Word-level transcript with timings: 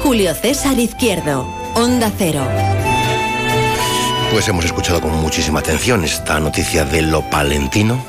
Julio 0.00 0.34
César 0.34 0.78
Izquierdo, 0.78 1.46
Onda 1.74 2.10
Cero. 2.16 2.42
Pues 4.32 4.48
hemos 4.48 4.64
escuchado 4.64 5.00
con 5.00 5.12
muchísima 5.12 5.60
atención 5.60 6.04
esta 6.04 6.40
noticia 6.40 6.86
de 6.86 7.02
lo 7.02 7.20
palentino 7.28 8.02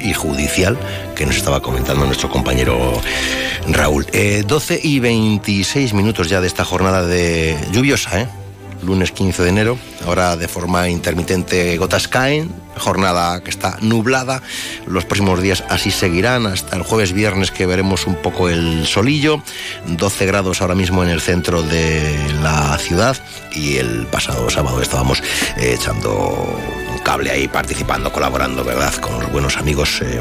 y 0.00 0.12
judicial 0.12 0.76
que 1.14 1.24
nos 1.24 1.36
estaba 1.36 1.62
comentando 1.62 2.04
nuestro 2.04 2.28
compañero 2.28 3.00
Raúl. 3.68 4.06
12 4.44 4.74
eh, 4.74 4.80
y 4.82 4.98
26 4.98 5.94
minutos 5.94 6.28
ya 6.28 6.40
de 6.40 6.48
esta 6.48 6.64
jornada 6.64 7.06
de 7.06 7.56
lluviosa, 7.70 8.22
¿eh? 8.22 8.28
Lunes 8.82 9.12
15 9.12 9.42
de 9.42 9.48
enero. 9.48 9.78
Ahora 10.06 10.36
de 10.36 10.48
forma 10.48 10.88
intermitente 10.88 11.76
gotas 11.78 12.08
caen, 12.08 12.50
jornada 12.76 13.42
que 13.42 13.50
está 13.50 13.78
nublada. 13.80 14.42
Los 14.86 15.04
próximos 15.04 15.40
días 15.42 15.64
así 15.68 15.90
seguirán 15.90 16.46
hasta 16.46 16.76
el 16.76 16.82
jueves 16.82 17.12
viernes 17.12 17.50
que 17.50 17.66
veremos 17.66 18.06
un 18.06 18.16
poco 18.16 18.48
el 18.48 18.86
solillo. 18.86 19.42
12 19.86 20.26
grados 20.26 20.60
ahora 20.60 20.74
mismo 20.74 21.02
en 21.02 21.10
el 21.10 21.20
centro 21.20 21.62
de 21.62 22.16
la 22.42 22.76
ciudad 22.78 23.16
y 23.52 23.76
el 23.76 24.06
pasado 24.06 24.48
sábado 24.50 24.80
estábamos 24.80 25.22
eh, 25.56 25.74
echando 25.74 26.58
cable 27.06 27.30
ahí 27.30 27.46
participando, 27.46 28.10
colaborando, 28.10 28.64
¿verdad? 28.64 28.92
Con 28.96 29.20
los 29.20 29.30
buenos 29.30 29.58
amigos 29.58 30.02
eh, 30.02 30.20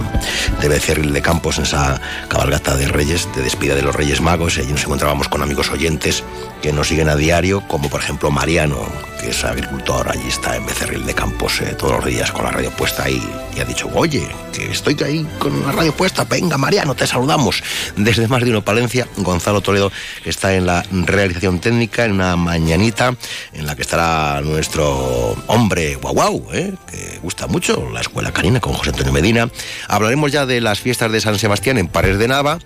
de 0.62 0.70
Becerril 0.70 1.14
de 1.14 1.22
Campos 1.24 1.58
en 1.58 1.64
esa 1.64 2.00
cabalgata 2.28 2.76
de 2.76 2.88
Reyes, 2.88 3.28
de 3.36 3.42
despida 3.42 3.74
de 3.74 3.82
los 3.82 3.96
Reyes 3.96 4.22
Magos. 4.22 4.60
Allí 4.60 4.72
nos 4.72 4.84
encontrábamos 4.84 5.28
con 5.28 5.42
amigos 5.42 5.72
oyentes 5.72 6.24
que 6.62 6.72
nos 6.72 6.90
siguen 6.90 7.10
a 7.10 7.16
diario, 7.16 7.68
como 7.68 7.90
por 7.90 8.02
ejemplo 8.02 8.30
Mariano, 8.30 8.88
es 9.30 9.44
agricultor, 9.44 10.10
allí 10.10 10.28
está 10.28 10.56
en 10.56 10.66
Becerril 10.66 11.06
de 11.06 11.14
Campos 11.14 11.62
eh, 11.62 11.76
todos 11.78 11.98
los 11.98 12.06
días 12.06 12.32
con 12.32 12.46
la 12.46 12.52
radio 12.52 12.72
puesta 12.72 13.04
ahí 13.04 13.22
y 13.56 13.60
ha 13.60 13.66
dicho, 13.66 13.90
oye, 13.94 14.28
que 14.54 14.72
estoy 14.72 14.96
ahí 15.04 15.26
con 15.40 15.66
la 15.66 15.72
radio 15.72 15.94
puesta, 15.94 16.24
venga 16.26 16.58
Mariano, 16.58 16.96
te 16.96 17.08
saludamos. 17.08 17.64
Desde 17.96 18.28
más 18.28 18.44
de 18.44 18.50
uno 18.52 18.64
Palencia, 18.64 19.08
Gonzalo 19.18 19.62
Toledo, 19.62 19.92
está 20.24 20.54
en 20.54 20.66
la 20.66 20.84
realización 20.92 21.60
técnica, 21.60 22.06
en 22.06 22.14
una 22.14 22.36
mañanita 22.36 23.16
en 23.54 23.66
la 23.66 23.76
que 23.76 23.82
estará 23.82 24.42
nuestro 24.42 25.36
hombre 25.48 25.96
guau 25.96 26.14
guau, 26.14 26.48
¿eh? 26.54 26.74
que 26.90 27.20
gusta 27.22 27.48
mucho, 27.48 27.90
la 27.92 28.02
Escuela 28.02 28.32
Canina 28.32 28.60
con 28.60 28.74
José 28.74 28.92
Antonio 28.92 29.14
Medina. 29.14 29.50
Hablaremos 29.88 30.32
ya 30.32 30.46
de 30.46 30.62
las 30.62 30.80
fiestas 30.80 31.12
de 31.12 31.22
San 31.22 31.40
Sebastián 31.40 31.78
en 31.78 31.88
Pares 31.88 32.18
de 32.18 32.28
Nava 32.28 32.60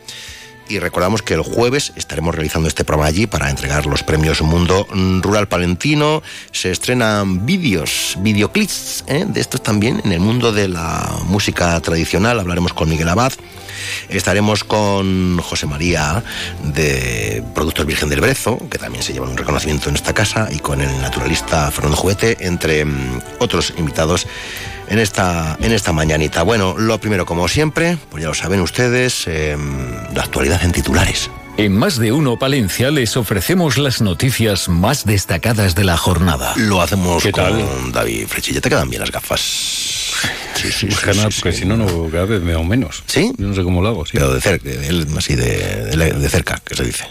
y 0.70 0.80
recordamos 0.80 1.22
que 1.24 1.34
el 1.34 1.42
jueves 1.42 1.92
estaremos 1.96 2.36
realizando 2.36 2.68
este 2.68 2.86
programa 2.86 3.10
allí 3.10 3.28
para 3.28 3.50
entregar 3.50 3.88
los 3.88 4.04
premios 4.04 4.42
Mundo 4.42 4.88
Rural 5.22 5.48
Palentino. 5.48 6.22
Se 6.52 6.72
estrenan 6.72 7.46
vídeos, 7.46 8.16
videoclips 8.20 9.04
¿eh? 9.08 9.26
de 9.28 9.42
estos 9.42 9.62
también 9.62 10.02
en 10.06 10.12
el 10.12 10.20
mundo 10.20 10.52
de 10.52 10.68
la 10.68 11.18
música 11.26 11.80
tradicional. 11.82 12.40
Hablaremos 12.40 12.74
con 12.74 12.88
Miguel 12.88 13.10
Abad. 13.10 13.34
Estaremos 14.10 14.64
con 14.64 15.40
José 15.40 15.66
María 15.66 16.24
de 16.64 17.44
Productos 17.56 17.86
Virgen 17.86 18.10
del 18.10 18.22
Brezo, 18.22 18.60
que 18.70 18.78
también 18.78 19.04
se 19.04 19.14
lleva 19.14 19.28
un 19.28 19.38
reconocimiento 19.38 19.90
en 19.90 19.96
esta 19.96 20.14
casa, 20.14 20.50
y 20.52 20.60
con 20.60 20.82
el 20.82 21.02
naturalista 21.02 21.72
Fernando 21.72 21.98
Juguete, 21.98 22.38
entre 22.42 22.86
mm, 22.86 23.22
otros 23.40 23.74
invitados 23.78 24.28
en 24.90 25.00
esta, 25.00 25.58
en 25.62 25.72
esta 25.72 25.94
mañanita. 25.94 26.44
Bueno, 26.44 26.76
lo 26.78 27.00
primero, 27.00 27.26
como 27.26 27.48
siempre, 27.48 27.98
pues 28.10 28.24
ya 28.24 28.30
lo 28.30 28.36
saben 28.36 28.60
ustedes, 28.60 29.28
em, 29.28 29.94
la 30.14 30.24
actualidad 30.24 30.64
en 30.64 30.72
titulares. 30.72 31.30
En 31.58 31.76
más 31.76 31.98
de 31.98 32.14
uno 32.14 32.40
Palencia 32.40 32.90
les 32.90 33.18
ofrecemos 33.18 33.78
las 33.78 34.02
noticias 34.02 34.70
más 34.70 35.06
destacadas 35.06 35.76
de 35.76 35.84
la 35.84 35.98
jornada. 35.98 36.54
Lo 36.56 36.82
hacemos 36.82 37.28
con 37.32 37.92
David 37.92 38.28
Frechilla. 38.28 38.62
¿Te 38.62 38.70
quedan 38.70 38.90
bien 38.90 39.02
las 39.02 39.12
gafas? 39.12 39.42
Sí, 40.56 40.72
sí, 40.72 40.88
porque 40.88 41.52
si 41.52 41.66
no, 41.66 41.76
no, 41.76 42.10
cada 42.10 42.26
vez 42.26 42.42
me 42.42 42.54
hago 42.54 42.64
menos. 42.64 43.04
¿Sí? 43.08 43.32
Yo 43.38 43.48
no 43.48 43.54
sé 43.54 43.64
cómo 43.64 43.82
lo 43.82 43.90
hago, 43.90 44.06
sí. 44.06 44.12
Pero 44.14 44.34
de 44.34 44.42
cerca, 44.42 44.70
él 44.70 45.06
así 45.18 45.36
de, 45.36 45.96
de, 45.96 46.30
cerca, 46.30 46.62
que 46.64 46.76
se 46.76 46.84
dice. 46.86 47.06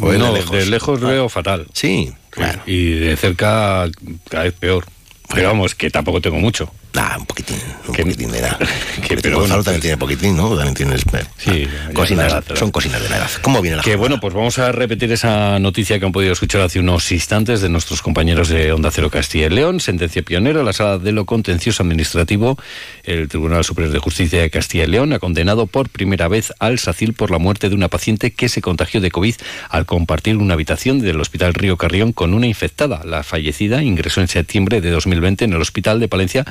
O 0.00 0.12
no, 0.12 0.32
de 0.32 0.40
lejos, 0.40 0.50
de 0.50 0.66
lejos 0.66 1.00
veo 1.00 1.28
fatal. 1.28 1.66
Sí, 1.72 2.12
claro. 2.30 2.60
Y 2.66 2.90
de 2.90 3.16
cerca 3.16 3.88
cada 4.28 4.44
vez 4.44 4.54
peor. 4.54 4.86
Pero 5.34 5.48
vamos, 5.48 5.74
que 5.74 5.90
tampoco 5.90 6.20
tengo 6.20 6.38
mucho. 6.38 6.70
Ah, 6.96 7.16
un 7.18 7.26
poquitín, 7.26 7.56
un 7.88 7.94
poquitín 7.94 8.30
de 8.30 8.38
edad. 8.38 8.58
Que, 9.06 9.16
pero 9.16 9.40
Gonzalo 9.40 9.62
también 9.62 9.82
tiene 9.82 9.96
poquitín, 9.96 10.36
¿no? 10.36 10.54
También 10.54 10.74
tienes... 10.74 11.02
Sí, 11.36 11.66
cocinas, 11.92 12.42
son 12.54 12.70
cocinas 12.70 13.02
de 13.02 13.08
la 13.10 13.18
edad. 13.18 13.30
¿Cómo 13.42 13.60
viene 13.60 13.76
la 13.76 13.82
Que 13.82 13.96
bueno, 13.96 14.18
pues 14.20 14.32
vamos 14.32 14.58
a 14.58 14.72
repetir 14.72 15.12
esa 15.12 15.58
noticia 15.58 15.98
que 15.98 16.06
han 16.06 16.12
podido 16.12 16.32
escuchar 16.32 16.62
hace 16.62 16.78
unos 16.78 17.10
instantes 17.12 17.60
de 17.60 17.68
nuestros 17.68 18.00
compañeros 18.00 18.48
de 18.48 18.72
Onda 18.72 18.90
Cero 18.90 19.10
Castilla 19.10 19.46
y 19.46 19.50
León. 19.50 19.80
Sentencia 19.80 20.22
pionera, 20.22 20.62
la 20.62 20.72
sala 20.72 20.98
de 20.98 21.12
lo 21.12 21.26
contencioso 21.26 21.82
administrativo. 21.82 22.56
El 23.02 23.28
Tribunal 23.28 23.64
Superior 23.64 23.92
de 23.92 23.98
Justicia 23.98 24.40
de 24.40 24.48
Castilla 24.48 24.84
y 24.84 24.88
León 24.88 25.12
ha 25.12 25.18
condenado 25.18 25.66
por 25.66 25.90
primera 25.90 26.28
vez 26.28 26.52
al 26.60 26.78
SACIL 26.78 27.12
por 27.12 27.30
la 27.30 27.38
muerte 27.38 27.68
de 27.68 27.74
una 27.74 27.88
paciente 27.88 28.32
que 28.32 28.48
se 28.48 28.62
contagió 28.62 29.00
de 29.00 29.10
COVID 29.10 29.34
al 29.68 29.84
compartir 29.84 30.36
una 30.36 30.54
habitación 30.54 31.00
del 31.00 31.20
Hospital 31.20 31.52
Río 31.52 31.76
Carrión 31.76 32.12
con 32.12 32.32
una 32.32 32.46
infectada. 32.46 33.02
La 33.04 33.22
fallecida 33.22 33.82
ingresó 33.82 34.20
en 34.20 34.28
septiembre 34.28 34.80
de 34.80 34.90
2020 34.90 35.44
en 35.44 35.52
el 35.52 35.60
Hospital 35.60 36.00
de 36.00 36.08
Palencia 36.08 36.44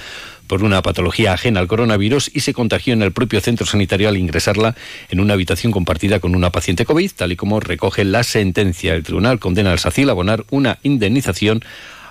por 0.48 0.64
una 0.64 0.82
patología 0.82 1.34
ajena 1.34 1.60
al 1.60 1.68
coronavirus 1.68 2.32
y 2.34 2.42
se 2.42 2.54
contagió 2.54 2.94
en 2.94 3.02
el 3.02 3.12
propio 3.12 3.42
centro 3.42 3.66
sanitario 3.66 4.10
al 4.10 4.18
ingresarla 4.18 4.76
en 5.10 5.20
una 5.20 5.34
habitación 5.34 5.72
compartida 5.72 6.20
con 6.20 6.36
una 6.36 6.52
paciente 6.52 6.86
COVID, 6.86 7.12
tal 7.16 7.32
y 7.32 7.36
como 7.36 7.60
recoge 7.60 8.04
la 8.04 8.24
sentencia. 8.24 8.94
El 8.94 9.04
tribunal 9.04 9.40
condena 9.40 9.72
al 9.72 9.80
SACIL 9.80 10.10
a 10.10 10.12
abonar 10.12 10.46
una 10.52 10.80
indemnización 10.84 11.64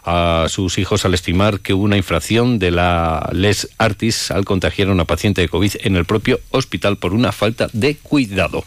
a 0.04 0.46
sus 0.48 0.78
hijos 0.78 1.04
al 1.04 1.14
estimar 1.14 1.60
que 1.60 1.74
hubo 1.74 1.84
una 1.84 1.96
infracción 1.96 2.58
de 2.58 2.70
la 2.70 3.28
Les 3.32 3.68
Artis 3.78 4.30
al 4.30 4.44
contagiar 4.44 4.88
a 4.88 4.92
una 4.92 5.04
paciente 5.04 5.40
de 5.40 5.48
COVID 5.48 5.72
en 5.80 5.96
el 5.96 6.04
propio 6.04 6.40
hospital 6.50 6.96
por 6.96 7.14
una 7.14 7.32
falta 7.32 7.68
de 7.72 7.96
cuidado. 7.96 8.64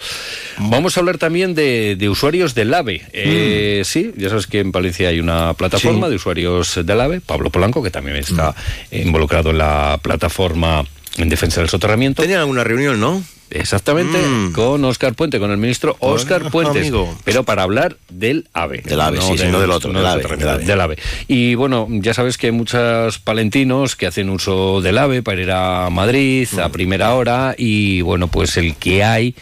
Vamos 0.57 0.95
a 0.95 1.01
hablar 1.01 1.17
también 1.17 1.53
de, 1.55 2.07
usuarios 2.09 2.55
del 2.55 2.73
AVE. 2.73 3.01
Eh, 3.11 3.79
mm. 3.81 3.85
Sí, 3.85 4.11
ya 4.15 4.29
sabes 4.29 4.47
que 4.47 4.59
en 4.59 4.71
Valencia 4.71 5.09
hay 5.09 5.19
una 5.19 5.53
plataforma 5.53 6.09
de 6.09 6.15
usuarios 6.15 6.79
del 6.83 7.01
AVE, 7.01 7.21
Pablo 7.21 7.49
Polanco, 7.49 7.83
que 7.83 7.91
también 7.91 8.17
está 8.17 8.55
mm. 8.91 8.95
involucrado 8.95 9.49
en 9.49 9.57
la 9.57 9.99
plataforma 10.01 10.83
en 11.17 11.29
defensa 11.29 11.61
del 11.61 11.69
soterramiento. 11.69 12.21
Tenían 12.21 12.41
alguna 12.41 12.63
reunión, 12.63 12.99
¿no? 12.99 13.23
Exactamente, 13.51 14.17
mm. 14.17 14.51
con 14.53 14.83
Oscar 14.85 15.13
Puente, 15.13 15.39
con 15.39 15.51
el 15.51 15.57
ministro 15.57 15.95
Oscar 15.99 16.49
Puente, 16.49 16.91
pero 17.23 17.43
para 17.43 17.63
hablar 17.63 17.97
del 18.09 18.47
AVE. 18.53 18.81
Del 18.81 18.99
AVE, 18.99 19.21
sí, 19.21 19.35
no 19.49 19.59
del 19.59 19.71
otro, 19.71 19.93
del, 19.93 20.81
AVE, 20.81 20.97
Y 21.27 21.55
bueno, 21.55 21.87
ya 21.89 22.13
sabes 22.13 22.37
que 22.37 22.47
hay 22.47 22.51
muchos 22.51 23.19
palentinos 23.19 23.95
que 23.95 24.07
hacen 24.07 24.29
uso 24.29 24.81
del 24.81 24.97
AVE 24.97 25.21
para 25.21 25.41
ir 25.41 25.51
a 25.51 25.89
Madrid 25.91 26.47
a 26.59 26.69
mm. 26.69 26.71
primera 26.71 27.13
hora 27.13 27.55
y 27.57 28.01
bueno, 28.01 28.27
pues 28.27 28.57
el 28.57 28.75
que 28.75 29.03
hay 29.03 29.35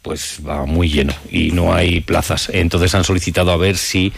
pues 0.00 0.40
va 0.46 0.66
muy 0.66 0.88
lleno 0.88 1.14
y 1.30 1.52
no 1.52 1.72
hay 1.72 2.00
plazas. 2.00 2.50
Entonces 2.52 2.94
han 2.94 3.04
solicitado 3.04 3.52
a 3.52 3.56
ver 3.56 3.76
si 3.76 4.12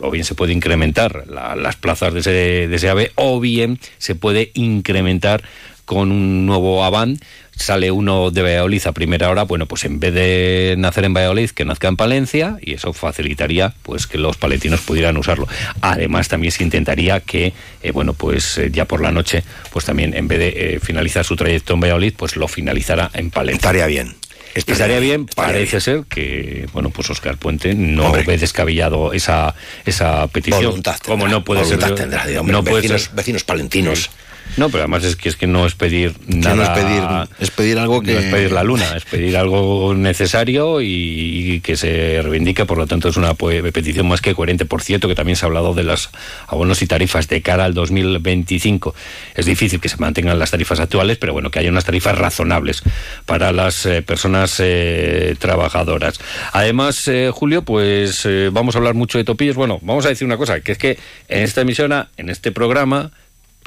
o 0.00 0.10
bien 0.10 0.24
se 0.24 0.34
puede 0.34 0.52
incrementar 0.52 1.24
las 1.28 1.76
plazas 1.76 2.14
de 2.14 2.20
ese, 2.20 2.30
de 2.30 2.74
ese 2.74 2.88
AVE 2.88 3.12
o 3.14 3.40
bien 3.40 3.78
se 3.98 4.14
puede 4.14 4.50
incrementar 4.54 5.42
con 5.84 6.12
un 6.12 6.46
nuevo 6.46 6.84
Avant 6.84 7.20
sale 7.58 7.90
uno 7.90 8.30
de 8.30 8.42
Valladolid 8.42 8.86
a 8.86 8.92
primera 8.92 9.28
hora, 9.28 9.42
bueno, 9.42 9.66
pues 9.66 9.84
en 9.84 10.00
vez 10.00 10.14
de 10.14 10.76
nacer 10.78 11.04
en 11.04 11.12
Valladolid, 11.12 11.50
que 11.50 11.64
nazca 11.64 11.88
en 11.88 11.96
Palencia, 11.96 12.56
y 12.62 12.74
eso 12.74 12.92
facilitaría 12.92 13.74
pues 13.82 14.06
que 14.06 14.16
los 14.16 14.36
palentinos 14.36 14.80
pudieran 14.80 15.16
usarlo. 15.16 15.48
Además, 15.80 16.28
también 16.28 16.52
se 16.52 16.62
intentaría 16.62 17.20
que, 17.20 17.52
eh, 17.82 17.90
bueno, 17.90 18.14
pues 18.14 18.58
eh, 18.58 18.70
ya 18.72 18.84
por 18.84 19.02
la 19.02 19.10
noche, 19.10 19.42
pues 19.72 19.84
también 19.84 20.14
en 20.14 20.28
vez 20.28 20.38
de 20.38 20.48
eh, 20.48 20.80
finalizar 20.80 21.24
su 21.24 21.36
trayecto 21.36 21.74
en 21.74 21.80
Valladolid, 21.80 22.14
pues 22.16 22.36
lo 22.36 22.48
finalizara 22.48 23.10
en 23.12 23.30
Palencia. 23.30 23.58
Estaría 23.58 23.86
bien. 23.86 24.14
Estaría, 24.54 24.98
bien, 24.98 25.26
parece 25.26 25.80
ser 25.80 26.04
que, 26.08 26.66
bueno, 26.72 26.90
pues 26.90 27.08
Oscar 27.10 27.36
Puente 27.36 27.74
no 27.74 28.10
ve 28.10 28.38
descabellado 28.38 29.12
esa, 29.12 29.54
esa 29.84 30.26
petición. 30.28 30.64
Voluntad 30.64 30.98
como 31.04 31.28
no 31.28 31.44
puede 31.44 31.64
ser. 31.64 31.78
Tendrá, 31.94 32.24
no 32.42 32.62
vecinos, 32.62 33.10
vecinos 33.14 33.44
palentinos 33.44 34.10
No, 34.56 34.68
pero 34.70 34.84
además 34.84 35.04
es 35.04 35.16
que 35.16 35.28
es 35.28 35.36
que 35.36 35.46
no 35.46 35.66
es 35.66 35.74
pedir 35.74 36.14
nada. 36.26 36.54
no 36.54 36.62
es 36.62 36.68
pedir, 36.70 37.02
es 37.40 37.50
pedir 37.50 37.78
algo 37.78 38.00
que. 38.00 38.14
No 38.14 38.20
es 38.20 38.32
pedir 38.32 38.52
la 38.52 38.62
luna, 38.62 38.96
es 38.96 39.04
pedir 39.04 39.36
algo 39.36 39.94
necesario 39.94 40.80
y, 40.80 41.60
que 41.62 41.76
se 41.76 42.20
reivindique, 42.22 42.64
por 42.64 42.78
lo 42.78 42.86
tanto 42.86 43.08
es 43.08 43.16
una 43.16 43.34
petición 43.34 44.08
más 44.08 44.20
que 44.20 44.34
coherente. 44.34 44.64
Por 44.64 44.82
cierto, 44.82 45.08
que 45.08 45.14
también 45.14 45.36
se 45.36 45.44
ha 45.44 45.48
hablado 45.48 45.74
de 45.74 45.84
los 45.84 46.10
abonos 46.46 46.82
y 46.82 46.86
tarifas 46.86 47.28
de 47.28 47.42
cara 47.42 47.64
al 47.64 47.74
2025. 47.74 48.94
Es 49.34 49.46
difícil 49.46 49.80
que 49.80 49.88
se 49.88 49.96
mantengan 49.98 50.38
las 50.38 50.50
tarifas 50.50 50.80
actuales, 50.80 51.18
pero 51.18 51.32
bueno, 51.32 51.50
que 51.50 51.58
haya 51.58 51.70
unas 51.70 51.84
tarifas 51.84 52.16
razonables 52.16 52.82
para 53.26 53.52
las 53.52 53.86
eh, 53.86 54.02
personas 54.02 54.56
eh, 54.58 55.36
trabajadoras. 55.38 56.18
Además, 56.52 57.06
eh, 57.08 57.30
Julio, 57.32 57.62
pues 57.62 58.26
vamos 58.52 58.74
a 58.74 58.78
hablar 58.78 58.94
mucho 58.94 59.18
de 59.18 59.24
topillos. 59.24 59.56
Bueno, 59.56 59.78
vamos 59.82 60.06
a 60.06 60.08
decir 60.08 60.26
una 60.26 60.36
cosa, 60.36 60.60
que 60.60 60.72
es 60.72 60.78
que 60.78 60.98
en 61.28 61.42
esta 61.42 61.62
emisora, 61.62 62.08
en 62.16 62.30
este 62.30 62.52
programa, 62.52 63.12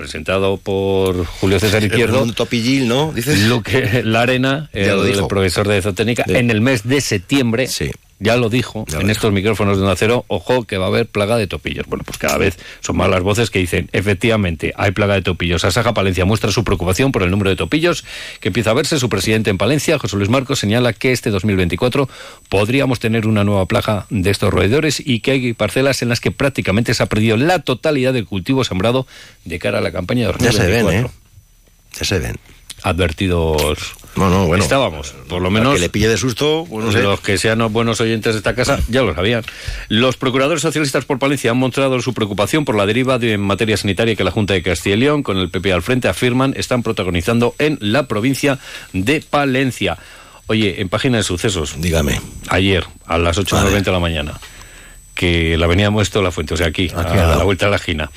presentado 0.02 0.58
por 0.58 1.26
Julio 1.26 1.60
César 1.60 1.84
Izquierdo. 1.84 2.24
Un 2.24 2.34
topillil, 2.34 2.88
¿no? 2.88 3.12
Dices. 3.14 3.40
Luque 3.48 4.02
Larena, 4.04 4.68
el, 4.74 5.28
profesor 5.28 5.68
de 5.68 5.78
Ezotécnica, 5.78 6.26
en 6.28 6.50
el 6.50 6.60
mes 6.60 6.88
de 6.88 7.02
septiembre. 7.02 7.68
Sí 7.68 7.92
ya 8.22 8.38
lo 8.38 8.50
dijo 8.50 8.86
en 9.00 9.10
estos 9.10 9.34
micrófonos 9.34 9.78
de 9.78 9.84
un 9.84 9.90
acero, 9.90 10.26
ojo 10.28 10.64
que 10.66 10.78
va 10.78 10.86
a 10.86 10.88
haber 10.90 11.08
plaga 11.08 11.38
de 11.38 11.48
topillos. 11.48 11.88
Bueno, 11.88 12.04
pues 12.06 12.20
cada 12.20 12.38
vez 12.38 12.60
son 12.80 12.96
más 12.96 13.10
las 13.10 13.24
voces 13.24 13.50
que 13.50 13.58
dicen, 13.58 13.90
efectivamente, 13.94 14.74
hay 14.78 14.92
plaga 14.92 15.16
de 15.16 15.24
topillos. 15.24 15.66
Asaja 15.66 15.96
Palencia 15.96 16.24
muestra 16.24 16.52
su 16.52 16.64
preocupación 16.64 17.12
por 17.12 17.24
el 17.24 17.32
número 17.32 17.50
de 17.50 17.56
topillos 17.56 18.06
que 18.40 18.50
empieza 18.50 18.70
a 18.70 18.74
verse. 18.76 19.00
Su 19.00 19.10
presidente 19.10 19.50
en 19.50 19.58
Palencia, 19.58 19.98
José 19.98 20.18
Luis 20.18 20.30
Marcos, 20.30 20.60
señala 20.60 20.94
que 20.94 21.12
este 21.12 21.32
2024 21.32 22.08
podríamos 22.48 23.00
tener 23.00 23.26
una 23.26 23.44
nueva 23.44 23.66
plaga 23.66 24.06
de 24.12 24.30
estos 24.30 24.54
roedores 24.54 25.02
y 25.04 25.22
que 25.22 25.32
hay 25.32 25.54
parcelas 25.54 26.04
en 26.04 26.10
las 26.10 26.20
que 26.20 26.30
prácticamente 26.30 26.94
se 26.94 27.02
ha 27.02 27.08
perdido 27.08 27.38
la 27.38 27.60
totalidad 27.60 28.14
del 28.14 28.28
cultivo 28.28 28.64
sembrado 28.64 29.08
de 29.46 29.58
cara 29.58 29.80
a 29.80 29.82
la 29.82 29.92
campaña 29.92 30.28
de 30.28 30.34
2024. 30.34 30.64
Ya 30.64 30.80
se 30.80 30.84
ven, 30.84 31.06
¿eh? 31.06 31.10
Ya 31.98 32.06
se 32.06 32.20
ven 32.20 32.36
advertidos 32.84 33.96
no, 34.16 34.48
bueno, 34.48 34.64
estábamos. 34.64 35.14
Por 35.28 35.42
lo 35.42 35.50
menos. 35.50 35.74
Que 35.76 35.80
le 35.80 35.90
pille 35.90 36.08
de 36.08 36.18
susto, 36.18 36.68
los 36.70 37.22
que 37.22 37.38
sean 37.38 37.72
buenos 37.72 38.02
oyentes 38.02 38.34
de 38.34 38.40
esta 38.40 38.56
casa 38.56 38.80
ya 38.90 39.02
lo 39.02 39.16
sabían. 39.16 39.44
Los 39.88 40.18
procuradores 40.18 40.62
socialistas 40.62 41.06
por 41.06 41.20
Palencia 41.20 41.52
han 41.52 41.58
mostrado 41.58 42.00
su 42.02 42.14
preocupación 42.14 42.66
por 42.66 42.76
la 42.76 42.86
deriva 42.86 43.20
de, 43.20 43.34
en 43.34 43.42
materia 43.42 43.78
sanitaria 43.78 44.16
que 44.16 44.24
la 44.24 44.32
Junta 44.32 44.54
de 44.54 44.62
Castilla 44.62 44.96
y 44.96 45.00
León, 45.00 45.24
con 45.24 45.38
el 45.38 45.50
PP 45.50 45.72
al 45.72 45.82
frente, 45.82 46.08
afirman 46.08 46.54
están 46.58 46.84
protagonizando 46.84 47.56
en 47.58 47.78
la 47.80 48.08
provincia 48.08 48.60
de 48.94 49.22
Palencia. 49.22 49.98
Oye, 50.48 50.82
en 50.82 50.90
página 50.90 51.18
de 51.18 51.24
sucesos. 51.24 51.76
Dígame. 51.80 52.20
Ayer, 52.50 52.86
a 53.06 53.18
las 53.18 53.38
8.90 53.38 53.84
de 53.84 53.92
la 53.92 54.00
mañana, 54.00 54.34
que 55.16 55.58
la 55.58 55.66
avenida 55.66 55.90
Muesto 55.90 56.22
La 56.22 56.32
Fuente, 56.32 56.54
o 56.54 56.58
sea, 56.58 56.68
aquí, 56.68 56.92
a, 56.94 57.02
a 57.02 57.38
la 57.38 57.44
vuelta 57.44 57.68
de 57.68 57.72
la 57.72 57.78
esquina 57.78 58.12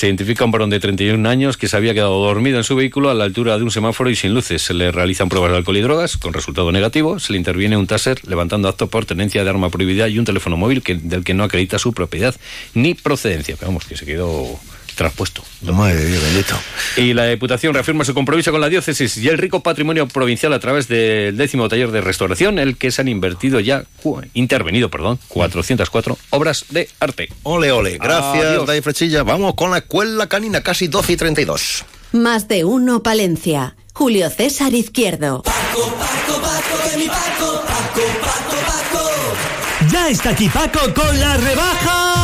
se 0.00 0.06
identifica 0.06 0.46
un 0.46 0.50
varón 0.50 0.70
de 0.70 0.80
31 0.80 1.28
años 1.28 1.58
que 1.58 1.68
se 1.68 1.76
había 1.76 1.92
quedado 1.92 2.24
dormido 2.24 2.56
en 2.56 2.64
su 2.64 2.74
vehículo 2.74 3.10
a 3.10 3.14
la 3.14 3.24
altura 3.24 3.58
de 3.58 3.64
un 3.64 3.70
semáforo 3.70 4.08
y 4.08 4.16
sin 4.16 4.32
luces. 4.32 4.62
Se 4.62 4.72
le 4.72 4.90
realizan 4.90 5.28
pruebas 5.28 5.50
de 5.50 5.58
alcohol 5.58 5.76
y 5.76 5.82
drogas 5.82 6.16
con 6.16 6.32
resultado 6.32 6.72
negativo. 6.72 7.18
Se 7.18 7.32
le 7.32 7.38
interviene 7.38 7.76
un 7.76 7.86
taser 7.86 8.26
levantando 8.26 8.66
acto 8.70 8.86
por 8.86 9.04
tenencia 9.04 9.44
de 9.44 9.50
arma 9.50 9.68
prohibida 9.68 10.08
y 10.08 10.18
un 10.18 10.24
teléfono 10.24 10.56
móvil 10.56 10.82
que, 10.82 10.94
del 10.94 11.22
que 11.22 11.34
no 11.34 11.44
acredita 11.44 11.78
su 11.78 11.92
propiedad 11.92 12.34
ni 12.72 12.94
procedencia. 12.94 13.56
Pero 13.58 13.72
vamos, 13.72 13.84
que 13.84 13.94
se 13.94 14.06
quedó 14.06 14.58
traspuesto. 15.00 15.42
Y 16.98 17.14
la 17.14 17.24
Diputación 17.24 17.72
reafirma 17.72 18.04
su 18.04 18.12
compromiso 18.12 18.52
con 18.52 18.60
la 18.60 18.68
diócesis 18.68 19.16
y 19.16 19.28
el 19.28 19.38
rico 19.38 19.60
patrimonio 19.60 20.06
provincial 20.06 20.52
a 20.52 20.60
través 20.60 20.88
del 20.88 21.38
décimo 21.38 21.70
taller 21.70 21.90
de 21.90 22.02
restauración, 22.02 22.58
el 22.58 22.76
que 22.76 22.90
se 22.90 23.00
han 23.00 23.08
invertido 23.08 23.60
ya, 23.60 23.84
intervenido, 24.34 24.90
perdón, 24.90 25.18
404 25.28 26.18
obras 26.28 26.66
de 26.68 26.90
arte. 27.00 27.30
Ole, 27.44 27.72
ole. 27.72 27.96
Gracias, 27.96 28.66
Dai 28.66 28.82
Frechilla. 28.82 29.22
Vamos 29.22 29.54
con 29.54 29.70
la 29.70 29.78
escuela 29.78 30.26
canina, 30.26 30.60
casi 30.60 30.86
12 30.86 31.12
y 31.14 31.16
32. 31.16 31.84
Más 32.12 32.46
de 32.46 32.66
uno, 32.66 33.02
Palencia. 33.02 33.76
Julio 33.94 34.28
César 34.28 34.74
Izquierdo. 34.74 35.42
Paco, 35.42 35.94
Paco, 35.98 36.42
Paco, 36.42 36.90
de 36.90 36.96
mi 36.98 37.06
Paco, 37.06 37.62
Paco, 37.66 38.02
Paco, 38.20 38.56
Paco. 38.66 39.90
Ya 39.90 40.10
está 40.10 40.30
aquí 40.30 40.50
Paco 40.50 40.92
con 40.92 41.18
la 41.18 41.38
rebaja 41.38 42.19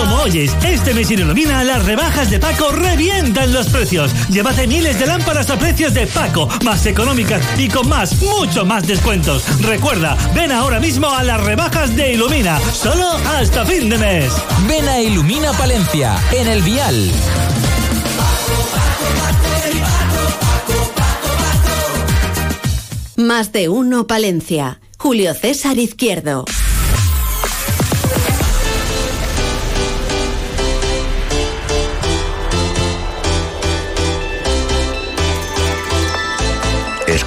como 0.00 0.22
oyes, 0.22 0.56
este 0.64 0.94
mes 0.94 1.10
en 1.10 1.20
Ilumina 1.20 1.62
las 1.62 1.84
rebajas 1.84 2.30
de 2.30 2.38
Paco 2.38 2.72
revientan 2.72 3.52
los 3.52 3.66
precios. 3.68 4.10
Llévate 4.30 4.66
miles 4.66 4.98
de 4.98 5.06
lámparas 5.06 5.50
a 5.50 5.58
precios 5.58 5.92
de 5.92 6.06
Paco, 6.06 6.48
más 6.64 6.86
económicas 6.86 7.42
y 7.58 7.68
con 7.68 7.86
más, 7.86 8.18
mucho 8.22 8.64
más 8.64 8.86
descuentos. 8.86 9.44
Recuerda, 9.60 10.16
ven 10.34 10.52
ahora 10.52 10.80
mismo 10.80 11.10
a 11.10 11.22
las 11.22 11.42
rebajas 11.42 11.94
de 11.96 12.14
Ilumina, 12.14 12.58
solo 12.72 13.12
hasta 13.36 13.66
fin 13.66 13.90
de 13.90 13.98
mes. 13.98 14.32
Ven 14.66 14.88
a 14.88 15.00
Ilumina 15.00 15.52
Palencia, 15.52 16.16
en 16.32 16.48
el 16.48 16.62
Vial. 16.62 17.10
Más 23.16 23.52
de 23.52 23.68
uno 23.68 24.06
Palencia. 24.06 24.80
Julio 24.96 25.34
César 25.34 25.78
Izquierdo. 25.78 26.46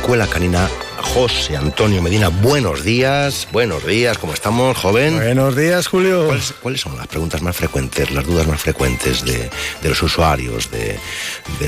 Escuela 0.03 0.27
Canina 0.27 0.69
José 0.97 1.55
Antonio 1.55 2.01
Medina. 2.01 2.27
Buenos 2.27 2.83
días, 2.83 3.47
buenos 3.53 3.87
días, 3.87 4.17
¿cómo 4.17 4.33
estamos, 4.33 4.77
joven? 4.77 5.15
Buenos 5.15 5.55
días, 5.55 5.87
Julio. 5.87 6.27
¿Cuáles, 6.61 6.81
son 6.81 6.97
las 6.97 7.07
preguntas 7.07 7.41
más 7.41 7.55
frecuentes, 7.55 8.11
las 8.11 8.25
dudas 8.25 8.45
más 8.45 8.61
frecuentes 8.61 9.23
de, 9.23 9.49
los 9.81 10.03
usuarios, 10.03 10.69
de, 10.71 10.99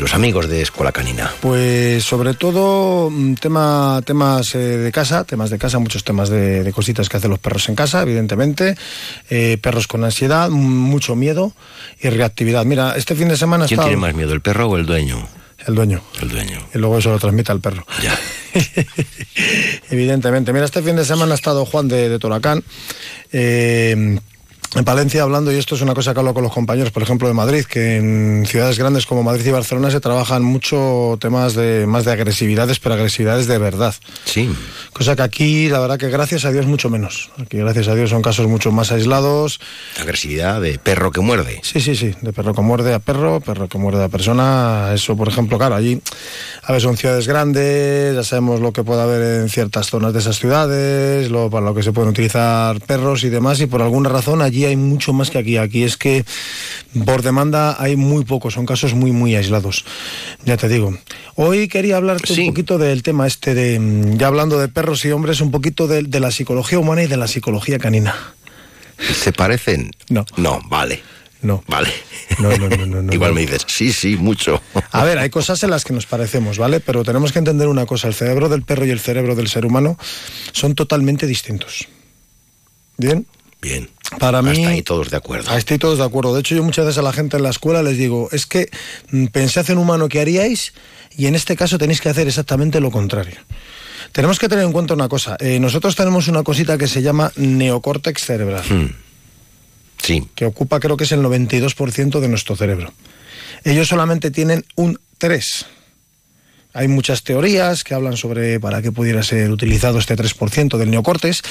los 0.02 0.14
amigos 0.14 0.50
de 0.50 0.64
Escuela 0.64 0.92
Canina? 0.92 1.32
Pues 1.40 2.04
sobre 2.04 2.34
todo 2.34 3.10
mm, 3.10 3.36
tema, 3.36 4.02
temas 4.06 4.54
eh, 4.54 4.60
de 4.60 4.92
casa, 4.92 5.24
temas 5.24 5.50
de 5.50 5.58
casa, 5.58 5.80
muchos 5.80 6.04
temas 6.04 6.28
de, 6.28 6.70
cositas 6.76 7.08
que 7.08 7.16
hacen 7.16 7.30
los 7.30 7.40
perros 7.40 7.70
en 7.70 7.76
casa, 7.76 8.02
evidentemente. 8.02 8.76
Eh, 9.30 9.58
perros 9.62 9.88
con 9.88 10.04
ansiedad, 10.04 10.50
mucho 10.50 11.16
miedo 11.16 11.54
y 12.02 12.10
reactividad. 12.10 12.66
Mira, 12.66 12.96
este 12.98 13.16
fin 13.16 13.30
de 13.30 13.38
semana... 13.38 13.66
¿Quién 13.66 13.80
tiene 13.80 13.96
más 13.96 14.14
miedo, 14.14 14.34
el 14.34 14.42
perro 14.42 14.68
o 14.68 14.76
el 14.76 14.86
dueño? 14.86 15.26
El 15.66 15.76
dueño. 15.76 16.02
El 16.22 16.30
dueño. 16.30 16.60
Y 16.74 16.78
luego 16.78 16.98
eso 16.98 17.12
lo 17.12 17.20
transmite 17.20 17.52
al 17.52 17.62
perro. 17.62 17.86
Ya. 18.02 18.18
Evidentemente. 19.90 20.54
Mira, 20.54 20.66
este 20.66 20.82
fin 20.82 20.96
de 20.96 21.06
semana 21.06 21.34
ha 21.34 21.36
estado 21.36 21.66
Juan 21.66 21.88
de, 21.88 22.10
de 22.10 22.20
Toracán. 22.20 22.64
Eh, 23.32 24.20
en 24.74 24.84
Palencia 24.84 25.22
hablando, 25.22 25.52
y 25.54 25.56
esto 25.56 25.76
es 25.76 25.82
una 25.82 25.94
cosa 25.94 26.14
que 26.14 26.20
hablo 26.20 26.34
con 26.34 26.44
los 26.44 26.52
compañeros, 26.52 26.92
por 26.92 27.04
ejemplo, 27.04 27.28
de 27.28 27.34
Madrid, 27.34 27.64
que 27.66 27.98
en 27.98 28.46
ciudades 28.46 28.78
grandes 28.78 29.06
como 29.06 29.24
Madrid 29.24 29.46
y 29.46 29.52
Barcelona 29.52 29.92
se 29.92 30.00
trabajan 30.00 30.44
mucho 30.44 31.18
temas 31.22 31.54
de 31.54 31.86
más 31.88 32.04
de 32.04 32.12
agresividades, 32.12 32.80
pero 32.80 32.96
agresividades 32.96 33.48
de 33.48 33.58
verdad. 33.58 33.96
Sí. 34.26 34.54
Cosa 34.92 35.16
que 35.16 35.22
aquí, 35.22 35.70
la 35.70 35.80
verdad 35.80 35.98
que 35.98 36.10
gracias 36.10 36.44
a 36.46 36.52
Dios, 36.52 36.66
mucho 36.66 36.90
menos. 36.90 37.30
Aquí, 37.42 37.58
gracias 37.58 37.88
a 37.88 37.96
Dios, 37.96 38.10
son 38.10 38.22
casos 38.22 38.48
mucho 38.48 38.72
más 38.72 38.92
aislados. 38.92 39.60
Agresividad 40.02 40.60
de 40.60 40.78
perro 40.78 41.12
que 41.12 41.22
muerde. 41.22 41.62
Sí, 41.64 41.80
sí, 41.80 41.96
sí, 41.96 42.14
de 42.22 42.34
perro 42.34 42.54
que 42.54 42.62
muerde 42.62 42.94
a 42.94 43.00
perro, 43.00 43.40
perro 43.40 43.70
que 43.70 43.78
muerde 43.78 44.04
a 44.04 44.10
persona. 44.10 44.92
Eso, 44.94 45.16
por 45.16 45.30
ejemplo, 45.30 45.58
claro, 45.58 45.76
allí, 45.76 46.02
a 46.64 46.74
veces 46.74 46.84
son 46.84 46.98
ciudades 46.98 47.28
grandes, 47.28 48.16
ya 48.16 48.24
sabemos 48.24 48.60
lo 48.60 48.74
que 48.74 48.84
puede 48.84 49.02
haber 49.02 49.42
en 49.42 49.50
ciertas 49.50 49.88
zonas 49.88 50.12
de 50.12 50.20
esas 50.20 50.38
ciudades, 50.38 51.32
lo, 51.32 51.50
para 51.50 51.66
lo 51.66 51.74
que 51.74 51.84
se 51.84 51.94
pueden 51.94 52.10
utilizar 52.10 52.82
perros 52.82 53.24
y 53.24 53.30
demás, 53.30 53.62
y 53.62 53.68
por 53.68 53.82
alguna 53.82 54.10
razón 54.10 54.42
allí 54.42 54.65
hay 54.66 54.76
mucho 54.76 55.14
más 55.14 55.30
que 55.30 55.38
aquí. 55.38 55.58
Aquí 55.58 55.84
es 55.84 55.98
que 55.98 56.26
por 57.06 57.22
demanda 57.22 57.76
hay 57.80 57.96
muy 57.96 58.26
pocos, 58.26 58.54
son 58.54 58.66
casos 58.66 58.94
muy, 58.94 59.12
muy 59.12 59.36
aislados. 59.36 59.86
Ya 60.46 60.58
te 60.58 60.68
digo. 60.68 60.98
Hoy 61.36 61.68
quería 61.68 61.98
hablarte 61.98 62.34
un 62.34 62.48
poquito 62.48 62.78
del 62.78 63.04
tema 63.04 63.28
este 63.28 63.54
de, 63.54 63.80
mm, 63.80 64.18
ya 64.18 64.28
hablando 64.28 64.60
de 64.60 64.68
perros 64.68 65.04
y 65.06 65.12
hombres, 65.12 65.42
un 65.42 65.52
poquito 65.52 65.88
de, 65.88 66.04
la 66.20 66.32
psicología 66.32 66.80
humana 66.80 67.04
y 67.04 67.08
de 67.08 67.18
la 67.18 67.28
psicología 67.28 67.80
canina. 67.80 68.16
¿Se 68.98 69.34
parecen? 69.34 69.92
No. 70.10 70.26
No, 70.38 70.62
vale. 70.70 71.04
No. 71.42 71.64
Vale. 71.68 71.90
No, 72.40 72.58
no, 72.58 72.70
no, 72.70 72.86
no, 73.02 73.14
Igual 73.14 73.34
me 73.34 73.42
dices, 73.42 73.64
sí, 73.68 73.92
sí, 73.92 74.16
mucho. 74.16 74.62
A 74.92 75.04
ver, 75.04 75.20
hay 75.20 75.30
cosas 75.30 75.62
en 75.64 75.70
las 75.70 75.84
que 75.84 75.94
nos 75.94 76.06
parecemos, 76.06 76.58
¿vale? 76.58 76.80
Pero 76.80 77.04
tenemos 77.04 77.32
que 77.32 77.40
entender 77.40 77.68
una 77.68 77.86
cosa, 77.86 78.08
el 78.08 78.14
cerebro 78.14 78.50
del 78.50 78.64
perro 78.64 78.86
y 78.86 78.90
el 78.90 79.00
cerebro 79.00 79.36
del 79.36 79.48
ser 79.48 79.66
humano 79.66 79.98
son 80.54 80.74
totalmente 80.74 81.28
distintos. 81.28 81.88
¿Bien? 82.98 83.28
Bien. 83.62 83.90
Para 84.20 84.42
mí. 84.42 84.52
Hasta 84.52 84.70
ahí 84.70 84.82
todos 84.82 85.10
de 85.10 85.18
acuerdo. 85.18 85.56
Estoy 85.56 85.78
todos 85.78 85.98
de 85.98 86.04
acuerdo. 86.04 86.34
De 86.34 86.42
hecho, 86.42 86.56
yo 86.56 86.64
muchas 86.64 86.86
veces 86.86 87.00
a 87.00 87.02
la 87.02 87.14
gente 87.14 87.38
en 87.38 87.44
la 87.44 87.50
escuela 87.50 87.84
les 87.84 87.98
digo, 87.98 88.30
es 88.32 88.46
que 88.46 88.70
mm, 89.12 89.28
pensad 89.28 89.70
en 89.70 89.78
humano 89.78 90.08
que 90.08 90.20
haríais 90.20 90.74
y 91.18 91.28
en 91.28 91.36
este 91.36 91.56
caso 91.56 91.78
tenéis 91.78 92.02
que 92.02 92.10
hacer 92.10 92.28
exactamente 92.28 92.80
lo 92.80 92.92
contrario. 92.92 93.38
Tenemos 94.12 94.40
que 94.40 94.48
tener 94.48 94.66
en 94.66 94.72
cuenta 94.72 94.94
una 94.94 95.10
cosa. 95.10 95.38
Eh, 95.40 95.60
nosotros 95.60 95.96
tenemos 95.96 96.28
una 96.28 96.44
cosita 96.44 96.78
que 96.78 96.88
se 96.88 97.02
llama 97.02 97.32
neocórtex 97.36 98.24
cerebral. 98.24 98.64
Hmm. 98.70 98.96
Sí. 100.02 100.28
Que 100.36 100.46
ocupa, 100.46 100.80
creo 100.80 100.98
que 100.98 101.06
es 101.06 101.12
el 101.12 101.22
92% 101.22 102.20
de 102.20 102.28
nuestro 102.28 102.56
cerebro. 102.56 102.94
Ellos 103.64 103.88
solamente 103.88 104.32
tienen 104.32 104.66
un 104.76 105.00
3%. 105.20 105.66
Hay 106.76 106.90
muchas 106.90 107.24
teorías 107.24 107.86
que 107.86 107.94
hablan 107.94 108.18
sobre 108.18 108.60
para 108.60 108.82
qué 108.82 108.92
pudiera 108.92 109.24
ser 109.24 109.50
utilizado 109.50 109.98
este 109.98 110.14
3% 110.18 110.78
del 110.78 110.92
neocortes, 110.92 111.42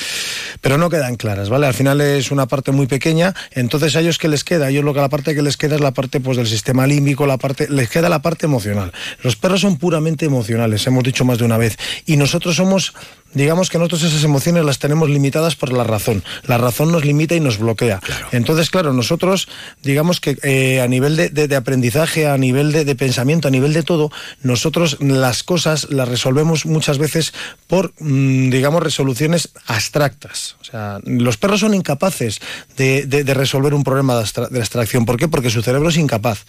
pero 0.61 0.77
no 0.77 0.91
quedan 0.91 1.17
claras, 1.17 1.49
¿vale? 1.49 1.67
Al 1.67 1.73
final 1.73 2.03
es 2.03 2.31
una 2.31 2.47
parte 2.47 2.73
muy 2.73 2.87
pequeña, 2.87 3.35
entonces 3.53 3.97
a 3.97 4.01
ellos 4.01 4.19
que 4.19 4.29
les 4.29 4.45
queda, 4.45 4.67
a 4.67 4.69
ellos 4.69 4.85
lo 4.85 4.93
que 4.93 5.01
la 5.01 5.09
parte 5.09 5.35
que 5.35 5.41
les 5.41 5.57
queda 5.57 5.77
es 5.77 5.81
la 5.81 5.93
parte 5.93 6.21
pues 6.21 6.37
del 6.37 6.47
sistema 6.47 6.87
límbico, 6.87 7.27
la 7.27 7.39
parte 7.39 7.69
les 7.71 7.89
queda 7.89 8.11
la 8.11 8.21
parte 8.21 8.45
emocional. 8.45 8.93
Los 9.23 9.37
perros 9.37 9.63
son 9.63 9.79
puramente 9.79 10.27
emocionales, 10.27 10.87
hemos 10.87 11.03
dicho 11.03 11.25
más 11.25 11.39
de 11.39 11.47
una 11.47 11.57
vez, 11.57 11.79
y 12.05 12.19
nosotros 12.19 12.57
somos 12.57 12.93
digamos 13.35 13.69
que 13.69 13.79
nosotros 13.79 14.03
esas 14.05 14.25
emociones 14.25 14.65
las 14.65 14.79
tenemos 14.79 15.11
limitadas 15.11 15.57
por 15.57 15.73
la 15.73 15.85
razón. 15.85 16.25
La 16.47 16.59
razón 16.59 16.93
nos 16.93 17.05
limita 17.05 17.35
y 17.35 17.41
nos 17.41 17.59
bloquea. 17.59 18.01
Entonces, 18.33 18.71
claro, 18.71 18.93
nosotros, 18.93 19.49
digamos 19.83 20.21
que 20.21 20.39
eh, 20.43 20.81
a 20.81 20.89
nivel 20.89 21.17
de, 21.17 21.57
aprendizaje, 21.57 22.27
a 22.27 22.39
nivel 22.39 22.73
de, 22.73 22.95
pensamiento, 22.95 23.49
a 23.49 23.51
nivel 23.51 23.73
de 23.73 23.83
todo, 23.83 24.11
nosotros 24.43 24.99
las 25.01 25.43
cosas 25.43 25.91
las 25.91 26.09
resolvemos 26.09 26.67
muchas 26.67 26.99
veces 26.99 27.35
por, 27.67 27.93
mm, 27.99 28.51
digamos, 28.51 28.83
resoluciones 28.83 29.51
abstractas. 29.67 30.57
O 30.61 30.65
sea, 30.65 31.01
los 31.05 31.37
perros 31.37 31.61
son 31.61 31.75
incapaces 31.75 32.41
de, 32.77 33.25
resolver 33.35 33.75
un 33.75 33.85
problema 33.85 34.15
de, 34.15 34.59
abstracción. 34.61 35.05
¿Por 35.05 35.17
qué? 35.17 35.29
Porque 35.29 35.51
su 35.51 35.63
cerebro 35.63 35.89
es 35.89 35.97
incapaz. 35.97 36.45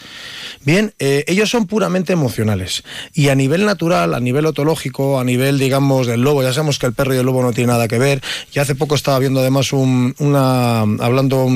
Bien, 0.62 0.94
eh, 1.00 1.24
ellos 1.28 1.50
son 1.50 1.68
puramente 1.68 2.14
emocionales. 2.14 2.84
Y 3.14 3.30
a 3.30 3.36
nivel 3.36 3.66
natural, 3.66 4.14
a 4.14 4.20
nivel 4.20 4.46
otológico, 4.46 5.20
a 5.20 5.24
nivel, 5.24 5.58
digamos, 5.58 6.08
del 6.08 6.22
lobo, 6.22 6.44
ya 6.44 6.54
sabemos 6.54 6.75
que 6.80 6.86
el 6.86 6.94
perro 6.94 7.14
y 7.14 7.18
el 7.18 7.26
lobo 7.26 7.42
no 7.42 7.54
tienen 7.54 7.70
nada 7.70 7.88
que 7.88 8.00
ver. 8.00 8.22
Y 8.54 8.60
hace 8.60 8.76
poco 8.76 8.96
estaba 8.96 9.20
viendo 9.20 9.40
además 9.40 9.74
un, 9.74 10.16
una, 10.20 10.82
hablando 10.82 11.48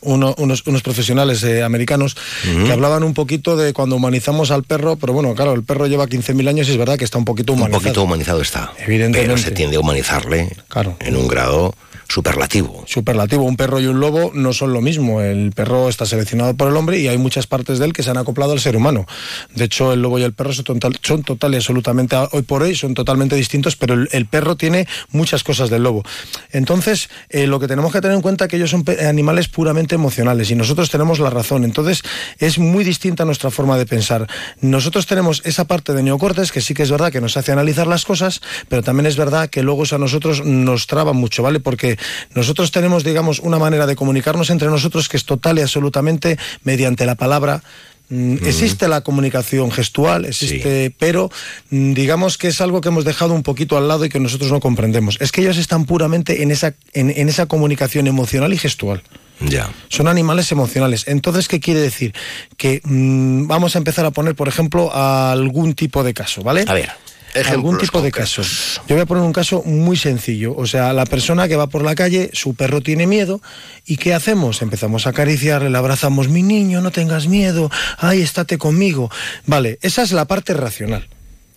unos, 0.00 0.34
unos, 0.38 0.82
profesionales 0.82 1.42
eh, 1.42 1.62
americanos 1.62 2.16
que 2.42 2.72
hablaban 2.72 3.02
un 3.02 3.14
poquito 3.14 3.56
de 3.56 3.72
cuando 3.72 3.96
humanizamos 3.96 4.50
al 4.50 4.64
perro, 4.64 4.96
pero 4.96 5.12
bueno, 5.12 5.34
claro, 5.34 5.52
el 5.52 5.64
perro 5.64 5.86
lleva 5.86 6.06
15.000 6.06 6.48
años 6.48 6.68
y 6.68 6.72
es 6.72 6.76
verdad 6.76 6.96
que 6.96 7.04
está 7.04 7.18
un 7.18 7.24
poquito 7.24 7.52
humanizado. 7.52 7.78
Un 7.78 7.84
poquito 7.84 8.02
humanizado 8.02 8.40
está. 8.40 8.72
Evidentemente. 8.78 9.34
Pero 9.34 9.38
se 9.38 9.50
tiende 9.50 9.76
a 9.76 9.80
humanizarle 9.80 10.56
claro. 10.68 10.96
en 11.00 11.16
un 11.16 11.28
grado 11.28 11.74
superlativo. 12.08 12.84
Superlativo. 12.86 13.44
Un 13.44 13.56
perro 13.56 13.80
y 13.80 13.86
un 13.86 14.00
lobo 14.00 14.32
no 14.34 14.52
son 14.52 14.72
lo 14.72 14.80
mismo. 14.80 15.20
El 15.20 15.52
perro 15.52 15.88
está 15.88 16.06
seleccionado 16.06 16.54
por 16.54 16.68
el 16.68 16.76
hombre 16.76 16.98
y 16.98 17.08
hay 17.08 17.18
muchas 17.18 17.46
partes 17.46 17.78
de 17.78 17.84
él 17.84 17.92
que 17.92 18.02
se 18.02 18.10
han 18.10 18.16
acoplado 18.16 18.52
al 18.52 18.60
ser 18.60 18.76
humano. 18.76 19.06
De 19.54 19.64
hecho, 19.64 19.92
el 19.92 20.00
lobo 20.00 20.18
y 20.18 20.22
el 20.22 20.32
perro 20.32 20.52
son 20.52 20.64
total, 20.64 20.98
son 21.02 21.22
total 21.22 21.52
y 21.52 21.56
absolutamente, 21.56 22.16
hoy 22.32 22.42
por 22.42 22.62
hoy, 22.62 22.74
son 22.74 22.94
totalmente 22.94 23.36
distintos, 23.36 23.76
pero 23.76 23.94
el, 23.94 24.26
perro 24.26 24.56
tiene 24.56 24.88
muchas 25.10 25.44
cosas 25.44 25.68
del 25.68 25.82
lobo. 25.82 26.02
Entonces, 26.50 27.10
eh, 27.28 27.46
lo 27.46 27.60
que 27.60 27.68
tenemos 27.68 27.92
que 27.92 28.00
tener 28.00 28.16
en 28.16 28.22
cuenta 28.22 28.46
es 28.46 28.50
que 28.50 28.56
ellos 28.56 28.70
son 28.70 28.84
animales 29.06 29.48
puramente 29.48 29.77
emocionales 29.94 30.50
y 30.50 30.54
nosotros 30.54 30.90
tenemos 30.90 31.18
la 31.18 31.30
razón. 31.30 31.64
Entonces, 31.64 32.02
es 32.38 32.58
muy 32.58 32.84
distinta 32.84 33.24
nuestra 33.24 33.50
forma 33.50 33.78
de 33.78 33.86
pensar. 33.86 34.26
Nosotros 34.60 35.06
tenemos 35.06 35.42
esa 35.44 35.66
parte 35.66 35.92
de 35.92 36.02
neocortes 36.02 36.52
que 36.52 36.60
sí 36.60 36.74
que 36.74 36.82
es 36.82 36.90
verdad 36.90 37.12
que 37.12 37.20
nos 37.20 37.36
hace 37.36 37.52
analizar 37.52 37.86
las 37.86 38.04
cosas, 38.04 38.40
pero 38.68 38.82
también 38.82 39.06
es 39.06 39.16
verdad 39.16 39.48
que 39.50 39.62
luego 39.62 39.84
eso 39.84 39.96
a 39.96 39.98
nosotros 39.98 40.44
nos 40.44 40.86
traba 40.86 41.12
mucho, 41.12 41.42
¿vale? 41.42 41.60
Porque 41.60 41.98
nosotros 42.34 42.70
tenemos, 42.70 43.04
digamos, 43.04 43.38
una 43.38 43.58
manera 43.58 43.86
de 43.86 43.96
comunicarnos 43.96 44.50
entre 44.50 44.68
nosotros 44.68 45.08
que 45.08 45.16
es 45.16 45.24
total 45.24 45.58
y 45.58 45.62
absolutamente 45.62 46.38
mediante 46.64 47.06
la 47.06 47.14
palabra. 47.14 47.62
Mm, 48.10 48.36
existe 48.46 48.88
la 48.88 49.02
comunicación 49.02 49.70
gestual, 49.70 50.24
existe, 50.24 50.94
pero 50.98 51.30
mm, 51.70 51.92
digamos 51.92 52.38
que 52.38 52.48
es 52.48 52.60
algo 52.62 52.80
que 52.80 52.88
hemos 52.88 53.04
dejado 53.04 53.34
un 53.34 53.42
poquito 53.42 53.76
al 53.76 53.86
lado 53.86 54.06
y 54.06 54.08
que 54.08 54.18
nosotros 54.18 54.50
no 54.50 54.60
comprendemos. 54.60 55.18
Es 55.20 55.30
que 55.30 55.42
ellos 55.42 55.58
están 55.58 55.84
puramente 55.84 56.42
en 56.42 56.50
esa, 56.50 56.74
en, 56.94 57.28
esa 57.28 57.46
comunicación 57.46 58.06
emocional 58.06 58.54
y 58.54 58.58
gestual. 58.58 59.02
Ya. 59.40 59.70
Son 59.88 60.08
animales 60.08 60.50
emocionales. 60.52 61.04
Entonces, 61.06 61.48
¿qué 61.48 61.60
quiere 61.60 61.80
decir? 61.80 62.14
Que 62.56 62.80
mm, 62.84 63.46
vamos 63.46 63.74
a 63.76 63.78
empezar 63.78 64.04
a 64.04 64.10
poner, 64.10 64.34
por 64.34 64.48
ejemplo, 64.48 64.94
algún 64.94 65.74
tipo 65.74 66.02
de 66.02 66.14
caso, 66.14 66.42
¿vale? 66.42 66.64
A 66.66 66.74
ver 66.74 66.90
algún 67.46 67.78
tipo 67.78 68.02
de 68.02 68.10
caso. 68.10 68.42
Yo 68.42 68.94
voy 68.94 69.00
a 69.00 69.06
poner 69.06 69.22
un 69.22 69.32
caso 69.32 69.62
muy 69.64 69.96
sencillo. 69.96 70.54
O 70.56 70.66
sea, 70.66 70.92
la 70.92 71.06
persona 71.06 71.48
que 71.48 71.56
va 71.56 71.68
por 71.68 71.82
la 71.82 71.94
calle, 71.94 72.30
su 72.32 72.54
perro 72.54 72.80
tiene 72.80 73.06
miedo, 73.06 73.40
¿y 73.86 73.96
qué 73.96 74.14
hacemos? 74.14 74.62
Empezamos 74.62 75.06
a 75.06 75.10
acariciarle, 75.10 75.70
le 75.70 75.78
abrazamos, 75.78 76.28
mi 76.28 76.42
niño, 76.42 76.80
no 76.80 76.90
tengas 76.90 77.28
miedo, 77.28 77.70
ay, 77.98 78.22
estate 78.22 78.58
conmigo. 78.58 79.10
Vale, 79.46 79.78
esa 79.82 80.02
es 80.02 80.12
la 80.12 80.24
parte 80.24 80.54
racional. 80.54 81.08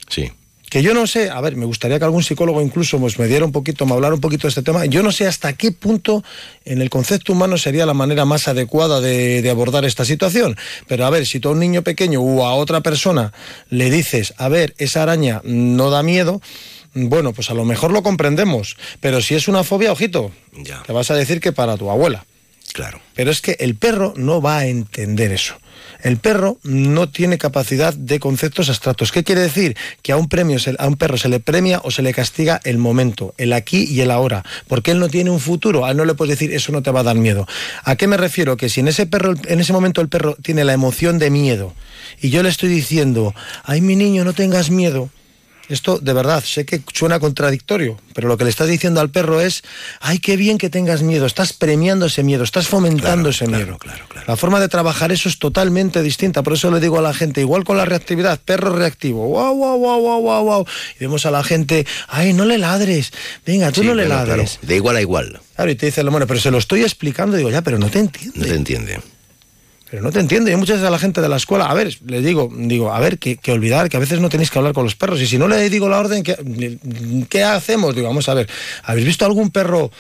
Sí 0.07 0.31
que 0.71 0.81
yo 0.81 0.93
no 0.93 1.05
sé, 1.05 1.29
a 1.29 1.41
ver, 1.41 1.57
me 1.57 1.65
gustaría 1.65 1.99
que 1.99 2.05
algún 2.05 2.23
psicólogo 2.23 2.61
incluso 2.61 2.97
pues, 2.97 3.19
me 3.19 3.27
diera 3.27 3.43
un 3.43 3.51
poquito, 3.51 3.85
me 3.85 3.91
hablara 3.91 4.15
un 4.15 4.21
poquito 4.21 4.43
de 4.43 4.49
este 4.51 4.61
tema. 4.61 4.85
Yo 4.85 5.03
no 5.03 5.11
sé 5.11 5.27
hasta 5.27 5.51
qué 5.51 5.73
punto 5.73 6.23
en 6.63 6.81
el 6.81 6.89
concepto 6.89 7.33
humano 7.33 7.57
sería 7.57 7.85
la 7.85 7.93
manera 7.93 8.23
más 8.23 8.47
adecuada 8.47 9.01
de, 9.01 9.45
abordar 9.51 9.83
esta 9.83 10.05
situación. 10.05 10.55
Pero 10.87 11.05
a 11.05 11.09
ver, 11.09 11.25
si 11.25 11.41
tú 11.41 11.49
a 11.49 11.51
un 11.51 11.59
niño 11.59 11.81
pequeño 11.81 12.21
o 12.21 12.45
a 12.45 12.53
otra 12.53 12.79
persona 12.79 13.33
le 13.69 13.91
dices, 13.91 14.33
a 14.37 14.47
ver, 14.47 14.73
esa 14.77 15.03
araña 15.03 15.41
no 15.43 15.89
da 15.89 16.03
miedo, 16.03 16.41
bueno, 16.93 17.33
pues 17.33 17.49
a 17.49 17.53
lo 17.53 17.65
mejor 17.65 17.91
lo 17.91 18.01
comprendemos. 18.01 18.77
Pero 19.01 19.19
si 19.19 19.35
es 19.35 19.49
una 19.49 19.65
fobia, 19.65 19.91
ojito, 19.91 20.31
ya. 20.53 20.83
te 20.83 20.93
vas 20.93 21.11
a 21.11 21.15
decir 21.15 21.41
que 21.41 21.51
para 21.51 21.75
tu 21.75 21.89
abuela. 21.89 22.25
Claro. 22.71 23.01
Pero 23.13 23.29
es 23.29 23.41
que 23.41 23.57
el 23.59 23.75
perro 23.75 24.13
no 24.15 24.41
va 24.41 24.59
a 24.59 24.67
entender 24.67 25.33
eso. 25.33 25.55
El 26.01 26.17
perro 26.17 26.57
no 26.63 27.09
tiene 27.09 27.37
capacidad 27.37 27.93
de 27.93 28.19
conceptos 28.19 28.69
abstractos. 28.69 29.11
¿Qué 29.11 29.23
quiere 29.23 29.41
decir? 29.41 29.75
Que 30.01 30.11
a 30.11 30.17
un, 30.17 30.27
premio, 30.27 30.57
a 30.77 30.87
un 30.87 30.95
perro 30.95 31.17
se 31.17 31.29
le 31.29 31.39
premia 31.39 31.81
o 31.83 31.91
se 31.91 32.01
le 32.01 32.13
castiga 32.13 32.59
el 32.63 32.77
momento, 32.77 33.33
el 33.37 33.53
aquí 33.53 33.85
y 33.85 34.01
el 34.01 34.11
ahora, 34.11 34.43
porque 34.67 34.91
él 34.91 34.99
no 34.99 35.09
tiene 35.09 35.29
un 35.29 35.39
futuro. 35.39 35.85
A 35.85 35.91
él 35.91 35.97
no 35.97 36.05
le 36.05 36.13
puedes 36.13 36.37
decir, 36.37 36.53
eso 36.53 36.71
no 36.71 36.81
te 36.81 36.91
va 36.91 37.01
a 37.01 37.03
dar 37.03 37.15
miedo. 37.15 37.47
¿A 37.83 37.95
qué 37.95 38.07
me 38.07 38.17
refiero? 38.17 38.57
Que 38.57 38.69
si 38.69 38.79
en 38.79 38.87
ese, 38.87 39.05
perro, 39.05 39.35
en 39.45 39.59
ese 39.59 39.73
momento 39.73 40.01
el 40.01 40.09
perro 40.09 40.35
tiene 40.41 40.63
la 40.63 40.73
emoción 40.73 41.19
de 41.19 41.29
miedo 41.29 41.73
y 42.21 42.29
yo 42.29 42.43
le 42.43 42.49
estoy 42.49 42.69
diciendo, 42.69 43.33
ay 43.63 43.81
mi 43.81 43.95
niño, 43.95 44.23
no 44.23 44.33
tengas 44.33 44.69
miedo, 44.69 45.09
esto 45.73 45.99
de 45.99 46.13
verdad, 46.13 46.43
sé 46.43 46.65
que 46.65 46.81
suena 46.93 47.19
contradictorio, 47.19 47.99
pero 48.13 48.27
lo 48.27 48.37
que 48.37 48.43
le 48.43 48.49
estás 48.49 48.67
diciendo 48.67 48.99
al 48.99 49.09
perro 49.09 49.41
es, 49.41 49.63
ay, 49.99 50.19
qué 50.19 50.37
bien 50.37 50.57
que 50.57 50.69
tengas 50.69 51.01
miedo, 51.01 51.25
estás 51.25 51.53
premiando 51.53 52.05
ese 52.05 52.23
miedo, 52.23 52.43
estás 52.43 52.67
fomentando 52.67 53.29
ese 53.29 53.47
miedo. 53.47 53.77
Claro, 53.77 54.05
claro, 54.07 54.27
la 54.27 54.35
forma 54.35 54.59
de 54.59 54.67
trabajar 54.67 55.11
eso 55.11 55.29
es 55.29 55.39
totalmente 55.39 56.01
distinta, 56.01 56.43
por 56.43 56.53
eso 56.53 56.71
le 56.71 56.79
digo 56.79 56.99
a 56.99 57.01
la 57.01 57.13
gente, 57.13 57.41
igual 57.41 57.63
con 57.63 57.77
la 57.77 57.85
reactividad, 57.85 58.39
perro 58.39 58.75
reactivo, 58.75 59.27
wow, 59.27 59.55
wow, 59.55 59.77
wow, 59.77 60.01
wow, 60.01 60.21
wow, 60.21 60.43
wow. 60.43 60.65
Y 60.95 60.99
vemos 60.99 61.25
a 61.25 61.31
la 61.31 61.43
gente, 61.43 61.85
ay, 62.07 62.33
no 62.33 62.45
le 62.45 62.57
ladres, 62.57 63.11
venga, 63.45 63.71
tú 63.71 63.83
no 63.83 63.95
le 63.95 64.07
ladres. 64.07 64.59
De 64.61 64.75
igual 64.75 64.97
a 64.97 65.01
igual. 65.01 65.39
Claro, 65.55 65.71
y 65.71 65.75
te 65.75 65.87
dice, 65.87 66.03
bueno, 66.03 66.27
pero 66.27 66.39
se 66.39 66.51
lo 66.51 66.57
estoy 66.57 66.81
explicando, 66.81 67.37
digo, 67.37 67.49
ya, 67.49 67.61
pero 67.61 67.77
no 67.77 67.89
te 67.89 67.99
entiende. 67.99 68.39
No 68.39 68.45
te 68.45 68.55
entiende 68.55 68.99
pero 69.91 70.01
no 70.01 70.11
te 70.13 70.21
entiende. 70.21 70.51
Yo 70.51 70.57
muchas 70.57 70.77
veces 70.77 70.87
a 70.87 70.89
la 70.89 70.97
gente 70.97 71.19
de 71.19 71.27
la 71.27 71.35
escuela, 71.35 71.65
a 71.65 71.73
ver, 71.73 71.93
les 72.07 72.23
digo, 72.23 72.49
digo, 72.55 72.93
a 72.93 72.99
ver, 73.01 73.19
que, 73.19 73.37
olvidar, 73.51 73.89
que 73.89 73.97
a 73.97 73.99
veces 73.99 74.21
no 74.21 74.29
tenéis 74.29 74.49
que 74.49 74.57
hablar 74.57 74.73
con 74.73 74.85
los 74.85 74.95
perros. 74.95 75.19
Y 75.19 75.27
si 75.27 75.37
no 75.37 75.49
le 75.49 75.69
digo 75.69 75.89
la 75.89 75.99
orden, 75.99 76.23
¿qué, 76.23 76.77
¿qué 77.29 77.43
hacemos? 77.43 77.93
Digo, 77.93 78.07
vamos 78.07 78.29
a 78.29 78.33
ver, 78.33 78.47
¿habéis 78.83 79.05
visto 79.05 79.25
algún 79.25 79.49
perro 79.51 79.91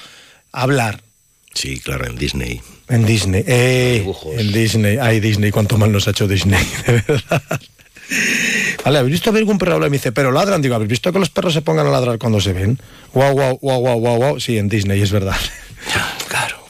hablar? 0.53 1.01
Sí, 1.53 1.77
claro, 1.81 2.07
en 2.07 2.15
Disney. 2.15 2.61
En 2.87 3.05
Disney. 3.05 3.43
Eh, 3.45 4.09
en 4.37 4.53
Disney. 4.53 4.97
Ay, 4.97 5.19
Disney, 5.19 5.51
cuánto 5.51 5.77
mal 5.77 5.91
nos 5.91 6.07
ha 6.07 6.11
hecho 6.11 6.25
Disney, 6.25 6.65
de 6.87 7.03
verdad. 7.05 7.43
Vale, 8.85 8.97
¿habéis 8.97 9.11
visto 9.11 9.29
algún 9.29 9.57
perro 9.57 9.73
hablar? 9.73 9.89
Y 9.89 9.91
me 9.91 9.97
dice, 9.97 10.13
pero 10.13 10.31
ladran. 10.31 10.61
Digo, 10.61 10.75
¿habéis 10.75 10.89
visto 10.89 11.11
que 11.11 11.19
los 11.19 11.29
perros 11.29 11.53
se 11.53 11.61
pongan 11.61 11.85
a 11.87 11.91
ladrar 11.91 12.17
cuando 12.17 12.39
se 12.39 12.53
ven? 12.53 12.79
Guau, 13.13 13.33
guau, 13.33 13.57
guau, 13.57 13.79
guau, 13.81 13.99
guau, 13.99 14.15
guau. 14.15 14.39
Sí, 14.39 14.57
en 14.57 14.69
Disney, 14.69 15.01
es 15.01 15.11
verdad. 15.11 15.35
Claro, 16.29 16.60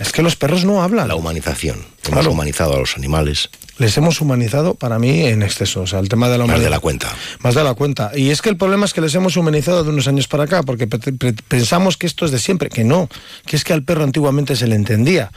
es 0.00 0.12
que 0.12 0.22
los 0.22 0.36
perros 0.36 0.64
no 0.64 0.82
hablan. 0.82 1.08
La 1.08 1.14
humanización. 1.14 1.84
Hemos 2.08 2.26
humanizado 2.26 2.74
a 2.74 2.78
los 2.78 2.96
animales. 2.96 3.50
Les 3.78 3.96
hemos 3.96 4.20
humanizado 4.20 4.74
para 4.74 4.98
mí 4.98 5.24
en 5.24 5.42
exceso. 5.42 5.82
O 5.82 5.86
sea, 5.86 5.98
el 5.98 6.08
tema 6.08 6.28
de 6.28 6.38
la 6.38 6.44
humanidad. 6.44 6.58
Más 6.58 6.64
de 6.64 6.70
la 6.70 6.80
cuenta. 6.80 7.14
Más 7.40 7.54
de 7.54 7.64
la 7.64 7.74
cuenta. 7.74 8.10
Y 8.14 8.30
es 8.30 8.42
que 8.42 8.48
el 8.48 8.56
problema 8.56 8.86
es 8.86 8.94
que 8.94 9.00
les 9.00 9.14
hemos 9.14 9.36
humanizado 9.36 9.84
de 9.84 9.90
unos 9.90 10.08
años 10.08 10.28
para 10.28 10.44
acá, 10.44 10.62
porque 10.62 10.86
pensamos 10.86 11.96
que 11.96 12.06
esto 12.06 12.24
es 12.24 12.30
de 12.30 12.38
siempre, 12.38 12.68
que 12.68 12.84
no. 12.84 13.08
Que 13.44 13.56
es 13.56 13.64
que 13.64 13.72
al 13.72 13.82
perro 13.82 14.04
antiguamente 14.04 14.56
se 14.56 14.66
le 14.66 14.76
entendía. 14.76 15.30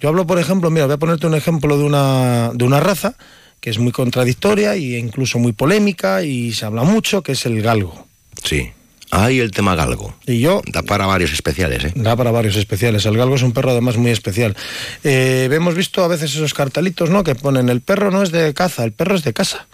Yo 0.00 0.08
hablo, 0.08 0.26
por 0.26 0.38
ejemplo, 0.38 0.68
mira, 0.70 0.86
voy 0.86 0.94
a 0.94 0.98
ponerte 0.98 1.26
un 1.26 1.34
ejemplo 1.34 1.78
de 1.78 1.84
una, 1.84 2.50
de 2.54 2.64
una 2.64 2.80
raza 2.80 3.14
que 3.60 3.70
es 3.70 3.78
muy 3.78 3.92
contradictoria 3.92 4.74
e 4.74 4.98
incluso 4.98 5.38
muy 5.38 5.52
polémica 5.52 6.24
y 6.24 6.52
se 6.52 6.64
habla 6.66 6.82
mucho, 6.82 7.22
que 7.22 7.32
es 7.32 7.46
el 7.46 7.62
galgo. 7.62 8.08
Sí. 8.42 8.72
Hay 9.14 9.40
el 9.40 9.50
tema 9.50 9.74
galgo. 9.74 10.14
Y 10.26 10.40
yo... 10.40 10.62
Da 10.66 10.82
para 10.82 11.04
varios 11.04 11.34
especiales, 11.34 11.84
¿eh? 11.84 11.92
Da 11.94 12.16
para 12.16 12.30
varios 12.30 12.56
especiales. 12.56 13.04
El 13.04 13.18
galgo 13.18 13.34
es 13.34 13.42
un 13.42 13.52
perro 13.52 13.72
además 13.72 13.98
muy 13.98 14.10
especial. 14.10 14.56
Eh, 15.04 15.50
hemos 15.52 15.74
visto 15.74 16.02
a 16.02 16.08
veces 16.08 16.34
esos 16.34 16.54
cartelitos, 16.54 17.10
¿no? 17.10 17.22
Que 17.22 17.34
ponen, 17.34 17.68
el 17.68 17.82
perro 17.82 18.10
no 18.10 18.22
es 18.22 18.32
de 18.32 18.54
caza, 18.54 18.84
el 18.84 18.92
perro 18.92 19.14
es 19.14 19.22
de 19.22 19.34
casa. 19.34 19.66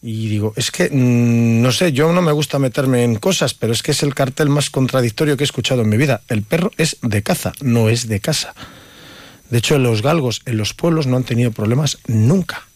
Y 0.00 0.28
digo, 0.28 0.54
es 0.56 0.70
que, 0.70 0.88
mm, 0.88 1.60
no 1.60 1.70
sé, 1.70 1.92
yo 1.92 2.10
no 2.14 2.22
me 2.22 2.32
gusta 2.32 2.58
meterme 2.58 3.04
en 3.04 3.16
cosas, 3.16 3.52
pero 3.52 3.74
es 3.74 3.82
que 3.82 3.90
es 3.90 4.02
el 4.02 4.14
cartel 4.14 4.48
más 4.48 4.70
contradictorio 4.70 5.36
que 5.36 5.44
he 5.44 5.44
escuchado 5.44 5.82
en 5.82 5.90
mi 5.90 5.98
vida. 5.98 6.22
El 6.28 6.40
perro 6.40 6.72
es 6.78 6.96
de 7.02 7.22
caza, 7.22 7.52
no 7.60 7.90
es 7.90 8.08
de 8.08 8.20
casa. 8.20 8.54
De 9.50 9.58
hecho, 9.58 9.78
los 9.78 10.00
galgos 10.00 10.40
en 10.46 10.56
los 10.56 10.72
pueblos 10.72 11.06
no 11.06 11.18
han 11.18 11.24
tenido 11.24 11.50
problemas 11.50 11.98
nunca. 12.06 12.66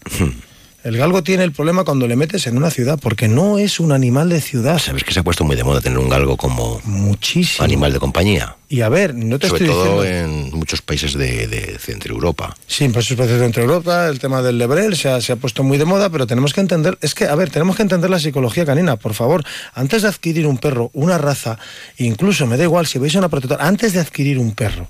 El 0.82 0.96
galgo 0.96 1.22
tiene 1.22 1.44
el 1.44 1.52
problema 1.52 1.84
cuando 1.84 2.06
le 2.08 2.16
metes 2.16 2.46
en 2.46 2.56
una 2.56 2.70
ciudad, 2.70 2.98
porque 2.98 3.28
no 3.28 3.58
es 3.58 3.80
un 3.80 3.92
animal 3.92 4.30
de 4.30 4.40
ciudad. 4.40 4.78
Sabes 4.78 5.04
que 5.04 5.12
se 5.12 5.20
ha 5.20 5.22
puesto 5.22 5.44
muy 5.44 5.54
de 5.54 5.62
moda 5.62 5.82
tener 5.82 5.98
un 5.98 6.08
galgo 6.08 6.38
como 6.38 6.80
Muchísimo. 6.84 7.64
animal 7.64 7.92
de 7.92 7.98
compañía. 7.98 8.56
Y 8.66 8.80
a 8.80 8.88
ver, 8.88 9.14
no 9.14 9.38
te 9.38 9.48
Sobre 9.48 9.64
estoy 9.64 9.76
todo 9.76 10.00
diciendo... 10.02 10.46
en 10.48 10.58
muchos 10.58 10.80
países 10.80 11.12
de, 11.12 11.46
de 11.48 11.78
Centro 11.78 12.14
Europa. 12.14 12.56
Sí, 12.66 12.90
sus 12.94 13.14
países 13.14 13.38
de 13.38 13.60
Europa, 13.60 14.08
el 14.08 14.18
tema 14.20 14.40
del 14.40 14.56
lebrel 14.56 14.96
se 14.96 15.10
ha, 15.10 15.20
se 15.20 15.32
ha 15.32 15.36
puesto 15.36 15.62
muy 15.62 15.76
de 15.76 15.84
moda, 15.84 16.08
pero 16.08 16.26
tenemos 16.26 16.54
que 16.54 16.62
entender, 16.62 16.96
es 17.02 17.14
que, 17.14 17.26
a 17.26 17.34
ver, 17.34 17.50
tenemos 17.50 17.76
que 17.76 17.82
entender 17.82 18.08
la 18.08 18.18
psicología 18.18 18.64
canina, 18.64 18.96
por 18.96 19.12
favor. 19.12 19.44
Antes 19.74 20.00
de 20.00 20.08
adquirir 20.08 20.46
un 20.46 20.56
perro, 20.56 20.90
una 20.94 21.18
raza, 21.18 21.58
incluso 21.98 22.46
me 22.46 22.56
da 22.56 22.64
igual 22.64 22.86
si 22.86 22.98
veis 22.98 23.14
a 23.16 23.18
una 23.18 23.28
protectora, 23.28 23.66
antes 23.66 23.92
de 23.92 24.00
adquirir 24.00 24.38
un 24.38 24.52
perro, 24.54 24.88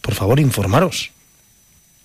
por 0.00 0.14
favor, 0.14 0.40
informaros. 0.40 1.10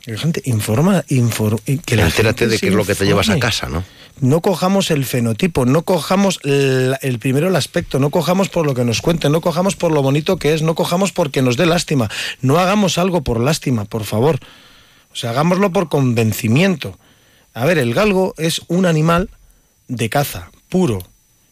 Gente 0.01 0.41
informa, 0.46 1.03
infor- 1.10 1.62
y 1.65 1.77
que 1.77 1.96
la 1.96 2.06
Entérate 2.06 2.46
gente 2.46 2.48
de 2.56 2.60
qué 2.60 2.68
es 2.70 2.74
lo 2.74 2.86
que 2.86 2.96
te 2.96 3.06
llevas 3.06 3.29
a 3.29 3.38
casa, 3.38 3.68
¿no? 3.70 3.84
No 4.22 4.41
cojamos 4.41 4.91
el 4.91 5.06
fenotipo, 5.06 5.65
no 5.65 5.84
cojamos 5.84 6.39
el, 6.44 6.96
el 7.01 7.20
primero 7.20 7.48
el 7.48 7.56
aspecto, 7.56 8.00
no 8.00 8.10
cojamos 8.10 8.50
por 8.50 8.65
lo 8.65 8.74
que 8.74 8.84
nos 8.84 9.01
cuenten, 9.01 9.32
no 9.32 9.39
cojamos 9.41 9.75
por 9.75 9.91
lo 9.91 10.01
bonito 10.01 10.38
que 10.38 10.53
es, 10.53 10.62
no 10.62 10.75
cojamos 10.75 11.12
porque 11.12 11.41
nos 11.41 11.58
dé 11.58 11.65
lástima. 11.65 12.10
No 12.41 12.58
hagamos 12.60 12.98
algo 12.98 13.22
por 13.24 13.39
lástima, 13.39 13.86
por 13.86 14.03
favor. 14.03 14.39
O 15.13 15.15
sea, 15.15 15.29
hagámoslo 15.32 15.72
por 15.72 15.89
convencimiento. 15.89 16.98
A 17.53 17.65
ver, 17.65 17.77
el 17.77 17.94
galgo 17.94 18.34
es 18.38 18.62
un 18.68 18.86
animal 18.86 19.29
de 19.88 20.10
caza, 20.10 20.51
puro. 20.70 21.00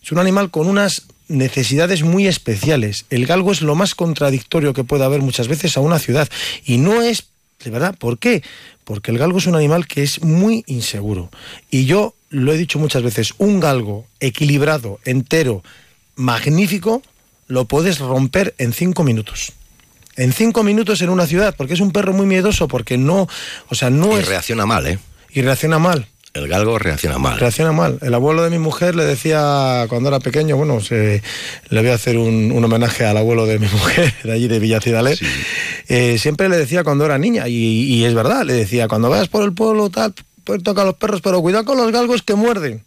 Es 0.03 0.11
un 0.11 0.19
animal 0.19 0.51
con 0.51 0.67
unas 0.67 1.03
necesidades 1.27 2.03
muy 2.03 2.27
especiales. 2.27 3.05
El 3.09 3.25
galgo 3.25 3.51
es 3.51 3.61
lo 3.61 3.75
más 3.75 3.95
contradictorio 3.95 4.73
que 4.73 4.83
puede 4.83 5.03
haber 5.05 5.21
muchas 5.21 5.47
veces 5.47 5.75
a 5.77 5.81
una 5.81 5.99
ciudad. 5.99 6.27
Y 6.65 6.77
no 6.77 7.01
es, 7.01 7.27
de 7.63 7.69
verdad, 7.71 7.95
¿por 7.97 8.19
qué? 8.19 8.43
Porque 8.83 9.11
el 9.11 9.17
galgo 9.17 9.39
es 9.39 9.47
un 9.47 9.55
animal 9.55 9.87
que 9.87 10.03
es 10.03 10.21
muy 10.23 10.63
inseguro. 10.67 11.29
Y 11.69 11.85
yo 11.85 12.13
lo 12.29 12.53
he 12.53 12.57
dicho 12.57 12.79
muchas 12.79 13.03
veces, 13.03 13.33
un 13.37 13.59
galgo 13.59 14.05
equilibrado, 14.19 14.99
entero, 15.05 15.63
magnífico, 16.15 17.01
lo 17.47 17.65
puedes 17.65 17.99
romper 17.99 18.53
en 18.57 18.73
cinco 18.73 19.03
minutos. 19.03 19.53
En 20.15 20.33
cinco 20.33 20.63
minutos 20.63 21.01
en 21.01 21.09
una 21.09 21.27
ciudad, 21.27 21.55
porque 21.55 21.73
es 21.75 21.79
un 21.79 21.91
perro 21.91 22.11
muy 22.13 22.25
miedoso, 22.25 22.67
porque 22.67 22.97
no, 22.97 23.27
o 23.69 23.75
sea, 23.75 23.89
no 23.89 24.15
Y 24.17 24.21
es... 24.21 24.27
reacciona 24.27 24.65
mal, 24.65 24.87
¿eh? 24.87 24.99
Y 25.31 25.41
reacciona 25.41 25.79
mal. 25.79 26.07
El 26.37 26.47
galgo 26.47 26.77
reacciona 26.79 27.17
mal. 27.17 27.39
Reacciona 27.39 27.71
mal. 27.71 27.97
El 28.01 28.13
abuelo 28.13 28.43
de 28.43 28.49
mi 28.49 28.59
mujer 28.59 28.95
le 28.95 29.03
decía 29.05 29.85
cuando 29.89 30.09
era 30.09 30.19
pequeño, 30.19 30.55
bueno, 30.57 30.79
se- 30.81 31.21
le 31.69 31.81
voy 31.81 31.89
a 31.89 31.95
hacer 31.95 32.17
un, 32.17 32.51
un 32.51 32.63
homenaje 32.63 33.05
al 33.05 33.17
abuelo 33.17 33.45
de 33.45 33.59
mi 33.59 33.67
mujer, 33.71 34.13
de 34.23 34.31
allí 34.33 34.47
de 34.47 34.59
Villacidalet. 34.59 35.19
Eh, 35.87 36.17
siempre 36.19 36.49
le 36.49 36.57
decía 36.57 36.83
cuando 36.83 37.05
era 37.05 37.17
niña, 37.17 37.47
y, 37.47 37.53
y 37.55 38.05
es 38.05 38.13
verdad, 38.13 38.43
le 38.45 38.53
decía, 38.53 38.87
cuando 38.87 39.09
vayas 39.09 39.27
por 39.29 39.43
el 39.43 39.53
pueblo, 39.53 39.89
tal, 39.89 40.13
pues 40.43 40.61
toca 40.63 40.83
a 40.83 40.85
los 40.85 40.95
perros, 40.95 41.21
pero 41.21 41.41
cuidado 41.41 41.65
con 41.65 41.77
los 41.77 41.91
galgos 41.91 42.21
que 42.21 42.35
muerden. 42.35 42.83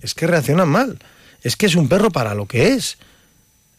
Es 0.00 0.14
que 0.14 0.26
reaccionan 0.26 0.68
mal. 0.68 0.98
Es 1.42 1.56
que 1.56 1.66
es 1.66 1.74
un 1.74 1.88
perro 1.88 2.10
para 2.10 2.34
lo 2.34 2.46
que 2.46 2.74
es. 2.74 2.98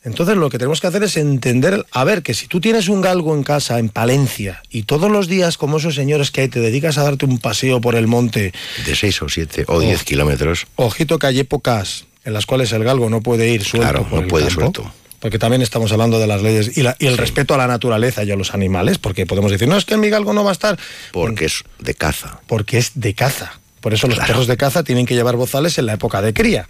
Entonces 0.03 0.35
lo 0.35 0.49
que 0.49 0.57
tenemos 0.57 0.81
que 0.81 0.87
hacer 0.87 1.03
es 1.03 1.15
entender, 1.17 1.85
a 1.91 2.03
ver, 2.03 2.23
que 2.23 2.33
si 2.33 2.47
tú 2.47 2.59
tienes 2.59 2.89
un 2.89 3.01
galgo 3.01 3.35
en 3.35 3.43
casa, 3.43 3.77
en 3.77 3.89
Palencia, 3.89 4.63
y 4.69 4.83
todos 4.83 5.11
los 5.11 5.27
días, 5.27 5.57
como 5.57 5.77
esos 5.77 5.93
señores 5.93 6.31
que 6.31 6.41
hay, 6.41 6.47
te 6.47 6.59
dedicas 6.59 6.97
a 6.97 7.03
darte 7.03 7.25
un 7.25 7.37
paseo 7.37 7.81
por 7.81 7.93
el 7.95 8.07
monte, 8.07 8.51
De 8.85 8.95
6 8.95 9.21
o 9.21 9.29
7 9.29 9.65
o 9.67 9.79
10 9.79 10.03
kilómetros. 10.03 10.65
Ojito 10.75 11.19
que 11.19 11.27
hay 11.27 11.39
épocas 11.39 12.05
en 12.25 12.33
las 12.33 12.45
cuales 12.47 12.71
el 12.71 12.83
galgo 12.83 13.09
no 13.11 13.21
puede 13.21 13.49
ir 13.49 13.63
suelto. 13.63 13.87
Claro, 13.89 14.03
por 14.09 14.19
no 14.19 14.21
el 14.23 14.27
puede 14.27 14.45
campo, 14.47 14.61
suelto. 14.61 14.93
Porque 15.19 15.37
también 15.37 15.61
estamos 15.61 15.91
hablando 15.91 16.17
de 16.17 16.25
las 16.25 16.41
leyes 16.41 16.75
y, 16.77 16.81
la- 16.81 16.95
y 16.97 17.05
el 17.05 17.15
respeto 17.17 17.53
a 17.53 17.57
la 17.57 17.67
naturaleza 17.67 18.23
y 18.23 18.31
a 18.31 18.35
los 18.35 18.55
animales, 18.55 18.97
porque 18.97 19.27
podemos 19.27 19.51
decir, 19.51 19.67
no, 19.67 19.77
es 19.77 19.85
que 19.85 19.97
mi 19.97 20.09
galgo 20.09 20.33
no 20.33 20.43
va 20.43 20.49
a 20.49 20.53
estar. 20.53 20.79
Porque 21.11 21.45
es 21.45 21.63
de 21.77 21.93
caza. 21.93 22.39
Porque 22.47 22.79
es 22.79 22.93
de 22.95 23.13
caza. 23.13 23.59
Por 23.81 23.93
eso 23.93 24.07
los 24.07 24.17
perros 24.17 24.47
de 24.47 24.57
caza 24.57 24.83
tienen 24.83 25.05
que 25.05 25.13
llevar 25.13 25.35
bozales 25.35 25.77
en 25.77 25.85
la 25.85 25.93
época 25.93 26.23
de 26.23 26.33
cría. 26.33 26.67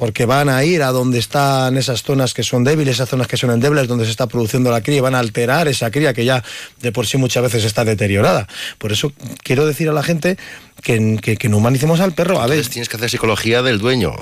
Porque 0.00 0.24
van 0.24 0.48
a 0.48 0.64
ir 0.64 0.82
a 0.82 0.92
donde 0.92 1.18
están 1.18 1.76
esas 1.76 2.02
zonas 2.02 2.32
que 2.32 2.42
son 2.42 2.64
débiles, 2.64 2.94
esas 2.94 3.10
zonas 3.10 3.26
que 3.26 3.36
son 3.36 3.50
endebles, 3.50 3.86
donde 3.86 4.06
se 4.06 4.10
está 4.10 4.26
produciendo 4.26 4.70
la 4.70 4.80
cría, 4.80 4.96
y 4.96 5.00
van 5.00 5.14
a 5.14 5.18
alterar 5.18 5.68
esa 5.68 5.90
cría 5.90 6.14
que 6.14 6.24
ya 6.24 6.42
de 6.80 6.90
por 6.90 7.06
sí 7.06 7.18
muchas 7.18 7.42
veces 7.42 7.64
está 7.64 7.84
deteriorada. 7.84 8.48
Por 8.78 8.92
eso 8.92 9.12
quiero 9.42 9.66
decir 9.66 9.90
a 9.90 9.92
la 9.92 10.02
gente 10.02 10.38
que, 10.82 11.18
que, 11.20 11.36
que 11.36 11.48
no 11.48 11.58
humanicemos 11.58 12.00
al 12.00 12.12
perro. 12.12 12.38
A 12.40 12.42
ver, 12.46 12.52
Entonces 12.58 12.72
tienes 12.72 12.88
que 12.88 12.96
hacer 12.96 13.10
psicología 13.10 13.62
del 13.62 13.78
dueño. 13.78 14.12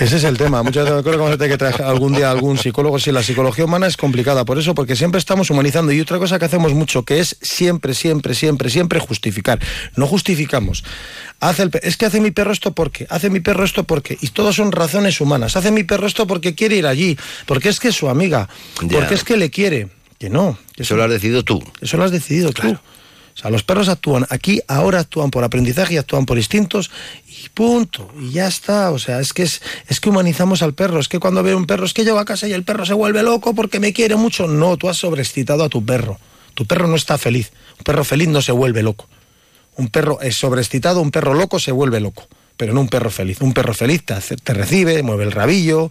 ese 0.00 0.16
es 0.16 0.24
el 0.24 0.36
tema. 0.38 0.62
Muchas 0.62 0.84
veces 0.84 1.02
creo 1.02 1.12
que 1.12 1.18
vamos 1.18 1.34
a 1.34 1.36
tener 1.38 1.52
que 1.52 1.58
traer 1.58 1.82
algún 1.82 2.14
día 2.14 2.30
algún 2.30 2.58
psicólogo. 2.58 2.98
Sí, 2.98 3.12
la 3.12 3.22
psicología 3.22 3.64
humana 3.64 3.86
es 3.86 3.96
complicada 3.96 4.44
por 4.44 4.58
eso, 4.58 4.74
porque 4.74 4.96
siempre 4.96 5.18
estamos 5.18 5.50
humanizando. 5.50 5.92
Y 5.92 6.00
otra 6.00 6.18
cosa 6.18 6.38
que 6.38 6.44
hacemos 6.44 6.72
mucho, 6.74 7.02
que 7.04 7.20
es 7.20 7.36
siempre, 7.42 7.94
siempre, 7.94 8.34
siempre, 8.34 8.70
siempre 8.70 8.98
justificar. 9.00 9.58
No 9.96 10.06
justificamos. 10.06 10.84
Hace 11.40 11.64
el 11.64 11.70
es 11.82 11.96
que 11.96 12.06
hace 12.06 12.20
mi 12.20 12.30
perro 12.30 12.52
esto 12.52 12.72
porque, 12.72 13.06
hace 13.10 13.28
mi 13.28 13.40
perro 13.40 13.64
esto 13.64 13.84
porque, 13.84 14.16
y 14.20 14.28
todos 14.28 14.56
son 14.56 14.70
razones 14.72 15.20
humanas. 15.20 15.56
Hace 15.56 15.70
mi 15.70 15.82
perro 15.82 16.06
esto 16.06 16.26
porque 16.26 16.54
quiere 16.54 16.76
ir 16.76 16.86
allí, 16.86 17.18
porque 17.46 17.68
es 17.68 17.80
que 17.80 17.88
es 17.88 17.96
su 17.96 18.08
amiga, 18.08 18.48
Ya. 18.82 18.98
porque 19.00 19.14
es 19.14 19.24
que 19.24 19.36
le 19.36 19.50
quiere. 19.50 19.88
Que 20.18 20.30
no, 20.30 20.56
que 20.76 20.84
Eso 20.84 20.94
lo 20.96 21.02
has 21.02 21.10
decidido 21.10 21.42
tú. 21.42 21.60
eso 21.80 21.96
lo 21.96 22.04
has 22.04 22.12
decidido 22.12 22.52
tú. 22.52 22.78
O 23.34 23.38
sea, 23.38 23.50
los 23.50 23.62
perros 23.62 23.88
actúan 23.88 24.26
aquí, 24.28 24.60
ahora 24.68 25.00
actúan 25.00 25.30
por 25.30 25.42
aprendizaje 25.42 25.94
y 25.94 25.96
actúan 25.96 26.26
por 26.26 26.36
instintos 26.36 26.90
y 27.26 27.48
punto. 27.48 28.10
Y 28.20 28.32
ya 28.32 28.46
está. 28.46 28.90
O 28.90 28.98
sea, 28.98 29.20
es 29.20 29.32
que 29.32 29.42
es, 29.42 29.60
que 30.00 30.08
humanizamos 30.08 30.62
al 30.62 30.74
perro. 30.74 31.00
Es 31.00 31.08
que 31.08 31.18
cuando 31.18 31.42
veo 31.42 31.56
un 31.56 31.66
perro, 31.66 31.86
es 31.86 31.94
que 31.94 32.04
llego 32.04 32.18
a 32.18 32.24
casa 32.24 32.46
y 32.46 32.52
el 32.52 32.64
perro 32.64 32.84
se 32.84 32.94
vuelve 32.94 33.22
loco 33.22 33.54
porque 33.54 33.80
me 33.80 33.92
quiere 33.92 34.16
mucho. 34.16 34.46
No, 34.46 34.76
tú 34.76 34.88
has 34.88 34.98
sobreexcitado 34.98 35.64
a 35.64 35.68
tu 35.68 35.84
perro. 35.84 36.18
Tu 36.54 36.66
perro 36.66 36.86
no 36.86 36.96
está 36.96 37.16
feliz. 37.16 37.52
Un 37.78 37.84
perro 37.84 38.04
feliz 38.04 38.28
no 38.28 38.42
se 38.42 38.52
vuelve 38.52 38.82
loco. 38.82 39.08
Un 39.76 39.88
perro 39.88 40.20
es 40.20 40.36
sobreexcitado, 40.36 41.00
un 41.00 41.10
perro 41.10 41.32
loco 41.32 41.58
se 41.58 41.72
vuelve 41.72 42.00
loco. 42.00 42.28
Pero 42.58 42.74
no 42.74 42.80
un 42.82 42.88
perro 42.88 43.10
feliz. 43.10 43.40
Un 43.40 43.54
perro 43.54 43.72
feliz 43.72 44.04
te 44.04 44.54
recibe, 44.54 45.02
mueve 45.02 45.24
el 45.24 45.32
rabillo, 45.32 45.90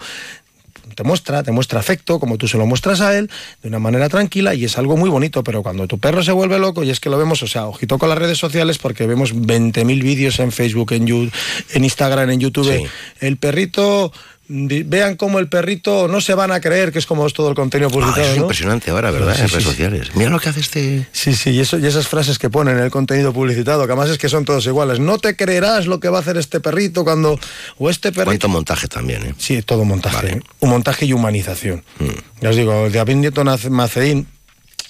te 0.96 1.04
muestra, 1.04 1.44
te 1.44 1.52
muestra 1.52 1.80
afecto, 1.80 2.20
como 2.20 2.38
tú 2.38 2.48
se 2.48 2.58
lo 2.58 2.66
muestras 2.66 3.02
a 3.02 3.18
él, 3.18 3.30
de 3.62 3.68
una 3.70 3.80
manera 3.80 4.10
tranquila 4.10 4.54
y 4.54 4.66
es 4.66 4.78
algo 4.78 4.98
muy 4.98 5.10
bonito, 5.10 5.44
pero 5.44 5.64
cuando 5.64 5.88
tu 5.88 6.00
perro 6.00 6.24
se 6.24 6.32
vuelve 6.32 6.60
loco, 6.60 6.84
y 6.84 6.90
es 6.90 7.00
que 7.00 7.10
lo 7.10 7.18
vemos, 7.18 7.42
o 7.44 7.48
sea, 7.48 7.66
ojito 7.68 7.98
con 7.98 8.10
las 8.10 8.18
redes 8.18 8.38
sociales 8.38 8.78
porque 8.78 9.08
vemos 9.08 9.34
20.000 9.36 10.02
vídeos 10.04 10.40
en 10.40 10.52
Facebook, 10.52 10.94
en, 10.94 11.08
Yu- 11.08 11.32
en 11.74 11.84
Instagram, 11.84 12.30
en 12.30 12.40
YouTube, 12.40 12.72
Sí. 12.72 12.84
el 13.20 13.38
perrito, 13.38 14.12
vean 14.52 15.16
cómo 15.16 15.40
el 15.40 15.48
perrito 15.48 16.08
no 16.08 16.20
se 16.22 16.34
van 16.34 16.52
a 16.52 16.60
creer 16.60 16.92
que 16.92 17.00
es 17.00 17.06
como 17.06 17.26
es 17.26 17.34
todo 17.34 17.50
el 17.50 17.56
contenido 17.56 17.90
Ah, 17.90 17.94
publicitado, 17.94 18.22
eso 18.24 18.32
es 18.32 18.38
¿no? 18.38 18.44
impresionante 18.44 18.92
ahora, 18.92 19.12
¿verdad? 19.12 19.36
Sí, 19.36 19.42
en 19.42 19.48
sí, 19.48 19.52
redes 19.54 19.64
sí. 19.64 19.70
sociales. 19.70 20.12
Mira 20.16 20.30
lo 20.30 20.40
que 20.40 20.50
hace 20.50 20.60
este. 20.60 21.08
Sí, 21.12 21.34
sí, 21.34 21.52
y, 21.52 21.60
eso, 21.62 21.80
y 21.80 21.86
esas 21.86 22.08
frases 22.08 22.38
que 22.38 22.50
ponen 22.50 22.78
en 22.78 22.84
el 22.84 22.92
contenido 22.92 23.32
publicitado, 23.34 23.86
que 23.86 23.94
además 23.94 24.10
es 24.10 24.18
que 24.18 24.30
son 24.30 24.46
todos 24.46 24.66
iguales. 24.66 25.00
No 25.00 25.18
te 25.18 25.36
creerás 25.36 25.88
lo 25.88 26.00
que 26.00 26.10
va 26.10 26.18
a 26.18 26.22
hacer 26.22 26.38
este 26.38 26.60
perrito 26.60 27.04
cuando... 27.04 27.40
O 27.78 27.90
este 27.90 28.12
perrito... 28.12 28.26
Cuánto 28.26 28.50
montaje 28.50 28.88
también, 28.88 29.24
¿eh? 29.24 29.36
Sí, 29.38 29.62
todo 29.62 29.86
montaje. 29.86 30.16
Vale. 30.16 30.32
¿eh? 30.34 30.42
Un 30.60 30.70
montaje 30.70 31.06
y 31.06 31.14
humanización. 31.14 31.84
Mm. 32.00 32.06
Ya 32.42 32.50
os 32.50 32.56
digo, 32.56 32.90
David 32.90 33.16
Nieto 33.16 33.44
Naz- 33.44 33.70
Maceín 33.70 34.28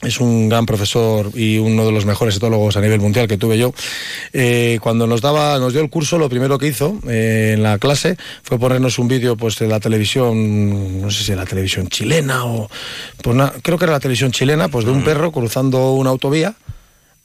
es 0.01 0.19
un 0.19 0.49
gran 0.49 0.65
profesor 0.65 1.31
y 1.33 1.57
uno 1.57 1.85
de 1.85 1.91
los 1.91 2.05
mejores 2.05 2.35
etólogos 2.35 2.75
a 2.77 2.81
nivel 2.81 2.99
mundial 2.99 3.27
que 3.27 3.37
tuve 3.37 3.57
yo. 3.57 3.73
Eh, 4.33 4.79
cuando 4.81 5.07
nos 5.07 5.21
daba, 5.21 5.59
nos 5.59 5.73
dio 5.73 5.81
el 5.81 5.89
curso, 5.89 6.17
lo 6.17 6.29
primero 6.29 6.57
que 6.57 6.67
hizo 6.67 6.99
eh, 7.07 7.53
en 7.55 7.63
la 7.63 7.77
clase 7.77 8.17
fue 8.43 8.59
ponernos 8.59 8.99
un 8.99 9.07
vídeo 9.07 9.37
pues 9.37 9.57
de 9.57 9.67
la 9.67 9.79
televisión, 9.79 11.01
no 11.01 11.11
sé 11.11 11.23
si 11.23 11.31
era 11.31 11.43
la 11.43 11.49
televisión 11.49 11.87
chilena 11.87 12.45
o 12.45 12.69
pues, 13.21 13.37
creo 13.61 13.77
que 13.77 13.85
era 13.85 13.93
la 13.93 13.99
televisión 13.99 14.31
chilena, 14.31 14.69
pues 14.69 14.85
de 14.85 14.91
un 14.91 15.03
perro 15.03 15.31
cruzando 15.31 15.93
una 15.93 16.09
autovía 16.09 16.55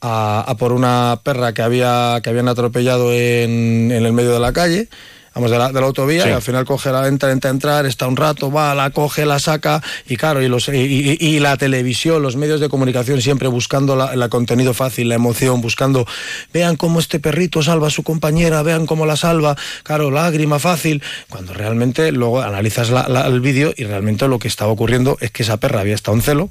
a, 0.00 0.44
a 0.46 0.56
por 0.56 0.72
una 0.72 1.20
perra 1.22 1.54
que 1.54 1.62
había 1.62 2.20
que 2.22 2.30
habían 2.30 2.48
atropellado 2.48 3.12
en, 3.12 3.90
en 3.90 4.04
el 4.04 4.12
medio 4.12 4.32
de 4.32 4.40
la 4.40 4.52
calle 4.52 4.88
vamos 5.36 5.50
de 5.52 5.58
la, 5.58 5.68
de 5.70 5.80
la 5.80 5.86
autovía 5.86 6.22
Sí. 6.24 6.30
y 6.30 6.32
al 6.32 6.42
final 6.42 6.64
coge 6.64 6.90
la 6.90 7.06
entra 7.06 7.30
entra 7.30 7.50
entrar 7.50 7.86
está 7.86 8.08
un 8.08 8.16
rato 8.16 8.50
va 8.50 8.74
la 8.74 8.90
coge 8.90 9.24
la 9.26 9.38
saca 9.38 9.82
y 10.08 10.16
claro 10.16 10.42
y 10.42 10.48
los 10.48 10.66
y, 10.68 10.72
y- 10.72 11.16
y 11.20 11.38
la 11.40 11.56
televisión 11.56 12.22
los 12.22 12.34
medios 12.36 12.58
de 12.58 12.68
comunicación 12.70 13.20
siempre 13.20 13.46
buscando 13.48 13.94
la, 13.94 14.16
la 14.16 14.28
contenido 14.30 14.72
fácil 14.74 15.10
la 15.10 15.14
emoción 15.14 15.60
buscando 15.60 16.06
vean 16.52 16.76
cómo 16.76 16.98
este 17.00 17.20
perrito 17.20 17.62
salva 17.62 17.88
a 17.88 17.90
su 17.90 18.02
compañera 18.02 18.62
vean 18.62 18.86
cómo 18.86 19.04
la 19.06 19.16
salva 19.16 19.56
claro 19.84 20.10
lágrima 20.10 20.58
fácil 20.58 21.02
cuando 21.28 21.52
realmente 21.52 22.10
luego 22.12 22.40
analizas 22.40 22.88
la- 22.90 23.06
la- 23.08 23.26
el 23.26 23.40
vídeo 23.40 23.74
y 23.76 23.84
realmente 23.84 24.26
lo 24.28 24.38
que 24.38 24.48
estaba 24.48 24.72
ocurriendo 24.72 25.18
es 25.20 25.30
que 25.30 25.42
esa 25.42 25.58
perra 25.58 25.80
había 25.80 25.94
estado 25.94 26.16
en 26.16 26.22
celo 26.22 26.50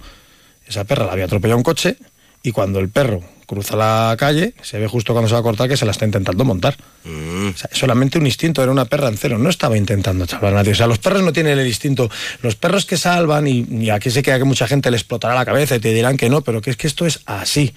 esa 0.67 0.83
perra 0.83 1.05
la 1.07 1.11
había 1.13 1.25
atropellado 1.25 1.57
un 1.57 1.63
coche 1.63 1.97
y 2.43 2.51
cuando 2.51 2.79
el 2.79 2.89
perro 2.89 3.21
cruza 3.45 3.75
la 3.75 4.15
calle, 4.17 4.53
se 4.61 4.79
ve 4.79 4.87
justo 4.87 5.13
cuando 5.13 5.27
se 5.27 5.33
va 5.33 5.39
a 5.39 5.43
cortar 5.43 5.69
que 5.69 5.77
se 5.77 5.85
la 5.85 5.91
está 5.91 6.05
intentando 6.05 6.43
montar. 6.43 6.75
Mm. 7.03 7.49
O 7.49 7.57
sea, 7.57 7.69
solamente 7.73 8.17
un 8.17 8.25
instinto, 8.25 8.61
era 8.61 8.71
una 8.71 8.85
perra 8.85 9.07
en 9.07 9.17
cero, 9.17 9.37
no 9.37 9.49
estaba 9.49 9.77
intentando 9.77 10.25
salvar 10.25 10.53
a 10.53 10.57
nadie. 10.57 10.73
O 10.73 10.75
sea, 10.75 10.87
los 10.87 10.99
perros 10.99 11.23
no 11.23 11.33
tienen 11.33 11.57
el 11.57 11.67
instinto. 11.67 12.09
Los 12.41 12.55
perros 12.55 12.85
que 12.85 12.97
salvan, 12.97 13.47
y, 13.47 13.65
y 13.69 13.89
aquí 13.89 14.09
sé 14.11 14.23
que 14.23 14.43
mucha 14.43 14.67
gente 14.67 14.91
le 14.91 14.97
explotará 14.97 15.35
la 15.35 15.45
cabeza 15.45 15.75
y 15.75 15.79
te 15.79 15.93
dirán 15.93 16.17
que 16.17 16.29
no, 16.29 16.41
pero 16.41 16.61
que 16.61 16.71
es 16.71 16.77
que 16.77 16.87
esto 16.87 17.05
es 17.05 17.21
así. 17.25 17.73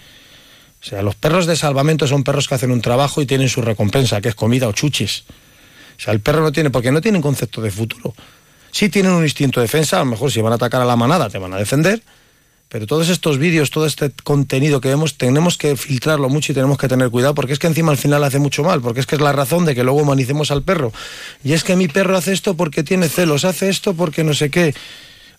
O 0.81 0.85
sea, 0.85 1.03
los 1.03 1.15
perros 1.15 1.47
de 1.47 1.57
salvamento 1.57 2.07
son 2.07 2.23
perros 2.23 2.47
que 2.47 2.55
hacen 2.55 2.71
un 2.71 2.81
trabajo 2.81 3.21
y 3.21 3.27
tienen 3.27 3.49
su 3.49 3.63
recompensa, 3.63 4.21
que 4.21 4.29
es 4.29 4.35
comida 4.35 4.69
o 4.69 4.73
chuches. 4.73 5.25
O 5.99 6.01
sea, 6.01 6.13
el 6.13 6.21
perro 6.21 6.43
no 6.43 6.53
tiene, 6.53 6.71
porque 6.71 6.93
no 6.93 7.01
tienen 7.01 7.21
concepto 7.21 7.61
de 7.61 7.71
futuro. 7.71 8.15
Sí 8.71 8.89
tienen 8.89 9.13
un 9.13 9.25
instinto 9.25 9.61
de 9.61 9.65
defensa, 9.65 9.97
a 9.97 10.01
lo 10.01 10.07
mejor 10.07 10.31
si 10.31 10.41
van 10.41 10.53
a 10.53 10.57
atacar 10.57 10.81
a 10.81 10.85
la 10.85 10.95
manada 10.95 11.29
te 11.29 11.39
van 11.39 11.53
a 11.53 11.57
defender, 11.57 12.03
Pero 12.69 12.87
todos 12.87 13.09
estos 13.09 13.39
vídeos, 13.39 13.71
todo 13.71 13.87
este 13.87 14.11
contenido 14.25 14.83
que 14.83 14.89
vemos, 14.89 15.17
tenemos 15.17 15.57
que 15.57 15.75
filtrarlo 15.75 16.29
mucho 16.29 16.53
y 16.53 16.55
tenemos 16.55 16.77
que 16.77 16.87
tener 16.87 17.09
cuidado, 17.09 17.35
porque 17.35 17.55
es 17.55 17.59
que 17.59 17.67
encima 17.67 17.93
al 17.93 17.99
final 17.99 18.23
hace 18.25 18.39
mucho 18.39 18.63
mal, 18.63 18.83
porque 18.83 19.01
es 19.01 19.07
que 19.07 19.15
es 19.15 19.23
la 19.23 19.33
razón 19.33 19.65
de 19.65 19.75
que 19.75 19.83
luego 19.83 20.01
humanicemos 20.01 20.51
al 20.51 20.63
perro. 20.63 20.93
Y 21.43 21.55
es 21.55 21.65
que 21.65 21.77
mi 21.77 21.89
perro 21.89 22.17
hace 22.17 22.33
esto 22.33 22.55
porque 22.55 22.83
tiene 22.83 23.09
celos, 23.09 23.47
hace 23.47 23.71
esto 23.71 23.95
porque 23.95 24.23
no 24.23 24.35
sé 24.35 24.51
qué. 24.51 24.75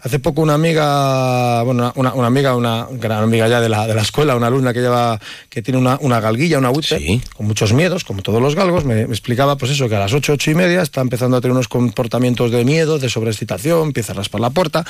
Hace 0.02 0.18
poco 0.18 0.42
una 0.42 0.54
amiga, 0.54 1.62
bueno, 1.64 1.92
una, 1.98 2.14
una 2.14 2.28
amiga, 2.28 2.56
una 2.56 2.88
gran 2.90 3.22
amiga 3.22 3.50
ya 3.50 3.60
de 3.60 3.68
la, 3.68 3.86
de 3.86 3.94
la 3.94 4.02
escuela, 4.02 4.36
una 4.36 4.48
alumna 4.48 4.74
que 4.74 4.80
lleva, 4.80 5.20
que 5.50 5.62
tiene 5.62 5.78
una, 5.78 5.98
una 6.02 6.22
galguilla, 6.22 6.58
una 6.58 6.72
huite, 6.72 7.22
con 7.36 7.46
muchos 7.46 7.74
miedos, 7.74 8.06
como 8.06 8.22
todos 8.24 8.42
los 8.42 8.56
galgos, 8.56 8.86
me, 8.86 9.06
me 9.06 9.14
explicaba 9.14 9.58
pues 9.58 9.72
eso, 9.72 9.90
que 9.90 9.98
a 9.98 10.00
las 10.00 10.14
ocho, 10.14 10.34
ocho 10.34 10.52
y 10.52 10.56
media 10.56 10.82
está 10.82 11.02
empezando 11.02 11.36
a 11.36 11.42
tener 11.42 11.52
unos 11.52 11.68
comportamientos 11.68 12.50
de 12.50 12.64
miedo, 12.64 12.98
de 12.98 13.10
sobreexcitación, 13.10 13.88
empieza 13.88 14.14
a 14.14 14.16
raspar 14.16 14.40
la 14.40 14.52
puerta. 14.52 14.86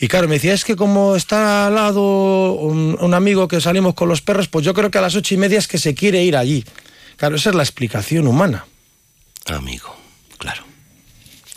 Y 0.00 0.08
claro, 0.08 0.28
me 0.28 0.34
decía, 0.34 0.54
es 0.54 0.64
que 0.64 0.76
como 0.76 1.16
está 1.16 1.66
al 1.66 1.74
lado 1.74 2.52
un, 2.52 2.96
un 3.00 3.14
amigo 3.14 3.48
que 3.48 3.60
salimos 3.60 3.94
con 3.94 4.08
los 4.08 4.22
perros, 4.22 4.48
pues 4.48 4.64
yo 4.64 4.72
creo 4.72 4.90
que 4.90 4.98
a 4.98 5.00
las 5.00 5.16
ocho 5.16 5.34
y 5.34 5.38
media 5.38 5.58
es 5.58 5.66
que 5.66 5.78
se 5.78 5.94
quiere 5.94 6.22
ir 6.22 6.36
allí. 6.36 6.64
Claro, 7.16 7.34
esa 7.34 7.50
es 7.50 7.56
la 7.56 7.64
explicación 7.64 8.28
humana. 8.28 8.66
Amigo, 9.46 9.96
claro. 10.38 10.62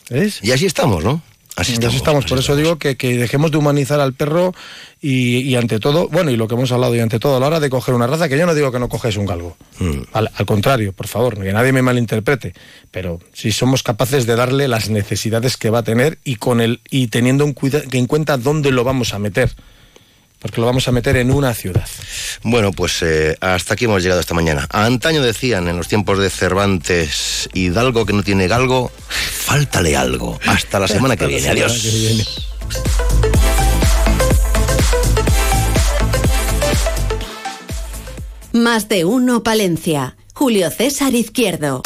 ¿Ves? 0.09 0.39
Y 0.41 0.51
así 0.51 0.65
estamos, 0.65 1.03
¿no? 1.03 1.21
Así 1.57 1.73
estamos. 1.97 2.25
Por 2.25 2.39
eso 2.39 2.55
digo 2.55 2.77
que, 2.77 2.95
que 2.95 3.17
dejemos 3.17 3.51
de 3.51 3.57
humanizar 3.57 3.99
al 3.99 4.13
perro 4.13 4.53
y, 5.01 5.39
y 5.39 5.55
ante 5.55 5.79
todo, 5.79 6.07
bueno, 6.07 6.31
y 6.31 6.37
lo 6.37 6.47
que 6.47 6.55
hemos 6.55 6.71
hablado 6.71 6.95
y 6.95 6.99
ante 7.01 7.19
todo, 7.19 7.37
a 7.37 7.39
la 7.39 7.47
hora 7.47 7.59
de 7.59 7.69
coger 7.69 7.93
una 7.93 8.07
raza, 8.07 8.29
que 8.29 8.37
yo 8.37 8.45
no 8.45 8.55
digo 8.55 8.71
que 8.71 8.79
no 8.79 8.87
coges 8.89 9.17
un 9.17 9.25
galgo. 9.25 9.57
Mm. 9.79 9.91
Al, 10.13 10.31
al 10.33 10.45
contrario, 10.45 10.93
por 10.93 11.07
favor, 11.07 11.37
que 11.41 11.51
nadie 11.53 11.71
me 11.73 11.81
malinterprete. 11.81 12.53
Pero 12.89 13.19
si 13.33 13.51
somos 13.51 13.83
capaces 13.83 14.25
de 14.25 14.35
darle 14.35 14.67
las 14.67 14.89
necesidades 14.89 15.57
que 15.57 15.69
va 15.69 15.79
a 15.79 15.83
tener 15.83 16.19
y 16.23 16.37
con 16.37 16.61
el, 16.61 16.79
y 16.89 17.07
teniendo 17.07 17.43
en, 17.43 17.53
cuida- 17.53 17.83
en 17.91 18.07
cuenta 18.07 18.37
dónde 18.37 18.71
lo 18.71 18.83
vamos 18.83 19.13
a 19.13 19.19
meter. 19.19 19.53
Porque 20.39 20.59
lo 20.59 20.65
vamos 20.65 20.87
a 20.87 20.91
meter 20.91 21.17
en 21.17 21.29
una 21.31 21.53
ciudad. 21.53 21.85
Bueno, 22.41 22.71
pues 22.71 23.03
eh, 23.03 23.37
hasta 23.41 23.75
aquí 23.75 23.85
hemos 23.85 24.01
llegado 24.01 24.19
esta 24.21 24.33
mañana. 24.33 24.67
Antaño 24.71 25.21
decían 25.21 25.67
en 25.67 25.77
los 25.77 25.87
tiempos 25.87 26.17
de 26.17 26.31
Cervantes, 26.31 27.47
Hidalgo 27.53 28.07
que 28.07 28.13
no 28.13 28.23
tiene 28.23 28.47
galgo, 28.47 28.91
fáltale 29.51 29.97
algo. 29.97 30.39
Hasta 30.45 30.79
la 30.79 30.87
semana 30.87 31.17
que 31.17 31.27
viene. 31.27 31.49
Adiós. 31.49 32.47
Más 38.53 38.87
de 38.87 39.03
uno 39.03 39.43
Palencia. 39.43 40.15
Julio 40.33 40.69
César 40.71 41.13
Izquierdo. 41.15 41.81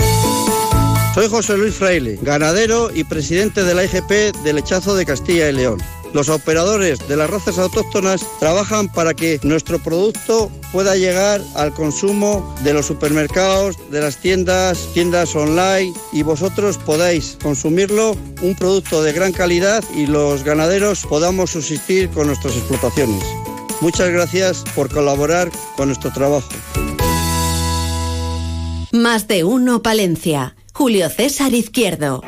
Soy 1.15 1.27
José 1.27 1.57
Luis 1.57 1.73
Fraile, 1.73 2.19
ganadero 2.21 2.91
y 2.93 3.03
presidente 3.03 3.63
de 3.63 3.73
la 3.73 3.85
IGP 3.85 4.35
de 4.43 4.53
Lechazo 4.53 4.95
de 4.95 5.05
Castilla 5.05 5.49
y 5.49 5.53
León. 5.53 5.81
Los 6.15 6.29
operadores 6.29 7.05
de 7.09 7.17
las 7.17 7.29
razas 7.29 7.59
autóctonas 7.59 8.25
trabajan 8.39 8.87
para 8.87 9.13
que 9.13 9.37
nuestro 9.43 9.79
producto 9.79 10.49
pueda 10.71 10.95
llegar 10.95 11.41
al 11.55 11.73
consumo 11.73 12.55
de 12.63 12.73
los 12.73 12.85
supermercados, 12.85 13.75
de 13.91 13.99
las 13.99 14.15
tiendas, 14.21 14.87
tiendas 14.93 15.35
online 15.35 15.93
y 16.13 16.23
vosotros 16.23 16.77
podáis 16.77 17.37
consumirlo, 17.43 18.15
un 18.41 18.55
producto 18.55 19.03
de 19.03 19.11
gran 19.11 19.33
calidad 19.33 19.83
y 19.93 20.07
los 20.07 20.45
ganaderos 20.45 21.05
podamos 21.05 21.51
subsistir 21.51 22.09
con 22.11 22.27
nuestras 22.27 22.55
explotaciones. 22.55 23.21
Muchas 23.81 24.09
gracias 24.09 24.63
por 24.73 24.89
colaborar 24.89 25.51
con 25.75 25.89
nuestro 25.89 26.13
trabajo. 26.13 26.47
Más 28.93 29.27
de 29.27 29.43
uno 29.43 29.81
Palencia. 29.81 30.55
Julio 30.71 31.09
César 31.09 31.53
Izquierdo. 31.53 32.21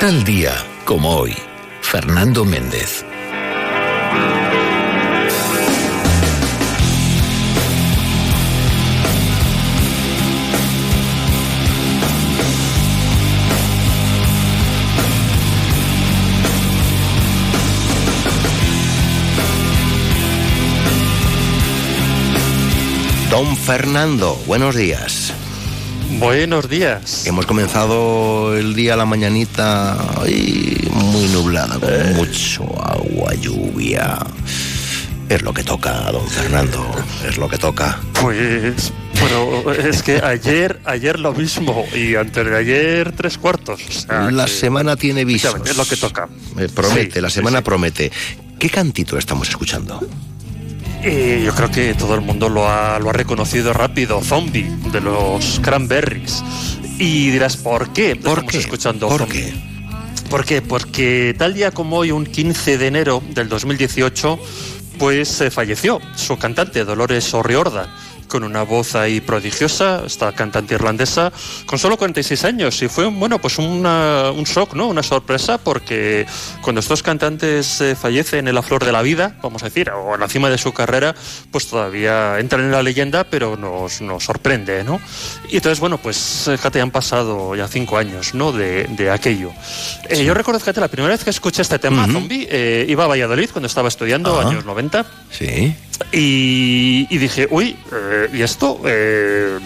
Tal 0.00 0.22
día 0.22 0.52
como 0.84 1.16
hoy, 1.16 1.36
Fernando 1.80 2.44
Méndez. 2.44 3.04
Don 23.32 23.56
Fernando, 23.56 24.40
buenos 24.46 24.76
días. 24.76 25.34
Buenos 26.10 26.68
días. 26.68 27.26
Hemos 27.26 27.46
comenzado 27.46 28.56
el 28.56 28.74
día, 28.74 28.96
la 28.96 29.04
mañanita, 29.04 29.96
ay, 30.22 30.88
muy 30.92 31.26
nublada, 31.28 31.78
con 31.78 32.14
mucho 32.14 32.62
agua, 32.82 33.34
lluvia. 33.34 34.18
Es 35.28 35.42
lo 35.42 35.52
que 35.52 35.62
toca, 35.62 36.10
don 36.10 36.26
Fernando, 36.26 36.90
es 37.28 37.36
lo 37.36 37.48
que 37.48 37.58
toca. 37.58 38.00
Pues, 38.22 38.90
pero 39.20 39.70
es 39.74 40.02
que 40.02 40.16
ayer, 40.24 40.80
ayer 40.86 41.20
lo 41.20 41.34
mismo 41.34 41.84
y 41.94 42.14
antes 42.16 42.46
de 42.46 42.56
ayer 42.56 43.12
tres 43.12 43.36
cuartos. 43.36 43.80
o 43.86 43.92
sea 43.92 44.30
La 44.30 44.46
que- 44.46 44.50
semana 44.52 44.96
tiene 44.96 45.26
visos. 45.26 45.54
Es 45.66 45.76
lo 45.76 45.84
que 45.84 45.96
toca. 45.96 46.26
Eh, 46.58 46.68
promete, 46.74 47.16
Sí, 47.16 47.20
la 47.20 47.28
sí, 47.28 47.34
semana 47.34 47.58
sí. 47.58 47.64
promete. 47.64 48.10
¿Qué 48.58 48.70
cantito 48.70 49.18
estamos 49.18 49.48
escuchando? 49.50 50.00
Yo 51.02 51.54
creo 51.54 51.70
que 51.70 51.94
todo 51.94 52.14
el 52.14 52.20
mundo 52.20 52.48
lo 52.48 52.68
ha, 52.68 52.98
lo 52.98 53.10
ha 53.10 53.12
reconocido 53.12 53.72
rápido, 53.72 54.20
Zombie, 54.22 54.68
de 54.92 55.00
los 55.00 55.60
Cranberries. 55.60 56.42
Y 56.98 57.30
dirás, 57.30 57.56
¿por 57.56 57.92
qué? 57.92 58.16
¿Por 58.16 58.30
estamos 58.30 58.52
qué? 58.52 58.58
escuchando 58.58 59.08
¿Por 59.08 59.20
Zombie? 59.20 59.44
qué? 59.44 59.54
¿Por 60.28 60.44
qué? 60.44 60.60
Porque 60.60 61.34
tal 61.38 61.54
día 61.54 61.70
como 61.70 61.98
hoy, 61.98 62.10
un 62.10 62.26
15 62.26 62.76
de 62.78 62.86
enero 62.86 63.22
del 63.30 63.48
2018, 63.48 64.38
pues 64.98 65.40
eh, 65.40 65.50
falleció 65.50 66.00
su 66.16 66.36
cantante 66.36 66.84
Dolores 66.84 67.32
O'Riordan 67.32 67.88
con 68.28 68.44
una 68.44 68.62
voz 68.62 68.94
ahí 68.94 69.20
prodigiosa, 69.20 70.02
esta 70.06 70.32
cantante 70.32 70.74
irlandesa, 70.74 71.32
con 71.66 71.78
solo 71.78 71.96
46 71.96 72.44
años. 72.44 72.80
Y 72.82 72.88
fue, 72.88 73.06
bueno, 73.06 73.38
pues 73.40 73.58
una- 73.58 74.30
un 74.30 74.44
shock, 74.44 74.74
¿no? 74.74 74.86
Una 74.88 75.02
sorpresa, 75.02 75.58
porque 75.58 76.26
cuando 76.62 76.80
estos 76.80 77.02
cantantes 77.02 77.80
eh, 77.80 77.96
fallecen 77.96 78.46
en 78.48 78.54
la 78.54 78.62
flor 78.62 78.84
de 78.84 78.92
la 78.92 79.02
vida, 79.02 79.36
vamos 79.42 79.62
a 79.62 79.66
decir, 79.66 79.90
o 79.90 80.14
en 80.14 80.20
la 80.20 80.28
cima 80.28 80.50
de 80.50 80.58
su 80.58 80.72
carrera, 80.72 81.14
pues 81.50 81.66
todavía 81.68 82.38
entran 82.38 82.62
en 82.62 82.70
la 82.70 82.82
leyenda, 82.82 83.24
pero 83.24 83.56
nos, 83.56 84.00
nos 84.00 84.24
sorprende, 84.24 84.84
¿no? 84.84 85.00
Y 85.50 85.56
entonces, 85.56 85.80
bueno, 85.80 85.98
pues 85.98 86.46
eh, 86.48 86.56
fíjate, 86.56 86.80
han 86.80 86.90
pasado 86.90 87.56
ya 87.56 87.66
cinco 87.66 87.96
años, 87.96 88.34
¿no? 88.34 88.52
De, 88.52 88.84
de 88.84 89.10
aquello. 89.10 89.50
Eh, 90.08 90.24
yo 90.24 90.34
recuerdo, 90.34 90.60
fíjate, 90.60 90.80
la 90.80 90.88
primera 90.88 91.14
vez 91.14 91.24
que 91.24 91.30
escuché 91.30 91.62
este 91.62 91.78
tema, 91.78 92.06
Zombie, 92.12 92.46
eh, 92.50 92.84
iba 92.88 93.04
a 93.04 93.06
Valladolid 93.06 93.48
cuando 93.50 93.66
estaba 93.66 93.88
estudiando, 93.88 94.38
años 94.48 94.64
90. 94.66 95.06
Sí. 95.30 95.74
Y, 96.12 97.06
dije, 97.18 97.48
uy, 97.50 97.76
eh, 97.92 98.30
¿y 98.32 98.42
esto? 98.42 98.80
Eh, 98.84 99.58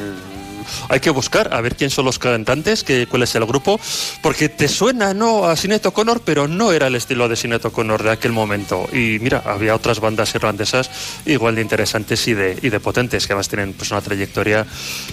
hay 0.89 1.01
que 1.01 1.11
buscar 1.11 1.53
a 1.55 1.61
ver 1.61 1.77
quién 1.77 1.91
son 1.91 2.05
los 2.05 2.19
cantantes, 2.19 2.85
qué, 2.85 3.07
cuál 3.07 3.23
es 3.23 3.35
el 3.35 3.45
grupo, 3.47 3.81
porque 4.23 4.49
te 4.49 4.69
suena 4.69 5.15
no 5.15 5.45
a 5.45 5.57
Sinead 5.57 5.85
O'Connor, 5.87 6.23
pero 6.25 6.49
no 6.49 6.73
era 6.73 6.87
el 6.87 6.95
estilo 6.95 7.29
de 7.29 7.37
Sinead 7.37 7.65
O'Connor 7.65 8.03
de 8.03 8.11
aquel 8.11 8.33
momento. 8.33 8.89
Y 8.93 9.19
mira, 9.21 9.43
había 9.45 9.75
otras 9.75 10.01
bandas 10.01 10.35
irlandesas 10.35 10.91
igual 11.27 11.55
de 11.55 11.63
interesantes 11.63 12.27
y 12.29 12.35
de, 12.35 12.59
y 12.61 12.69
de 12.71 12.81
potentes, 12.81 13.27
que 13.27 13.33
además 13.33 13.49
tienen 13.49 13.73
pues, 13.75 13.91
una 13.91 14.01
trayectoria 14.01 14.67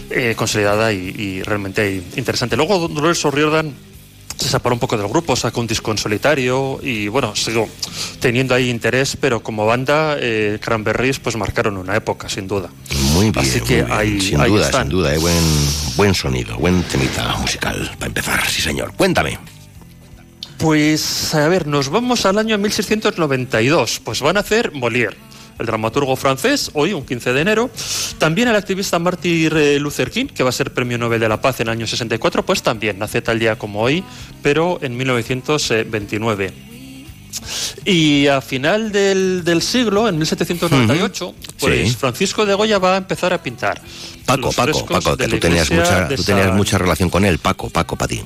eh, 0.10 0.34
consolidada 0.36 0.92
y, 0.94 1.16
y 1.18 1.44
realmente 1.44 2.02
interesante. 2.16 2.56
Luego 2.56 2.88
Dolores 2.88 3.24
O'Riordan 3.26 3.89
se 4.40 4.48
separó 4.50 4.74
un 4.76 4.80
poco 4.80 4.98
del 4.98 5.08
grupo, 5.10 5.36
sacó 5.36 5.60
un 5.60 5.68
disco 5.68 5.92
en 5.92 5.98
solitario 5.98 6.80
y 6.82 7.08
bueno, 7.10 7.36
sigo 7.36 7.68
teniendo 8.22 8.56
ahí 8.56 8.70
interés, 8.70 9.18
pero 9.20 9.42
como 9.44 9.66
banda, 9.66 10.16
eh, 10.20 10.58
Cranberries 10.62 11.20
pues 11.20 11.36
marcaron 11.36 11.76
una 11.78 11.96
época, 11.96 12.30
sin 12.30 12.48
duda. 12.48 12.70
Muy 13.14 13.32
bien. 13.32 13.46
Así 13.46 13.60
que 13.62 13.84
muy 13.84 13.86
bien. 13.86 13.92
ahí- 13.92 14.22
sin 14.22 14.40
ahí 14.40 14.50
duda, 14.52 14.66
están. 14.66 14.84
sin 14.84 14.90
duda, 14.92 15.14
eh, 15.14 15.18
buen, 15.18 15.36
buen 15.98 16.14
sonido, 16.16 16.56
buen 16.58 16.82
temita 16.84 17.36
musical 17.36 17.92
para 18.00 18.08
empezar, 18.08 18.48
sí 18.50 18.62
señor. 18.62 18.94
Cuéntame. 18.96 19.38
Pues 20.58 21.34
a 21.36 21.48
ver, 21.48 21.68
nos 21.68 21.90
vamos 21.90 22.26
al 22.26 22.38
año 22.38 22.58
1692, 22.58 24.02
pues 24.04 24.22
van 24.22 24.38
a 24.38 24.42
hacer 24.42 24.72
Molière. 24.74 25.16
El 25.60 25.66
dramaturgo 25.66 26.16
francés, 26.16 26.72
hoy, 26.74 26.94
un 26.94 27.06
15 27.06 27.34
de 27.34 27.42
enero. 27.42 27.70
También 28.18 28.48
el 28.48 28.56
activista 28.56 28.98
Martin 28.98 29.50
eh, 29.56 29.78
Luther 29.80 30.10
King, 30.10 30.28
que 30.28 30.42
va 30.44 30.50
a 30.50 30.54
ser 30.54 30.74
premio 30.74 30.98
Nobel 30.98 31.20
de 31.20 31.28
la 31.28 31.42
Paz 31.42 31.60
en 31.60 31.68
el 31.68 31.74
año 31.74 31.86
64, 31.88 32.46
pues 32.46 32.64
también 32.64 32.98
nace 32.98 33.22
tal 33.22 33.38
día 33.40 33.58
como 33.58 33.82
hoy, 33.82 34.04
pero 34.42 34.80
en 34.82 34.96
1929. 34.98 36.54
Y 37.86 38.28
a 38.28 38.42
final 38.42 38.92
del, 38.92 39.44
del 39.44 39.62
siglo, 39.62 40.08
en 40.10 40.18
1798, 40.18 41.36
pues 41.60 41.90
Sí. 41.90 41.96
Francisco 41.96 42.46
de 42.46 42.54
Goya 42.56 42.80
va 42.80 42.96
a 42.96 42.98
empezar 42.98 43.34
a 43.34 43.42
pintar. 43.44 43.80
Paco, 44.26 44.52
Paco, 44.52 44.86
Paco, 44.86 45.18
que 45.18 45.28
tú 45.28 45.38
tenías, 45.40 45.70
mucha, 45.72 46.08
tú 46.08 46.24
tenías 46.24 46.48
San- 46.48 46.58
mucha 46.58 46.78
relación 46.78 47.10
con 47.10 47.26
él. 47.26 47.38
Paco, 47.40 47.70
Paco, 47.70 47.96
para 47.96 48.10
ti. 48.10 48.22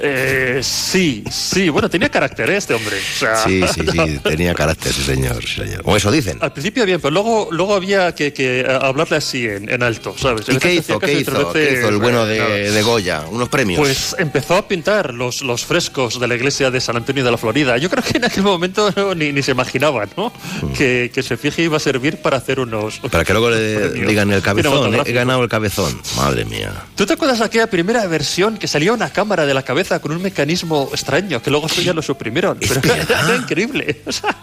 Eh, 0.00 0.60
sí, 0.62 1.24
sí, 1.30 1.68
bueno, 1.68 1.88
tenía 1.90 2.08
carácter 2.08 2.50
¿eh, 2.50 2.56
este 2.56 2.74
hombre. 2.74 2.96
O 2.96 3.18
sea, 3.18 3.36
Sí, 3.36 3.62
sí, 3.74 3.82
sí, 3.90 4.18
tenía 4.22 4.54
carácter, 4.54 4.92
sí, 4.92 5.02
señor. 5.02 5.44
señor. 5.46 5.82
O 5.84 5.96
eso 5.96 6.10
dicen. 6.10 6.38
Al 6.40 6.52
principio 6.52 6.84
bien, 6.84 7.00
pero 7.00 7.10
luego, 7.10 7.48
luego 7.50 7.74
había 7.74 8.14
que, 8.14 8.32
que 8.32 8.66
hablarle 8.80 9.16
así 9.16 9.46
en, 9.46 9.68
en 9.68 9.82
alto, 9.82 10.14
¿sabes? 10.16 10.48
¿Y 10.48 10.52
En 10.52 10.60
qué 10.60 10.74
hizo? 10.74 10.98
¿Qué 10.98 11.12
y 11.12 11.22
otras 11.22 11.36
hizo? 11.36 11.52
¿Qué 11.52 11.58
veces, 11.60 11.78
hizo 11.78 11.88
el 11.88 11.98
bueno 11.98 12.26
eh, 12.26 12.70
de, 12.70 12.82
Goya? 12.82 13.24
¿Unos 13.30 13.48
premios? 13.48 13.80
Pues 13.80 14.14
empezó 14.18 14.56
a 14.56 14.68
pintar 14.68 15.14
los, 15.14 15.42
los 15.42 15.64
frescos 15.64 16.20
de 16.20 16.28
la 16.28 16.34
iglesia 16.34 16.70
de 16.70 16.80
San 16.80 16.96
Antonio 16.96 17.24
de 17.24 17.30
la 17.30 17.38
Florida. 17.38 17.76
Yo 17.78 17.90
creo 17.90 18.02
que 18.02 18.18
en 18.18 18.24
aquel 18.24 18.42
momento 18.42 18.92
no, 18.96 19.14
ni, 19.14 19.32
ni 19.32 19.42
se 19.42 19.52
imaginaba, 19.52 20.06
¿no? 20.16 20.32
Que, 20.76 21.10
que 21.12 21.22
su 21.22 21.34
efigie 21.34 21.64
iba 21.64 21.76
a 21.76 21.80
servir 21.80 22.18
para 22.18 22.36
hacer 22.36 22.60
unos... 22.60 23.02
Mm. 23.02 23.08
Para 23.08 23.24
que 23.24 23.32
luego 23.32 23.50
le 23.50 23.90
digan 24.06 24.30
el 24.32 24.42
cabezón, 24.42 24.94
eh, 24.94 25.02
he 25.06 25.12
ganado 25.12 25.42
el 25.42 25.48
cabezón. 25.48 26.00
Madre 26.16 26.44
mía. 26.44 26.72
¿Tú 26.94 27.06
te 27.06 27.14
acuerdas 27.14 27.38
de 27.38 27.44
aquella 27.44 27.68
primera 27.68 28.06
versión 28.06 28.58
que 28.58 28.68
salía 28.68 28.92
una 28.92 29.10
cámara 29.10 29.46
de 29.46 29.54
la 29.54 29.62
cabeza 29.62 29.87
con 29.98 30.12
un 30.12 30.20
mecanismo 30.22 30.88
extraño 30.92 31.40
que 31.42 31.50
luego 31.50 31.66
eso 31.66 31.80
ya 31.80 31.92
lo 31.94 32.02
suprimieron? 32.02 32.58
Pero 32.60 32.80
era, 32.94 33.02
era 33.24 33.36
increíble. 33.36 34.02
O 34.06 34.12
sea, 34.12 34.36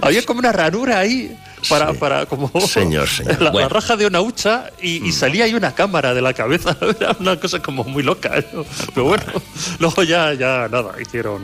había 0.00 0.22
como 0.24 0.38
una 0.40 0.52
ranura 0.52 0.98
ahí 1.00 1.36
para, 1.68 1.92
para 1.94 2.26
como 2.26 2.48
Señor, 2.66 3.08
señor. 3.08 3.38
La, 3.38 3.44
la 3.46 3.50
Bueno. 3.50 3.68
raja 3.68 3.96
de 3.96 4.06
una 4.06 4.20
hucha 4.20 4.70
y, 4.80 5.00
Mm. 5.00 5.06
y 5.06 5.12
salía 5.12 5.44
ahí 5.44 5.54
una 5.54 5.74
cámara 5.74 6.14
de 6.14 6.22
la 6.22 6.32
cabeza. 6.32 6.76
Era 7.00 7.16
una 7.18 7.36
cosa 7.38 7.60
como 7.60 7.84
muy 7.84 8.02
loca. 8.02 8.30
¿no? 8.52 8.64
Pero 8.94 9.04
bueno, 9.06 9.24
luego 9.80 10.02
ya, 10.04 10.32
ya 10.34 10.68
nada, 10.70 10.92
hicieron 11.00 11.42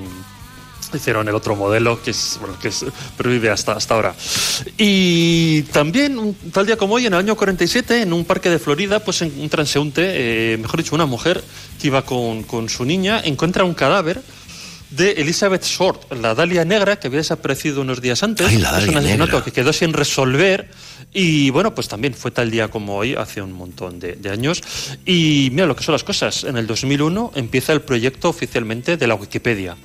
hicieron 0.96 1.28
el 1.28 1.34
otro 1.34 1.54
modelo 1.54 2.00
que 2.02 2.12
es 2.12 2.38
bueno 2.40 2.58
que 2.58 2.68
es, 2.68 2.84
pervive 3.16 3.50
hasta 3.50 3.72
hasta 3.72 3.94
ahora 3.94 4.14
y 4.76 5.62
también 5.64 6.18
un 6.18 6.34
tal 6.52 6.66
día 6.66 6.76
como 6.76 6.94
hoy 6.94 7.06
en 7.06 7.12
el 7.12 7.18
año 7.18 7.36
47 7.36 8.02
en 8.02 8.12
un 8.12 8.24
parque 8.24 8.50
de 8.50 8.58
Florida 8.58 9.00
pues 9.00 9.20
un 9.20 9.48
transeúnte 9.48 10.54
eh, 10.54 10.56
mejor 10.58 10.82
dicho 10.82 10.94
una 10.94 11.06
mujer 11.06 11.42
que 11.80 11.88
iba 11.88 12.02
con, 12.02 12.42
con 12.44 12.68
su 12.68 12.84
niña 12.84 13.20
encuentra 13.24 13.64
un 13.64 13.74
cadáver 13.74 14.22
de 14.90 15.12
Elizabeth 15.12 15.64
Short, 15.64 16.12
la 16.14 16.34
Dalia 16.34 16.64
negra 16.64 16.98
que 16.98 17.08
había 17.08 17.18
desaparecido 17.18 17.82
unos 17.82 18.00
días 18.00 18.22
antes. 18.22 18.46
Ay, 18.46 18.56
la 18.58 18.78
es 18.78 18.88
un 18.88 18.96
asesinato 18.96 19.32
negra. 19.32 19.44
que 19.44 19.52
quedó 19.52 19.72
sin 19.72 19.92
resolver 19.92 20.70
y 21.12 21.50
bueno, 21.50 21.74
pues 21.74 21.88
también 21.88 22.14
fue 22.14 22.30
tal 22.30 22.50
día 22.50 22.68
como 22.68 22.96
hoy, 22.96 23.14
hace 23.14 23.42
un 23.42 23.52
montón 23.52 23.98
de, 23.98 24.14
de 24.16 24.30
años. 24.30 24.62
Y 25.04 25.50
mira 25.52 25.66
lo 25.66 25.76
que 25.76 25.84
son 25.84 25.92
las 25.92 26.04
cosas. 26.04 26.44
En 26.44 26.56
el 26.56 26.66
2001 26.66 27.32
empieza 27.34 27.72
el 27.72 27.82
proyecto 27.82 28.28
oficialmente 28.28 28.96
de 28.96 29.06
la 29.06 29.14
Wikipedia 29.14 29.76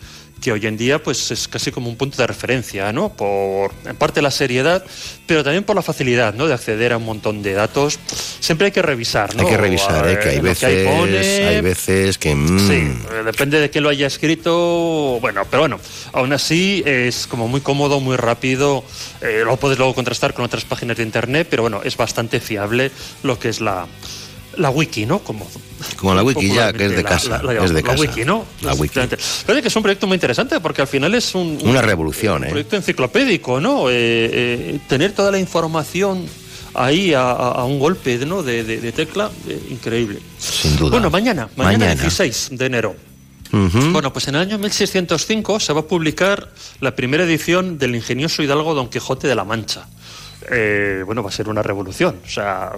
que 0.43 0.51
hoy 0.51 0.67
en 0.67 0.75
día 0.75 1.01
pues 1.01 1.31
es 1.31 1.47
casi 1.47 1.71
como 1.71 1.89
un 1.89 1.95
punto 1.95 2.17
de 2.17 2.27
referencia, 2.27 2.91
¿no? 2.91 3.07
Por 3.13 3.71
en 3.85 3.95
parte 3.95 4.21
la 4.21 4.29
seriedad, 4.29 4.83
pero 5.25 5.41
también 5.41 5.63
por 5.63 5.73
la 5.77 5.81
facilidad, 5.81 6.33
¿no? 6.33 6.47
De 6.47 6.53
acceder 6.53 6.91
a 6.91 6.97
un 6.97 7.05
montón 7.05 7.41
de 7.41 7.53
datos. 7.53 7.97
Siempre 8.41 8.65
hay 8.65 8.71
que 8.73 8.81
revisar, 8.81 9.33
¿no? 9.35 9.43
Hay 9.43 9.47
que 9.49 9.55
revisar, 9.55 10.03
A 10.05 10.11
¿eh? 10.11 10.19
que 10.19 10.29
hay 10.29 10.39
veces, 10.41 10.85
pone. 10.85 11.17
hay 11.17 11.61
veces 11.61 12.17
que... 12.17 12.31
Sí, 12.33 12.73
eh, 12.73 13.23
depende 13.23 13.61
de 13.61 13.69
quién 13.69 13.85
lo 13.85 13.89
haya 13.89 14.05
escrito. 14.05 15.17
Bueno, 15.21 15.43
pero 15.49 15.61
bueno, 15.61 15.79
aún 16.11 16.33
así 16.33 16.83
es 16.85 17.25
como 17.25 17.47
muy 17.47 17.61
cómodo, 17.61 18.01
muy 18.01 18.17
rápido. 18.17 18.83
eh, 19.21 19.43
lo 19.45 19.55
puedes 19.55 19.77
luego 19.77 19.95
contrastar 19.95 20.33
con 20.33 20.43
otras 20.43 20.65
páginas 20.65 20.97
de 20.97 21.03
internet, 21.03 21.47
pero 21.49 21.63
bueno, 21.63 21.79
es 21.85 21.95
bastante 21.95 22.41
fiable 22.41 22.91
lo 23.23 23.39
que 23.39 23.47
es 23.47 23.61
la, 23.61 23.87
la 24.57 24.69
wiki, 24.69 25.05
¿no? 25.05 25.19
Como, 25.19 25.47
Como 25.97 26.13
la 26.13 26.23
wiki 26.23 26.47
ya, 26.53 26.71
que 26.73 26.85
es 26.85 26.91
de 26.91 27.03
la- 27.03 27.09
casa. 27.09 27.41
la- 27.43 27.53
la 27.53 27.63
es 27.65 27.71
de 27.73 27.81
la 27.81 27.87
casa. 27.87 28.01
wiki, 28.01 28.23
¿no? 28.25 28.45
La 28.61 28.73
wiki. 28.73 28.99
Que 28.99 29.67
es 29.67 29.75
un 29.75 29.81
proyecto 29.83 30.07
muy 30.07 30.15
interesante 30.15 30.59
porque 30.59 30.81
al 30.81 30.87
final 30.87 31.13
es 31.15 31.33
un, 31.35 31.57
un- 31.61 31.69
Una 31.69 31.81
revolución, 31.81 32.41
un 32.41 32.47
¿eh? 32.47 32.49
proyecto 32.51 32.75
enciclopédico, 32.75 33.59
¿no? 33.59 33.89
Eh, 33.89 33.93
eh, 33.95 34.79
tener 34.87 35.11
toda 35.13 35.31
la 35.31 35.39
información 35.39 36.25
ahí 36.75 37.13
a, 37.13 37.63
un 37.65 37.79
golpe 37.79 38.17
¿no? 38.25 38.41
de, 38.43 38.63
de- 38.63 38.81
de 38.81 38.91
tecla, 38.91 39.29
eh, 39.47 39.59
increíble. 39.69 40.19
Sin 40.37 40.75
duda. 40.77 40.91
Bueno, 40.91 41.09
mañana, 41.09 41.47
mañana, 41.55 41.77
Mañana. 41.85 42.01
16 42.01 42.49
de 42.51 42.65
enero. 42.65 42.95
Bueno, 43.51 44.11
pues 44.11 44.27
en 44.29 44.33
el 44.35 44.41
año 44.41 44.57
1605 44.57 45.59
se 45.59 45.73
va 45.73 45.81
a 45.81 45.85
publicar 45.85 46.49
la 46.81 46.95
primera 46.95 47.23
edición 47.23 47.77
del 47.77 47.95
ingenioso 47.95 48.41
hidalgo 48.41 48.73
Don 48.73 48.89
Quijote 48.89 49.27
de 49.27 49.35
la 49.35 49.43
Mancha. 49.43 49.85
Eh, 50.51 51.03
bueno, 51.05 51.21
va 51.21 51.29
a 51.29 51.31
ser 51.31 51.47
una 51.47 51.61
revolución. 51.61 52.15
O 52.25 52.29
sea, 52.29 52.71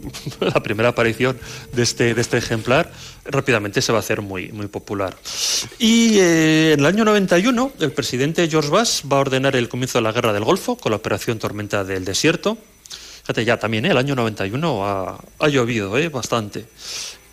la 0.40 0.62
primera 0.62 0.90
aparición 0.90 1.38
de 1.72 1.82
este, 1.82 2.14
de 2.14 2.20
este 2.20 2.38
ejemplar 2.38 2.90
rápidamente 3.24 3.82
se 3.82 3.92
va 3.92 3.98
a 3.98 4.00
hacer 4.00 4.22
muy, 4.22 4.52
muy 4.52 4.68
popular. 4.68 5.16
Y 5.78 6.18
eh, 6.18 6.72
en 6.72 6.80
el 6.80 6.86
año 6.86 7.04
91 7.04 7.72
el 7.80 7.92
presidente 7.92 8.48
George 8.48 8.70
Bush 8.70 9.02
va 9.10 9.18
a 9.18 9.20
ordenar 9.20 9.56
el 9.56 9.68
comienzo 9.68 9.98
de 9.98 10.02
la 10.02 10.12
Guerra 10.12 10.32
del 10.32 10.44
Golfo 10.44 10.76
con 10.76 10.90
la 10.90 10.96
Operación 10.96 11.38
Tormenta 11.38 11.84
del 11.84 12.04
Desierto. 12.04 12.58
Fíjate, 13.22 13.44
ya 13.44 13.58
también, 13.58 13.84
¿eh? 13.84 13.90
el 13.90 13.98
año 13.98 14.14
91 14.14 14.86
ha, 14.86 15.18
ha 15.38 15.48
llovido 15.48 15.98
¿eh? 15.98 16.08
bastante. 16.08 16.66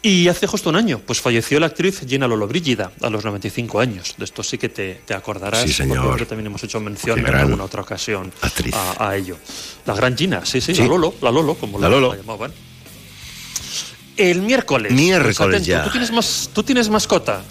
Y 0.08 0.28
hace 0.28 0.46
justo 0.46 0.70
un 0.70 0.76
año, 0.76 1.00
pues 1.04 1.20
falleció 1.20 1.60
la 1.60 1.66
actriz 1.66 2.02
Gina 2.08 2.28
Lollobrigida 2.28 2.92
a 3.02 3.10
los 3.10 3.26
95 3.26 3.80
años. 3.80 4.14
De 4.20 4.26
esto 4.26 4.44
sí 4.44 4.60
que 4.60 4.70
te, 4.70 5.02
te 5.04 5.16
acordarás. 5.16 5.64
Sí, 5.64 5.74
señor. 5.74 6.06
porque 6.06 6.28
también 6.28 6.46
hemos 6.46 6.64
hecho 6.64 6.80
mención 6.80 7.18
en 7.20 7.34
alguna 7.34 7.64
otra 7.64 7.82
ocasión 7.82 8.32
a, 8.72 9.08
a 9.10 9.16
ello. 9.18 9.36
La 9.88 9.96
gran 9.96 10.16
Gina, 10.16 10.46
sí, 10.46 10.62
sí, 10.62 10.76
Sí. 10.76 10.82
la 10.84 10.90
Lolo, 10.90 11.16
la 11.22 11.32
Lolo, 11.32 11.56
como 11.56 11.80
La 11.80 11.90
la, 11.90 11.96
Lolo. 11.96 12.10
la 12.14 12.18
llamaban. 12.18 12.54
El 14.16 14.44
miércoles. 14.44 14.92
Miércoles 14.92 15.40
atento, 15.42 15.66
ya. 15.68 15.84
¿Tú 15.86 15.90
tienes, 15.90 16.12
más, 16.12 16.50
¿Tú 16.54 16.62
tienes 16.62 16.88
mascota? 16.90 17.42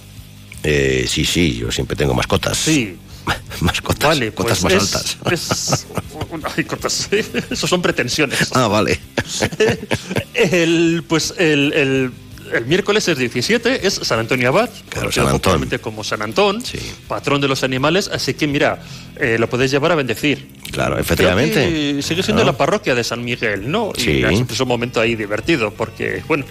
Eh, 0.62 1.06
sí, 1.08 1.24
sí, 1.24 1.56
yo 1.56 1.72
siempre 1.72 1.96
tengo 1.96 2.14
mascotas. 2.14 2.56
Sí. 2.56 2.96
mascotas. 3.62 4.10
Vale, 4.10 4.32
cotas 4.32 4.60
pues 4.60 4.74
más 4.74 4.82
es- 4.84 4.94
altas. 4.94 5.16
es- 5.32 5.86
Ay, 6.56 6.64
cotas, 6.64 7.08
Eso 7.50 7.66
son 7.66 7.82
pretensiones. 7.82 8.50
Ah, 8.54 8.68
vale. 8.68 9.00
El, 10.34 11.04
pues 11.08 11.34
el, 11.38 11.72
el- 11.72 12.12
el 12.52 12.66
miércoles 12.66 13.06
es 13.08 13.18
17, 13.18 13.86
es 13.86 13.94
San 13.94 14.18
Antonio 14.18 14.48
Abad, 14.48 14.70
Claro, 14.88 15.10
San 15.12 15.28
Antón. 15.28 15.68
como 15.80 16.04
San 16.04 16.22
Antón, 16.22 16.64
Sí. 16.64 16.78
patrón 17.08 17.40
de 17.40 17.48
los 17.48 17.62
animales, 17.64 18.08
así 18.12 18.34
que 18.34 18.46
mira, 18.46 18.80
eh, 19.16 19.36
lo 19.38 19.48
podéis 19.48 19.70
llevar 19.70 19.92
a 19.92 19.94
bendecir. 19.94 20.48
Claro, 20.70 20.98
efectivamente. 20.98 21.54
que 21.96 22.02
sigue 22.02 22.22
siendo 22.22 22.42
Claro. 22.42 22.52
la 22.52 22.58
parroquia 22.58 22.94
de 22.96 23.04
San 23.04 23.24
Miguel, 23.24 23.70
¿no? 23.70 23.92
Sí. 23.96 24.10
Y 24.10 24.24
es 24.52 24.60
un 24.60 24.68
momento 24.68 25.00
ahí 25.00 25.14
divertido, 25.14 25.70
porque, 25.72 26.22
bueno, 26.26 26.44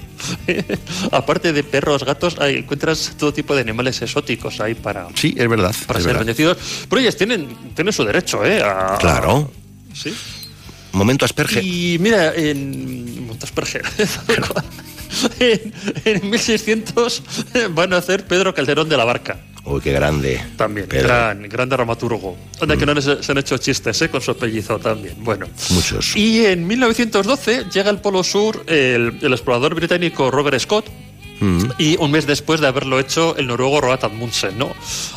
aparte 1.12 1.52
de 1.54 1.64
perros, 1.64 2.04
gatos, 2.06 2.38
ahí 2.40 2.56
encuentras 2.58 3.16
todo 3.18 3.34
tipo 3.34 3.54
de 3.56 3.62
animales 3.62 4.02
exóticos 4.02 4.60
ahí 4.62 4.76
para, 4.76 5.08
Sí, 5.16 5.34
es 5.38 5.48
verdad. 5.50 5.76
para 5.88 6.00
es 6.00 6.04
ser 6.06 6.14
verdad. 6.14 6.20
bendecidos. 6.26 6.58
Pero 6.90 7.02
ellos 7.02 7.18
tienen, 7.18 7.48
tienen 7.76 7.94
su 7.94 8.04
derecho, 8.06 8.46
¿eh? 8.46 8.62
A- 8.64 8.98
Claro. 9.00 9.52
Sí. 9.94 10.14
Momento 10.94 11.26
asperge. 11.26 11.62
Y 11.64 11.98
mira, 12.00 12.34
en 12.36 13.26
Montasperger, 13.28 13.82
en, 15.40 15.74
en 16.06 16.30
1600 16.30 17.24
van 17.72 17.94
a 17.94 17.98
hacer 17.98 18.26
Pedro 18.26 18.54
Calderón 18.54 18.90
de 18.90 18.98
la 18.98 19.06
Barca. 19.06 19.38
Uy, 19.66 19.80
qué 19.80 19.94
grande. 19.94 20.42
También, 20.58 20.88
Pedro. 20.88 21.08
gran, 21.08 21.44
gran 21.48 21.70
dramaturgo. 21.70 22.36
Anda 22.60 22.76
que 22.76 22.86
no 22.86 23.00
se 23.02 23.32
han 23.32 23.38
hecho 23.38 23.58
chistes 23.58 24.02
¿eh? 24.02 24.10
con 24.10 24.22
su 24.22 24.32
apellizo 24.32 24.78
también. 24.78 25.16
Bueno. 25.20 25.48
Muchos. 25.70 26.16
Y 26.18 26.46
en 26.46 26.68
1912 26.68 27.66
llega 27.74 27.90
al 27.90 28.02
Polo 28.02 28.24
Sur 28.24 28.64
el, 28.68 29.20
el 29.22 29.32
explorador 29.32 29.74
británico 29.76 30.30
Robert 30.32 30.60
Scott. 30.60 30.86
Mm. 31.40 31.64
Y 31.78 31.96
un 31.98 32.12
mes 32.12 32.28
después 32.28 32.60
de 32.60 32.68
haberlo 32.68 33.00
hecho 33.00 33.36
el 33.38 33.48
noruego 33.48 33.80
Roald 33.82 34.04
Amundsen, 34.04 34.58
¿no? 34.58 34.70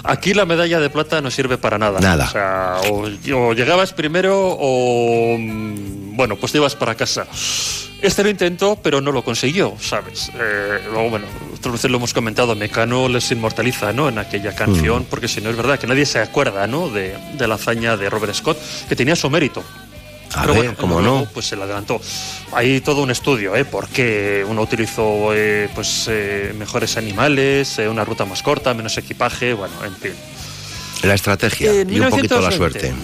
Aquí 0.05 0.33
la 0.33 0.47
medalla 0.47 0.79
de 0.81 0.91
plata 0.91 1.21
no 1.21 1.31
sirve 1.31 1.59
para 1.59 1.77
nada. 1.77 1.99
Nada. 2.01 2.27
O 2.27 2.31
sea, 2.31 2.77
o, 2.91 3.09
o 3.49 3.53
llegabas 3.53 3.93
primero 3.93 4.57
o... 4.59 5.37
mm, 5.39 6.17
Bueno, 6.17 6.37
pues 6.37 6.53
te 6.53 6.59
ibas 6.59 6.75
para 6.77 6.95
casa. 6.95 7.27
Este 8.03 8.23
lo 8.23 8.29
intentó, 8.29 8.77
pero 8.77 9.01
no 9.01 9.11
lo 9.11 9.25
consiguió, 9.25 9.75
¿sabes? 9.81 10.31
Eh, 10.39 10.81
luego, 10.91 11.11
bueno, 11.11 11.27
otras 11.55 11.73
veces 11.73 11.91
lo 11.91 11.97
hemos 11.97 12.13
comentado, 12.13 12.55
Mecano 12.55 13.09
les 13.09 13.31
inmortaliza, 13.33 13.93
¿no? 13.93 14.09
En 14.09 14.19
aquella 14.19 14.55
canción, 14.55 15.03
Mm. 15.03 15.07
porque 15.07 15.29
si 15.29 15.41
no 15.41 15.51
es 15.51 15.57
verdad 15.57 15.79
que 15.79 15.87
nadie 15.87 16.05
se 16.07 16.19
acuerda, 16.21 16.67
¿no? 16.67 16.89
De, 16.91 17.17
de 17.39 17.49
la 17.49 17.55
hazaña 17.55 17.97
de 17.97 18.11
Robert 18.11 18.35
Scott, 18.35 18.59
que 18.89 18.95
tenía 18.97 19.17
su 19.17 19.31
mérito. 19.31 19.65
A 20.35 20.43
Pero 20.43 20.55
ver, 20.55 20.73
bueno, 20.75 20.95
luego, 21.01 21.01
no. 21.25 21.29
Pues 21.33 21.47
se 21.47 21.57
le 21.57 21.63
adelantó. 21.63 22.01
Hay 22.53 22.81
todo 22.83 23.03
un 23.03 23.11
estudio, 23.11 23.57
¿eh? 23.57 23.65
Por 23.65 23.89
qué 23.89 24.45
uno 24.47 24.61
utilizó 24.61 25.33
eh, 25.33 25.69
pues, 25.75 26.07
eh, 26.09 26.53
mejores 26.59 26.97
animales, 26.99 27.79
eh, 27.79 27.89
una 27.89 28.05
ruta 28.05 28.25
más 28.27 28.43
corta, 28.43 28.75
menos 28.75 28.99
equipaje, 28.99 29.55
bueno, 29.55 29.75
en 29.85 29.97
fin. 29.97 30.13
La 31.03 31.15
estrategia 31.15 31.71
En 31.73 31.91
y 31.93 32.01
un 32.01 32.11
poquito 32.11 32.41
la 32.41 32.51
1920. 32.51 32.57
suerte. 32.57 32.95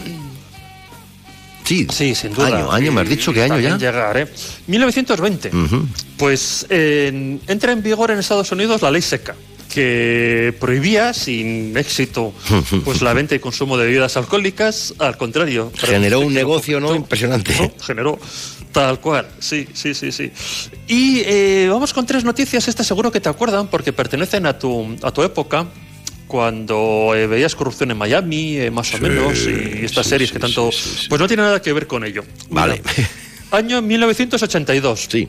Sí, 1.65 1.87
Sí, 1.91 2.15
sin 2.15 2.33
duda. 2.35 2.47
Año, 2.49 2.73
año, 2.73 2.93
me 2.93 3.01
has 3.03 3.09
dicho 3.09 3.33
que 3.33 3.43
año 3.43 3.59
ya. 3.61 3.77
llegar, 3.79 4.17
¿eh? 4.17 4.27
1920. 4.67 5.51
Ujú. 5.55 5.87
Pues 6.17 6.67
en- 6.69 7.41
entra 7.47 7.73
en 7.73 7.83
vigor 7.83 8.11
en 8.11 8.19
Estados 8.19 8.51
Unidos 8.53 8.83
la 8.83 8.91
ley 8.91 9.03
seca 9.03 9.35
que 9.73 10.55
prohibía 10.61 11.15
sin 11.15 11.75
éxito 11.79 12.35
pues 12.85 13.01
la 13.01 13.15
venta 13.15 13.35
y 13.35 13.39
consumo 13.39 13.79
de 13.79 13.87
bebidas 13.87 14.19
alcohólicas 14.19 14.93
al 14.99 15.17
contrario 15.17 15.73
Generó 15.79 16.21
un 16.21 16.35
negocio, 16.35 16.79
¿no? 16.79 16.95
Impresionante. 16.95 17.55
¿no? 17.59 17.73
generó 17.83 18.19
tal 18.71 19.01
cual 19.01 19.29
sí 19.39 19.67
sí 19.73 19.95
sí 19.95 20.13
sí 20.13 20.31
y 20.89 21.23
eh, 21.25 21.69
vamos 21.71 21.93
con 21.95 22.05
tres 22.07 22.23
noticias 22.25 22.69
estas 22.69 22.87
seguro 22.87 23.11
que 23.11 23.21
te 23.21 23.29
acuerdan 23.31 23.69
porque 23.69 23.93
pertenecen 23.95 24.45
a 24.47 24.59
tu 24.59 24.95
a 25.03 25.11
tu 25.11 25.23
época 25.23 25.67
cuando 26.33 27.13
eh, 27.15 27.27
veías 27.27 27.55
corrupción 27.55 27.91
en 27.91 27.99
Miami 27.99 28.57
eh, 28.57 28.71
más 28.71 28.95
o 28.95 28.97
Sí, 28.97 29.03
menos 29.03 29.39
y 29.47 29.85
estas 29.85 30.07
sí, 30.07 30.11
series 30.11 30.31
sí, 30.31 30.33
que 30.33 30.39
tanto 30.41 30.71
pues 31.11 31.21
no 31.21 31.29
tiene 31.29 31.43
nada 31.43 31.61
que 31.61 31.75
ver 31.75 31.87
con 31.87 32.05
ello 32.05 32.25
Vale. 32.49 32.81
Mira, 32.97 33.09
año 33.51 33.83
1982 33.83 35.09
Sí. 35.11 35.29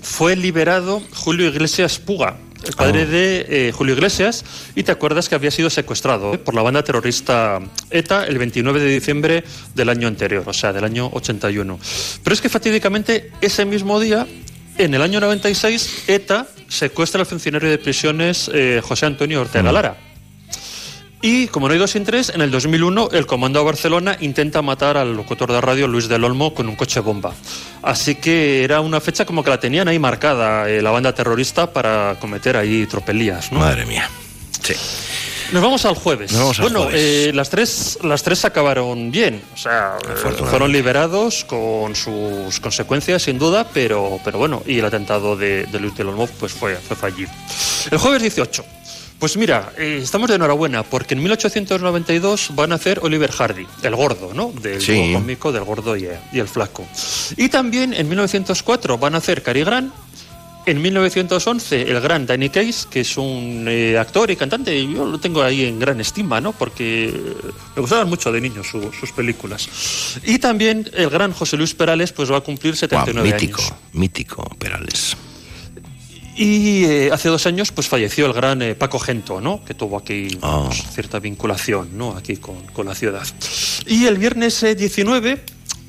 fue 0.00 0.34
liberado 0.34 1.02
Julio 1.14 1.48
Iglesias 1.48 1.98
Puga, 1.98 2.38
el 2.66 2.72
padre 2.72 3.04
de 3.04 3.46
eh, 3.68 3.72
Julio 3.72 3.92
Iglesias, 3.94 4.42
y 4.74 4.84
te 4.84 4.90
acuerdas 4.90 5.28
que 5.28 5.34
había 5.34 5.50
sido 5.50 5.68
secuestrado 5.68 6.42
por 6.42 6.54
la 6.54 6.62
banda 6.62 6.82
terrorista 6.82 7.60
ETA 7.90 8.24
el 8.24 8.38
29 8.38 8.80
de 8.80 8.86
diciembre 8.86 9.44
del 9.74 9.90
año 9.90 10.08
anterior, 10.08 10.44
o 10.46 10.52
sea, 10.54 10.72
del 10.72 10.84
año 10.84 11.10
81. 11.12 11.78
Pero 12.24 12.34
es 12.34 12.40
que 12.40 12.48
fatídicamente 12.48 13.30
ese 13.42 13.66
mismo 13.66 14.00
día, 14.00 14.26
en 14.78 14.94
el 14.94 15.02
año 15.02 15.20
96, 15.20 16.04
ETA 16.08 16.46
secuestra 16.68 17.20
al 17.20 17.26
funcionario 17.26 17.70
de 17.70 17.78
prisiones 17.78 18.50
eh, 18.52 18.80
José 18.82 19.06
Antonio 19.06 19.40
Ortega 19.40 19.72
Lara. 19.72 19.96
Y 21.22 21.46
como 21.48 21.66
no 21.66 21.72
hay 21.72 21.78
dos 21.78 21.90
sin 21.90 22.04
tres, 22.04 22.30
en 22.34 22.40
el 22.40 22.50
2001 22.50 23.08
el 23.12 23.26
Comando 23.26 23.58
a 23.58 23.62
Barcelona 23.62 24.16
intenta 24.20 24.62
matar 24.62 24.96
al 24.96 25.16
locutor 25.16 25.50
de 25.50 25.60
radio 25.60 25.88
Luis 25.88 26.08
del 26.08 26.22
Olmo 26.24 26.54
con 26.54 26.68
un 26.68 26.76
coche 26.76 27.00
bomba. 27.00 27.32
Así 27.82 28.16
que 28.16 28.62
era 28.62 28.80
una 28.80 29.00
fecha 29.00 29.24
como 29.24 29.42
que 29.42 29.50
la 29.50 29.58
tenían 29.58 29.88
ahí 29.88 29.98
marcada 29.98 30.68
eh, 30.68 30.82
la 30.82 30.90
banda 30.90 31.14
terrorista 31.14 31.72
para 31.72 32.16
cometer 32.20 32.56
ahí 32.56 32.86
tropelías. 32.86 33.50
¿no? 33.50 33.60
Madre 33.60 33.86
mía. 33.86 34.08
Sí. 34.62 34.74
Nos 35.52 35.62
vamos 35.62 35.84
al 35.84 35.94
jueves. 35.94 36.34
Al 36.34 36.52
bueno, 36.60 36.84
jueves. 36.84 37.00
eh, 37.00 37.32
las 37.34 37.50
tres 37.50 37.98
las 38.02 38.22
tres 38.22 38.44
acabaron 38.44 39.10
bien, 39.10 39.40
o 39.54 39.56
sea, 39.56 39.96
eh, 40.08 40.44
fueron 40.50 40.72
liberados 40.72 41.44
con 41.44 41.94
sus 41.94 42.58
consecuencias 42.60 43.22
sin 43.22 43.38
duda, 43.38 43.66
pero 43.72 44.18
pero 44.24 44.38
bueno, 44.38 44.62
y 44.66 44.78
el 44.78 44.84
atentado 44.84 45.36
de, 45.36 45.66
de 45.66 45.80
Luis 45.80 45.94
del 45.96 46.08
Olmo 46.08 46.26
pues 46.26 46.52
fue 46.52 46.74
fue 46.76 46.96
fallido. 46.96 47.30
El 47.90 47.98
jueves 47.98 48.22
18. 48.22 48.64
Pues 49.18 49.34
mira, 49.38 49.72
eh, 49.78 50.00
estamos 50.02 50.28
de 50.28 50.34
enhorabuena 50.34 50.82
porque 50.82 51.14
en 51.14 51.22
1892 51.22 52.50
van 52.54 52.72
a 52.72 52.74
hacer 52.74 53.00
Oliver 53.02 53.30
Hardy, 53.32 53.66
el 53.82 53.96
gordo, 53.96 54.34
¿no? 54.34 54.52
Del 54.60 54.82
Sí. 54.82 55.12
cómico 55.14 55.52
del 55.52 55.64
gordo 55.64 55.96
y, 55.96 56.04
el- 56.04 56.18
y 56.32 56.38
el 56.38 56.48
flaco. 56.48 56.84
Y 57.38 57.48
también 57.48 57.94
en 57.94 58.08
1904 58.10 58.98
van 58.98 59.14
a 59.14 59.18
hacer 59.18 59.42
Cary 59.42 59.64
Grant, 59.64 59.90
en 60.66 60.82
1911, 60.82 61.82
el 61.90 62.00
gran 62.00 62.26
Danny 62.26 62.48
Case, 62.50 62.86
que 62.90 63.00
es 63.00 63.16
un 63.16 63.66
eh, 63.68 63.96
actor 63.98 64.30
y 64.30 64.36
cantante, 64.36 64.84
yo 64.86 65.04
lo 65.06 65.18
tengo 65.18 65.42
ahí 65.42 65.64
en 65.64 65.78
gran 65.78 66.00
estima, 66.00 66.40
¿no? 66.40 66.52
Porque 66.52 67.06
eh, 67.08 67.12
me 67.76 67.80
gustaban 67.80 68.08
mucho 68.08 68.32
de 68.32 68.40
niño 68.40 68.62
su- 68.64 68.92
sus 68.92 69.12
películas. 69.12 70.18
Y 70.24 70.38
también 70.38 70.90
el 70.94 71.08
gran 71.08 71.32
José 71.32 71.56
Luis 71.56 71.72
Perales, 71.74 72.12
pues 72.12 72.30
va 72.30 72.38
a 72.38 72.40
cumplir 72.40 72.72
Guau, 72.74 72.78
79 72.80 73.32
mítico, 73.32 73.62
años. 73.62 73.74
mítico, 73.92 74.42
Perales. 74.58 75.16
Y 76.38 76.84
eh, 76.84 77.10
hace 77.12 77.30
dos 77.30 77.46
años, 77.46 77.72
pues 77.72 77.88
falleció 77.88 78.26
el 78.26 78.34
gran 78.34 78.60
eh, 78.60 78.74
Paco 78.74 78.98
Gento, 78.98 79.40
¿no? 79.40 79.64
Que 79.64 79.72
tuvo 79.72 79.96
aquí 79.96 80.28
Ah. 80.42 80.64
pues, 80.66 80.82
cierta 80.92 81.18
vinculación, 81.18 81.96
¿no? 81.96 82.14
Aquí 82.14 82.36
con, 82.36 82.60
con 82.74 82.84
la 82.86 82.94
ciudad. 82.94 83.26
Y 83.86 84.04
el 84.04 84.18
viernes 84.18 84.62
eh, 84.62 84.74
19, 84.74 85.30
eh, 85.32 85.40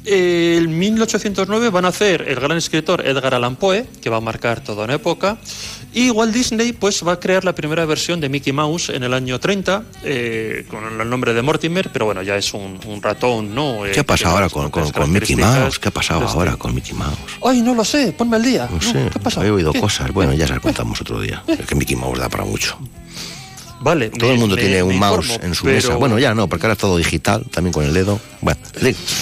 en 0.07 0.77
1809, 0.79 1.69
van 1.69 1.85
a 1.85 1.89
hacer 1.89 2.23
el 2.27 2.35
gran 2.39 2.57
escritor 2.57 3.05
Edgar 3.05 3.33
Allan 3.33 3.55
Poe, 3.55 3.85
que 4.01 4.09
va 4.09 4.17
a 4.17 4.21
marcar 4.21 4.61
toda 4.63 4.85
una 4.85 4.93
época. 4.95 5.37
Y 5.93 6.11
Walt 6.11 6.33
Disney, 6.33 6.73
pues, 6.73 7.05
va 7.05 7.13
a 7.13 7.19
crear 7.19 7.43
la 7.43 7.55
primera 7.55 7.85
versión 7.85 8.19
de 8.21 8.29
Mickey 8.29 8.53
Mouse 8.53 8.89
en 8.89 9.03
el 9.03 9.13
año 9.13 9.39
30, 9.39 9.83
eh, 10.03 10.65
con 10.69 11.01
el 11.01 11.09
nombre 11.09 11.33
de 11.33 11.41
Mortimer, 11.41 11.89
pero 11.91 12.05
bueno, 12.05 12.21
ya 12.21 12.35
es 12.35 12.53
un, 12.53 12.79
un 12.85 13.01
ratón, 13.01 13.55
¿no? 13.55 13.85
Eh, 13.85 13.91
¿Qué 13.93 14.01
ha 14.01 14.05
pasado 14.05 14.35
ahora 14.35 14.49
con, 14.49 14.69
con, 14.69 14.91
con 14.91 15.11
Mickey 15.11 15.35
Mouse? 15.35 15.79
¿Qué 15.79 15.87
ha 15.87 15.91
pasado 15.91 16.27
ahora 16.27 16.55
con 16.55 16.75
Mickey 16.75 16.93
Mouse? 16.93 17.17
Ay, 17.43 17.61
no 17.61 17.73
lo 17.73 17.83
sé, 17.83 18.11
ponme 18.11 18.35
al 18.35 18.43
día. 18.43 18.69
No 18.71 18.79
sé, 18.81 18.93
¿Qué 19.11 19.17
ha 19.17 19.21
pasado? 19.21 19.45
he 19.45 19.51
oído 19.51 19.71
¿Qué? 19.73 19.79
cosas. 19.79 20.11
Bueno, 20.11 20.33
ya 20.33 20.45
se 20.45 20.53
las 20.53 20.61
contamos 20.61 21.01
otro 21.01 21.19
día. 21.19 21.43
Es 21.47 21.65
que 21.65 21.75
Mickey 21.75 21.95
Mouse 21.95 22.19
da 22.19 22.29
para 22.29 22.45
mucho. 22.45 22.77
Vale. 23.79 24.09
Todo 24.09 24.27
me- 24.29 24.33
el 24.33 24.39
mundo 24.39 24.55
me- 24.55 24.61
tiene 24.61 24.81
un 24.83 24.97
mouse 24.97 25.25
informo, 25.29 25.45
en 25.47 25.55
su 25.55 25.63
pero- 25.65 25.75
mesa. 25.75 25.95
Bueno, 25.95 26.17
ya 26.19 26.33
no, 26.33 26.47
porque 26.47 26.65
ahora 26.65 26.73
es 26.73 26.79
todo 26.79 26.97
digital, 26.97 27.43
también 27.51 27.71
con 27.73 27.83
el 27.85 27.93
dedo. 27.93 28.19
Bueno, 28.41 28.59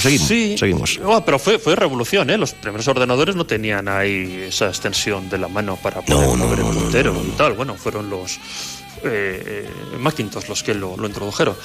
seguimos. 0.02 0.28
Sí, 0.28 0.56
Seguimos. 0.58 1.00
Oh, 1.04 1.24
pero 1.26 1.40
fue, 1.40 1.60
fue 1.60 1.76
revolución, 1.76 2.30
¿eh? 2.30 2.38
Los 2.38 2.54
primeros 2.54 2.88
ordenadores 2.88 3.36
no 3.36 3.46
tenían 3.46 3.88
ahí 3.88 4.46
esa 4.48 4.68
extensión 4.68 5.30
de 5.30 5.38
la 5.40 5.48
mano 5.48 5.78
para 5.82 6.02
poder 6.02 6.28
No, 6.30 6.36
mover 6.38 6.60
no, 6.60 6.70
el 6.72 6.78
puntero 6.78 7.14
no. 7.14 7.22
y 7.24 7.32
tal. 7.38 7.54
Bueno, 7.54 7.76
fueron 7.76 8.10
los 8.10 8.40
eh, 9.06 9.68
Macintosh 10.00 10.48
los 10.48 10.64
que 10.64 10.74
lo, 10.74 10.98
lo 10.98 11.08
introdujeron. 11.08 11.56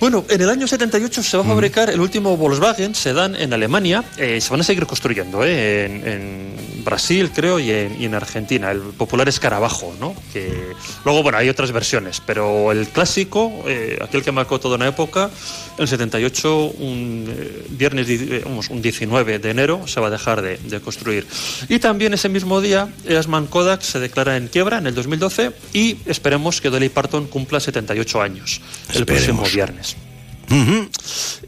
Bueno, 0.00 0.24
en 0.28 0.40
el 0.40 0.48
año 0.48 0.66
78 0.66 1.22
se 1.22 1.36
va 1.36 1.42
a 1.44 1.46
fabricar 1.46 1.90
el 1.90 2.00
último 2.00 2.36
Volkswagen 2.36 2.94
sedán 2.94 3.36
en 3.36 3.52
Alemania. 3.52 4.04
Eh, 4.16 4.40
se 4.40 4.50
van 4.50 4.60
a 4.60 4.64
seguir 4.64 4.86
construyendo, 4.86 5.44
¿eh? 5.44 5.84
En, 5.84 6.06
en 6.06 6.84
Brasil, 6.84 7.30
creo, 7.34 7.58
y 7.58 7.70
en, 7.70 8.00
y 8.00 8.04
en 8.04 8.14
Argentina. 8.14 8.70
El 8.70 8.80
popular 8.80 9.28
escarabajo, 9.28 9.94
¿no? 10.00 10.14
Que 10.32 10.72
luego, 11.04 11.22
bueno, 11.22 11.38
hay 11.38 11.48
otras 11.48 11.72
versiones, 11.72 12.20
pero 12.24 12.72
el 12.72 12.88
clásico, 12.88 13.64
eh, 13.66 13.98
aquel 14.00 14.22
que 14.22 14.32
marcó 14.32 14.60
toda 14.60 14.76
una 14.76 14.88
época, 14.88 15.30
el 15.78 15.88
78, 15.88 16.66
un 16.78 17.26
eh, 17.28 17.66
viernes, 17.70 18.08
eh, 18.08 18.42
vamos, 18.44 18.70
un 18.70 18.82
19 18.82 19.38
de 19.38 19.50
enero, 19.50 19.86
se 19.86 20.00
va 20.00 20.08
a 20.08 20.10
dejar 20.10 20.42
de, 20.42 20.58
de 20.58 20.80
construir. 20.80 21.26
Y 21.68 21.78
también 21.78 22.14
ese 22.14 22.28
mismo 22.28 22.60
día, 22.60 22.88
Eastman 23.06 23.46
Kodak 23.46 23.82
se 23.82 23.98
declara 23.98 24.36
en 24.36 24.48
quiebra 24.48 24.78
en 24.78 24.86
el 24.86 24.94
2012 24.94 25.52
y 25.72 25.96
esperemos 26.06 26.60
que 26.60 26.70
Dolly 26.70 26.83
Parton 26.90 27.26
cumpla 27.26 27.60
78 27.60 28.22
años 28.22 28.60
el 28.94 29.06
próximo 29.06 29.44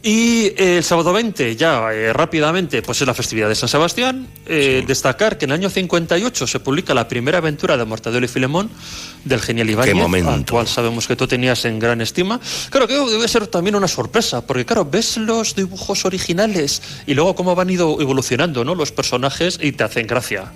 Y 0.03 0.47
eh, 0.57 0.77
el 0.79 0.85
sábado 0.85 1.13
20, 1.13 1.57
ya 1.57 1.93
eh, 1.93 2.13
rápidamente, 2.13 2.83
pues 2.83 3.01
es 3.01 3.07
la 3.07 3.15
festividad 3.15 3.49
de 3.49 3.55
San 3.55 3.69
Sebastián. 3.69 4.29
Eh, 4.47 4.85
Destacar 4.87 5.39
que 5.39 5.45
en 5.47 5.51
el 5.51 5.57
año 5.61 5.71
58 5.71 6.47
se 6.47 6.61
publica 6.61 6.95
la 6.95 7.09
primera 7.09 7.39
aventura 7.39 7.77
de 7.77 7.85
Mortadelo 7.85 8.25
y 8.25 8.29
Filemón 8.29 8.71
del 9.25 9.41
genial 9.41 9.69
Ibáñez, 9.71 10.27
al 10.27 10.47
cual 10.47 10.69
sabemos 10.69 11.07
que 11.07 11.17
tú 11.17 11.27
tenías 11.27 11.65
en 11.65 11.79
gran 11.79 12.01
estima. 12.01 12.41
Claro 12.71 12.87
que 12.87 12.95
debe 12.95 13.27
ser 13.27 13.47
también 13.49 13.75
una 13.75 13.89
sorpresa, 13.89 14.47
porque 14.47 14.65
claro, 14.65 14.85
ves 14.85 15.17
los 15.17 15.55
dibujos 15.55 16.05
originales 16.05 16.83
y 17.07 17.15
luego 17.15 17.35
cómo 17.35 17.55
van 17.55 17.71
ido 17.71 18.01
evolucionando 18.01 18.65
¿no? 18.65 18.75
los 18.75 18.93
personajes 18.93 19.59
y 19.61 19.73
te 19.73 19.85
hacen 19.85 20.07
gracia. 20.07 20.53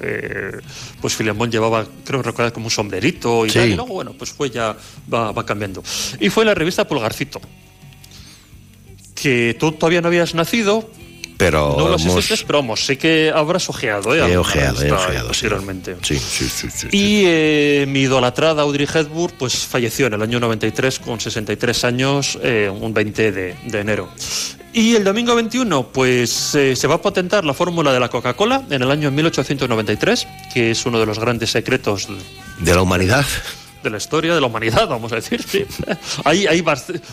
Pues 1.00 1.14
Filemón 1.14 1.50
llevaba, 1.50 1.86
creo 2.04 2.22
recordar, 2.22 2.52
como 2.52 2.66
un 2.66 2.70
sombrerito 2.70 3.46
y 3.46 3.50
Sí. 3.50 3.58
tal, 3.58 3.68
y 3.70 3.74
luego, 3.74 3.94
bueno, 3.94 4.14
pues 4.16 4.30
fue 4.30 4.50
ya, 4.50 4.76
va, 5.12 5.32
va 5.32 5.44
cambiando. 5.44 5.82
Y 6.20 6.30
fue 6.30 6.44
la 6.44 6.54
revista 6.54 6.86
Pulgarcito 6.86 7.40
que 9.20 9.56
tú 9.58 9.72
todavía 9.72 10.00
no 10.00 10.08
habías 10.08 10.34
nacido, 10.34 10.88
Pero 11.36 11.74
no 11.78 11.88
lo 11.88 11.96
hemos- 11.96 12.06
asistes, 12.16 12.42
pero 12.44 12.58
vamos, 12.60 12.84
sé 12.84 12.98
que 12.98 13.32
habrás 13.34 13.68
ojeado, 13.70 14.14
¿eh? 14.14 14.18
He 14.32 14.36
ojeado, 14.36 14.82
he 14.82 14.92
ojeado, 14.92 15.28
posteriormente. 15.28 15.96
Sí, 16.02 16.18
sí, 16.18 16.48
sí, 16.48 16.68
sí, 16.70 16.70
sí. 16.70 16.88
Y 16.96 17.22
eh, 17.26 17.84
mi 17.88 18.00
idolatrada 18.00 18.62
Audrey 18.62 18.86
Hepburn 18.92 19.34
pues 19.38 19.54
falleció 19.66 20.06
en 20.06 20.14
el 20.14 20.22
año 20.22 20.38
93 20.40 20.98
con 20.98 21.18
63 21.20 21.84
años, 21.84 22.38
eh, 22.42 22.70
un 22.70 22.92
20 22.92 23.32
de, 23.32 23.56
de 23.66 23.80
enero. 23.80 24.08
Y 24.72 24.94
el 24.94 25.02
domingo 25.02 25.34
21 25.34 25.88
pues 25.88 26.54
eh, 26.54 26.76
se 26.76 26.86
va 26.86 26.96
a 26.96 27.02
patentar 27.02 27.44
la 27.44 27.54
fórmula 27.54 27.92
de 27.92 27.98
la 28.00 28.08
Coca-Cola 28.08 28.62
en 28.70 28.82
el 28.82 28.90
año 28.90 29.10
1893, 29.10 30.26
que 30.54 30.70
es 30.70 30.86
uno 30.86 31.00
de 31.00 31.06
los 31.06 31.18
grandes 31.18 31.50
secretos 31.50 32.06
De 32.58 32.74
la 32.74 32.82
humanidad. 32.82 33.24
De 33.82 33.90
la 33.90 33.96
historia 33.96 34.34
de 34.34 34.40
la 34.40 34.46
humanidad, 34.46 34.88
vamos 34.88 35.12
a 35.12 35.16
decir. 35.16 35.42
sí. 35.42 35.64
hay 36.24 36.46
hay 36.46 36.64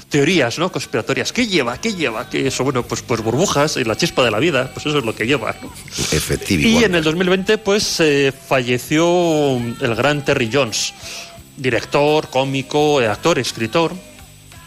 teorías 0.09 0.59
¿no? 0.59 0.71
conspiratorias. 0.71 1.31
¿Qué 1.31 1.47
lleva? 1.47 1.79
¿Qué 1.79 1.93
lleva? 1.93 2.29
Que 2.29 2.47
eso, 2.47 2.63
bueno, 2.63 2.83
pues, 2.83 3.01
pues 3.01 3.21
burbujas 3.21 3.77
y 3.77 3.83
la 3.83 3.95
chispa 3.95 4.23
de 4.23 4.31
la 4.31 4.39
vida, 4.39 4.71
pues 4.73 4.85
eso 4.85 4.99
es 4.99 5.05
lo 5.05 5.15
que 5.15 5.25
lleva. 5.25 5.55
¿no? 5.61 5.71
Efectivo. 6.11 6.67
Y 6.67 6.83
en 6.83 6.95
el 6.95 7.03
2020, 7.03 7.57
pues 7.59 7.99
eh, 7.99 8.31
falleció 8.31 9.57
el 9.57 9.95
gran 9.95 10.23
Terry 10.23 10.49
Jones, 10.51 10.93
director, 11.55 12.29
cómico, 12.29 12.99
actor, 12.99 13.39
escritor. 13.39 13.93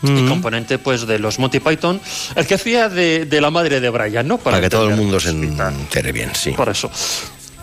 Y 0.02 0.26
componente 0.26 0.78
pues 0.78 1.06
de 1.06 1.18
los 1.18 1.38
Monty 1.38 1.60
Python, 1.60 2.00
el 2.34 2.46
que 2.46 2.54
hacía 2.54 2.88
de, 2.88 3.26
de 3.26 3.40
la 3.42 3.50
madre 3.50 3.80
de 3.80 3.90
Brian, 3.90 4.26
¿no? 4.26 4.38
Para 4.38 4.58
que 4.58 4.70
todo 4.70 4.88
el 4.88 4.96
mundo 4.96 5.20
se 5.20 5.28
entere 5.28 6.10
bien, 6.10 6.30
sí. 6.34 6.52
Por 6.52 6.70
eso. 6.70 6.90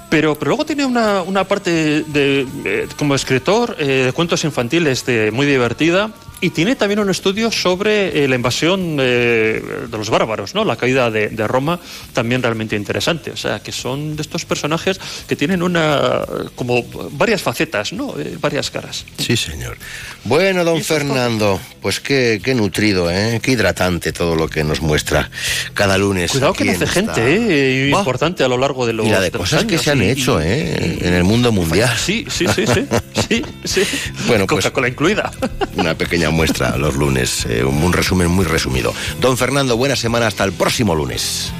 Pero, 0.09 0.35
pero 0.35 0.49
luego 0.49 0.65
tiene 0.65 0.85
una, 0.85 1.21
una 1.21 1.43
parte 1.43 2.03
de, 2.03 2.87
como 2.97 3.13
escritor 3.13 3.75
eh, 3.77 4.05
de 4.05 4.13
cuentos 4.13 4.43
infantiles 4.45 5.05
de, 5.05 5.31
muy 5.31 5.45
divertida 5.45 6.11
y 6.39 6.51
tiene 6.51 6.75
también 6.75 6.99
un 6.99 7.09
estudio 7.09 7.51
sobre 7.51 8.23
eh, 8.23 8.27
la 8.27 8.35
invasión 8.35 8.97
eh, 8.99 9.61
de 9.89 9.97
los 9.97 10.09
bárbaros, 10.09 10.53
¿no? 10.53 10.63
la 10.65 10.75
caída 10.75 11.09
de, 11.09 11.29
de 11.29 11.47
Roma, 11.47 11.79
también 12.13 12.43
realmente 12.43 12.75
interesante. 12.75 13.31
O 13.31 13.37
sea, 13.37 13.59
que 13.59 13.71
son 13.71 14.15
de 14.15 14.21
estos 14.21 14.45
personajes 14.45 14.99
que 15.27 15.35
tienen 15.35 15.63
una 15.63 16.21
como 16.55 16.83
varias 17.11 17.41
facetas, 17.41 17.91
¿no? 17.93 18.13
Eh, 18.19 18.37
varias 18.39 18.69
caras. 18.69 19.05
Sí, 19.17 19.35
señor. 19.35 19.77
Bueno, 20.25 20.63
don 20.63 20.83
Fernando, 20.83 21.59
pues 21.81 21.99
qué, 21.99 22.39
qué 22.43 22.53
nutrido, 22.53 23.09
¿eh? 23.09 23.39
qué 23.41 23.51
hidratante 23.51 24.11
todo 24.13 24.35
lo 24.35 24.47
que 24.47 24.63
nos 24.63 24.81
muestra 24.81 25.29
cada 25.73 25.97
lunes. 25.97 26.31
Cuidado 26.31 26.53
que 26.53 26.65
nace 26.65 26.85
gente 26.85 27.21
eh, 27.23 27.89
importante 27.89 28.43
a 28.43 28.47
lo 28.47 28.57
largo 28.57 28.85
de 28.85 28.93
los 28.93 29.07
Y 29.07 29.09
la 29.09 29.21
de 29.21 29.31
cosas 29.31 29.65
que 29.65 29.77
se 29.77 29.89
han 29.91 30.03
y- 30.03 30.09
hecho, 30.09 30.39
y- 30.39 30.43
¿eh? 30.45 30.99
En 31.01 31.13
el 31.13 31.23
mundo 31.23 31.51
mundial. 31.51 31.95
Sí, 31.97 32.25
sí, 32.29 32.45
sí, 32.53 32.65
sí, 32.67 32.85
sí, 33.13 33.41
sí. 33.63 33.83
Bueno, 34.27 34.45
pues- 34.47 34.63
Coca-Cola 34.65 34.87
incluida. 34.87 35.31
Una 35.75 35.95
pequeña 35.95 36.29
muestra 36.29 36.77
los 36.77 36.95
lunes, 36.95 37.45
eh, 37.49 37.63
un, 37.63 37.81
un 37.83 37.93
resumen 37.93 38.29
muy 38.29 38.45
resumido. 38.45 38.93
Don 39.21 39.37
Fernando, 39.37 39.77
buena 39.77 39.95
semana, 39.95 40.27
hasta 40.27 40.43
el 40.43 40.53
próximo 40.53 40.95
lunes. 40.95 41.51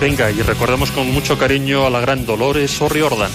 Venga, 0.00 0.30
y 0.30 0.42
recordemos 0.42 0.90
con 0.90 1.10
mucho 1.12 1.38
cariño 1.38 1.86
a 1.86 1.90
la 1.90 2.00
gran 2.00 2.26
Dolores 2.26 2.80
O'Riordan. 2.82 3.30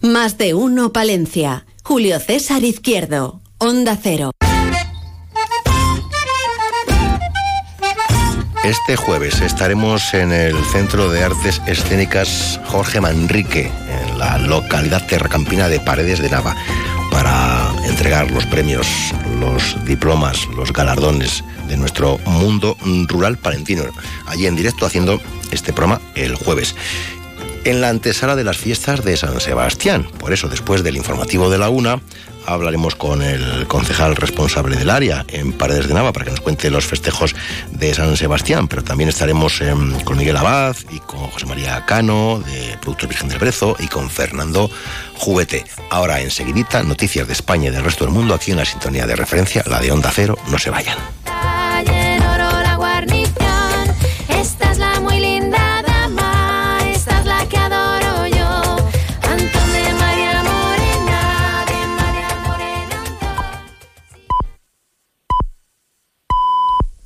Más 0.00 0.36
de 0.38 0.54
uno 0.54 0.92
Palencia. 0.92 1.64
Julio 1.84 2.18
César 2.18 2.64
Izquierdo. 2.64 3.40
Onda 3.58 3.96
Cero. 4.00 4.32
Este 8.64 8.94
jueves 8.94 9.40
estaremos 9.40 10.14
en 10.14 10.30
el 10.30 10.56
Centro 10.66 11.10
de 11.10 11.24
Artes 11.24 11.60
Escénicas 11.66 12.60
Jorge 12.66 13.00
Manrique, 13.00 13.72
en 13.88 14.18
la 14.20 14.38
localidad 14.38 15.04
terracampina 15.08 15.68
de 15.68 15.80
Paredes 15.80 16.22
de 16.22 16.30
Nava, 16.30 16.54
para 17.10 17.72
entregar 17.88 18.30
los 18.30 18.46
premios, 18.46 18.86
los 19.40 19.84
diplomas, 19.84 20.46
los 20.56 20.72
galardones 20.72 21.42
de 21.66 21.76
nuestro 21.76 22.18
mundo 22.18 22.76
rural 23.08 23.36
palentino. 23.36 23.82
Allí 24.26 24.46
en 24.46 24.54
directo 24.54 24.86
haciendo 24.86 25.20
este 25.50 25.72
programa 25.72 26.00
el 26.14 26.36
jueves 26.36 26.76
en 27.64 27.80
la 27.80 27.88
antesala 27.88 28.36
de 28.36 28.44
las 28.44 28.58
fiestas 28.58 29.04
de 29.04 29.16
San 29.16 29.40
Sebastián. 29.40 30.06
Por 30.18 30.32
eso, 30.32 30.48
después 30.48 30.82
del 30.82 30.96
informativo 30.96 31.50
de 31.50 31.58
la 31.58 31.68
una, 31.68 32.00
hablaremos 32.46 32.94
con 32.94 33.22
el 33.22 33.66
concejal 33.66 34.16
responsable 34.16 34.76
del 34.76 34.90
área 34.90 35.24
en 35.28 35.52
Paredes 35.52 35.88
de 35.88 35.94
Nava 35.94 36.12
para 36.12 36.24
que 36.24 36.30
nos 36.30 36.40
cuente 36.40 36.70
los 36.70 36.86
festejos 36.86 37.34
de 37.70 37.94
San 37.94 38.16
Sebastián, 38.16 38.68
pero 38.68 38.82
también 38.82 39.08
estaremos 39.08 39.60
em, 39.60 40.00
con 40.00 40.16
Miguel 40.16 40.36
Abad 40.36 40.76
y 40.90 40.98
con 41.00 41.20
José 41.30 41.46
María 41.46 41.84
Cano 41.86 42.42
de 42.44 42.76
Producto 42.78 43.08
Virgen 43.08 43.28
del 43.28 43.38
Brezo 43.38 43.76
y 43.78 43.88
con 43.88 44.10
Fernando 44.10 44.70
Juguete. 45.18 45.64
Ahora 45.90 46.20
enseguidita, 46.20 46.82
noticias 46.82 47.26
de 47.26 47.32
España 47.32 47.68
y 47.68 47.72
del 47.72 47.84
resto 47.84 48.04
del 48.04 48.14
mundo 48.14 48.34
aquí 48.34 48.50
en 48.50 48.58
la 48.58 48.64
sintonía 48.64 49.06
de 49.06 49.16
referencia, 49.16 49.62
la 49.66 49.80
de 49.80 49.92
Onda 49.92 50.10
Cero, 50.12 50.36
no 50.48 50.58
se 50.58 50.70
vayan. 50.70 50.98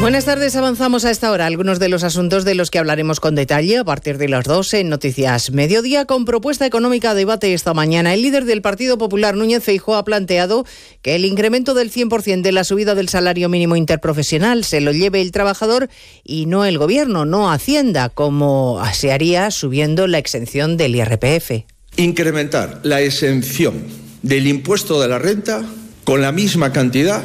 Buenas 0.00 0.26
tardes, 0.26 0.54
avanzamos 0.54 1.04
a 1.04 1.10
esta 1.10 1.32
hora 1.32 1.46
algunos 1.46 1.80
de 1.80 1.88
los 1.88 2.04
asuntos 2.04 2.44
de 2.44 2.54
los 2.54 2.70
que 2.70 2.78
hablaremos 2.78 3.18
con 3.18 3.34
detalle 3.34 3.78
a 3.78 3.84
partir 3.84 4.16
de 4.16 4.28
las 4.28 4.44
12 4.44 4.78
en 4.78 4.90
Noticias 4.90 5.50
Mediodía 5.50 6.04
con 6.04 6.24
propuesta 6.24 6.64
económica 6.66 7.10
a 7.10 7.14
debate 7.14 7.52
esta 7.52 7.74
mañana. 7.74 8.14
El 8.14 8.22
líder 8.22 8.44
del 8.44 8.62
Partido 8.62 8.96
Popular, 8.96 9.34
Núñez 9.34 9.64
Feijóo, 9.64 9.96
ha 9.96 10.04
planteado 10.04 10.64
que 11.02 11.16
el 11.16 11.24
incremento 11.24 11.74
del 11.74 11.90
100% 11.90 12.42
de 12.42 12.52
la 12.52 12.62
subida 12.62 12.94
del 12.94 13.08
salario 13.08 13.48
mínimo 13.48 13.74
interprofesional 13.74 14.62
se 14.62 14.80
lo 14.80 14.92
lleve 14.92 15.20
el 15.20 15.32
trabajador 15.32 15.88
y 16.22 16.46
no 16.46 16.64
el 16.64 16.78
gobierno, 16.78 17.24
no 17.24 17.50
Hacienda, 17.50 18.08
como 18.08 18.80
se 18.92 19.10
haría 19.10 19.50
subiendo 19.50 20.06
la 20.06 20.18
exención 20.18 20.76
del 20.76 20.94
IRPF. 20.94 21.64
Incrementar 21.96 22.78
la 22.84 23.00
exención 23.00 23.82
del 24.22 24.46
impuesto 24.46 25.00
de 25.00 25.08
la 25.08 25.18
renta 25.18 25.64
con 26.04 26.22
la 26.22 26.30
misma 26.30 26.72
cantidad 26.72 27.24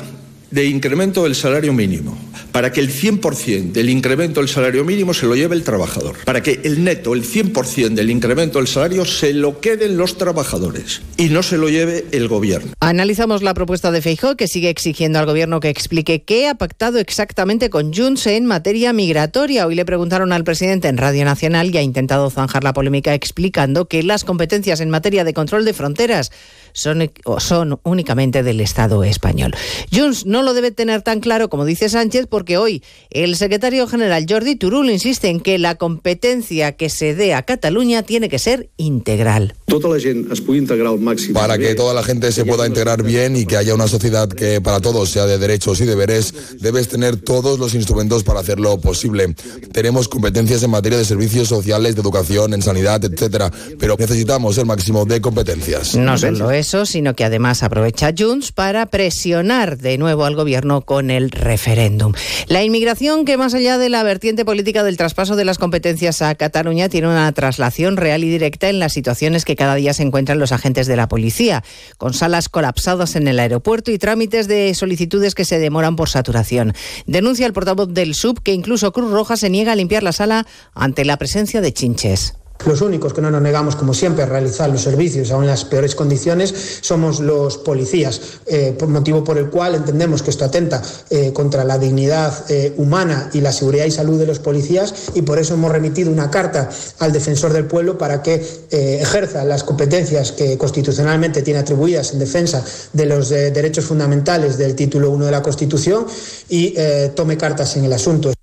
de 0.49 0.65
incremento 0.65 1.23
del 1.23 1.35
salario 1.35 1.73
mínimo, 1.73 2.17
para 2.53 2.71
que 2.71 2.79
el 2.79 2.89
100% 2.89 3.71
del 3.73 3.89
incremento 3.89 4.39
del 4.39 4.47
salario 4.47 4.85
mínimo 4.85 5.13
se 5.13 5.25
lo 5.25 5.35
lleve 5.35 5.55
el 5.55 5.63
trabajador, 5.63 6.15
para 6.23 6.41
que 6.41 6.61
el 6.63 6.83
neto, 6.83 7.13
el 7.13 7.23
100% 7.23 7.95
del 7.95 8.11
incremento 8.11 8.59
del 8.59 8.67
salario 8.67 9.03
se 9.03 9.33
lo 9.33 9.59
queden 9.59 9.97
los 9.97 10.17
trabajadores 10.17 11.01
y 11.17 11.29
no 11.29 11.43
se 11.43 11.57
lo 11.57 11.67
lleve 11.67 12.05
el 12.11 12.27
gobierno. 12.27 12.71
Analizamos 12.79 13.41
la 13.41 13.55
propuesta 13.55 13.91
de 13.91 14.01
Feijóo 14.01 14.37
que 14.37 14.47
sigue 14.47 14.69
exigiendo 14.69 15.19
al 15.19 15.25
gobierno 15.25 15.59
que 15.59 15.69
explique 15.69 16.23
qué 16.23 16.47
ha 16.47 16.55
pactado 16.55 16.99
exactamente 16.99 17.71
con 17.71 17.91
Junts 17.91 18.27
en 18.27 18.45
materia 18.45 18.93
migratoria. 18.93 19.65
Hoy 19.65 19.73
le 19.73 19.83
preguntaron 19.83 20.31
al 20.31 20.43
presidente 20.43 20.87
en 20.87 20.97
Radio 20.97 21.25
Nacional 21.25 21.73
y 21.73 21.77
ha 21.79 21.81
intentado 21.81 22.29
zanjar 22.29 22.63
la 22.63 22.73
polémica 22.73 23.15
explicando 23.15 23.87
que 23.87 24.03
las 24.03 24.23
competencias 24.23 24.79
en 24.79 24.91
materia 24.91 25.23
de 25.23 25.33
control 25.33 25.65
de 25.65 25.73
fronteras 25.73 26.31
son, 26.73 27.11
o 27.25 27.39
son 27.39 27.79
únicamente 27.83 28.43
del 28.43 28.61
Estado 28.61 29.03
español. 29.03 29.55
Junts 29.91 30.25
no 30.25 30.43
lo 30.43 30.53
debe 30.53 30.71
tener 30.71 31.01
tan 31.01 31.19
claro 31.19 31.49
como 31.49 31.65
dice 31.65 31.89
Sánchez 31.89 32.27
porque 32.29 32.57
hoy 32.57 32.83
el 33.09 33.35
secretario 33.35 33.87
general 33.87 34.25
Jordi 34.27 34.55
Turul 34.55 34.89
insiste 34.89 35.29
en 35.29 35.39
que 35.39 35.57
la 35.57 35.75
competencia 35.75 36.73
que 36.73 36.89
se 36.89 37.15
dé 37.15 37.33
a 37.33 37.43
Cataluña 37.43 38.03
tiene 38.03 38.29
que 38.29 38.39
ser 38.39 38.69
integral. 38.77 39.55
Tota 39.65 39.87
la 39.87 39.99
gent 39.99 40.31
es 40.31 40.41
pugui 40.41 40.59
integrar 40.59 40.87
al 40.87 40.99
máximo. 40.99 41.39
Para 41.39 41.57
que 41.57 41.75
toda 41.75 41.93
la 41.93 42.03
gente 42.03 42.31
se 42.31 42.45
pueda 42.45 42.67
integrar 42.67 43.03
bien 43.03 43.35
y 43.35 43.45
que 43.45 43.57
haya 43.57 43.73
una 43.73 43.87
sociedad 43.87 44.27
que 44.27 44.61
para 44.61 44.79
todos 44.79 45.09
sea 45.09 45.25
de 45.25 45.37
derechos 45.37 45.81
y 45.81 45.85
deberes, 45.85 46.33
debes 46.59 46.89
tener 46.89 47.17
todos 47.17 47.59
los 47.59 47.73
instrumentos 47.73 48.23
para 48.23 48.39
hacerlo 48.39 48.79
posible. 48.79 49.33
Tenemos 49.71 50.07
competencias 50.07 50.63
en 50.63 50.69
materia 50.71 50.97
de 50.97 51.05
servicios 51.05 51.47
sociales, 51.47 51.95
de 51.95 52.01
educación, 52.01 52.53
en 52.53 52.61
sanidad, 52.61 53.03
etcétera, 53.03 53.51
pero 53.79 53.95
necesitamos 53.97 54.57
el 54.57 54.65
máximo 54.65 55.05
de 55.05 55.21
competencias. 55.21 55.95
No 55.95 56.17
solo 56.17 56.51
sino 56.63 57.15
que 57.15 57.25
además 57.25 57.61
aprovecha 57.61 58.11
Junts 58.17 58.51
para 58.51 58.85
presionar 58.85 59.77
de 59.77 59.97
nuevo 59.97 60.25
al 60.25 60.35
gobierno 60.35 60.81
con 60.81 61.11
el 61.11 61.29
referéndum. 61.29 62.13
La 62.47 62.63
inmigración, 62.63 63.25
que 63.25 63.37
más 63.37 63.53
allá 63.53 63.77
de 63.77 63.89
la 63.89 64.03
vertiente 64.03 64.45
política 64.45 64.83
del 64.83 64.97
traspaso 64.97 65.35
de 65.35 65.45
las 65.45 65.57
competencias 65.57 66.21
a 66.21 66.33
Cataluña, 66.35 66.89
tiene 66.89 67.07
una 67.07 67.31
traslación 67.33 67.97
real 67.97 68.23
y 68.23 68.29
directa 68.29 68.69
en 68.69 68.79
las 68.79 68.93
situaciones 68.93 69.45
que 69.45 69.55
cada 69.55 69.75
día 69.75 69.93
se 69.93 70.03
encuentran 70.03 70.39
los 70.39 70.51
agentes 70.51 70.87
de 70.87 70.95
la 70.95 71.07
policía, 71.07 71.63
con 71.97 72.13
salas 72.13 72.49
colapsadas 72.49 73.15
en 73.15 73.27
el 73.27 73.39
aeropuerto 73.39 73.91
y 73.91 73.97
trámites 73.97 74.47
de 74.47 74.73
solicitudes 74.73 75.35
que 75.35 75.45
se 75.45 75.59
demoran 75.59 75.95
por 75.95 76.09
saturación. 76.09 76.73
Denuncia 77.05 77.45
el 77.45 77.53
portavoz 77.53 77.93
del 77.93 78.15
SUB 78.15 78.41
que 78.41 78.53
incluso 78.53 78.91
Cruz 78.91 79.11
Roja 79.11 79.37
se 79.37 79.49
niega 79.49 79.73
a 79.73 79.75
limpiar 79.75 80.03
la 80.03 80.11
sala 80.11 80.47
ante 80.73 81.05
la 81.05 81.17
presencia 81.17 81.61
de 81.61 81.73
chinches. 81.73 82.35
Los 82.65 82.79
únicos 82.79 83.13
que 83.13 83.21
no 83.21 83.29
nos 83.29 83.41
negamos, 83.41 83.75
como 83.75 83.93
siempre, 83.93 84.23
a 84.23 84.25
realizar 84.25 84.69
los 84.69 84.81
servicios 84.81 85.31
aún 85.31 85.43
en 85.43 85.49
las 85.49 85.65
peores 85.65 85.95
condiciones 85.95 86.79
somos 86.79 87.19
los 87.19 87.57
policías, 87.57 88.21
eh, 88.45 88.73
por 88.77 88.87
motivo 88.87 89.21
por 89.21 89.37
el 89.37 89.49
cual 89.49 89.75
entendemos 89.75 90.23
que 90.23 90.29
esto 90.29 90.45
atenta 90.45 90.81
eh, 91.09 91.33
contra 91.33 91.65
la 91.65 91.77
dignidad 91.77 92.33
eh, 92.49 92.73
humana 92.77 93.29
y 93.33 93.41
la 93.41 93.51
seguridad 93.51 93.85
y 93.85 93.91
salud 93.91 94.17
de 94.17 94.27
los 94.27 94.39
policías 94.39 94.93
y 95.13 95.23
por 95.23 95.39
eso 95.39 95.55
hemos 95.55 95.71
remitido 95.71 96.09
una 96.09 96.31
carta 96.31 96.69
al 96.99 97.11
defensor 97.11 97.51
del 97.51 97.65
pueblo 97.65 97.97
para 97.97 98.21
que 98.21 98.43
ejerza 98.71 99.43
las 99.43 99.63
competencias 99.63 100.31
que 100.31 100.57
constitucionalmente 100.57 101.41
tiene 101.41 101.59
atribuidas 101.59 102.13
en 102.13 102.19
defensa 102.19 102.63
de 102.93 103.05
los 103.05 103.29
derechos 103.29 103.85
fundamentales 103.85 104.57
del 104.57 104.75
título 104.75 105.11
1 105.11 105.25
de 105.25 105.31
la 105.31 105.41
Constitución 105.41 106.05
y 106.49 106.75
tome 107.15 107.37
cartas 107.37 107.75
en 107.77 107.85
el 107.85 107.93
asunto. 107.93 108.33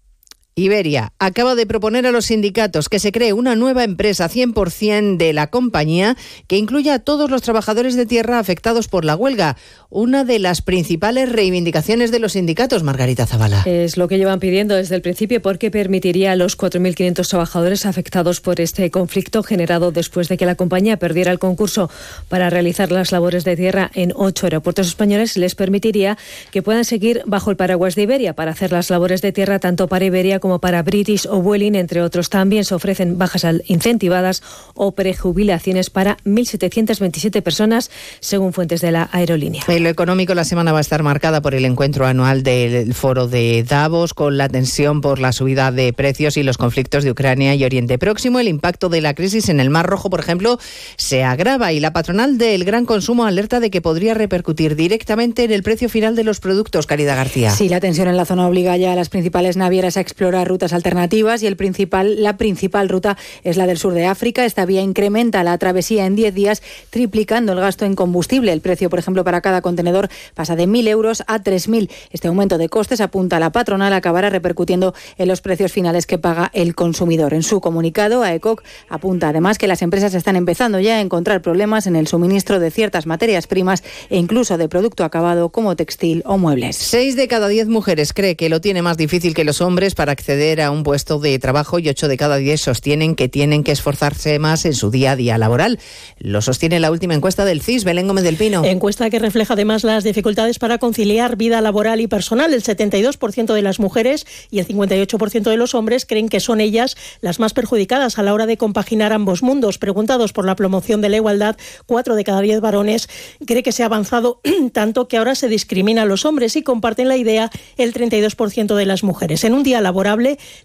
Iberia 0.60 1.12
acaba 1.18 1.54
de 1.54 1.66
proponer 1.66 2.06
a 2.06 2.10
los 2.10 2.26
sindicatos 2.26 2.88
que 2.88 2.98
se 2.98 3.12
cree 3.12 3.32
una 3.32 3.56
nueva 3.56 3.84
empresa 3.84 4.28
100% 4.28 5.16
de 5.16 5.32
la 5.32 5.48
compañía 5.48 6.16
que 6.46 6.56
incluya 6.56 6.94
a 6.94 6.98
todos 6.98 7.30
los 7.30 7.42
trabajadores 7.42 7.96
de 7.96 8.06
tierra 8.06 8.38
afectados 8.38 8.88
por 8.88 9.04
la 9.04 9.16
huelga, 9.16 9.56
una 9.88 10.24
de 10.24 10.38
las 10.38 10.62
principales 10.62 11.30
reivindicaciones 11.30 12.10
de 12.10 12.18
los 12.18 12.32
sindicatos, 12.32 12.82
Margarita 12.82 13.26
Zavala. 13.26 13.62
Es 13.66 13.96
lo 13.96 14.08
que 14.08 14.18
llevan 14.18 14.40
pidiendo 14.40 14.74
desde 14.74 14.94
el 14.94 15.02
principio 15.02 15.42
porque 15.42 15.70
permitiría 15.70 16.32
a 16.32 16.36
los 16.36 16.56
4.500 16.56 17.28
trabajadores 17.28 17.86
afectados 17.86 18.40
por 18.40 18.60
este 18.60 18.90
conflicto 18.90 19.42
generado 19.42 19.92
después 19.92 20.28
de 20.28 20.36
que 20.36 20.46
la 20.46 20.54
compañía 20.54 20.98
perdiera 20.98 21.32
el 21.32 21.38
concurso 21.38 21.90
para 22.28 22.50
realizar 22.50 22.90
las 22.90 23.12
labores 23.12 23.44
de 23.44 23.56
tierra 23.56 23.90
en 23.94 24.12
ocho 24.14 24.46
aeropuertos 24.46 24.88
españoles, 24.88 25.36
les 25.36 25.54
permitiría 25.54 26.18
que 26.50 26.62
puedan 26.62 26.84
seguir 26.84 27.22
bajo 27.26 27.50
el 27.50 27.56
paraguas 27.56 27.94
de 27.94 28.02
Iberia 28.02 28.34
para 28.34 28.52
hacer 28.52 28.72
las 28.72 28.90
labores 28.90 29.22
de 29.22 29.32
tierra 29.32 29.58
tanto 29.58 29.88
para 29.88 30.04
Iberia 30.04 30.40
como 30.40 30.49
para 30.58 30.82
British 30.82 31.26
o 31.30 31.40
Vueling, 31.40 31.74
entre 31.76 32.02
otros. 32.02 32.28
También 32.30 32.64
se 32.64 32.74
ofrecen 32.74 33.18
bajas 33.18 33.44
al- 33.44 33.62
incentivadas 33.66 34.42
o 34.74 34.92
prejubilaciones 34.92 35.90
para 35.90 36.16
1.727 36.24 37.42
personas, 37.42 37.90
según 38.20 38.52
fuentes 38.52 38.80
de 38.80 38.90
la 38.90 39.08
aerolínea. 39.12 39.62
En 39.68 39.82
lo 39.82 39.88
económico, 39.88 40.34
la 40.34 40.44
semana 40.44 40.72
va 40.72 40.78
a 40.78 40.80
estar 40.80 41.02
marcada 41.02 41.40
por 41.42 41.54
el 41.54 41.64
encuentro 41.64 42.06
anual 42.06 42.42
del 42.42 42.94
foro 42.94 43.28
de 43.28 43.62
Davos, 43.68 44.14
con 44.14 44.36
la 44.36 44.48
tensión 44.48 45.00
por 45.00 45.18
la 45.18 45.32
subida 45.32 45.70
de 45.72 45.92
precios 45.92 46.36
y 46.36 46.42
los 46.42 46.58
conflictos 46.58 47.04
de 47.04 47.10
Ucrania 47.10 47.54
y 47.54 47.64
Oriente 47.64 47.98
Próximo. 47.98 48.40
El 48.40 48.48
impacto 48.48 48.88
de 48.88 49.00
la 49.00 49.14
crisis 49.14 49.48
en 49.48 49.60
el 49.60 49.70
Mar 49.70 49.86
Rojo, 49.86 50.10
por 50.10 50.20
ejemplo, 50.20 50.58
se 50.96 51.22
agrava 51.24 51.72
y 51.72 51.80
la 51.80 51.92
patronal 51.92 52.38
del 52.38 52.64
gran 52.64 52.86
consumo 52.86 53.24
alerta 53.24 53.60
de 53.60 53.70
que 53.70 53.80
podría 53.80 54.14
repercutir 54.14 54.76
directamente 54.76 55.44
en 55.44 55.52
el 55.52 55.62
precio 55.62 55.88
final 55.88 56.16
de 56.16 56.24
los 56.24 56.40
productos. 56.40 56.86
Caridad 56.86 57.16
García. 57.16 57.50
Sí, 57.50 57.68
la 57.68 57.80
tensión 57.80 58.08
en 58.08 58.16
la 58.16 58.24
zona 58.24 58.46
obliga 58.46 58.76
ya 58.76 58.92
a 58.92 58.96
las 58.96 59.08
principales 59.08 59.56
navieras 59.56 59.96
a 59.96 60.00
explorar 60.00 60.29
rutas 60.44 60.72
alternativas 60.72 61.42
y 61.42 61.46
el 61.46 61.56
principal, 61.56 62.22
la 62.22 62.36
principal 62.36 62.88
ruta 62.88 63.16
es 63.44 63.56
la 63.56 63.66
del 63.66 63.78
sur 63.78 63.92
de 63.94 64.06
África. 64.06 64.44
Esta 64.44 64.64
vía 64.66 64.80
incrementa 64.80 65.42
la 65.44 65.56
travesía 65.58 66.06
en 66.06 66.16
10 66.16 66.34
días, 66.34 66.62
triplicando 66.90 67.52
el 67.52 67.60
gasto 67.60 67.84
en 67.84 67.94
combustible. 67.94 68.52
El 68.52 68.60
precio, 68.60 68.90
por 68.90 68.98
ejemplo, 68.98 69.24
para 69.24 69.40
cada 69.40 69.62
contenedor 69.62 70.08
pasa 70.34 70.56
de 70.56 70.66
1.000 70.66 70.88
euros 70.88 71.22
a 71.26 71.40
3.000. 71.40 71.90
Este 72.10 72.28
aumento 72.28 72.58
de 72.58 72.68
costes, 72.68 73.00
apunta 73.00 73.40
la 73.40 73.52
patronal, 73.52 73.92
acabará 73.92 74.30
repercutiendo 74.30 74.94
en 75.18 75.28
los 75.28 75.40
precios 75.40 75.72
finales 75.72 76.06
que 76.06 76.18
paga 76.18 76.50
el 76.54 76.74
consumidor. 76.74 77.34
En 77.34 77.42
su 77.42 77.60
comunicado, 77.60 78.22
AECOC 78.22 78.62
apunta 78.88 79.28
además 79.28 79.58
que 79.58 79.68
las 79.68 79.82
empresas 79.82 80.14
están 80.14 80.36
empezando 80.36 80.80
ya 80.80 80.96
a 80.96 81.00
encontrar 81.00 81.42
problemas 81.42 81.86
en 81.86 81.96
el 81.96 82.06
suministro 82.06 82.60
de 82.60 82.70
ciertas 82.70 83.06
materias 83.06 83.46
primas 83.46 83.82
e 84.08 84.16
incluso 84.16 84.58
de 84.58 84.68
producto 84.68 85.04
acabado 85.04 85.50
como 85.50 85.76
textil 85.76 86.22
o 86.26 86.38
muebles. 86.38 86.76
Seis 86.76 87.16
de 87.16 87.28
cada 87.28 87.48
diez 87.48 87.68
mujeres 87.68 88.12
cree 88.12 88.36
que 88.36 88.48
lo 88.48 88.60
tiene 88.60 88.82
más 88.82 88.96
difícil 88.96 89.34
que 89.34 89.44
los 89.44 89.60
hombres 89.60 89.94
para 89.94 90.12
acceder 90.20 90.60
a 90.60 90.70
un 90.70 90.82
puesto 90.82 91.18
de 91.18 91.38
trabajo 91.38 91.78
y 91.78 91.88
8 91.88 92.06
de 92.06 92.18
cada 92.18 92.36
10 92.36 92.60
sostienen 92.60 93.14
que 93.14 93.30
tienen 93.30 93.64
que 93.64 93.72
esforzarse 93.72 94.38
más 94.38 94.66
en 94.66 94.74
su 94.74 94.90
día 94.90 95.12
a 95.12 95.16
día 95.16 95.38
laboral. 95.38 95.78
Lo 96.18 96.42
sostiene 96.42 96.78
la 96.78 96.90
última 96.90 97.14
encuesta 97.14 97.46
del 97.46 97.62
CIS, 97.62 97.84
Belén 97.84 98.06
Gómez 98.06 98.22
del 98.24 98.36
Pino. 98.36 98.62
Encuesta 98.62 99.08
que 99.08 99.18
refleja 99.18 99.54
además 99.54 99.82
las 99.82 100.04
dificultades 100.04 100.58
para 100.58 100.76
conciliar 100.76 101.36
vida 101.36 101.62
laboral 101.62 102.02
y 102.02 102.06
personal. 102.06 102.52
El 102.52 102.62
72% 102.62 103.54
de 103.54 103.62
las 103.62 103.80
mujeres 103.80 104.26
y 104.50 104.58
el 104.58 104.68
58% 104.68 105.42
de 105.48 105.56
los 105.56 105.74
hombres 105.74 106.04
creen 106.04 106.28
que 106.28 106.40
son 106.40 106.60
ellas 106.60 106.98
las 107.22 107.40
más 107.40 107.54
perjudicadas 107.54 108.18
a 108.18 108.22
la 108.22 108.34
hora 108.34 108.44
de 108.44 108.58
compaginar 108.58 109.14
ambos 109.14 109.42
mundos. 109.42 109.78
Preguntados 109.78 110.34
por 110.34 110.44
la 110.44 110.54
promoción 110.54 111.00
de 111.00 111.08
la 111.08 111.16
igualdad, 111.16 111.56
4 111.86 112.14
de 112.14 112.24
cada 112.24 112.42
10 112.42 112.60
varones 112.60 113.08
cree 113.46 113.62
que 113.62 113.72
se 113.72 113.84
ha 113.84 113.86
avanzado 113.86 114.42
tanto 114.74 115.08
que 115.08 115.16
ahora 115.16 115.34
se 115.34 115.48
discrimina 115.48 116.02
a 116.02 116.04
los 116.04 116.26
hombres 116.26 116.56
y 116.56 116.62
comparten 116.62 117.08
la 117.08 117.16
idea 117.16 117.50
el 117.78 117.94
32% 117.94 118.74
de 118.74 118.84
las 118.84 119.02
mujeres. 119.02 119.44
En 119.44 119.54
un 119.54 119.62
día 119.62 119.80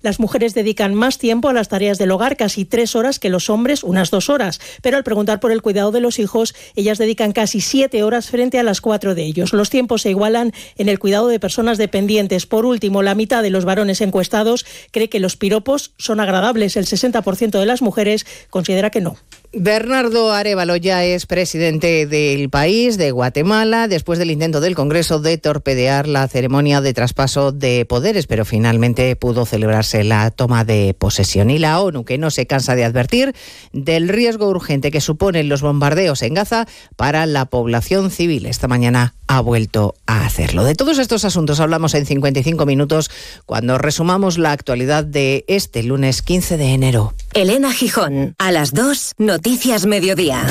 las 0.02 0.20
mujeres 0.20 0.54
dedican 0.54 0.96
más 0.96 1.18
tiempo 1.18 1.50
a 1.50 1.54
las 1.54 1.70
tareas 1.70 1.98
del 1.98 2.12
hogar, 2.12 2.38
casi 2.38 2.66
tres 2.66 2.96
horas 2.96 3.20
que 3.20 3.30
los 3.30 3.50
hombres, 3.50 3.84
unas 3.84 4.12
dos 4.12 4.30
horas. 4.30 4.60
Pero 4.82 4.98
al 4.98 5.04
preguntar 5.04 5.40
por 5.40 5.52
el 5.52 5.62
cuidado 5.62 5.92
de 5.92 6.02
los 6.02 6.20
hijos, 6.20 6.56
ellas 6.76 6.98
dedican 6.98 7.32
casi 7.32 7.62
siete 7.62 8.04
horas 8.04 8.30
frente 8.30 8.60
a 8.60 8.64
las 8.64 8.82
cuatro 8.82 9.16
de 9.16 9.24
ellos. 9.24 9.54
Los 9.54 9.70
tiempos 9.70 10.02
se 10.02 10.10
igualan 10.10 10.54
en 10.78 10.90
el 10.90 11.00
cuidado 11.00 11.28
de 11.28 11.40
personas 11.40 11.78
dependientes. 11.78 12.46
Por 12.46 12.66
último, 12.66 13.04
la 13.04 13.16
mitad 13.16 13.44
de 13.44 13.50
los 13.50 13.66
varones 13.66 14.02
encuestados 14.02 14.66
cree 14.92 15.10
que 15.10 15.20
los 15.20 15.36
piropos 15.38 15.94
son 15.98 16.20
agradables. 16.20 16.78
El 16.78 16.86
60% 16.86 17.60
de 17.60 17.66
las 17.66 17.82
mujeres 17.82 18.26
considera 18.50 18.90
que 18.90 19.02
no. 19.02 19.18
Bernardo 19.58 20.34
Arevalo 20.34 20.76
ya 20.76 21.06
es 21.06 21.26
presidente 21.26 22.06
del 22.06 22.50
país, 22.50 22.98
de 22.98 23.12
Guatemala, 23.12 23.88
después 23.88 24.20
del 24.20 24.32
intento 24.32 24.60
del 24.60 24.76
Congreso 24.76 25.20
de 25.20 25.38
torpedear 25.38 26.08
la 26.08 26.28
ceremonia 26.28 26.82
de 26.82 26.94
traspaso 26.94 27.52
de 27.52 27.86
poderes, 27.86 28.28
pero 28.28 28.44
finalmente 28.44 29.16
pudo 29.16 29.35
celebrarse 29.44 30.06
la 30.06 30.32
toma 30.32 30.64
de 30.64 30.96
posesión. 30.98 31.50
Y 31.50 31.60
la 31.60 31.82
ONU, 31.82 32.06
que 32.06 32.18
no 32.18 32.32
se 32.32 32.48
cansa 32.48 32.76
de 32.76 32.86
advertir 32.86 33.36
del 33.74 34.08
riesgo 34.08 34.48
urgente 34.48 34.92
que 34.92 35.02
suponen 35.02 35.50
los 35.50 35.62
bombardeos 35.62 36.22
en 36.22 36.36
Gaza 36.36 36.68
para 36.96 37.26
la 37.26 37.46
población 37.46 38.12
civil. 38.12 38.46
Esta 38.46 38.70
mañana 38.70 39.16
ha 39.28 39.42
vuelto 39.42 39.96
a 40.06 40.26
hacerlo. 40.26 40.64
De 40.64 40.76
todos 40.76 41.00
estos 41.00 41.26
asuntos 41.26 41.60
hablamos 41.60 41.94
en 41.96 42.06
55 42.06 42.66
minutos 42.66 43.12
cuando 43.46 43.78
resumamos 43.78 44.38
la 44.38 44.52
actualidad 44.52 45.04
de 45.04 45.44
este 45.48 45.84
lunes 45.84 46.22
15 46.22 46.58
de 46.58 46.74
enero. 46.74 47.14
Elena 47.34 47.74
Gijón, 47.74 48.36
a 48.38 48.52
las 48.52 48.74
2, 48.74 49.16
Noticias 49.18 49.86
Mediodía. 49.86 50.46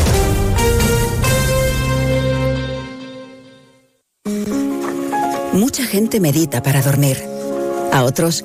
Mucha 5.53 5.85
gente 5.85 6.19
medita 6.19 6.65
para 6.65 6.83
dormir. 6.83 7.17
A 7.93 8.03
otros 8.03 8.45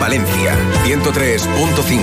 Palencia, 0.00 0.56
103.5, 0.82 2.00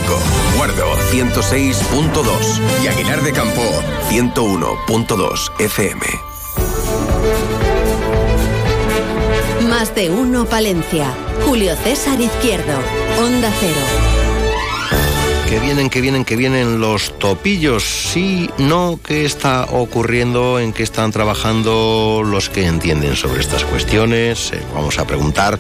Guardo, 0.56 0.86
106.2 1.12 2.84
y 2.84 2.88
Aguilar 2.88 3.24
de 3.24 3.34
Campo, 3.34 3.64
101.2 4.12 5.52
FM. 5.58 6.06
Más 9.68 9.96
de 9.96 10.12
uno 10.12 10.46
Palencia. 10.46 11.12
Julio 11.44 11.76
César 11.76 12.22
Izquierdo. 12.22 12.78
Onda 13.20 13.52
Cero. 13.60 13.82
Que 15.50 15.60
vienen, 15.60 15.90
que 15.90 16.00
vienen, 16.00 16.24
que 16.24 16.36
vienen 16.36 16.80
los 16.80 17.18
topillos. 17.18 17.84
Sí, 17.84 18.48
no, 18.60 19.00
¿qué 19.04 19.26
está 19.26 19.66
ocurriendo? 19.72 20.60
¿En 20.60 20.72
qué 20.72 20.84
están 20.84 21.12
trabajando 21.12 22.22
los 22.24 22.50
que 22.50 22.68
entienden 22.68 23.16
sobre 23.16 23.42
estas 23.42 23.64
cuestiones? 23.64 24.52
Eh, 24.54 24.62
vamos 24.76 25.00
a 25.00 25.08
preguntar. 25.08 25.58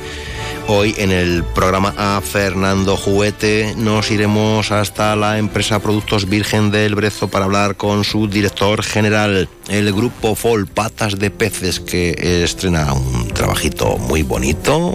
Hoy 0.69 0.93
en 0.97 1.11
el 1.11 1.45
programa 1.45 1.93
a 1.97 2.19
Fernando 2.19 2.97
Juguete 2.97 3.73
nos 3.77 4.11
iremos 4.11 4.69
hasta 4.73 5.15
la 5.15 5.37
empresa 5.37 5.79
Productos 5.79 6.27
Virgen 6.27 6.71
del 6.71 6.93
Brezo 6.93 7.29
para 7.29 7.45
hablar 7.45 7.77
con 7.77 8.03
su 8.03 8.27
director 8.27 8.83
general, 8.83 9.47
el 9.69 9.93
grupo 9.93 10.35
Fol 10.35 10.67
Patas 10.67 11.17
de 11.19 11.31
Peces, 11.31 11.79
que 11.79 12.43
estrena 12.43 12.91
un 12.91 13.29
trabajito 13.29 13.97
muy 13.97 14.23
bonito, 14.23 14.93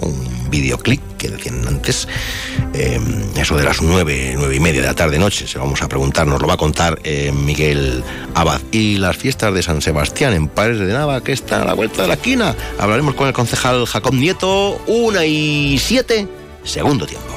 videoclip 0.53 1.01
que 1.17 1.29
decían 1.29 1.67
antes, 1.67 2.07
eh, 2.75 2.99
eso 3.35 3.57
de 3.57 3.63
las 3.63 3.81
nueve, 3.81 4.35
nueve 4.37 4.55
y 4.55 4.59
media 4.59 4.81
de 4.81 4.87
la 4.87 4.93
tarde 4.93 5.17
noche, 5.17 5.47
se 5.47 5.57
vamos 5.57 5.81
a 5.81 5.89
preguntar, 5.89 6.27
nos 6.27 6.39
lo 6.39 6.47
va 6.47 6.53
a 6.53 6.57
contar 6.57 6.99
eh, 7.03 7.31
Miguel 7.31 8.03
Abad. 8.35 8.61
Y 8.71 8.97
las 8.97 9.17
fiestas 9.17 9.51
de 9.55 9.63
San 9.63 9.81
Sebastián 9.81 10.33
en 10.33 10.47
Pares 10.47 10.77
de 10.77 10.93
Nava, 10.93 11.23
que 11.23 11.31
está 11.31 11.63
a 11.63 11.65
la 11.65 11.73
vuelta 11.73 12.03
de 12.03 12.07
la 12.07 12.13
esquina. 12.13 12.55
Hablaremos 12.77 13.15
con 13.15 13.27
el 13.27 13.33
concejal 13.33 13.85
Jacob 13.87 14.13
Nieto, 14.13 14.79
una 14.85 15.25
y 15.25 15.79
siete, 15.79 16.27
segundo 16.63 17.07
tiempo. 17.07 17.33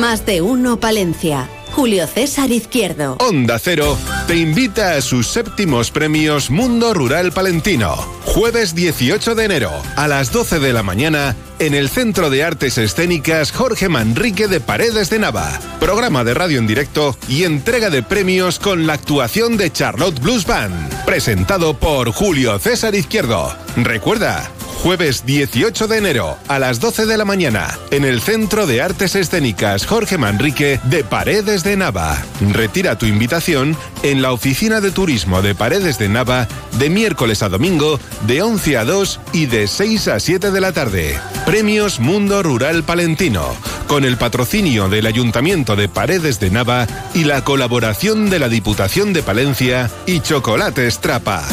Más 0.00 0.24
de 0.24 0.40
uno 0.40 0.80
Palencia. 0.80 1.48
Julio 1.72 2.06
César 2.06 2.50
Izquierdo. 2.50 3.16
Onda 3.20 3.58
Cero 3.58 3.96
te 4.26 4.36
invita 4.36 4.94
a 4.94 5.00
sus 5.00 5.28
séptimos 5.28 5.90
premios 5.90 6.50
Mundo 6.50 6.94
Rural 6.94 7.32
Palentino. 7.32 7.96
Jueves 8.24 8.74
18 8.74 9.34
de 9.34 9.44
enero 9.44 9.70
a 9.96 10.08
las 10.08 10.32
12 10.32 10.60
de 10.60 10.72
la 10.72 10.82
mañana 10.82 11.36
en 11.58 11.74
el 11.74 11.88
Centro 11.88 12.30
de 12.30 12.42
Artes 12.42 12.78
Escénicas 12.78 13.52
Jorge 13.52 13.88
Manrique 13.88 14.48
de 14.48 14.60
Paredes 14.60 15.10
de 15.10 15.18
Nava. 15.18 15.58
Programa 15.78 16.24
de 16.24 16.34
radio 16.34 16.58
en 16.58 16.66
directo 16.66 17.16
y 17.28 17.44
entrega 17.44 17.90
de 17.90 18.02
premios 18.02 18.58
con 18.58 18.86
la 18.86 18.94
actuación 18.94 19.56
de 19.56 19.72
Charlotte 19.72 20.20
Blues 20.20 20.46
Band. 20.46 21.04
Presentado 21.04 21.74
por 21.74 22.12
Julio 22.12 22.58
César 22.58 22.94
Izquierdo. 22.94 23.54
Recuerda, 23.76 24.50
Jueves 24.82 25.26
18 25.26 25.88
de 25.88 25.98
enero 25.98 26.38
a 26.48 26.58
las 26.58 26.80
12 26.80 27.04
de 27.04 27.18
la 27.18 27.26
mañana 27.26 27.78
en 27.90 28.06
el 28.06 28.22
Centro 28.22 28.66
de 28.66 28.80
Artes 28.80 29.14
Escénicas 29.14 29.84
Jorge 29.84 30.16
Manrique 30.16 30.80
de 30.84 31.04
Paredes 31.04 31.62
de 31.64 31.76
Nava. 31.76 32.16
Retira 32.40 32.96
tu 32.96 33.04
invitación 33.04 33.76
en 34.02 34.22
la 34.22 34.32
Oficina 34.32 34.80
de 34.80 34.90
Turismo 34.90 35.42
de 35.42 35.54
Paredes 35.54 35.98
de 35.98 36.08
Nava 36.08 36.48
de 36.78 36.88
miércoles 36.88 37.42
a 37.42 37.50
domingo 37.50 38.00
de 38.26 38.40
11 38.40 38.78
a 38.78 38.84
2 38.86 39.20
y 39.34 39.46
de 39.46 39.68
6 39.68 40.08
a 40.08 40.18
7 40.18 40.50
de 40.50 40.60
la 40.62 40.72
tarde. 40.72 41.18
Premios 41.44 42.00
Mundo 42.00 42.42
Rural 42.42 42.82
Palentino 42.82 43.54
con 43.86 44.06
el 44.06 44.16
patrocinio 44.16 44.88
del 44.88 45.06
Ayuntamiento 45.06 45.76
de 45.76 45.90
Paredes 45.90 46.40
de 46.40 46.50
Nava 46.50 46.86
y 47.12 47.24
la 47.24 47.44
colaboración 47.44 48.30
de 48.30 48.38
la 48.38 48.48
Diputación 48.48 49.12
de 49.12 49.22
Palencia 49.22 49.90
y 50.06 50.20
Chocolates 50.20 51.00
Trapa. 51.00 51.44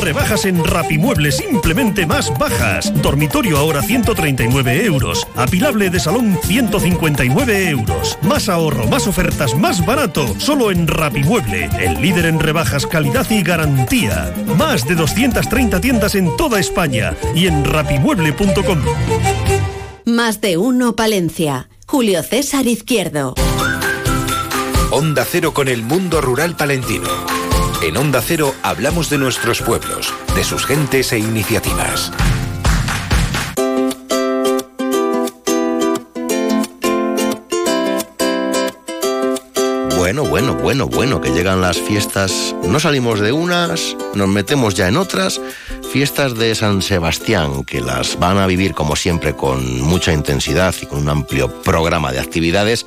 Rebajas 0.00 0.46
en 0.46 0.64
Rapimueble 0.64 1.30
simplemente 1.30 2.06
más 2.06 2.36
bajas. 2.38 2.92
Dormitorio 3.02 3.58
ahora 3.58 3.82
139 3.82 4.84
euros. 4.86 5.26
Apilable 5.36 5.90
de 5.90 6.00
salón 6.00 6.38
159 6.42 7.68
euros. 7.68 8.18
Más 8.22 8.48
ahorro, 8.48 8.86
más 8.86 9.06
ofertas, 9.06 9.54
más 9.54 9.84
barato. 9.84 10.34
Solo 10.38 10.70
en 10.70 10.88
Rapimueble, 10.88 11.68
el 11.78 12.00
líder 12.00 12.26
en 12.26 12.40
rebajas, 12.40 12.86
calidad 12.86 13.30
y 13.30 13.42
garantía. 13.42 14.34
Más 14.56 14.88
de 14.88 14.94
230 14.94 15.80
tiendas 15.80 16.14
en 16.14 16.34
toda 16.36 16.58
España 16.58 17.14
y 17.34 17.46
en 17.46 17.64
rapimueble.com. 17.64 18.78
Más 20.06 20.40
de 20.40 20.56
uno 20.56 20.96
Palencia. 20.96 21.68
Julio 21.86 22.22
César 22.22 22.66
Izquierdo. 22.66 23.34
Onda 24.90 25.24
Cero 25.24 25.52
con 25.52 25.68
el 25.68 25.82
mundo 25.82 26.20
rural 26.20 26.56
palentino. 26.56 27.39
En 27.82 27.96
Onda 27.96 28.20
Cero 28.20 28.54
hablamos 28.62 29.08
de 29.08 29.16
nuestros 29.16 29.62
pueblos, 29.62 30.12
de 30.36 30.44
sus 30.44 30.66
gentes 30.66 31.12
e 31.14 31.18
iniciativas. 31.18 32.12
Bueno, 39.96 40.24
bueno, 40.24 40.54
bueno, 40.56 40.88
bueno, 40.88 41.22
que 41.22 41.30
llegan 41.30 41.62
las 41.62 41.78
fiestas. 41.78 42.54
No 42.64 42.80
salimos 42.80 43.18
de 43.18 43.32
unas, 43.32 43.96
nos 44.14 44.28
metemos 44.28 44.74
ya 44.74 44.88
en 44.88 44.98
otras. 44.98 45.40
Fiestas 45.90 46.36
de 46.36 46.54
San 46.54 46.82
Sebastián, 46.82 47.64
que 47.64 47.80
las 47.80 48.18
van 48.18 48.36
a 48.36 48.46
vivir 48.46 48.74
como 48.74 48.94
siempre 48.94 49.34
con 49.34 49.80
mucha 49.80 50.12
intensidad 50.12 50.74
y 50.82 50.86
con 50.86 50.98
un 50.98 51.08
amplio 51.08 51.62
programa 51.62 52.12
de 52.12 52.20
actividades 52.20 52.86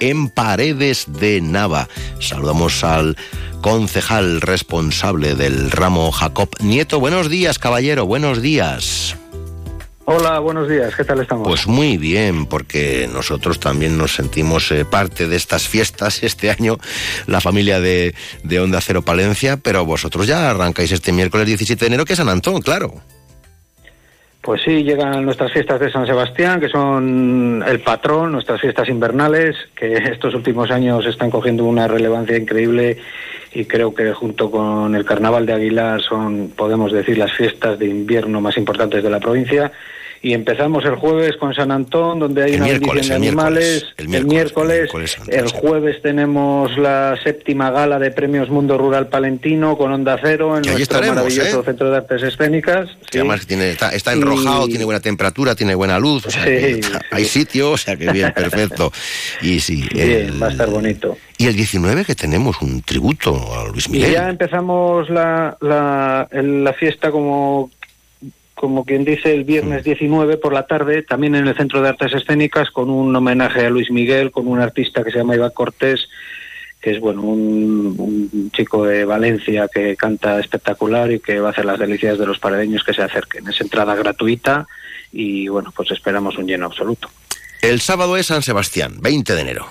en 0.00 0.28
Paredes 0.28 1.06
de 1.08 1.40
Nava. 1.40 1.88
Saludamos 2.20 2.84
al 2.84 3.16
concejal 3.60 4.40
responsable 4.40 5.34
del 5.34 5.70
ramo 5.70 6.10
Jacob 6.12 6.48
Nieto. 6.60 7.00
Buenos 7.00 7.28
días, 7.28 7.58
caballero, 7.58 8.06
buenos 8.06 8.42
días. 8.42 9.16
Hola, 10.04 10.38
buenos 10.38 10.68
días, 10.68 10.96
¿qué 10.96 11.04
tal 11.04 11.20
estamos? 11.20 11.46
Pues 11.46 11.66
muy 11.66 11.98
bien, 11.98 12.46
porque 12.46 13.08
nosotros 13.12 13.60
también 13.60 13.98
nos 13.98 14.14
sentimos 14.14 14.72
eh, 14.72 14.86
parte 14.86 15.28
de 15.28 15.36
estas 15.36 15.68
fiestas 15.68 16.22
este 16.22 16.50
año, 16.58 16.78
la 17.26 17.40
familia 17.40 17.78
de, 17.80 18.14
de 18.42 18.60
Onda 18.60 18.80
Cero 18.80 19.02
Palencia, 19.02 19.58
pero 19.58 19.84
vosotros 19.84 20.26
ya 20.26 20.50
arrancáis 20.50 20.92
este 20.92 21.12
miércoles 21.12 21.46
17 21.46 21.78
de 21.78 21.86
enero, 21.86 22.04
que 22.04 22.14
es 22.14 22.18
San 22.18 22.30
Antón, 22.30 22.62
claro. 22.62 22.94
Pues 24.40 24.62
sí, 24.62 24.82
llegan 24.82 25.26
nuestras 25.26 25.52
fiestas 25.52 25.78
de 25.78 25.92
San 25.92 26.06
Sebastián, 26.06 26.58
que 26.58 26.70
son 26.70 27.62
el 27.66 27.80
patrón, 27.80 28.32
nuestras 28.32 28.62
fiestas 28.62 28.88
invernales, 28.88 29.56
que 29.76 29.92
estos 30.10 30.34
últimos 30.34 30.70
años 30.70 31.04
están 31.04 31.30
cogiendo 31.30 31.64
una 31.64 31.86
relevancia 31.86 32.38
increíble 32.38 32.96
y 33.58 33.64
creo 33.64 33.92
que 33.92 34.12
junto 34.12 34.52
con 34.52 34.94
el 34.94 35.04
Carnaval 35.04 35.44
de 35.44 35.52
Aguilar 35.52 36.00
son, 36.00 36.52
podemos 36.54 36.92
decir, 36.92 37.18
las 37.18 37.32
fiestas 37.32 37.76
de 37.76 37.88
invierno 37.88 38.40
más 38.40 38.56
importantes 38.56 39.02
de 39.02 39.10
la 39.10 39.18
provincia. 39.18 39.72
Y 40.20 40.34
empezamos 40.34 40.84
el 40.84 40.96
jueves 40.96 41.36
con 41.36 41.54
San 41.54 41.70
Antón, 41.70 42.18
donde 42.18 42.42
hay 42.42 42.50
El 42.54 42.56
una 42.56 42.64
miércoles, 42.66 43.08
bendición 43.08 43.20
de 43.20 43.26
el 43.28 43.32
animales. 43.32 43.64
miércoles, 43.64 43.94
el 43.96 44.04
el 44.16 44.26
miércoles, 44.26 44.78
miércoles, 44.78 45.16
el 45.28 45.48
jueves 45.48 46.02
tenemos 46.02 46.76
la 46.76 47.16
séptima 47.22 47.70
gala 47.70 47.98
de 48.00 48.10
premios 48.10 48.50
Mundo 48.50 48.76
Rural 48.76 49.06
Palentino 49.08 49.76
con 49.78 49.92
Onda 49.92 50.18
Cero 50.20 50.56
en 50.56 50.62
Que 50.64 50.72
nuestro 50.72 51.00
maravilloso 51.00 51.60
¿eh? 51.60 51.64
Centro 51.64 51.90
de 51.90 51.96
Artes 51.98 52.22
Escénicas. 52.22 52.88
Que 52.88 53.06
Sí. 53.12 53.18
además 53.18 53.46
tiene, 53.46 53.70
está, 53.70 53.90
está 53.94 54.12
enrojado, 54.12 54.66
Y- 54.66 54.70
tiene 54.70 54.84
buena 54.84 55.00
temperatura, 55.00 55.54
tiene 55.54 55.74
buena 55.76 55.98
luz, 56.00 56.26
o 56.26 56.30
sea, 56.30 56.44
Sí, 56.44 56.50
está- 56.50 57.00
hay 57.12 57.24
sitio, 57.24 57.70
o 57.72 57.76
sea 57.76 57.96
que 57.96 58.10
bien, 58.10 58.32
perfecto. 58.34 58.92
Y 59.40 59.60
sí, 59.60 59.84
Bien, 59.94 60.10
el- 60.10 60.42
va 60.42 60.48
a 60.48 60.50
estar 60.50 60.68
bonito. 60.68 61.16
Y 61.40 61.46
el 61.46 61.54
19 61.54 62.04
que 62.04 62.16
tenemos 62.16 62.60
un 62.62 62.82
tributo 62.82 63.54
a 63.54 63.68
Luis 63.68 63.86
Y 63.86 63.90
Miguel. 63.92 64.12
ya 64.12 64.28
empezamos 64.28 65.08
la, 65.08 65.56
la, 65.60 66.26
el- 66.32 66.64
la 66.64 66.72
fiesta 66.72 67.12
como, 67.12 67.70
como 68.58 68.84
quien 68.84 69.04
dice 69.04 69.32
el 69.32 69.44
Mm. 69.44 69.46
viernes 69.46 69.84
19 69.84 70.36
por 70.36 70.52
la 70.52 70.66
tarde, 70.66 71.02
también 71.02 71.34
en 71.34 71.46
el 71.48 71.56
Centro 71.56 71.80
de 71.80 71.88
Artes 71.88 72.12
Escénicas 72.12 72.70
con 72.70 72.90
un 72.90 73.14
homenaje 73.14 73.64
a 73.66 73.70
Luis 73.70 73.90
Miguel, 73.90 74.30
con 74.30 74.46
un 74.48 74.60
artista 74.60 75.02
que 75.04 75.10
se 75.10 75.18
llama 75.18 75.36
Iván 75.36 75.52
Cortés, 75.54 76.08
que 76.80 76.90
es 76.90 77.00
bueno 77.00 77.22
un, 77.22 77.94
un 77.98 78.50
chico 78.52 78.84
de 78.84 79.04
Valencia 79.04 79.68
que 79.72 79.96
canta 79.96 80.38
espectacular 80.38 81.10
y 81.10 81.20
que 81.20 81.40
va 81.40 81.48
a 81.48 81.50
hacer 81.52 81.64
las 81.64 81.78
delicias 81.78 82.18
de 82.18 82.26
los 82.26 82.38
paredeños 82.38 82.84
que 82.84 82.92
se 82.94 83.02
acerquen. 83.02 83.48
Es 83.48 83.60
entrada 83.60 83.94
gratuita 83.94 84.66
y 85.12 85.48
bueno, 85.48 85.72
pues 85.74 85.90
esperamos 85.90 86.36
un 86.38 86.46
lleno 86.46 86.66
absoluto. 86.66 87.08
El 87.62 87.80
sábado 87.80 88.16
es 88.16 88.26
San 88.26 88.42
Sebastián, 88.42 88.98
20 89.00 89.34
de 89.34 89.40
enero. 89.40 89.66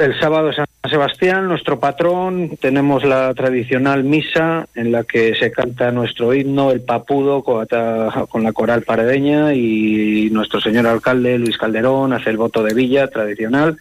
El 0.00 0.18
sábado 0.18 0.50
San 0.50 0.64
Sebastián, 0.88 1.46
nuestro 1.46 1.78
patrón, 1.78 2.56
tenemos 2.58 3.04
la 3.04 3.34
tradicional 3.34 4.02
misa 4.02 4.66
en 4.74 4.92
la 4.92 5.04
que 5.04 5.34
se 5.34 5.52
canta 5.52 5.92
nuestro 5.92 6.32
himno, 6.32 6.70
el 6.70 6.80
papudo, 6.80 7.42
con 7.42 8.42
la 8.42 8.52
coral 8.54 8.80
paredeña 8.80 9.52
y 9.52 10.30
nuestro 10.32 10.58
señor 10.58 10.86
alcalde 10.86 11.38
Luis 11.38 11.58
Calderón 11.58 12.14
hace 12.14 12.30
el 12.30 12.38
voto 12.38 12.62
de 12.62 12.72
villa 12.72 13.08
tradicional. 13.08 13.76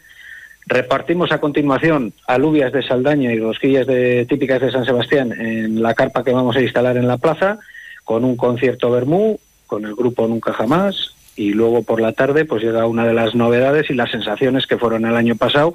Repartimos 0.66 1.32
a 1.32 1.40
continuación 1.40 2.12
alubias 2.28 2.74
de 2.74 2.84
Saldaña 2.84 3.32
y 3.32 3.40
rosquillas 3.40 3.88
de, 3.88 4.26
típicas 4.26 4.60
de 4.60 4.74
San 4.74 4.84
Sebastián 4.84 5.32
en 5.32 5.82
la 5.82 5.94
carpa 5.94 6.26
que 6.26 6.34
vamos 6.34 6.58
a 6.58 6.62
instalar 6.62 6.98
en 6.98 7.08
la 7.08 7.18
plaza, 7.18 7.60
con 8.04 8.26
un 8.26 8.36
concierto 8.36 8.92
Bermú, 8.92 9.40
con 9.68 9.86
el 9.86 9.96
grupo 9.96 10.28
Nunca 10.28 10.52
Jamás, 10.52 11.16
y 11.40 11.54
luego 11.54 11.84
por 11.84 12.02
la 12.02 12.12
tarde 12.12 12.44
pues 12.44 12.62
llega 12.62 12.86
una 12.86 13.08
de 13.08 13.14
las 13.14 13.34
novedades 13.34 13.90
y 13.90 13.94
las 13.94 14.12
sensaciones 14.12 14.68
que 14.68 14.78
fueron 14.78 15.06
el 15.06 15.16
año 15.16 15.38
pasado, 15.38 15.74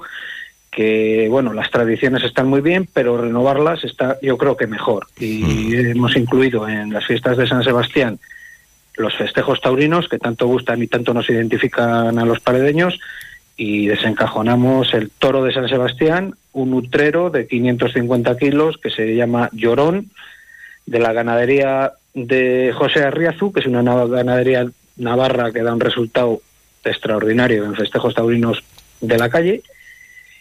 que 0.71 1.27
bueno, 1.27 1.53
las 1.53 1.71
tradiciones 1.71 2.23
están 2.23 2.47
muy 2.47 2.61
bien, 2.61 2.87
pero 2.93 3.17
renovarlas 3.17 3.83
está 3.83 4.19
yo 4.21 4.37
creo 4.37 4.55
que 4.57 4.67
mejor. 4.67 5.07
Y 5.19 5.75
hemos 5.75 6.15
incluido 6.15 6.69
en 6.69 6.93
las 6.93 7.07
fiestas 7.07 7.37
de 7.37 7.47
San 7.47 7.63
Sebastián 7.63 8.19
los 8.95 9.15
festejos 9.15 9.59
taurinos 9.59 10.07
que 10.07 10.19
tanto 10.19 10.45
gustan 10.45 10.83
y 10.83 10.87
tanto 10.87 11.15
nos 11.15 11.29
identifican 11.31 12.19
a 12.19 12.25
los 12.25 12.41
paredeños 12.41 12.99
y 13.57 13.87
desencajonamos 13.87 14.93
el 14.93 15.09
toro 15.09 15.43
de 15.43 15.51
San 15.51 15.67
Sebastián, 15.67 16.35
un 16.53 16.75
utrero 16.75 17.31
de 17.31 17.47
550 17.47 18.37
kilos 18.37 18.77
que 18.77 18.91
se 18.91 19.15
llama 19.15 19.49
Llorón, 19.51 20.11
de 20.85 20.99
la 20.99 21.11
ganadería 21.11 21.93
de 22.13 22.71
José 22.77 23.03
Arriazu, 23.03 23.51
que 23.51 23.61
es 23.61 23.65
una 23.65 23.81
ganadería 24.05 24.67
navarra 24.97 25.51
que 25.51 25.61
da 25.63 25.73
un 25.73 25.79
resultado 25.79 26.41
extraordinario 26.83 27.65
en 27.65 27.75
festejos 27.75 28.13
taurinos 28.13 28.63
de 29.01 29.17
la 29.17 29.29
calle. 29.29 29.61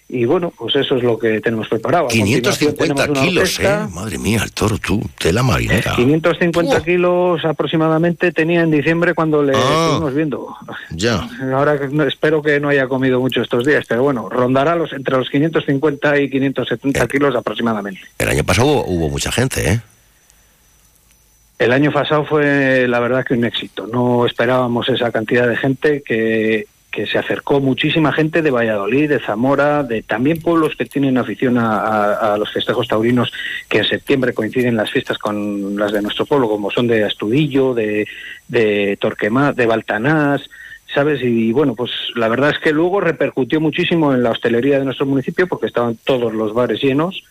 Y 0.07 0.27
bueno, 0.27 0.53
pues 0.57 0.77
eso 0.77 0.97
es 0.97 1.03
lo 1.03 1.19
que 1.19 1.41
tenemos 1.41 1.67
preparado. 1.67 2.05
A 2.05 2.09
continuación 2.11 2.75
550 2.75 2.95
tenemos 2.95 3.09
una 3.19 3.27
kilos, 3.27 3.43
orquesta. 3.59 3.85
¿eh? 3.85 3.89
Madre 3.95 4.19
mía, 4.19 4.41
el 4.45 4.53
toro, 4.53 4.77
tú, 4.77 5.01
tela 5.19 5.43
marinera. 5.43 5.95
550 5.97 6.85
kilos 6.85 7.43
aproximadamente 7.47 8.31
tenía 8.31 8.61
en 8.61 8.71
diciembre 8.71 9.15
cuando 9.15 9.43
le 9.43 9.55
Ah. 9.57 9.87
estuvimos 9.87 10.15
viendo. 10.15 10.55
Ya. 10.91 11.27
Ahora 11.55 11.79
espero 12.07 12.43
que 12.43 12.61
no 12.61 12.69
haya 12.69 12.87
comido 12.87 13.19
mucho 13.19 13.41
estos 13.41 13.65
días, 13.65 13.87
pero 13.89 14.03
bueno, 14.03 14.29
rondará 14.29 14.77
los 14.77 14.93
entre 14.93 15.17
los 15.17 15.31
550 15.31 16.19
y 16.21 16.29
570 16.29 17.09
kilos 17.09 17.35
aproximadamente. 17.35 18.03
El 18.19 18.29
año 18.29 18.45
pasado 18.45 18.69
hubo, 18.69 18.85
hubo 18.87 19.09
mucha 19.09 19.33
gente, 19.33 19.71
¿eh? 19.71 19.81
El 21.59 21.73
año 21.73 21.93
pasado 21.93 22.25
fue 22.25 22.87
la 22.89 23.01
verdad 23.01 23.25
que 23.25 23.35
un 23.35 23.45
éxito. 23.45 23.87
No 23.87 24.27
esperábamos 24.27 24.89
esa 24.89 25.13
cantidad 25.13 25.49
de 25.49 25.57
gente 25.57 26.03
que, 26.03 26.67
que 26.95 27.07
se 27.07 27.19
acercó 27.19 27.61
muchísima 27.61 28.13
gente 28.13 28.41
de 28.41 28.53
Valladolid, 28.53 29.09
de 29.09 29.19
Zamora, 29.19 29.83
de 29.83 30.03
también 30.03 30.41
pueblos 30.41 30.77
que 30.77 30.85
tienen 30.85 31.19
afición 31.19 31.59
a, 31.59 32.37
los 32.39 32.53
festejos 32.53 32.87
taurinos, 32.87 33.33
que 33.69 33.79
en 33.79 33.85
septiembre 33.85 34.33
coinciden 34.33 34.77
las 34.77 34.93
fiestas 34.93 35.19
con 35.19 35.77
las 35.77 35.93
de 35.93 36.03
nuestro 36.03 36.25
pueblo, 36.25 36.49
como 36.49 36.71
son 36.71 36.87
de 36.87 37.03
Astudillo, 37.03 37.75
de, 37.75 38.07
de 38.47 38.97
de 39.57 39.67
Baltanás, 39.67 40.43
¿sabes? 40.95 41.21
Y 41.23 41.51
bueno, 41.51 41.75
pues 41.75 41.91
la 42.15 42.29
verdad 42.29 42.51
es 42.51 42.61
que 42.61 42.73
luego 42.73 43.01
repercutió 43.01 43.61
muchísimo 43.61 44.15
en 44.15 44.23
la 44.23 44.31
hostelería 44.31 44.79
de 44.79 44.85
nuestro 44.85 45.07
municipio 45.07 45.49
porque 45.49 45.67
estaban 45.67 45.99
todos 46.05 46.33
los 46.33 46.55
bares 46.55 46.81
llenos 46.81 47.25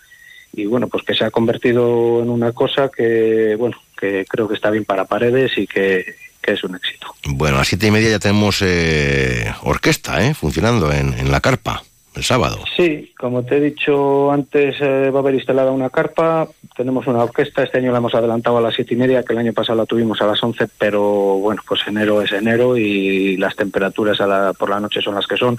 y 0.51 0.65
bueno, 0.65 0.87
pues 0.87 1.03
que 1.03 1.15
se 1.15 1.23
ha 1.25 1.31
convertido 1.31 2.21
en 2.21 2.29
una 2.29 2.51
cosa 2.51 2.89
que, 2.89 3.55
bueno, 3.57 3.75
que 4.03 4.25
creo 4.27 4.47
que 4.49 4.55
está 4.55 4.69
bien 4.69 4.83
para 4.83 5.05
paredes 5.05 5.57
y 5.57 5.65
que, 5.65 6.15
que 6.41 6.51
es 6.51 6.63
un 6.63 6.75
éxito. 6.75 7.07
Bueno, 7.25 7.55
a 7.55 7.59
las 7.59 7.69
siete 7.69 7.87
y 7.87 7.91
media 7.91 8.09
ya 8.09 8.19
tenemos 8.19 8.61
eh, 8.61 9.45
orquesta, 9.63 10.25
¿eh? 10.25 10.33
Funcionando 10.33 10.91
en, 10.91 11.13
en 11.17 11.31
la 11.31 11.39
carpa, 11.39 11.83
el 12.15 12.23
sábado. 12.23 12.59
Sí, 12.75 13.13
como 13.17 13.43
te 13.43 13.57
he 13.57 13.61
dicho 13.61 14.29
antes, 14.31 14.75
eh, 14.81 15.09
va 15.09 15.19
a 15.19 15.21
haber 15.21 15.35
instalada 15.35 15.71
una 15.71 15.89
carpa, 15.89 16.47
tenemos 16.75 17.07
una 17.07 17.23
orquesta, 17.23 17.63
este 17.63 17.77
año 17.77 17.91
la 17.93 17.99
hemos 17.99 18.13
adelantado 18.13 18.57
a 18.57 18.61
las 18.61 18.75
siete 18.75 18.93
y 18.93 18.97
media, 18.97 19.23
que 19.23 19.31
el 19.33 19.39
año 19.39 19.53
pasado 19.53 19.77
la 19.77 19.85
tuvimos 19.85 20.21
a 20.21 20.25
las 20.27 20.43
once, 20.43 20.67
pero 20.77 21.01
bueno, 21.37 21.61
pues 21.65 21.79
enero 21.87 22.21
es 22.21 22.31
enero 22.33 22.75
y 22.77 23.37
las 23.37 23.55
temperaturas 23.55 24.19
a 24.19 24.27
la- 24.27 24.53
por 24.53 24.69
la 24.69 24.79
noche 24.81 25.01
son 25.01 25.15
las 25.15 25.27
que 25.27 25.37
son, 25.37 25.57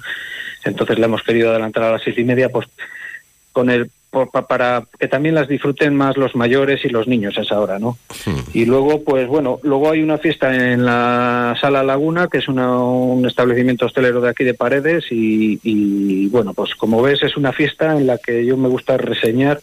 entonces 0.65 0.99
la 0.99 1.07
hemos 1.07 1.23
querido 1.23 1.51
adelantar 1.51 1.85
a 1.85 1.93
las 1.93 2.03
siete 2.03 2.21
y 2.21 2.25
media, 2.25 2.49
pues 2.51 2.67
con 3.55 3.71
el 3.71 3.91
para 4.47 4.85
que 4.97 5.09
también 5.09 5.35
las 5.35 5.49
disfruten 5.49 5.93
más 5.97 6.17
los 6.17 6.37
mayores 6.37 6.85
y 6.85 6.89
los 6.89 7.09
niños 7.09 7.37
a 7.37 7.41
esa 7.41 7.59
hora, 7.59 7.81
¿no? 7.81 7.99
Y 8.53 8.65
luego, 8.65 9.03
pues 9.03 9.27
bueno, 9.27 9.59
luego 9.65 9.91
hay 9.91 10.03
una 10.05 10.19
fiesta 10.19 10.55
en 10.73 10.85
la 10.85 11.57
Sala 11.61 11.83
Laguna, 11.83 12.29
que 12.29 12.39
es 12.39 12.47
una- 12.47 12.79
un 12.79 13.27
establecimiento 13.27 13.87
hostelero 13.87 14.21
de 14.21 14.29
aquí 14.29 14.45
de 14.45 14.55
Paredes, 14.55 15.07
y, 15.11 15.59
y, 15.65 16.29
bueno, 16.29 16.55
pues 16.55 16.77
como 16.77 17.03
ves 17.03 17.25
es 17.25 17.37
una 17.37 17.53
fiesta 17.53 17.97
en 17.99 18.07
la 18.07 18.19
que 18.19 18.47
yo 18.47 18.57
me 18.57 18.69
gusta 18.69 18.97
reseñar 18.97 19.59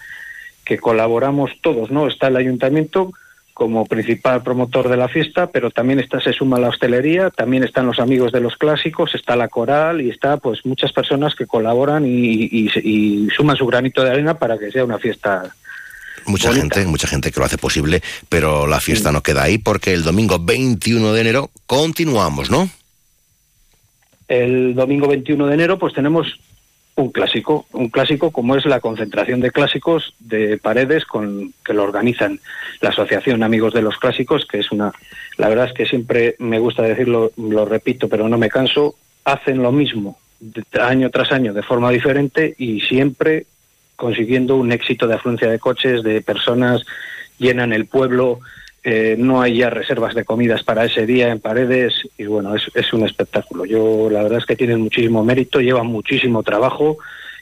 que 0.66 0.78
colaboramos 0.78 1.52
todos, 1.62 1.90
¿no? 1.90 2.08
Está 2.08 2.28
el 2.28 2.36
ayuntamiento 2.36 3.14
como 3.62 3.86
principal 3.86 4.42
promotor 4.42 4.90
de 4.90 4.98
la 4.98 5.08
fiesta, 5.08 5.52
pero 5.52 5.70
también 5.70 6.00
está 6.00 6.20
se 6.20 6.34
suma 6.34 6.58
la 6.60 6.70
hostelería, 6.70 7.30
también 7.30 7.64
están 7.64 7.86
los 7.86 8.00
amigos 8.00 8.32
de 8.32 8.40
los 8.42 8.56
clásicos, 8.56 9.14
está 9.14 9.36
la 9.36 9.50
coral 9.50 10.02
y 10.02 10.10
está 10.10 10.38
pues 10.38 10.66
muchas 10.66 10.92
personas 10.92 11.36
que 11.36 11.46
colaboran 11.46 12.04
y, 12.08 12.10
y- 12.52 12.72
y 12.84 13.30
suman 13.30 13.56
su 13.58 13.68
granito 13.68 14.04
de 14.04 14.10
arena 14.10 14.34
para 14.40 14.58
que 14.58 14.72
sea 14.72 14.84
una 14.84 14.98
fiesta 14.98 15.54
Mucha 16.26 16.52
gente, 16.56 16.84
mucha 16.88 17.08
gente 17.08 17.32
que 17.32 17.40
lo 17.40 17.46
hace 17.46 17.60
posible, 17.60 18.02
pero 18.30 18.66
la 18.66 18.80
fiesta 18.80 19.12
no 19.12 19.22
queda 19.22 19.44
ahí 19.44 19.60
porque 19.60 19.94
el 19.94 20.02
domingo 20.02 20.40
21 20.40 21.14
de 21.14 21.22
enero 21.22 21.52
continuamos, 21.68 22.50
¿no? 22.50 22.68
El 24.28 24.74
domingo 24.74 25.08
21 25.08 25.46
de 25.46 25.54
enero 25.54 25.78
pues 25.78 25.94
tenemos 25.94 26.40
un 26.96 27.12
clásico, 27.12 27.66
un 27.72 27.90
clásico 27.90 28.32
como 28.32 28.56
es 28.56 28.66
la 28.66 28.80
concentración 28.80 29.40
de 29.40 29.52
clásicos 29.52 30.14
de 30.20 30.58
Paredes 30.58 31.06
con 31.06 31.54
que 31.66 31.74
lo 31.74 31.84
organizan 31.84 32.40
la 32.82 32.90
Asociación 32.90 33.44
Amigos 33.44 33.74
de 33.74 33.82
los 33.82 33.98
Clásicos, 33.98 34.46
que 34.46 34.60
es 34.60 34.72
una 34.72 34.92
la 35.38 35.50
verdad 35.50 35.68
es 35.68 35.74
que 35.74 35.86
siempre 35.86 36.36
me 36.40 36.60
gusta 36.60 36.84
decirlo, 36.84 37.32
lo 37.38 37.66
repito, 37.66 38.10
pero 38.10 38.28
no 38.28 38.38
me 38.38 38.50
canso, 38.50 38.96
hacen 39.24 39.62
lo 39.62 39.72
mismo 39.72 40.20
año 40.80 41.10
tras 41.10 41.32
año 41.32 41.54
de 41.54 41.64
forma 41.64 41.92
diferente 41.92 42.56
y 42.58 42.82
siempre 42.82 43.46
consiguiendo 43.96 44.56
un 44.56 44.72
éxito 44.72 45.08
de 45.08 45.16
afluencia 45.16 45.50
de 45.50 45.60
coches, 45.60 46.02
de 46.02 46.22
personas, 46.22 46.84
llenan 47.38 47.72
el 47.72 47.86
pueblo, 47.86 48.40
eh, 48.84 49.16
no 49.18 49.42
hay 49.42 49.58
ya 49.58 49.70
reservas 49.70 50.16
de 50.16 50.26
comidas 50.26 50.64
para 50.64 50.86
ese 50.86 51.06
día 51.06 51.30
en 51.30 51.40
paredes 51.40 51.94
y 52.18 52.26
bueno, 52.26 52.56
es, 52.56 52.64
es 52.74 52.92
un 52.94 53.06
espectáculo. 53.06 53.66
Yo 53.66 54.10
la 54.10 54.24
verdad 54.24 54.40
es 54.40 54.46
que 54.46 54.56
tienen 54.56 54.82
muchísimo 54.82 55.24
mérito, 55.24 55.62
llevan 55.62 55.88
muchísimo 55.88 56.42
trabajo 56.42 56.98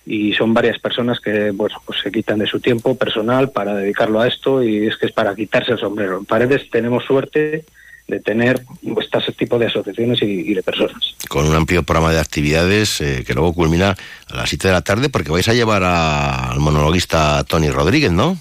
y 0.06 0.34
son 0.34 0.54
varias 0.54 0.80
personas 0.80 1.20
que 1.20 1.52
bueno, 1.52 1.76
pues 1.86 2.00
se 2.02 2.12
quitan 2.12 2.40
de 2.40 2.48
su 2.48 2.60
tiempo 2.60 2.96
personal 2.96 3.52
para 3.52 3.76
dedicarlo 3.76 4.20
a 4.20 4.28
esto 4.28 4.64
y 4.64 4.88
es 4.88 4.98
que 4.98 5.06
es 5.06 5.12
para 5.12 5.36
quitarse 5.36 5.74
el 5.74 5.80
sombrero. 5.80 6.18
En 6.18 6.26
paredes 6.26 6.70
tenemos 6.70 7.06
suerte 7.06 7.64
de 8.08 8.20
tener 8.20 8.62
este 8.82 9.32
tipo 9.34 9.60
de 9.60 9.68
asociaciones 9.68 10.22
y, 10.24 10.54
de 10.54 10.64
personas. 10.64 11.16
Con 11.30 11.48
un 11.48 11.56
amplio 11.56 11.84
programa 11.84 12.12
de 12.12 12.20
actividades 12.20 13.00
eh, 13.02 13.24
que 13.26 13.34
luego 13.34 13.54
culmina 13.54 13.96
a 14.28 14.36
las 14.36 14.50
7 14.50 14.68
de 14.68 14.74
la 14.74 14.82
tarde 14.82 15.10
porque 15.10 15.32
vais 15.32 15.48
a 15.48 15.54
llevar 15.54 15.84
al 15.84 16.60
monologuista 16.60 17.44
Tony 17.44 17.70
Rodríguez, 17.70 18.12
¿no? 18.12 18.38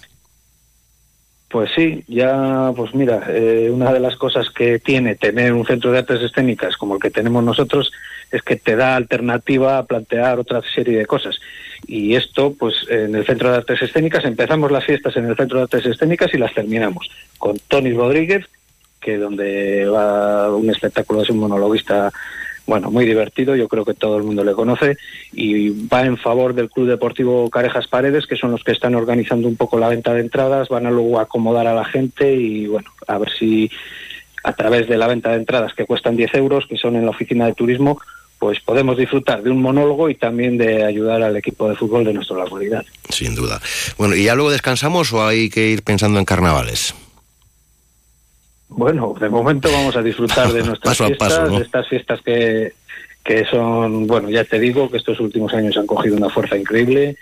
Pues 1.48 1.70
sí, 1.74 2.04
ya, 2.06 2.72
pues 2.76 2.94
mira, 2.94 3.24
eh, 3.28 3.70
una 3.72 3.90
de 3.92 4.00
las 4.00 4.16
cosas 4.16 4.50
que 4.50 4.78
tiene 4.78 5.14
tener 5.14 5.54
un 5.54 5.64
centro 5.64 5.90
de 5.90 6.00
artes 6.00 6.20
escénicas 6.20 6.76
como 6.76 6.94
el 6.94 7.00
que 7.00 7.10
tenemos 7.10 7.42
nosotros 7.42 7.90
es 8.30 8.42
que 8.42 8.56
te 8.56 8.76
da 8.76 8.96
alternativa 8.96 9.78
a 9.78 9.86
plantear 9.86 10.38
otra 10.38 10.60
serie 10.74 10.98
de 10.98 11.06
cosas. 11.06 11.38
Y 11.86 12.14
esto, 12.14 12.52
pues 12.58 12.74
en 12.90 13.14
el 13.14 13.24
centro 13.24 13.50
de 13.50 13.56
artes 13.56 13.80
escénicas 13.80 14.26
empezamos 14.26 14.70
las 14.70 14.84
fiestas 14.84 15.16
en 15.16 15.24
el 15.24 15.36
centro 15.36 15.58
de 15.58 15.62
artes 15.64 15.86
escénicas 15.86 16.34
y 16.34 16.38
las 16.38 16.52
terminamos 16.52 17.08
con 17.38 17.58
Tony 17.68 17.92
Rodríguez, 17.92 18.44
que 19.00 19.16
donde 19.16 19.86
va 19.86 20.54
un 20.54 20.68
espectáculo 20.68 21.22
es 21.22 21.30
un 21.30 21.38
monologuista 21.38 22.12
bueno, 22.68 22.90
muy 22.90 23.06
divertido, 23.06 23.56
yo 23.56 23.66
creo 23.66 23.82
que 23.86 23.94
todo 23.94 24.18
el 24.18 24.24
mundo 24.24 24.44
le 24.44 24.52
conoce 24.52 24.98
y 25.32 25.70
va 25.88 26.04
en 26.04 26.18
favor 26.18 26.52
del 26.52 26.68
Club 26.68 26.86
Deportivo 26.86 27.48
Carejas 27.48 27.88
Paredes, 27.88 28.26
que 28.26 28.36
son 28.36 28.50
los 28.50 28.62
que 28.62 28.72
están 28.72 28.94
organizando 28.94 29.48
un 29.48 29.56
poco 29.56 29.78
la 29.78 29.88
venta 29.88 30.12
de 30.12 30.20
entradas, 30.20 30.68
van 30.68 30.84
a 30.84 30.90
luego 30.90 31.18
acomodar 31.18 31.66
a 31.66 31.74
la 31.74 31.86
gente 31.86 32.30
y 32.34 32.66
bueno, 32.66 32.90
a 33.06 33.16
ver 33.16 33.30
si 33.38 33.70
a 34.44 34.52
través 34.52 34.86
de 34.86 34.98
la 34.98 35.06
venta 35.06 35.30
de 35.30 35.36
entradas 35.36 35.72
que 35.72 35.86
cuestan 35.86 36.14
10 36.14 36.34
euros, 36.34 36.66
que 36.68 36.76
son 36.76 36.94
en 36.96 37.06
la 37.06 37.10
oficina 37.10 37.46
de 37.46 37.54
turismo, 37.54 37.98
pues 38.38 38.60
podemos 38.60 38.98
disfrutar 38.98 39.42
de 39.42 39.50
un 39.50 39.62
monólogo 39.62 40.10
y 40.10 40.14
también 40.14 40.58
de 40.58 40.84
ayudar 40.84 41.22
al 41.22 41.38
equipo 41.38 41.70
de 41.70 41.74
fútbol 41.74 42.04
de 42.04 42.12
nuestra 42.12 42.36
localidad. 42.36 42.84
Sin 43.08 43.34
duda. 43.34 43.62
Bueno, 43.96 44.14
¿y 44.14 44.24
ya 44.24 44.34
luego 44.34 44.50
descansamos 44.50 45.10
o 45.14 45.26
hay 45.26 45.48
que 45.48 45.68
ir 45.68 45.82
pensando 45.82 46.18
en 46.18 46.26
carnavales? 46.26 46.94
Bueno, 48.68 49.14
de 49.18 49.28
momento 49.28 49.70
vamos 49.72 49.96
a 49.96 50.02
disfrutar 50.02 50.52
de 50.52 50.62
nuestras 50.64 50.96
Paso 50.96 51.06
fiestas, 51.06 51.28
paso, 51.28 51.50
¿no? 51.50 51.58
de 51.58 51.64
estas 51.64 51.88
fiestas 51.88 52.20
que, 52.22 52.72
que 53.24 53.44
son, 53.46 54.06
bueno, 54.06 54.30
ya 54.30 54.44
te 54.44 54.58
digo 54.58 54.90
que 54.90 54.98
estos 54.98 55.20
últimos 55.20 55.52
años 55.54 55.76
han 55.76 55.86
cogido 55.86 56.16
una 56.16 56.30
fuerza 56.30 56.56
increíble, 56.56 57.16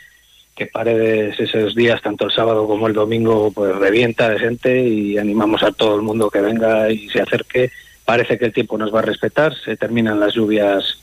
que 0.55 0.67
Paredes 0.67 1.39
esos 1.39 1.75
días, 1.75 2.01
tanto 2.01 2.25
el 2.25 2.33
sábado 2.33 2.67
como 2.67 2.87
el 2.87 2.95
domingo, 2.95 3.53
pues 3.53 3.77
revienta 3.77 4.29
de 4.31 4.39
gente 4.39 4.83
y 4.83 5.19
animamos 5.19 5.63
a 5.63 5.73
todo 5.73 5.97
el 5.97 6.03
mundo 6.03 6.31
que 6.31 6.41
venga 6.41 6.91
y 6.91 7.09
se 7.11 7.21
acerque. 7.21 7.71
Parece 8.05 8.39
que 8.39 8.47
el 8.47 8.55
tiempo 8.55 8.79
nos 8.79 8.95
va 8.95 9.01
a 9.01 9.03
respetar, 9.03 9.55
se 9.55 9.77
terminan 9.77 10.19
las 10.19 10.33
lluvias 10.35 10.99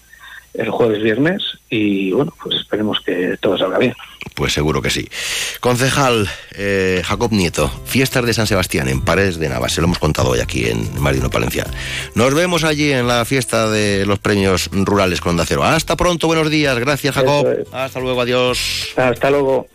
el 0.53 0.69
jueves, 0.69 1.01
viernes 1.01 1.41
y 1.69 2.11
bueno, 2.11 2.33
pues 2.41 2.57
esperemos 2.57 2.99
que 3.01 3.37
todo 3.39 3.57
salga 3.57 3.79
bien. 3.79 3.93
Pues 4.35 4.53
seguro 4.53 4.81
que 4.81 4.89
sí. 4.89 5.07
Concejal 5.59 6.29
eh, 6.55 7.01
Jacob 7.03 7.31
Nieto, 7.31 7.69
fiestas 7.85 8.25
de 8.25 8.33
San 8.33 8.47
Sebastián 8.47 8.87
en 8.87 9.01
Paredes 9.01 9.39
de 9.39 9.49
Navas, 9.49 9.73
se 9.73 9.81
lo 9.81 9.85
hemos 9.85 9.99
contado 9.99 10.29
hoy 10.29 10.39
aquí 10.39 10.65
en 10.65 11.01
Marino 11.01 11.29
Palencia. 11.29 11.65
Nos 12.15 12.33
vemos 12.33 12.63
allí 12.63 12.91
en 12.91 13.07
la 13.07 13.25
fiesta 13.25 13.69
de 13.69 14.05
los 14.05 14.19
premios 14.19 14.69
rurales 14.71 15.21
con 15.21 15.31
Onda 15.31 15.45
Cero. 15.47 15.63
Hasta 15.63 15.95
pronto, 15.95 16.27
buenos 16.27 16.49
días, 16.49 16.77
gracias 16.79 17.15
Jacob. 17.15 17.47
Es. 17.47 17.67
Hasta 17.73 17.99
luego, 17.99 18.21
adiós. 18.21 18.89
Hasta 18.95 19.29
luego. 19.29 19.67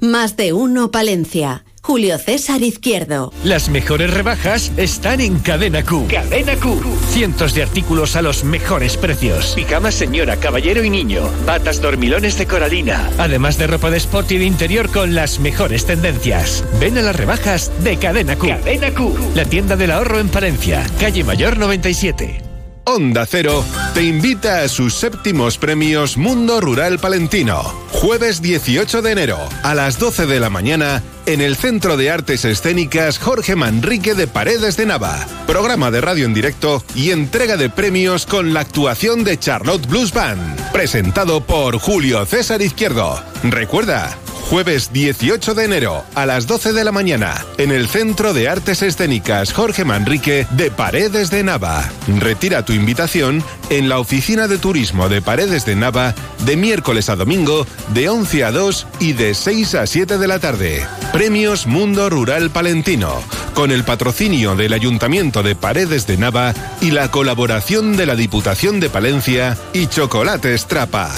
Más 0.00 0.36
de 0.36 0.52
uno 0.52 0.90
Palencia. 0.90 1.64
Julio 1.86 2.18
César 2.18 2.62
Izquierdo. 2.62 3.32
Las 3.44 3.68
mejores 3.68 4.12
rebajas 4.12 4.72
están 4.76 5.20
en 5.20 5.38
Cadena 5.38 5.84
Q. 5.84 6.08
Cadena 6.10 6.56
Q. 6.56 6.80
Cientos 7.10 7.54
de 7.54 7.62
artículos 7.62 8.16
a 8.16 8.22
los 8.22 8.42
mejores 8.42 8.96
precios. 8.96 9.52
Pijamas 9.54 9.94
señora, 9.94 10.34
caballero 10.34 10.82
y 10.82 10.90
niño. 10.90 11.22
Batas 11.46 11.80
dormilones 11.80 12.36
de 12.38 12.46
coralina. 12.46 13.08
Además 13.18 13.56
de 13.56 13.68
ropa 13.68 13.88
de 13.90 13.98
sport 13.98 14.32
y 14.32 14.38
de 14.38 14.46
interior 14.46 14.90
con 14.90 15.14
las 15.14 15.38
mejores 15.38 15.86
tendencias. 15.86 16.64
Ven 16.80 16.98
a 16.98 17.02
las 17.02 17.14
rebajas 17.14 17.70
de 17.84 17.96
Cadena 17.98 18.34
Q. 18.34 18.48
Cadena 18.48 18.90
Q. 18.92 19.14
La 19.36 19.44
tienda 19.44 19.76
del 19.76 19.92
ahorro 19.92 20.18
en 20.18 20.28
Palencia. 20.28 20.84
Calle 20.98 21.22
Mayor 21.22 21.56
97. 21.56 22.45
Onda 22.88 23.26
Cero 23.26 23.64
te 23.94 24.04
invita 24.04 24.62
a 24.62 24.68
sus 24.68 24.94
séptimos 24.94 25.58
premios 25.58 26.16
Mundo 26.16 26.60
Rural 26.60 27.00
Palentino. 27.00 27.64
Jueves 27.90 28.40
18 28.40 29.02
de 29.02 29.10
enero 29.10 29.38
a 29.64 29.74
las 29.74 29.98
12 29.98 30.26
de 30.26 30.38
la 30.38 30.50
mañana 30.50 31.02
en 31.26 31.40
el 31.40 31.56
Centro 31.56 31.96
de 31.96 32.12
Artes 32.12 32.44
Escénicas 32.44 33.18
Jorge 33.18 33.56
Manrique 33.56 34.14
de 34.14 34.28
Paredes 34.28 34.76
de 34.76 34.86
Nava. 34.86 35.26
Programa 35.48 35.90
de 35.90 36.00
radio 36.00 36.26
en 36.26 36.34
directo 36.34 36.80
y 36.94 37.10
entrega 37.10 37.56
de 37.56 37.70
premios 37.70 38.24
con 38.24 38.54
la 38.54 38.60
actuación 38.60 39.24
de 39.24 39.36
Charlotte 39.36 39.88
Blues 39.88 40.12
Band. 40.12 40.70
Presentado 40.70 41.40
por 41.40 41.78
Julio 41.78 42.24
César 42.24 42.62
Izquierdo. 42.62 43.20
Recuerda, 43.42 44.16
Jueves 44.48 44.92
18 44.92 45.54
de 45.54 45.64
enero 45.64 46.04
a 46.14 46.24
las 46.24 46.46
12 46.46 46.72
de 46.72 46.84
la 46.84 46.92
mañana 46.92 47.44
en 47.58 47.72
el 47.72 47.88
Centro 47.88 48.32
de 48.32 48.48
Artes 48.48 48.80
Escénicas 48.80 49.52
Jorge 49.52 49.84
Manrique 49.84 50.46
de 50.52 50.70
Paredes 50.70 51.30
de 51.30 51.42
Nava. 51.42 51.90
Retira 52.06 52.64
tu 52.64 52.72
invitación 52.72 53.42
en 53.70 53.88
la 53.88 53.98
Oficina 53.98 54.46
de 54.46 54.58
Turismo 54.58 55.08
de 55.08 55.20
Paredes 55.20 55.66
de 55.66 55.74
Nava 55.74 56.14
de 56.44 56.56
miércoles 56.56 57.08
a 57.08 57.16
domingo 57.16 57.66
de 57.92 58.08
11 58.08 58.44
a 58.44 58.52
2 58.52 58.86
y 59.00 59.14
de 59.14 59.34
6 59.34 59.74
a 59.74 59.86
7 59.86 60.16
de 60.16 60.28
la 60.28 60.38
tarde. 60.38 60.86
Premios 61.12 61.66
Mundo 61.66 62.08
Rural 62.08 62.50
Palentino 62.50 63.20
con 63.52 63.72
el 63.72 63.82
patrocinio 63.82 64.54
del 64.54 64.74
Ayuntamiento 64.74 65.42
de 65.42 65.56
Paredes 65.56 66.06
de 66.06 66.18
Nava 66.18 66.54
y 66.80 66.92
la 66.92 67.10
colaboración 67.10 67.96
de 67.96 68.06
la 68.06 68.14
Diputación 68.14 68.78
de 68.78 68.90
Palencia 68.90 69.58
y 69.72 69.88
Chocolate 69.88 70.54
Estrapa. 70.54 71.10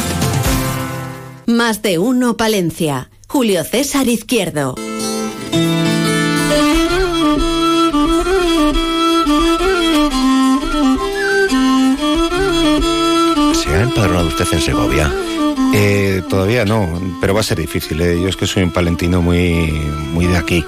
Más 1.47 1.83
de 1.83 1.99
uno 1.99 2.37
Palencia. 2.37 3.11
Julio 3.31 3.62
César 3.62 4.09
Izquierdo. 4.09 4.74
¿Se 13.55 13.68
ha 13.68 13.83
empadronado 13.83 14.29
usted 14.29 14.47
en 14.51 14.61
Segovia? 14.62 15.12
Eh, 15.74 16.22
todavía 16.31 16.64
no, 16.64 16.89
pero 17.20 17.35
va 17.35 17.41
a 17.41 17.43
ser 17.43 17.59
difícil. 17.59 18.01
¿eh? 18.01 18.18
Yo 18.18 18.29
es 18.29 18.37
que 18.37 18.47
soy 18.47 18.62
un 18.62 18.70
palentino 18.70 19.20
muy, 19.20 19.72
muy 20.12 20.26
de 20.26 20.39
aquí, 20.39 20.64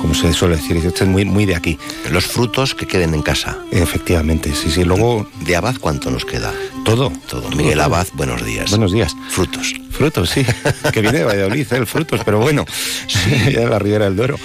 como 0.00 0.14
se 0.14 0.32
suele 0.32 0.56
decir. 0.56 0.80
Yo 0.80 0.90
estoy 0.90 1.08
muy, 1.08 1.24
muy 1.24 1.46
de 1.46 1.56
aquí. 1.56 1.78
Los 2.12 2.26
frutos 2.26 2.76
que 2.76 2.86
queden 2.86 3.12
en 3.14 3.22
casa. 3.22 3.58
Efectivamente, 3.72 4.54
sí, 4.54 4.70
sí. 4.70 4.84
Luego. 4.84 5.26
¿De 5.40 5.56
Abad 5.56 5.74
cuánto 5.80 6.12
nos 6.12 6.24
queda? 6.24 6.54
Todo. 6.84 7.12
Todo. 7.28 7.50
Miguel 7.50 7.80
Abad, 7.80 8.06
buenos 8.14 8.44
días. 8.44 8.70
Buenos 8.70 8.92
días. 8.92 9.16
Frutos. 9.30 9.74
Frutos, 9.96 10.30
sí. 10.30 10.44
Que 10.92 11.00
viene 11.00 11.18
de 11.18 11.24
Valladolid, 11.24 11.72
¿eh? 11.72 11.76
el 11.76 11.86
frutos, 11.86 12.20
pero 12.24 12.40
bueno. 12.40 12.64
Sí, 13.06 13.30
ya 13.52 13.60
de 13.60 13.66
la 13.68 13.78
Ribera 13.78 14.04
del 14.06 14.16
Duero. 14.16 14.36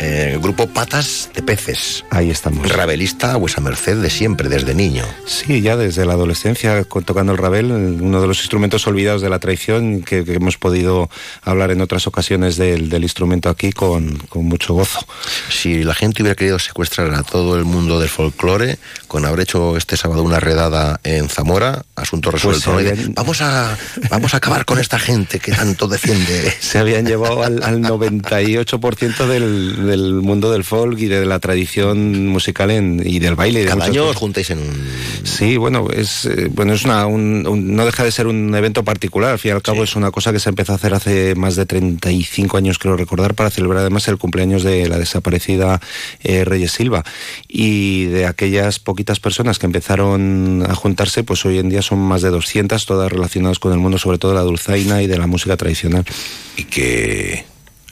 Eh, 0.00 0.38
grupo 0.42 0.66
Patas 0.68 1.30
de 1.34 1.42
Peces. 1.42 2.04
Ahí 2.10 2.30
estamos. 2.30 2.68
Rabelista 2.68 3.32
a 3.32 3.36
vuesa 3.36 3.60
merced 3.60 3.96
de 3.98 4.10
siempre, 4.10 4.48
desde 4.48 4.74
niño. 4.74 5.04
Sí, 5.26 5.60
ya 5.60 5.76
desde 5.76 6.04
la 6.06 6.14
adolescencia, 6.14 6.84
tocando 6.84 7.32
el 7.32 7.38
rabel, 7.38 7.70
uno 7.70 8.20
de 8.20 8.26
los 8.26 8.38
instrumentos 8.40 8.86
olvidados 8.86 9.22
de 9.22 9.28
la 9.30 9.38
traición, 9.38 10.02
que, 10.02 10.24
que 10.24 10.34
hemos 10.34 10.56
podido 10.58 11.08
hablar 11.42 11.70
en 11.70 11.80
otras 11.80 12.06
ocasiones 12.06 12.56
del, 12.56 12.88
del 12.88 13.02
instrumento 13.02 13.48
aquí 13.50 13.72
con, 13.72 14.16
con 14.28 14.44
mucho 14.46 14.74
gozo. 14.74 15.06
Si 15.50 15.84
la 15.84 15.94
gente 15.94 16.22
hubiera 16.22 16.34
querido 16.34 16.58
secuestrar 16.58 17.14
a 17.14 17.22
todo 17.22 17.56
el 17.58 17.64
mundo 17.64 18.00
del 18.00 18.08
folclore, 18.08 18.78
con 19.06 19.24
haber 19.26 19.40
hecho 19.40 19.76
este 19.76 19.96
sábado 19.96 20.22
una 20.22 20.40
redada 20.40 20.98
en 21.04 21.28
Zamora, 21.28 21.84
asunto 21.94 22.30
resuelto. 22.30 22.72
¿no? 22.72 22.80
Y 22.80 22.84
de, 22.84 22.90
habían- 22.90 23.14
vamos, 23.14 23.40
a, 23.42 23.76
vamos 24.10 24.34
a 24.34 24.38
acabar 24.38 24.64
con 24.64 24.78
esta 24.78 24.93
gente 24.98 25.38
que 25.40 25.52
tanto 25.52 25.88
defiende. 25.88 26.52
Se 26.60 26.78
habían 26.78 27.06
llevado 27.06 27.42
al, 27.42 27.62
al 27.62 27.80
98% 27.82 29.26
del, 29.26 29.86
del 29.86 30.14
mundo 30.14 30.50
del 30.52 30.64
folk 30.64 30.98
y 31.00 31.06
de 31.06 31.24
la 31.26 31.38
tradición 31.38 32.26
musical 32.28 32.70
en- 32.70 33.02
y 33.04 33.18
del 33.18 33.34
baile. 33.34 33.60
y 33.60 33.64
de 33.64 33.68
Cada 33.70 33.84
año 33.86 34.06
os 34.06 34.16
juntáis 34.16 34.50
en 34.50 34.58
un... 34.58 34.88
Sí, 35.24 35.56
bueno, 35.56 35.88
es 35.90 36.26
eh, 36.26 36.48
bueno 36.52 36.72
es 36.74 36.84
una 36.84 37.06
un- 37.06 37.46
un- 37.46 37.74
no 37.74 37.84
deja 37.86 38.04
de 38.04 38.12
ser 38.12 38.26
un 38.26 38.54
evento 38.54 38.84
particular. 38.84 39.32
Al 39.32 39.38
fin 39.38 39.50
y 39.50 39.52
al 39.54 39.62
cabo 39.62 39.84
es 39.84 39.96
una 39.96 40.10
cosa 40.10 40.32
que 40.32 40.40
se 40.40 40.48
empezó 40.48 40.72
a 40.72 40.76
hacer 40.76 40.94
hace 40.94 41.34
más 41.34 41.56
de 41.56 41.66
35 41.66 42.56
años, 42.56 42.78
creo 42.78 42.96
recordar, 42.96 43.34
para 43.34 43.50
celebrar 43.50 43.80
además 43.80 44.06
el 44.08 44.18
cumpleaños 44.18 44.62
de 44.62 44.88
la 44.88 44.98
desaparecida 44.98 45.80
eh, 46.22 46.44
Reyes 46.44 46.72
Silva. 46.72 47.04
Y 47.48 48.04
de 48.06 48.26
aquellas 48.26 48.78
poquitas 48.78 49.20
personas 49.20 49.58
que 49.58 49.66
empezaron 49.66 50.64
a 50.68 50.74
juntarse, 50.74 51.22
pues 51.24 51.44
hoy 51.44 51.58
en 51.58 51.68
día 51.70 51.82
son 51.82 51.98
más 52.00 52.22
de 52.22 52.30
200, 52.30 52.84
todas 52.86 53.10
relacionadas 53.12 53.58
con 53.58 53.72
el 53.72 53.78
mundo, 53.78 53.98
sobre 53.98 54.18
todo 54.18 54.34
la 54.34 54.40
dulzaina 54.42 54.83
y 54.84 55.06
de 55.06 55.18
la 55.18 55.26
música 55.26 55.56
tradicional. 55.56 56.04
Y 56.56 56.64
que 56.64 57.44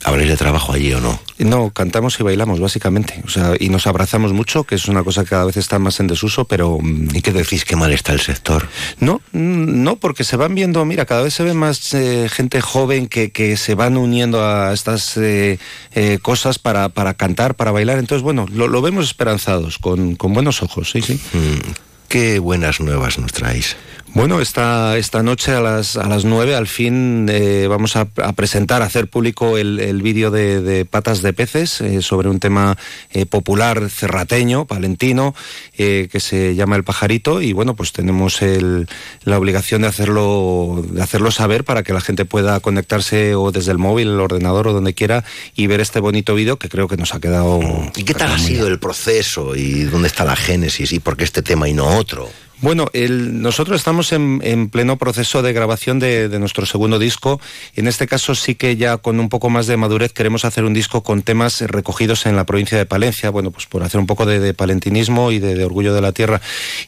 ¿Habréis 0.05 0.29
de 0.29 0.37
trabajo 0.37 0.73
allí 0.73 0.93
o 0.93 0.99
no? 0.99 1.17
No, 1.37 1.69
cantamos 1.71 2.19
y 2.19 2.23
bailamos, 2.23 2.59
básicamente. 2.59 3.21
O 3.25 3.29
sea, 3.29 3.53
y 3.57 3.69
nos 3.69 3.87
abrazamos 3.87 4.33
mucho, 4.33 4.65
que 4.65 4.75
es 4.75 4.87
una 4.87 5.01
cosa 5.03 5.23
que 5.23 5.29
cada 5.29 5.45
vez 5.45 5.55
está 5.55 5.79
más 5.79 5.99
en 6.01 6.07
desuso, 6.07 6.45
pero... 6.45 6.77
¿Y 7.13 7.21
qué 7.21 7.31
decís 7.31 7.63
que 7.63 7.77
mal 7.77 7.93
está 7.93 8.11
el 8.11 8.19
sector? 8.19 8.67
No, 8.99 9.21
mm, 9.31 9.81
no, 9.83 9.95
porque 9.95 10.25
se 10.25 10.35
van 10.35 10.55
viendo, 10.55 10.83
mira, 10.83 11.05
cada 11.05 11.21
vez 11.21 11.33
se 11.33 11.43
ve 11.43 11.53
más 11.53 11.93
eh, 11.93 12.27
gente 12.29 12.59
joven 12.59 13.07
que, 13.07 13.31
que 13.31 13.55
se 13.55 13.75
van 13.75 13.95
uniendo 13.95 14.43
a 14.43 14.73
estas 14.73 15.15
eh, 15.15 15.57
eh, 15.93 16.19
cosas 16.21 16.59
para, 16.59 16.89
para 16.89 17.13
cantar, 17.13 17.55
para 17.55 17.71
bailar. 17.71 17.97
Entonces, 17.97 18.23
bueno, 18.23 18.45
lo, 18.51 18.67
lo 18.67 18.81
vemos 18.81 19.05
esperanzados, 19.05 19.79
con, 19.79 20.15
con 20.15 20.33
buenos 20.33 20.61
ojos, 20.63 20.91
sí, 20.91 21.01
sí. 21.01 21.13
Mm, 21.31 21.71
¿Qué 22.09 22.39
buenas 22.39 22.81
nuevas 22.81 23.17
nos 23.17 23.31
traéis? 23.31 23.77
Bueno, 24.15 24.41
esta, 24.41 24.95
esta 24.99 25.23
noche 25.23 25.53
a 25.53 25.59
las, 25.59 25.97
a 25.97 26.07
las 26.07 26.23
9 26.23 26.55
al 26.55 26.67
fin 26.67 27.27
eh, 27.31 27.65
vamos 27.67 27.95
a, 27.95 28.07
a 28.17 28.33
presentar, 28.33 28.83
a 28.83 28.85
hacer 28.85 29.07
público 29.07 29.57
el, 29.57 29.79
el 29.79 30.03
vídeo 30.03 30.29
de, 30.29 30.61
de 30.61 30.85
Patas 30.85 31.23
de 31.23 31.33
Peces 31.33 31.81
eh, 31.81 32.03
sobre 32.03 32.29
un 32.29 32.39
tema 32.39 32.77
eh, 33.09 33.25
popular 33.25 33.89
cerrateño, 33.89 34.65
palentino, 34.65 35.33
eh, 35.79 36.09
que 36.11 36.19
se 36.19 36.53
llama 36.53 36.75
El 36.75 36.83
Pajarito 36.83 37.41
y 37.41 37.53
bueno, 37.53 37.75
pues 37.75 37.91
tenemos 37.91 38.43
el, 38.43 38.87
la 39.23 39.39
obligación 39.39 39.81
de 39.81 39.87
hacerlo, 39.87 40.85
de 40.87 41.01
hacerlo 41.01 41.31
saber 41.31 41.63
para 41.63 41.81
que 41.81 41.93
la 41.93 42.01
gente 42.01 42.23
pueda 42.23 42.59
conectarse 42.59 43.33
o 43.33 43.51
desde 43.51 43.71
el 43.71 43.79
móvil, 43.79 44.09
el 44.09 44.19
ordenador 44.19 44.67
o 44.67 44.73
donde 44.73 44.93
quiera 44.93 45.23
y 45.55 45.65
ver 45.65 45.81
este 45.81 45.99
bonito 45.99 46.35
vídeo 46.35 46.57
que 46.57 46.69
creo 46.69 46.87
que 46.87 46.97
nos 46.97 47.15
ha 47.15 47.19
quedado... 47.19 47.59
¿Y 47.95 48.03
qué 48.03 48.13
tal 48.13 48.31
ha 48.31 48.37
sido 48.37 48.67
el 48.67 48.77
proceso 48.77 49.55
y 49.55 49.85
dónde 49.85 50.07
está 50.07 50.23
la 50.23 50.35
génesis 50.35 50.91
y 50.91 50.99
por 50.99 51.17
qué 51.17 51.23
este 51.23 51.41
tema 51.41 51.67
y 51.67 51.73
no 51.73 51.87
otro? 51.97 52.29
Bueno, 52.63 52.87
el- 52.93 53.41
nosotros 53.41 53.75
estamos 53.75 54.13
en, 54.13 54.39
en 54.41 54.69
pleno 54.69 54.95
proceso 54.95 55.41
de 55.41 55.51
grabación 55.51 55.99
de, 55.99 56.29
de 56.29 56.39
nuestro 56.39 56.65
segundo 56.65 56.97
disco. 56.97 57.41
En 57.75 57.89
este 57.89 58.07
caso 58.07 58.35
sí 58.35 58.55
que 58.55 58.77
ya 58.77 58.95
con 58.95 59.19
un 59.19 59.27
poco 59.27 59.49
más 59.49 59.67
de 59.67 59.75
madurez 59.75 60.13
queremos 60.13 60.45
hacer 60.45 60.63
un 60.63 60.73
disco 60.73 61.03
con 61.03 61.23
temas 61.23 61.59
recogidos 61.59 62.25
en 62.25 62.37
la 62.37 62.45
provincia 62.45 62.77
de 62.77 62.85
Palencia, 62.85 63.31
bueno, 63.31 63.51
pues 63.51 63.65
por 63.65 63.83
hacer 63.83 63.99
un 63.99 64.07
poco 64.07 64.25
de, 64.25 64.53
palentinismo 64.53 65.33
y 65.33 65.39
de, 65.39 65.61
orgullo 65.65 65.93
de 65.93 65.99
la 65.99 66.13
tierra. 66.13 66.39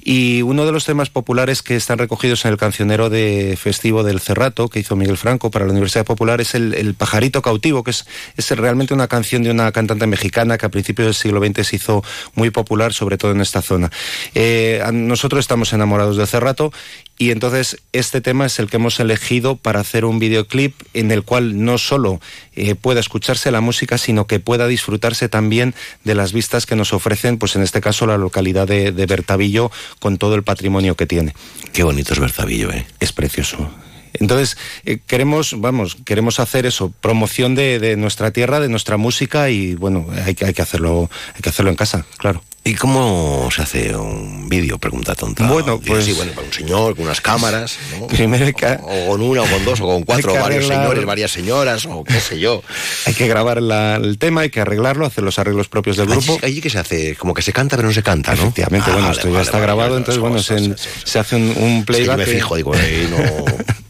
Y 0.01 0.43
uno 0.43 0.65
de 0.65 0.71
los 0.71 0.85
temas 0.85 1.09
populares 1.09 1.61
que 1.61 1.75
están 1.75 1.97
recogidos 1.97 2.45
en 2.45 2.51
el 2.51 2.57
cancionero 2.57 3.09
de 3.09 3.57
festivo 3.61 4.03
del 4.03 4.21
Cerrato 4.21 4.69
que 4.69 4.79
hizo 4.79 4.95
Miguel 4.95 5.17
Franco 5.17 5.51
para 5.51 5.65
la 5.65 5.71
Universidad 5.71 6.05
Popular 6.05 6.39
es 6.39 6.55
el, 6.55 6.93
Pajarito 6.97 7.41
Cautivo, 7.41 7.83
que 7.83 7.91
es, 7.91 8.05
realmente 8.51 8.93
una 8.93 9.09
canción 9.09 9.43
de 9.43 9.51
una 9.51 9.73
cantante 9.73 10.07
mexicana 10.07 10.57
que 10.57 10.67
a 10.67 10.69
principios 10.69 11.07
del 11.07 11.15
siglo 11.15 11.45
XX 11.45 11.67
se 11.67 11.75
hizo 11.75 12.01
muy 12.33 12.49
popular, 12.49 12.93
sobre 12.93 13.17
todo 13.17 13.33
en 13.33 13.41
esta 13.41 13.61
zona. 13.61 13.91
Eh, 14.33 14.81
nosotros 14.93 15.41
estamos 15.41 15.64
enamorados 15.73 16.17
del 16.17 16.27
Cerrato 16.27 16.71
y 17.17 17.31
entonces 17.31 17.77
este 17.93 18.19
tema 18.21 18.45
es 18.45 18.59
el 18.59 18.69
que 18.69 18.75
hemos 18.77 18.99
elegido 18.99 19.55
para 19.55 19.79
hacer 19.79 20.03
un 20.05 20.19
videoclip 20.19 20.75
en 20.93 21.11
el 21.11 21.23
cual 21.23 21.63
no 21.63 21.77
solo 21.77 22.19
eh, 22.55 22.75
pueda 22.75 22.99
escucharse 22.99 23.51
la 23.51 23.61
música, 23.61 23.97
sino 23.97 24.27
que 24.27 24.39
pueda 24.39 24.67
disfrutarse 24.67 25.29
también 25.29 25.73
de 26.03 26.15
las 26.15 26.33
vistas 26.33 26.65
que 26.65 26.75
nos 26.75 26.91
ofrecen, 26.93 27.37
pues 27.37 27.55
en 27.55 27.61
este 27.61 27.81
caso 27.81 28.05
la 28.05 28.17
localidad 28.17 28.67
de, 28.67 28.91
de 28.91 29.05
Bertavillo 29.05 29.71
con 29.99 30.17
todo 30.17 30.35
el 30.35 30.43
patrimonio 30.43 30.95
que 30.95 31.05
tiene. 31.07 31.33
Qué 31.73 31.83
bonito 31.83 32.13
es 32.13 32.19
Bertavillo, 32.19 32.71
¿eh? 32.71 32.85
Es 32.99 33.11
precioso. 33.13 33.69
Entonces, 34.17 34.57
eh, 34.85 34.99
queremos, 35.05 35.59
vamos, 35.59 35.97
queremos 36.05 36.39
hacer 36.39 36.65
eso, 36.65 36.93
promoción 37.01 37.53
de, 37.53 37.79
de 37.79 37.97
nuestra 37.97 38.31
tierra, 38.31 38.61
de 38.61 38.69
nuestra 38.69 38.95
música 38.95 39.49
y 39.49 39.75
bueno, 39.75 40.07
hay, 40.25 40.35
que- 40.35 40.45
hay 40.45 40.53
que 40.53 40.61
hacerlo, 40.61 41.09
hay 41.35 41.41
que 41.41 41.49
hacerlo 41.49 41.69
en 41.71 41.75
casa, 41.75 42.05
claro. 42.17 42.41
¿Y 42.67 42.73
cómo 42.73 43.47
se 43.55 43.61
hace 43.61 43.95
un 43.95 44.49
vídeo? 44.49 44.79
Pregunta 44.79 45.13
tonta. 45.13 45.47
Bueno, 45.47 45.79
pues- 45.79 46.03
Sí, 46.05 46.13
bueno, 46.13 46.31
para 46.31 46.47
un 46.47 46.51
señor 46.53 46.95
con 46.95 47.05
unas 47.05 47.21
cámaras, 47.21 47.77
¿no? 47.99 48.07
Primero 48.07 48.51
que- 48.57 48.79
o 48.81 49.07
con 49.11 49.21
una, 49.21 49.43
o 49.43 49.45
con 49.45 49.63
dos, 49.63 49.79
o 49.81 49.85
con 49.85 50.01
cuatro, 50.01 50.31
o 50.33 50.35
varios 50.39 50.65
arreglar- 50.65 50.79
señores, 50.81 51.05
varias 51.05 51.31
señoras, 51.31 51.85
o 51.85 52.03
qué 52.03 52.19
sé 52.19 52.39
yo. 52.39 52.63
Hay 53.05 53.13
que 53.13 53.27
grabar 53.27 53.61
la- 53.61 53.97
el 53.97 54.17
tema, 54.17 54.41
hay 54.41 54.49
que 54.49 54.61
arreglarlo, 54.61 55.05
hacer 55.05 55.23
los 55.23 55.37
arreglos 55.37 55.67
propios 55.67 55.95
del 55.95 56.07
grupo. 56.07 56.33
Allí, 56.41 56.53
allí 56.53 56.61
que 56.61 56.71
se 56.71 56.79
hace, 56.79 57.15
como 57.15 57.35
que 57.35 57.43
se 57.43 57.53
canta, 57.53 57.75
pero 57.75 57.87
no 57.87 57.93
se 57.93 58.01
canta, 58.01 58.33
¿no? 58.33 58.41
Efectivamente, 58.41 58.89
Ah, 58.89 58.93
bueno, 58.93 59.07
vale, 59.09 59.17
esto 59.19 59.27
ya 59.27 59.33
vale, 59.33 59.43
está 59.45 59.57
vale, 59.57 59.65
grabado, 59.67 59.97
entonces, 59.97 60.19
bueno, 60.19 60.39
se, 60.39 60.75
se 61.03 61.19
hace 61.19 61.35
un, 61.35 61.43
un 61.43 61.51
Es 61.51 61.55
que 61.55 61.69
yo 61.69 61.85
playback. 61.85 62.17
me 62.17 62.25
fijo, 62.25 62.55
digo, 62.55 62.73
no, 62.73 63.45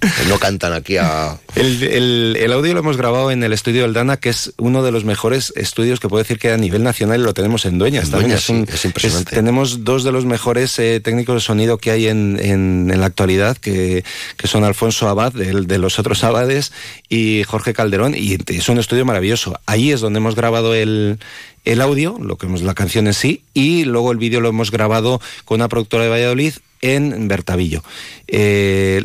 no 0.30 0.38
cantan 0.40 0.74
aquí 0.74 0.98
a... 0.98 1.38
El, 1.56 1.82
el- 1.82 2.38
el 2.42 2.52
audio 2.52 2.74
lo 2.74 2.82
hemos 2.82 2.98
grabado 2.98 3.32
en 3.32 3.42
el 3.42 3.54
estudio 3.54 3.84
del 3.84 3.94
Dana, 3.94 4.18
que 4.18 4.28
es 4.30 4.52
uno 4.58 4.84
de 4.84 4.92
los 4.92 5.06
mejores 5.06 5.54
estudios 5.56 6.02
que 6.02 6.10
puedo 6.10 6.22
decir 6.22 6.38
que 6.40 6.52
a 6.52 6.58
nivel 6.58 6.84
nacional 6.84 7.24
lo 7.24 7.34
tenemos 7.34 7.64
en 7.66 7.78
Dueñas. 7.78 8.06
En 8.06 8.12
también. 8.12 8.30
Dueñas, 8.32 8.50
un- 8.50 8.65
es 8.74 8.86
impresionante. 8.86 9.36
tenemos 9.36 9.84
dos 9.84 10.04
de 10.04 10.12
los 10.12 10.26
mejores 10.26 10.78
eh, 10.80 11.00
técnicos 11.00 11.36
de 11.36 11.42
sonido 11.42 11.78
que 11.78 11.92
hay 11.92 12.08
en, 12.08 12.38
en- 12.42 12.90
en 12.92 13.00
la 13.00 13.06
actualidad, 13.06 13.58
que, 13.58 14.04
que 14.38 14.48
son 14.48 14.64
Alfonso 14.64 15.08
Abad, 15.08 15.34
del- 15.34 15.68
de, 15.68 15.78
los 15.78 16.00
otros 16.00 16.24
Abades, 16.24 16.72
y 17.10 17.44
Jorge 17.44 17.74
Calderón, 17.74 18.14
y 18.16 18.38
es 18.48 18.70
un 18.70 18.80
estudio 18.80 19.06
maravilloso. 19.06 19.60
Ahí 19.66 19.92
es 19.92 20.02
donde 20.02 20.18
hemos 20.18 20.36
grabado 20.36 20.74
el, 20.74 21.20
el 21.66 21.82
audio, 21.82 22.18
lo 22.22 22.38
que 22.38 22.46
hemos, 22.46 22.62
la 22.62 22.74
canción 22.74 23.08
en 23.08 23.14
sí, 23.14 23.42
y 23.54 23.84
luego 23.86 24.12
el 24.12 24.18
vídeo 24.18 24.40
lo 24.40 24.50
hemos 24.50 24.72
grabado 24.72 25.20
con 25.46 25.56
una 25.56 25.68
productora 25.68 26.04
de 26.06 26.10
Valladolid 26.10 26.54
en 26.82 27.28
Bertavillo. 27.28 27.84
Eh, 28.28 29.02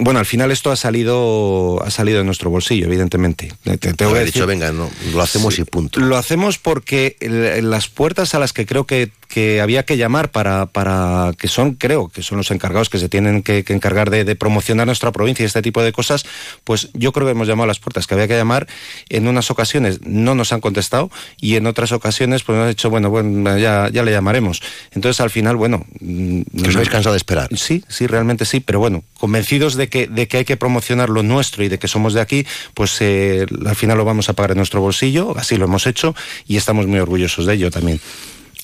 bueno, 0.00 0.18
al 0.18 0.26
final 0.26 0.50
esto 0.50 0.70
ha 0.70 0.76
salido 0.76 1.80
ha 1.84 1.90
salido 1.90 2.18
de 2.18 2.24
nuestro 2.24 2.50
bolsillo, 2.50 2.86
evidentemente. 2.86 3.52
Te, 3.62 3.78
te 3.78 3.94
tengo 3.94 4.14
que 4.14 4.24
dicho, 4.24 4.40
decir- 4.40 4.46
venga, 4.46 4.72
no, 4.72 4.90
lo 5.12 5.22
hacemos 5.22 5.54
Sí. 5.54 5.62
y 5.62 5.64
punto. 5.64 6.00
Lo 6.00 6.16
hacemos 6.16 6.58
porque 6.58 7.16
el- 7.20 7.70
las 7.70 7.88
puertas 7.88 8.34
a 8.34 8.38
las 8.38 8.52
que 8.52 8.66
creo 8.66 8.84
que, 8.84 9.10
que 9.28 9.60
había 9.60 9.84
que 9.84 9.96
llamar 9.96 10.30
para, 10.30 10.66
para 10.66 11.32
que 11.38 11.48
son, 11.48 11.74
creo, 11.74 12.08
que 12.08 12.22
son 12.22 12.38
los 12.38 12.50
encargados 12.50 12.88
que 12.88 12.98
se 12.98 13.08
tienen 13.08 13.42
que, 13.42 13.62
que 13.62 13.74
encargar 13.74 14.10
de, 14.10 14.24
de 14.24 14.34
promocionar 14.36 14.86
nuestra 14.86 15.12
provincia 15.12 15.42
y 15.42 15.46
este 15.46 15.62
tipo 15.62 15.82
de 15.82 15.92
cosas, 15.92 16.24
pues 16.64 16.88
yo 16.94 17.12
creo 17.12 17.26
que 17.26 17.32
hemos 17.32 17.46
llamado 17.46 17.64
a 17.64 17.66
las 17.68 17.78
puertas 17.78 18.06
que 18.06 18.14
había 18.14 18.26
que 18.26 18.36
llamar. 18.36 18.66
En 19.08 19.28
unas 19.28 19.50
ocasiones 19.50 20.00
no 20.02 20.34
nos 20.34 20.52
han 20.52 20.60
contestado 20.60 21.10
y 21.40 21.56
en 21.56 21.66
otras 21.66 21.92
ocasiones 21.92 22.42
pues 22.42 22.56
nos 22.56 22.64
han 22.64 22.70
dicho, 22.70 22.90
bueno, 22.90 23.10
bueno, 23.10 23.58
ya, 23.58 23.90
ya 23.92 24.02
le 24.02 24.10
llamaremos. 24.10 24.62
Entonces 24.92 25.20
al 25.20 25.30
final, 25.30 25.56
bueno... 25.56 25.84
mm, 26.00 26.42
¿Que 26.62 26.68
os 26.70 26.74
habéis 26.74 26.90
cansado 26.90 27.12
de 27.12 27.18
esperar? 27.18 27.48
Sí, 27.56 27.84
sí, 27.88 28.06
realmente 28.06 28.44
sí, 28.44 28.60
pero 28.60 28.78
bueno, 28.80 29.04
convencidos 29.18 29.74
de 29.76 29.88
que, 29.88 30.06
de 30.06 30.26
que 30.26 30.38
hay 30.38 30.44
que 30.44 30.56
promocionar 30.56 31.10
lo 31.10 31.22
nuestro 31.22 31.62
y 31.64 31.68
de 31.68 31.78
que 31.78 31.88
somos 31.88 32.14
de 32.14 32.20
aquí, 32.20 32.46
pues 32.74 32.96
eh, 33.00 33.46
al 33.66 33.76
final 33.76 33.98
lo 33.98 34.04
vamos 34.04 34.28
a 34.28 34.32
pagar 34.32 34.52
en 34.52 34.56
nuestro 34.56 34.80
bolsillo, 34.80 35.36
así 35.36 35.56
lo 35.56 35.66
hemos 35.66 35.86
hecho 35.86 36.14
y 36.46 36.56
estamos 36.56 36.86
muy 36.86 36.98
orgullosos 36.98 37.46
de 37.46 37.54
ello 37.54 37.70
también. 37.70 38.00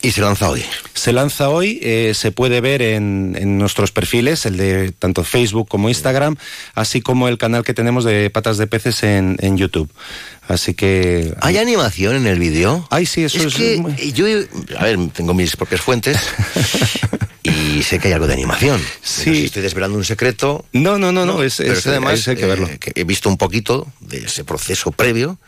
¿Y 0.05 0.11
se 0.11 0.21
lanza 0.21 0.51
hoy? 0.51 0.63
Se 0.93 1.13
lanza 1.15 1.49
hoy, 1.49 1.79
eh, 1.83 2.13
se 2.15 2.31
puede 2.31 2.61
ver 2.61 2.83
en, 2.83 3.37
en 3.41 3.57
nuestros 3.57 3.91
perfiles, 3.91 4.45
el 4.45 4.59
de 4.59 4.93
tanto 4.93 5.25
Facebook 5.25 5.67
como 5.67 5.89
Instagram, 5.89 6.37
así 6.75 7.01
como 7.01 7.27
el 7.29 7.39
canal 7.39 7.65
que 7.65 7.73
tenemos 7.73 8.05
de 8.05 8.29
Patas 8.29 8.59
de 8.59 8.67
Peces 8.67 9.03
en, 9.03 9.37
en 9.41 9.57
YouTube. 9.57 9.91
Así 10.47 10.75
que... 10.75 11.33
¿Hay 11.41 11.57
animación 11.57 12.17
en 12.17 12.27
el 12.27 12.39
vídeo? 12.39 12.87
Ay, 12.91 13.07
sí, 13.07 13.25
eso 13.25 13.49
es... 13.49 13.55
que 13.55 13.83
yo, 14.13 14.27
a 14.79 14.85
ver, 14.85 14.99
tengo 15.15 15.33
mis 15.33 15.57
propias 15.57 15.81
fuentes 15.81 16.19
y 17.43 17.83
sé 17.83 17.99
que 17.99 18.09
hay 18.09 18.15
algo 18.15 18.27
de 18.27 18.35
animación. 18.35 18.79
Sí. 19.03 19.31
No 19.31 19.35
sé 19.35 19.41
si 19.41 19.45
estoy 19.47 19.63
desvelando 19.63 19.97
un 19.97 20.05
secreto. 20.05 20.67
No, 20.75 20.99
no, 20.99 21.13
no, 21.13 21.25
no, 21.25 21.43
es, 21.43 21.57
pero 21.57 21.73
es- 21.73 21.79
es 21.79 21.85
que 21.85 21.91
además 21.91 22.19
es- 22.21 22.29
hay 22.29 22.37
que 22.37 22.45
verlo. 22.47 22.67
eh, 22.69 22.79
que 22.79 22.93
he 22.95 23.05
visto 23.05 23.31
un 23.31 23.39
poquito 23.39 23.91
de 24.01 24.19
ese 24.19 24.45
proceso 24.45 24.93
previo 24.93 25.39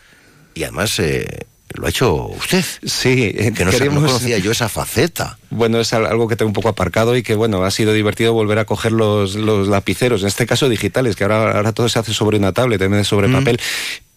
y 0.55 0.63
además 0.63 0.99
eh, 0.99 1.41
lo 1.77 1.87
ha 1.87 1.91
hecho 1.91 2.27
usted. 2.29 2.65
Sí, 2.85 3.33
eh, 3.37 3.53
Que 3.57 3.65
no, 3.65 3.71
sa- 3.73 3.79
no 3.79 3.85
queríamos- 3.85 4.05
conocía 4.13 4.39
yo 4.39 4.51
esa 4.53 4.69
faceta. 4.69 5.39
Bueno, 5.51 5.79
es 5.81 5.93
al- 5.93 6.07
algo 6.07 6.29
que 6.29 6.37
tengo 6.37 6.49
un 6.49 6.55
poco 6.55 6.69
aparcado 6.69 7.17
y 7.17 7.23
que, 7.23 7.35
bueno, 7.35 7.63
ha 7.65 7.71
sido 7.71 7.93
divertido 7.93 8.33
volver 8.33 8.59
a 8.59 8.65
coger 8.65 8.93
los, 8.93 9.35
los 9.37 9.69
lapiceros, 9.69 10.23
en 10.23 10.29
este 10.29 10.47
caso 10.47 10.69
digitales, 10.69 11.17
que 11.17 11.25
ahora, 11.25 11.53
ahora 11.57 11.73
todo 11.73 11.89
se 11.89 11.99
hace 11.99 12.13
sobre 12.13 12.39
una 12.39 12.53
tablet 12.53 12.81
en 12.83 12.91
vez 12.91 12.99
de 13.01 13.05
sobre 13.05 13.29
Mm. 13.29 13.33
papel. 13.33 13.61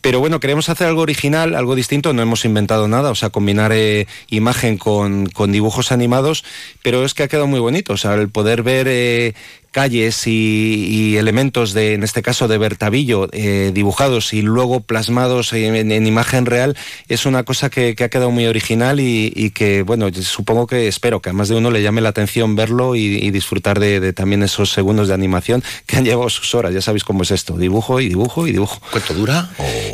Pero 0.01 0.21
bueno, 0.21 0.39
queremos 0.39 0.69
hacer 0.69 0.87
algo 0.87 1.01
original, 1.01 1.55
algo 1.55 1.75
distinto, 1.75 2.13
no 2.13 2.21
hemos 2.21 2.45
inventado 2.45 2.87
nada, 2.87 3.11
o 3.11 3.15
sea, 3.15 3.31
combinar 3.31 3.73
eh, 3.73 4.07
imagen 4.29 4.77
con, 4.77 5.25
con 5.27 5.51
dibujos 5.51 5.91
animados, 5.91 6.45
pero 6.81 7.03
es 7.03 7.13
que 7.13 7.23
ha 7.23 7.27
quedado 7.27 7.47
muy 7.47 7.59
bonito, 7.59 7.91
o 7.93 7.97
sea, 7.97 8.13
el 8.13 8.29
poder 8.29 8.63
ver 8.63 8.87
eh, 8.89 9.33
calles 9.71 10.25
y, 10.27 10.85
y 10.89 11.17
elementos 11.17 11.73
de, 11.73 11.93
en 11.93 12.03
este 12.03 12.21
caso 12.21 12.47
de 12.47 12.57
Bertavillo, 12.57 13.27
eh, 13.31 13.71
dibujados 13.73 14.33
y 14.33 14.41
luego 14.41 14.81
plasmados 14.81 15.53
en, 15.53 15.75
en- 15.75 15.91
en 15.91 16.07
imagen 16.07 16.45
real, 16.45 16.75
es 17.07 17.25
una 17.25 17.43
cosa 17.43 17.69
que, 17.69 17.95
que 17.95 18.03
ha 18.03 18.09
quedado 18.09 18.31
muy 18.31 18.45
original 18.45 18.99
y, 18.99 19.31
y 19.35 19.51
que, 19.51 19.83
bueno, 19.83 20.07
supongo 20.13 20.65
que 20.67 20.87
espero 20.87 21.21
que 21.21 21.29
a 21.29 21.33
más 21.33 21.49
de 21.49 21.55
uno 21.55 21.71
le 21.71 21.81
llame 21.83 22.01
la 22.01 22.09
atención 22.09 22.55
verlo 22.55 22.95
y, 22.95 23.01
y 23.17 23.31
disfrutar 23.31 23.79
de, 23.79 23.99
de 23.99 24.13
también 24.13 24.43
esos 24.43 24.71
segundos 24.71 25.07
de 25.07 25.13
animación 25.13 25.63
que 25.85 25.97
han 25.97 26.05
llevado 26.05 26.29
sus 26.29 26.55
horas, 26.55 26.73
ya 26.73 26.81
sabéis 26.81 27.03
cómo 27.03 27.23
es 27.23 27.31
esto, 27.31 27.57
dibujo 27.57 27.99
y 27.99 28.09
dibujo 28.09 28.47
y 28.47 28.51
dibujo. 28.51 28.81
¿Cuánto 28.91 29.13
dura? 29.13 29.49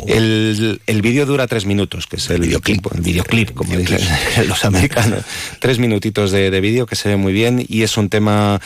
El, 0.06 0.80
el 0.86 1.02
vídeo 1.02 1.26
dura 1.26 1.46
tres 1.46 1.66
minutos, 1.66 2.06
que 2.06 2.16
es 2.16 2.30
el 2.30 2.40
videoclip, 2.40 2.86
el 2.94 3.00
videoclip, 3.00 3.52
como 3.54 3.76
dicen 3.76 3.98
los 4.48 4.64
americanos. 4.64 5.20
tres 5.60 5.78
minutitos 5.78 6.30
de, 6.30 6.50
de 6.50 6.60
vídeo 6.60 6.86
que 6.86 6.96
se 6.96 7.08
ve 7.10 7.16
muy 7.16 7.32
bien 7.32 7.64
y 7.68 7.82
es 7.82 7.96
un 7.96 8.08
tema 8.08 8.60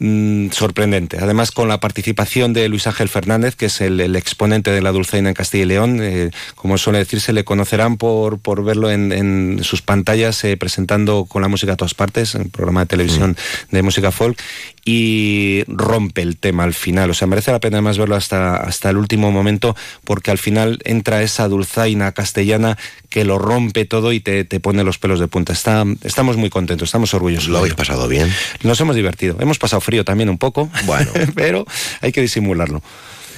mm, 0.00 0.50
sorprendente. 0.50 1.18
Además, 1.20 1.52
con 1.52 1.68
la 1.68 1.78
participación 1.78 2.52
de 2.52 2.68
Luis 2.68 2.86
Ángel 2.88 3.08
Fernández, 3.08 3.54
que 3.54 3.66
es 3.66 3.80
el, 3.80 4.00
el 4.00 4.16
exponente 4.16 4.72
de 4.72 4.82
la 4.82 4.90
dulzaina 4.90 5.28
en 5.28 5.34
Castilla 5.34 5.62
y 5.62 5.66
León, 5.66 5.98
eh, 6.02 6.30
como 6.56 6.76
suele 6.76 6.98
decirse, 6.98 7.32
le 7.32 7.44
conocerán 7.44 7.96
por, 7.96 8.40
por 8.40 8.64
verlo 8.64 8.90
en, 8.90 9.12
en 9.12 9.60
sus 9.62 9.82
pantallas 9.82 10.42
eh, 10.44 10.56
presentando 10.56 11.26
con 11.26 11.42
la 11.42 11.48
música 11.48 11.74
a 11.74 11.76
todas 11.76 11.94
partes, 11.94 12.34
en 12.34 12.50
programa 12.50 12.80
de 12.80 12.86
televisión 12.86 13.36
de 13.70 13.82
música 13.82 14.10
folk, 14.10 14.42
y 14.84 15.62
rompe 15.68 16.22
el 16.22 16.36
tema 16.36 16.64
al 16.64 16.74
final. 16.74 17.10
O 17.10 17.14
sea, 17.14 17.28
merece 17.28 17.52
la 17.52 17.60
pena 17.60 17.78
además 17.78 17.98
verlo 17.98 18.16
hasta, 18.16 18.56
hasta 18.56 18.90
el 18.90 18.96
último 18.96 19.30
momento, 19.30 19.76
porque 20.04 20.30
al 20.30 20.38
final 20.38 20.80
entra 20.84 21.22
esa 21.22 21.48
dulzaina 21.48 22.12
castellana 22.12 22.76
que 23.10 23.24
lo 23.24 23.38
rompe 23.38 23.84
todo 23.84 24.12
y 24.12 24.20
te, 24.20 24.44
te 24.44 24.60
pone 24.60 24.84
los 24.84 24.98
pelos 24.98 25.20
de 25.20 25.28
punta. 25.28 25.52
Está, 25.52 25.84
estamos 26.04 26.36
muy 26.36 26.48
contentos, 26.48 26.88
estamos 26.88 27.12
orgullosos. 27.12 27.48
¿Lo 27.48 27.58
habéis 27.58 27.74
pasado 27.74 28.08
bien? 28.08 28.32
Nos 28.62 28.80
hemos 28.80 28.96
divertido. 28.96 29.36
Hemos 29.40 29.58
pasado 29.58 29.80
frío 29.80 30.04
también 30.04 30.30
un 30.30 30.38
poco, 30.38 30.70
Bueno. 30.86 31.10
pero 31.34 31.66
hay 32.00 32.12
que 32.12 32.22
disimularlo. 32.22 32.82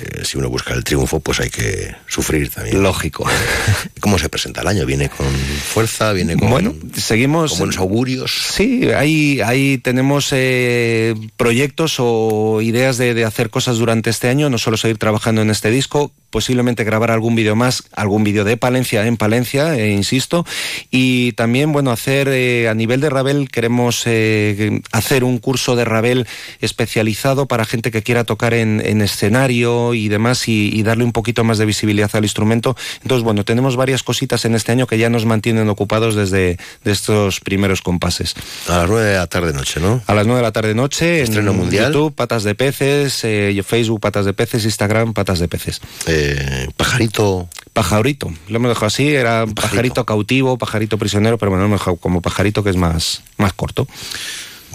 Eh, 0.00 0.24
si 0.24 0.38
uno 0.38 0.48
busca 0.48 0.74
el 0.74 0.84
triunfo, 0.84 1.20
pues 1.20 1.40
hay 1.40 1.50
que 1.50 1.94
sufrir 2.08 2.50
también. 2.50 2.82
Lógico. 2.82 3.26
¿Cómo 4.00 4.18
se 4.18 4.28
presenta 4.28 4.62
el 4.62 4.68
año? 4.68 4.86
¿Viene 4.86 5.08
con 5.08 5.26
fuerza? 5.26 6.12
¿Viene 6.12 6.36
con, 6.36 6.50
Bueno, 6.50 6.74
seguimos. 6.94 7.50
con 7.50 7.58
buenos 7.60 7.78
augurios? 7.78 8.32
Sí, 8.52 8.90
ahí, 8.90 9.40
ahí 9.40 9.78
tenemos 9.78 10.28
eh, 10.32 11.14
proyectos 11.36 11.96
o 11.98 12.60
ideas 12.62 12.98
de, 12.98 13.14
de 13.14 13.24
hacer 13.24 13.50
cosas 13.50 13.78
durante 13.78 14.10
este 14.10 14.28
año, 14.28 14.50
no 14.50 14.58
solo 14.58 14.76
seguir 14.76 14.98
trabajando 14.98 15.42
en 15.42 15.50
este 15.50 15.70
disco, 15.70 16.12
posiblemente 16.32 16.82
grabar 16.82 17.10
algún 17.10 17.34
vídeo 17.34 17.54
más, 17.54 17.84
algún 17.92 18.24
vídeo 18.24 18.42
de 18.44 18.56
Palencia 18.56 19.06
en 19.06 19.18
Palencia, 19.18 19.76
eh, 19.76 19.90
insisto, 19.92 20.46
y 20.90 21.32
también, 21.32 21.72
bueno, 21.72 21.90
hacer 21.90 22.28
eh, 22.28 22.68
a 22.68 22.74
nivel 22.74 23.02
de 23.02 23.10
Ravel, 23.10 23.50
queremos 23.50 24.02
eh, 24.06 24.80
hacer 24.92 25.24
un 25.24 25.38
curso 25.38 25.76
de 25.76 25.84
Ravel 25.84 26.26
especializado 26.60 27.46
para 27.46 27.66
gente 27.66 27.90
que 27.90 28.02
quiera 28.02 28.24
tocar 28.24 28.54
en, 28.54 28.80
en 28.84 29.02
escenario 29.02 29.91
y 29.94 30.08
demás 30.08 30.48
y, 30.48 30.70
y 30.72 30.82
darle 30.82 31.04
un 31.04 31.12
poquito 31.12 31.44
más 31.44 31.58
de 31.58 31.66
visibilidad 31.66 32.10
al 32.14 32.24
instrumento. 32.24 32.76
Entonces, 33.02 33.24
bueno, 33.24 33.44
tenemos 33.44 33.76
varias 33.76 34.02
cositas 34.02 34.44
en 34.44 34.54
este 34.54 34.72
año 34.72 34.86
que 34.86 34.98
ya 34.98 35.08
nos 35.10 35.24
mantienen 35.24 35.68
ocupados 35.68 36.14
desde 36.14 36.58
de 36.84 36.92
estos 36.92 37.40
primeros 37.40 37.82
compases. 37.82 38.34
A 38.68 38.78
las 38.78 38.88
nueve 38.88 39.06
de 39.06 39.16
la 39.16 39.26
tarde-noche, 39.26 39.80
¿no? 39.80 40.02
A 40.06 40.14
las 40.14 40.26
9 40.26 40.38
de 40.38 40.42
la 40.42 40.52
tarde-noche, 40.52 41.18
en 41.18 41.24
Estreno 41.24 41.52
mundial. 41.52 41.92
YouTube, 41.92 42.14
Patas 42.14 42.44
de 42.44 42.54
Peces, 42.54 43.20
eh, 43.24 43.62
Facebook, 43.66 44.00
Patas 44.00 44.24
de 44.24 44.32
Peces, 44.32 44.64
Instagram, 44.64 45.12
Patas 45.12 45.38
de 45.38 45.48
Peces. 45.48 45.80
Eh, 46.06 46.68
pajarito. 46.76 47.48
Pajarito, 47.72 48.30
lo 48.48 48.56
hemos 48.56 48.68
dejado 48.68 48.86
así, 48.86 49.08
era 49.08 49.46
pajarito. 49.46 50.04
cautivo, 50.04 50.58
pajarito 50.58 50.98
prisionero, 50.98 51.38
pero 51.38 51.50
bueno, 51.50 51.62
lo 51.62 51.68
hemos 51.68 51.80
dejado 51.80 51.96
como 51.96 52.20
pajarito 52.20 52.62
que 52.62 52.68
es 52.68 52.76
más, 52.76 53.22
más 53.38 53.54
corto. 53.54 53.88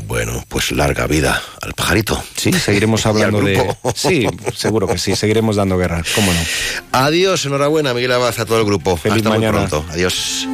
Bueno, 0.06 0.44
pues 0.48 0.72
larga 0.72 1.08
vida 1.08 1.42
al 1.62 1.74
pajarito. 1.74 2.22
Sí, 2.36 2.52
seguiremos 2.54 3.06
hablando 3.06 3.42
de... 3.42 3.76
Sí, 3.96 4.28
seguro 4.56 4.88
que 4.88 4.98
sí, 4.98 5.16
seguiremos 5.16 5.56
dando 5.56 5.78
guerra, 5.78 6.04
cómo 6.16 6.32
no. 6.32 6.40
Adiós, 6.92 7.46
enhorabuena, 7.46 7.94
Miguel 7.94 8.12
Abad, 8.14 8.34
a 8.40 8.46
todo 8.46 8.60
el 8.60 8.66
grupo. 8.66 8.96
Feliz 8.98 9.18
Hasta 9.18 9.30
muy 9.30 9.40
mañana. 9.40 9.68
pronto. 9.68 9.86
Adiós. 9.92 10.48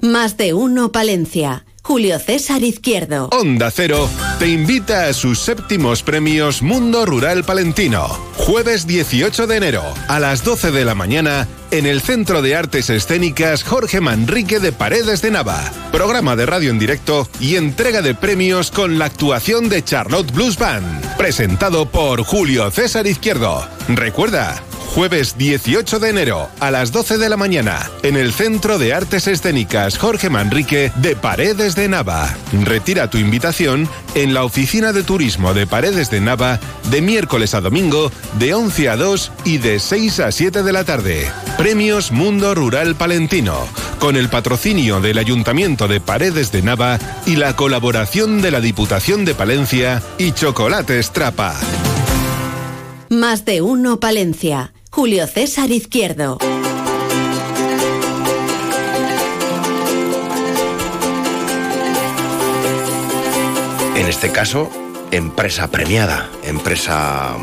Más 0.00 0.36
de 0.36 0.54
uno 0.54 0.90
Palencia. 0.92 1.64
Julio 1.88 2.18
César 2.18 2.62
Izquierdo. 2.64 3.30
Onda 3.32 3.70
Cero 3.70 4.10
te 4.38 4.46
invita 4.46 5.06
a 5.06 5.14
sus 5.14 5.38
séptimos 5.38 6.02
premios 6.02 6.60
Mundo 6.60 7.06
Rural 7.06 7.44
Palentino. 7.44 8.08
Jueves 8.36 8.86
18 8.86 9.46
de 9.46 9.56
enero 9.56 9.82
a 10.06 10.20
las 10.20 10.44
12 10.44 10.70
de 10.70 10.84
la 10.84 10.94
mañana 10.94 11.48
en 11.70 11.86
el 11.86 12.02
Centro 12.02 12.42
de 12.42 12.56
Artes 12.56 12.90
Escénicas 12.90 13.64
Jorge 13.64 14.02
Manrique 14.02 14.60
de 14.60 14.70
Paredes 14.70 15.22
de 15.22 15.30
Nava. 15.30 15.64
Programa 15.90 16.36
de 16.36 16.44
radio 16.44 16.70
en 16.72 16.78
directo 16.78 17.26
y 17.40 17.56
entrega 17.56 18.02
de 18.02 18.14
premios 18.14 18.70
con 18.70 18.98
la 18.98 19.06
actuación 19.06 19.70
de 19.70 19.82
Charlotte 19.82 20.30
Blues 20.30 20.58
Band. 20.58 21.16
Presentado 21.16 21.88
por 21.90 22.22
Julio 22.22 22.70
César 22.70 23.06
Izquierdo. 23.06 23.66
Recuerda, 23.88 24.62
Jueves 24.94 25.36
18 25.38 26.00
de 26.00 26.08
enero 26.10 26.48
a 26.60 26.70
las 26.70 26.92
12 26.92 27.18
de 27.18 27.28
la 27.28 27.36
mañana 27.36 27.88
en 28.02 28.16
el 28.16 28.32
Centro 28.32 28.78
de 28.78 28.94
Artes 28.94 29.26
Escénicas 29.28 29.98
Jorge 29.98 30.30
Manrique 30.30 30.90
de 30.96 31.14
Paredes 31.14 31.76
de 31.76 31.88
Nava. 31.88 32.34
Retira 32.64 33.08
tu 33.08 33.18
invitación 33.18 33.88
en 34.14 34.34
la 34.34 34.44
Oficina 34.44 34.92
de 34.92 35.02
Turismo 35.02 35.54
de 35.54 35.66
Paredes 35.66 36.10
de 36.10 36.20
Nava 36.20 36.58
de 36.90 37.02
miércoles 37.02 37.54
a 37.54 37.60
domingo 37.60 38.10
de 38.38 38.54
11 38.54 38.88
a 38.88 38.96
2 38.96 39.32
y 39.44 39.58
de 39.58 39.78
6 39.78 40.20
a 40.20 40.32
7 40.32 40.62
de 40.62 40.72
la 40.72 40.84
tarde. 40.84 41.30
Premios 41.56 42.10
Mundo 42.10 42.54
Rural 42.54 42.96
Palentino 42.96 43.68
con 44.00 44.16
el 44.16 44.28
patrocinio 44.28 45.00
del 45.00 45.18
Ayuntamiento 45.18 45.86
de 45.86 46.00
Paredes 46.00 46.50
de 46.50 46.62
Nava 46.62 46.98
y 47.26 47.36
la 47.36 47.54
colaboración 47.56 48.40
de 48.40 48.50
la 48.50 48.60
Diputación 48.60 49.24
de 49.24 49.34
Palencia 49.34 50.02
y 50.18 50.32
Chocolates 50.32 51.12
Trapa. 51.12 51.54
Más 53.10 53.44
de 53.44 53.62
uno 53.62 54.00
Palencia. 54.00 54.72
Julio 54.98 55.28
César 55.28 55.70
Izquierdo. 55.70 56.38
En 63.96 64.06
este 64.06 64.30
caso, 64.30 64.70
empresa 65.10 65.68
premiada, 65.70 66.28
empresa 66.44 67.36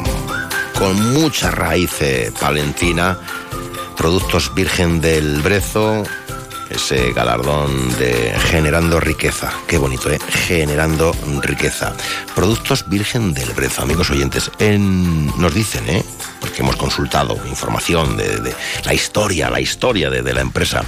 con 0.78 1.14
mucha 1.14 1.52
raíz 1.52 1.92
eh, 2.02 2.32
palentina, 2.40 3.18
Productos 3.98 4.54
Virgen 4.54 5.00
del 5.02 5.42
Brezo, 5.42 6.04
ese 6.70 7.14
galardón 7.14 7.98
de 7.98 8.34
generando 8.50 9.00
riqueza. 9.00 9.52
Qué 9.68 9.78
bonito, 9.78 10.10
¿eh? 10.12 10.20
Generando 10.48 11.14
riqueza. 11.42 11.94
Productos 12.36 12.88
Virgen 12.90 13.34
del 13.34 13.52
Brezo, 13.54 13.82
amigos 13.84 14.10
oyentes. 14.10 14.52
En- 14.60 15.28
nos 15.40 15.54
dicen, 15.54 15.88
¿eh? 15.90 16.04
Porque 16.46 16.62
hemos 16.62 16.76
consultado 16.76 17.36
información 17.48 18.18
de, 18.18 18.54
la 18.86 18.94
historia, 18.94 19.50
la 19.50 19.60
historia 19.60 20.12
de 20.12 20.32
la 20.32 20.42
empresa. 20.42 20.84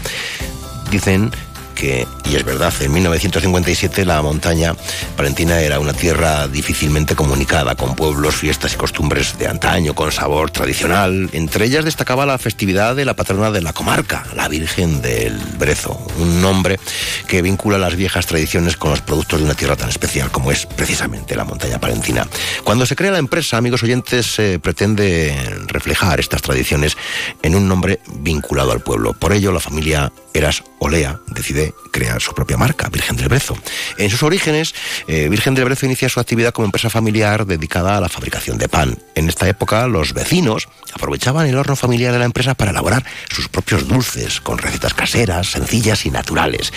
Dicen 0.91 1.32
que, 1.78 2.07
y 2.25 2.36
es 2.36 2.43
verdad, 2.43 2.73
en 2.82 2.91
1957 2.91 4.03
la 4.03 4.21
montaña 4.21 4.75
palentina 5.15 5.61
era 5.61 5.80
una 5.80 5.93
tierra 5.93 6.47
difícilmente 6.47 7.15
comunicada, 7.15 7.75
con 7.75 7.95
pueblos, 7.95 8.36
fiestas 8.36 8.73
y 8.73 8.78
costumbres 8.78 9.38
de 9.38 9.47
antaño, 9.47 9.93
con 9.93 10.11
sabor 10.11 10.49
tradicional. 10.49 11.30
Entre 11.34 11.65
ellas 11.65 11.86
destacaba 11.86 12.25
la 12.25 12.38
festividad 12.38 12.95
de 12.95 13.05
la 13.05 13.15
patrona 13.15 13.51
de 13.51 13.61
la 13.61 13.73
comarca, 13.73 14.25
la 14.36 14.47
Virgen 14.47 15.01
del 15.01 15.38
Brezo, 15.59 16.01
un 16.19 16.41
nombre 16.41 16.80
que 17.28 17.41
vincula 17.41 17.78
las 17.78 17.95
viejas 17.95 18.25
tradiciones 18.25 18.75
con 18.75 18.89
los 18.91 19.01
productos 19.01 19.39
de 19.39 19.45
una 19.45 19.53
tierra 19.53 19.75
tan 19.75 19.89
especial 19.89 20.32
como 20.32 20.51
es 20.51 20.65
precisamente 20.65 21.36
la 21.36 21.43
montaña 21.43 21.80
palentina. 21.80 22.28
Cuando 22.63 22.86
se 22.86 22.95
crea 22.95 23.11
la 23.11 23.19
empresa, 23.19 23.57
amigos 23.57 23.84
oyentes, 23.84 24.25
se 24.25 24.59
pretende 24.59 25.36
reflejar 25.67 26.19
estas 26.19 26.41
tradiciones 26.41 26.97
en 27.43 27.55
un 27.55 27.67
nombre 27.67 27.99
vinculado 28.15 28.71
al 28.71 28.82
pueblo. 28.82 29.13
Por 29.13 29.34
ello, 29.34 29.51
la 29.51 29.59
familia 29.59 30.11
Eras 30.34 30.63
Olea 30.80 31.19
decide 31.28 31.66
crear 31.91 32.22
su 32.22 32.34
propia 32.34 32.57
marca, 32.57 32.89
Virgen 32.89 33.15
del 33.15 33.30
Brezo. 33.30 33.57
En 33.97 34.09
sus 34.09 34.24
orígenes, 34.24 34.74
eh, 35.07 35.28
Virgen 35.30 35.55
del 35.55 35.65
Brezo 35.65 35.86
inicia 35.86 36.09
su 36.09 36.20
actividad 36.20 36.53
como 36.53 36.65
empresa 36.65 36.89
familiar 36.89 37.45
dedicada 37.45 37.97
a 37.97 38.01
la 38.01 38.09
fabricación 38.09 38.57
de 38.57 38.70
pan. 38.70 38.97
En 39.15 39.30
esta 39.30 39.47
época, 39.47 39.88
los 39.88 40.13
vecinos 40.13 40.68
aprovechaban 40.93 41.47
el 41.47 41.57
horno 41.57 41.76
familiar 41.76 42.13
de 42.13 42.20
la 42.20 42.26
empresa 42.26 42.55
para 42.55 42.72
elaborar 42.72 43.05
sus 43.30 43.47
propios 43.49 43.88
dulces 43.88 44.41
con 44.41 44.57
recetas 44.57 44.93
caseras, 44.93 45.51
sencillas 45.51 46.05
y 46.05 46.11
naturales. 46.11 46.72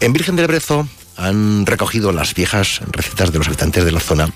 En 0.00 0.12
Virgen 0.12 0.36
del 0.36 0.46
Brezo 0.46 0.88
han 1.16 1.66
recogido 1.66 2.12
las 2.12 2.34
viejas 2.34 2.80
recetas 2.90 3.32
de 3.32 3.38
los 3.38 3.46
habitantes 3.46 3.84
de 3.84 3.92
la 3.92 4.00
zona 4.00 4.32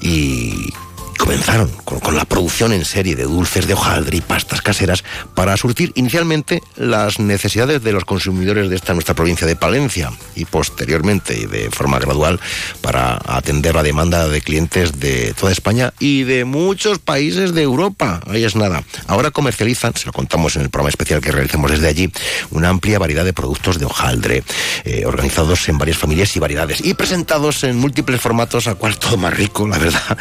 y 0.00 0.72
comenzaron 1.18 1.68
con, 1.84 2.16
la 2.16 2.24
producción 2.24 2.72
en 2.72 2.84
serie 2.84 3.14
de 3.14 3.24
dulces 3.24 3.66
de 3.66 3.74
hojaldre 3.74 4.16
y 4.16 4.20
pastas 4.20 4.62
caseras 4.62 5.04
para 5.34 5.56
surtir 5.56 5.92
inicialmente 5.94 6.62
las 6.76 7.18
necesidades 7.18 7.82
de 7.82 7.92
los 7.92 8.04
consumidores 8.04 8.70
de 8.70 8.76
esta 8.76 8.94
nuestra 8.94 9.14
provincia 9.14 9.46
de 9.46 9.56
Palencia 9.56 10.10
y 10.34 10.46
posteriormente 10.46 11.38
y 11.38 11.46
de 11.46 11.70
forma 11.70 11.98
gradual 11.98 12.40
para 12.80 13.18
atender 13.26 13.74
la 13.74 13.82
demanda 13.82 14.28
de 14.28 14.40
clientes 14.40 14.98
de 14.98 15.34
toda 15.38 15.52
España 15.52 15.92
y 15.98 16.22
de 16.22 16.44
muchos 16.44 16.98
países 16.98 17.52
de 17.52 17.62
Europa. 17.62 18.20
Ahí 18.26 18.44
es 18.44 18.56
nada. 18.56 18.82
Ahora 19.06 19.30
comercializan, 19.30 19.94
se 19.94 20.06
lo 20.06 20.12
contamos 20.12 20.56
en 20.56 20.62
el 20.62 20.70
programa 20.70 20.90
especial 20.90 21.20
que 21.20 21.32
realizamos 21.32 21.70
desde 21.70 21.88
allí, 21.88 22.10
una 22.50 22.68
amplia 22.68 22.98
variedad 22.98 23.24
de 23.24 23.32
productos 23.32 23.78
de 23.78 23.84
hojaldre, 23.84 24.44
eh, 24.84 25.04
organizados 25.04 25.68
en 25.68 25.78
varias 25.78 25.98
familias 25.98 26.34
y 26.36 26.38
variedades 26.38 26.84
y 26.84 26.94
presentados 26.94 27.64
en 27.64 27.76
múltiples 27.76 28.20
formatos, 28.20 28.68
a 28.68 28.76
cual 28.76 28.98
todo 28.98 29.16
más 29.16 29.36
rico, 29.36 29.66
la 29.66 29.78
verdad, 29.78 30.16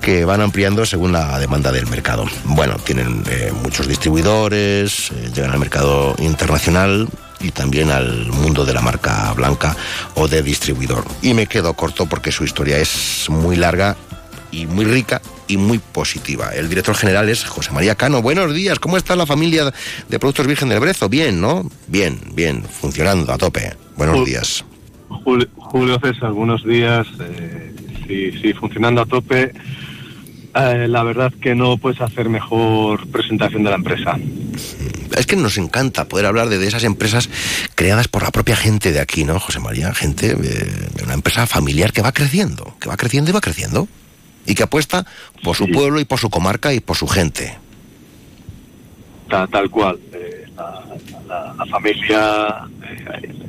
que 0.00 0.24
van 0.36 0.44
ampliando 0.44 0.84
según 0.84 1.12
la 1.12 1.38
demanda 1.38 1.72
del 1.72 1.86
mercado. 1.86 2.26
Bueno, 2.44 2.76
tienen 2.76 3.22
eh, 3.30 3.52
muchos 3.62 3.88
distribuidores, 3.88 5.10
eh, 5.10 5.30
llegan 5.34 5.52
al 5.52 5.58
mercado 5.58 6.14
internacional 6.18 7.08
y 7.40 7.52
también 7.52 7.90
al 7.90 8.26
mundo 8.26 8.66
de 8.66 8.74
la 8.74 8.82
marca 8.82 9.32
blanca 9.32 9.74
o 10.14 10.28
de 10.28 10.42
distribuidor. 10.42 11.06
Y 11.22 11.32
me 11.32 11.46
quedo 11.46 11.72
corto 11.72 12.04
porque 12.04 12.32
su 12.32 12.44
historia 12.44 12.76
es 12.76 13.28
muy 13.30 13.56
larga 13.56 13.96
y 14.50 14.66
muy 14.66 14.84
rica 14.84 15.22
y 15.48 15.56
muy 15.56 15.78
positiva. 15.78 16.50
El 16.54 16.68
director 16.68 16.94
general 16.94 17.30
es 17.30 17.46
José 17.46 17.72
María 17.72 17.94
Cano. 17.94 18.20
Buenos 18.20 18.52
días, 18.52 18.78
¿cómo 18.78 18.98
está 18.98 19.16
la 19.16 19.24
familia 19.24 19.72
de 20.06 20.18
Productos 20.18 20.46
Virgen 20.46 20.68
del 20.68 20.80
Brezo? 20.80 21.08
Bien, 21.08 21.40
¿no? 21.40 21.66
Bien, 21.86 22.20
bien, 22.34 22.62
funcionando 22.62 23.32
a 23.32 23.38
tope. 23.38 23.74
Buenos 23.96 24.26
días. 24.26 24.66
Julio, 25.08 25.48
Julio 25.56 25.98
César, 25.98 26.32
buenos 26.32 26.62
días. 26.62 27.06
Eh, 27.20 27.74
sí, 28.06 28.32
sí, 28.32 28.52
funcionando 28.52 29.00
a 29.00 29.06
tope. 29.06 29.54
Eh, 30.58 30.88
la 30.88 31.02
verdad 31.02 31.32
que 31.40 31.54
no 31.54 31.76
puedes 31.76 32.00
hacer 32.00 32.28
mejor 32.30 33.06
presentación 33.08 33.62
de 33.62 33.70
la 33.70 33.76
empresa. 33.76 34.18
Es 35.16 35.26
que 35.26 35.36
nos 35.36 35.58
encanta 35.58 36.06
poder 36.06 36.24
hablar 36.26 36.48
de, 36.48 36.58
de 36.58 36.66
esas 36.66 36.84
empresas 36.84 37.28
creadas 37.74 38.08
por 38.08 38.22
la 38.22 38.30
propia 38.30 38.56
gente 38.56 38.92
de 38.92 39.00
aquí, 39.00 39.24
¿no, 39.24 39.38
José 39.38 39.60
María? 39.60 39.92
Gente, 39.94 40.30
eh, 40.32 40.88
una 41.04 41.14
empresa 41.14 41.46
familiar 41.46 41.92
que 41.92 42.00
va 42.02 42.12
creciendo, 42.12 42.74
que 42.80 42.88
va 42.88 42.96
creciendo 42.96 43.30
y 43.30 43.34
va 43.34 43.40
creciendo. 43.40 43.86
Y 44.46 44.54
que 44.54 44.62
apuesta 44.62 45.04
por 45.42 45.56
su 45.56 45.66
pueblo 45.68 45.98
y 46.00 46.04
por 46.04 46.20
su 46.20 46.30
comarca 46.30 46.72
y 46.72 46.78
por 46.80 46.96
su 46.96 47.06
gente. 47.08 47.58
Ta- 49.28 49.46
tal 49.48 49.68
cual. 49.68 49.98
Eh, 50.12 50.46
la, 50.56 50.84
la- 51.28 51.54
la 51.58 51.66
familia 51.66 52.68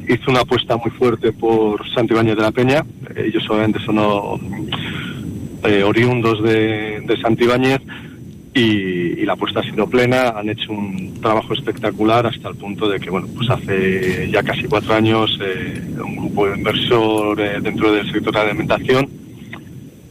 hizo 0.09 0.31
una 0.31 0.39
apuesta 0.41 0.75
muy 0.75 0.89
fuerte 0.91 1.31
por 1.31 1.87
Santibáñez 1.93 2.35
de 2.35 2.41
la 2.41 2.51
Peña. 2.51 2.83
Ellos 3.15 3.43
obviamente 3.49 3.79
son 3.85 3.97
eh, 5.63 5.83
oriundos 5.83 6.41
de, 6.43 7.17
Santibáñez 7.21 7.81
y, 8.53 9.25
la 9.25 9.33
apuesta 9.33 9.59
ha 9.59 9.63
sido 9.63 9.89
plena. 9.89 10.29
Han 10.29 10.49
hecho 10.49 10.71
un 10.71 11.19
trabajo 11.21 11.53
espectacular 11.53 12.25
hasta 12.25 12.49
el 12.49 12.55
punto 12.55 12.87
de 12.87 12.99
que, 12.99 13.09
bueno, 13.09 13.27
pues 13.35 13.49
hace 13.49 14.29
ya 14.31 14.41
casi 14.43 14.63
cuatro 14.63 14.93
años 14.93 15.37
eh, 15.41 15.81
un 16.01 16.15
grupo 16.15 16.47
de 16.47 16.57
inversor 16.57 17.41
eh, 17.41 17.59
dentro 17.61 17.91
del 17.91 18.09
sector 18.11 18.33
de 18.33 18.39
alimentación 18.39 19.09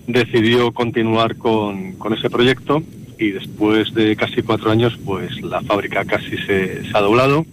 decidió 0.07 0.71
continuar 0.73 1.37
con, 1.37 1.93
con 1.93 2.13
ese 2.13 2.31
proyecto 2.31 2.83
y 3.19 3.31
después 3.31 3.93
de 3.95 4.15
casi 4.15 4.43
cuatro 4.43 4.71
años 4.71 4.97
pues 5.05 5.41
la 5.43 5.63
fábrica 5.63 6.05
casi 6.05 6.37
se 6.39 6.83
ha 6.93 7.01
doblado. 7.01 7.47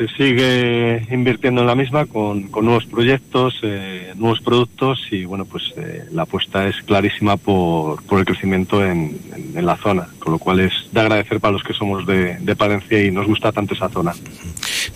Se 0.00 0.08
sigue 0.16 1.06
invirtiendo 1.10 1.60
en 1.60 1.66
la 1.66 1.74
misma 1.74 2.06
con, 2.06 2.44
con 2.44 2.64
nuevos 2.64 2.86
proyectos, 2.86 3.60
eh, 3.62 4.14
nuevos 4.16 4.40
productos 4.40 4.98
y 5.10 5.26
bueno 5.26 5.44
pues 5.44 5.74
eh, 5.76 6.04
la 6.10 6.22
apuesta 6.22 6.66
es 6.66 6.76
clarísima 6.86 7.36
por, 7.36 8.02
por 8.04 8.18
el 8.20 8.24
crecimiento 8.24 8.82
en, 8.82 9.18
en- 9.36 9.52
en 9.58 9.66
la 9.66 9.76
zona, 9.76 10.08
con 10.18 10.32
lo 10.32 10.38
cual 10.38 10.60
es 10.60 10.72
de 10.90 11.00
agradecer 11.00 11.38
para 11.38 11.52
los 11.52 11.62
que 11.62 11.74
somos 11.74 12.06
de, 12.06 12.36
de 12.38 12.56
Palencia 12.56 13.04
y 13.04 13.10
nos 13.10 13.26
gusta 13.26 13.52
tanto 13.52 13.74
esa 13.74 13.90
zona. 13.90 14.14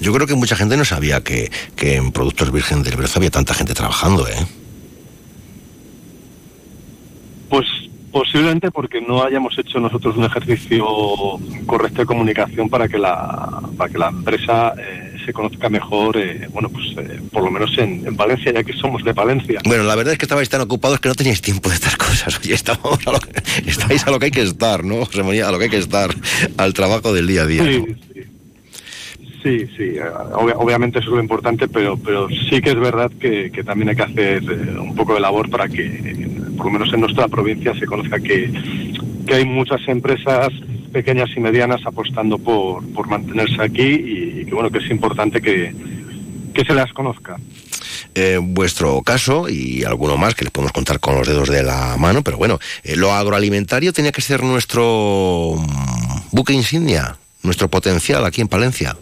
Yo 0.00 0.10
creo 0.14 0.26
que 0.26 0.36
mucha 0.36 0.56
gente 0.56 0.74
no 0.78 0.86
sabía 0.86 1.22
que, 1.22 1.50
que 1.76 1.96
en 1.96 2.10
Productos 2.10 2.50
Virgen 2.50 2.82
del 2.82 2.96
Brezo 2.96 3.18
había 3.18 3.30
tanta 3.30 3.52
gente 3.52 3.74
trabajando, 3.74 4.26
¿eh? 4.26 4.32
Pues 7.50 7.66
posiblemente 8.14 8.70
porque 8.70 9.00
no 9.00 9.24
hayamos 9.24 9.58
hecho 9.58 9.80
nosotros 9.80 10.16
un 10.16 10.24
ejercicio 10.24 10.86
correcto 11.66 12.02
de 12.02 12.06
comunicación 12.06 12.68
para 12.70 12.86
que 12.88 12.96
la 12.96 13.60
para 13.76 13.92
que 13.92 13.98
la 13.98 14.08
empresa 14.10 14.72
eh, 14.78 15.16
se 15.26 15.32
conozca 15.32 15.68
mejor, 15.68 16.16
eh, 16.16 16.46
bueno, 16.52 16.68
pues 16.68 16.84
eh, 16.98 17.20
por 17.32 17.42
lo 17.42 17.50
menos 17.50 17.76
en, 17.78 18.06
en 18.06 18.14
Valencia, 18.16 18.52
ya 18.52 18.62
que 18.62 18.72
somos 18.74 19.02
de 19.02 19.12
Palencia. 19.14 19.58
Bueno, 19.64 19.82
la 19.82 19.96
verdad 19.96 20.12
es 20.12 20.18
que 20.18 20.26
estabais 20.26 20.48
tan 20.48 20.60
ocupados 20.60 21.00
que 21.00 21.08
no 21.08 21.14
teníais 21.16 21.40
tiempo 21.42 21.68
de 21.70 21.74
estas 21.74 21.96
cosas. 21.96 22.38
Oye, 22.38 22.54
estamos 22.54 23.04
a 23.06 23.10
lo 23.12 23.18
que- 23.18 23.32
estáis 23.68 24.06
a 24.06 24.10
lo 24.12 24.18
que 24.20 24.26
hay 24.26 24.30
que 24.30 24.42
estar, 24.42 24.84
¿no, 24.84 25.04
José 25.06 25.22
María? 25.24 25.48
A 25.48 25.50
lo 25.52 25.58
que 25.58 25.64
hay 25.64 25.70
que 25.70 25.78
estar, 25.78 26.10
al 26.56 26.72
trabajo 26.72 27.12
del 27.12 27.26
día 27.26 27.42
a 27.42 27.46
día. 27.46 27.62
¿no? 27.64 27.86
Sí, 29.42 29.66
sí. 29.76 29.82
Eh, 29.96 30.02
obvia- 30.34 30.56
obviamente 30.56 31.00
eso 31.00 31.08
es 31.08 31.14
lo 31.16 31.20
importante, 31.20 31.68
pero, 31.68 31.96
pero 31.98 32.28
sí 32.48 32.60
que 32.62 32.70
es 32.70 32.78
verdad 32.80 33.10
que, 33.18 33.50
que 33.50 33.64
también 33.64 33.88
hay 33.90 33.96
que 33.96 34.02
hacer 34.02 34.42
eh, 34.42 34.78
un 34.78 34.94
poco 34.94 35.14
de 35.14 35.20
labor 35.20 35.50
para 35.50 35.68
que, 35.68 35.84
por 36.56 36.66
lo 36.66 36.72
menos 36.72 36.92
en 36.92 37.00
nuestra 37.00 37.28
provincia, 37.28 37.74
se 37.78 37.86
conozca 37.86 38.18
que, 38.20 38.50
que 39.26 39.34
hay 39.34 39.44
muchas 39.44 39.80
empresas 39.88 40.48
pequeñas 40.92 41.30
y 41.36 41.40
medianas 41.40 41.80
apostando 41.84 42.38
por, 42.38 42.86
por 42.92 43.08
mantenerse 43.08 43.60
aquí 43.60 43.82
y, 43.82 44.40
y 44.40 44.44
que 44.44 44.54
bueno 44.54 44.70
que 44.70 44.78
es 44.78 44.90
importante 44.90 45.40
que, 45.40 45.74
que 46.54 46.64
se 46.64 46.74
las 46.74 46.92
conozca. 46.92 47.36
Eh, 48.16 48.38
vuestro 48.40 49.02
caso 49.02 49.48
y 49.48 49.82
alguno 49.82 50.16
más 50.16 50.36
que 50.36 50.44
les 50.44 50.52
podemos 50.52 50.72
contar 50.72 51.00
con 51.00 51.16
los 51.16 51.26
dedos 51.26 51.48
de 51.48 51.64
la 51.64 51.96
mano, 51.98 52.22
pero 52.22 52.36
bueno, 52.36 52.60
eh, 52.84 52.94
lo 52.94 53.12
agroalimentario 53.12 53.92
tenía 53.92 54.12
que 54.12 54.20
ser 54.20 54.44
nuestro 54.44 55.56
buque 56.30 56.52
insignia, 56.52 57.16
nuestro 57.42 57.68
potencial 57.68 58.24
aquí 58.24 58.40
en 58.40 58.46
Palencia. 58.46 58.96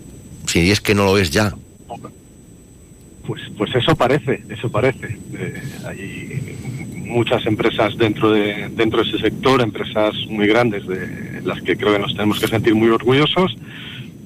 Si 0.46 0.70
es 0.70 0.80
que 0.80 0.94
no 0.94 1.04
lo 1.04 1.18
es 1.18 1.30
ya. 1.30 1.54
Pues, 3.26 3.42
pues 3.56 3.74
eso 3.74 3.94
parece, 3.94 4.42
eso 4.48 4.70
parece. 4.70 5.18
Eh, 5.34 5.62
hay 5.86 6.56
muchas 7.12 7.44
empresas 7.46 7.96
dentro 7.96 8.32
de, 8.32 8.68
dentro 8.70 9.02
de 9.02 9.08
ese 9.08 9.18
sector, 9.18 9.60
empresas 9.60 10.14
muy 10.28 10.46
grandes 10.46 10.86
de 10.86 11.42
las 11.44 11.60
que 11.62 11.76
creo 11.76 11.92
que 11.92 11.98
nos 11.98 12.12
tenemos 12.12 12.40
que 12.40 12.48
sentir 12.48 12.74
muy 12.74 12.88
orgullosos 12.88 13.54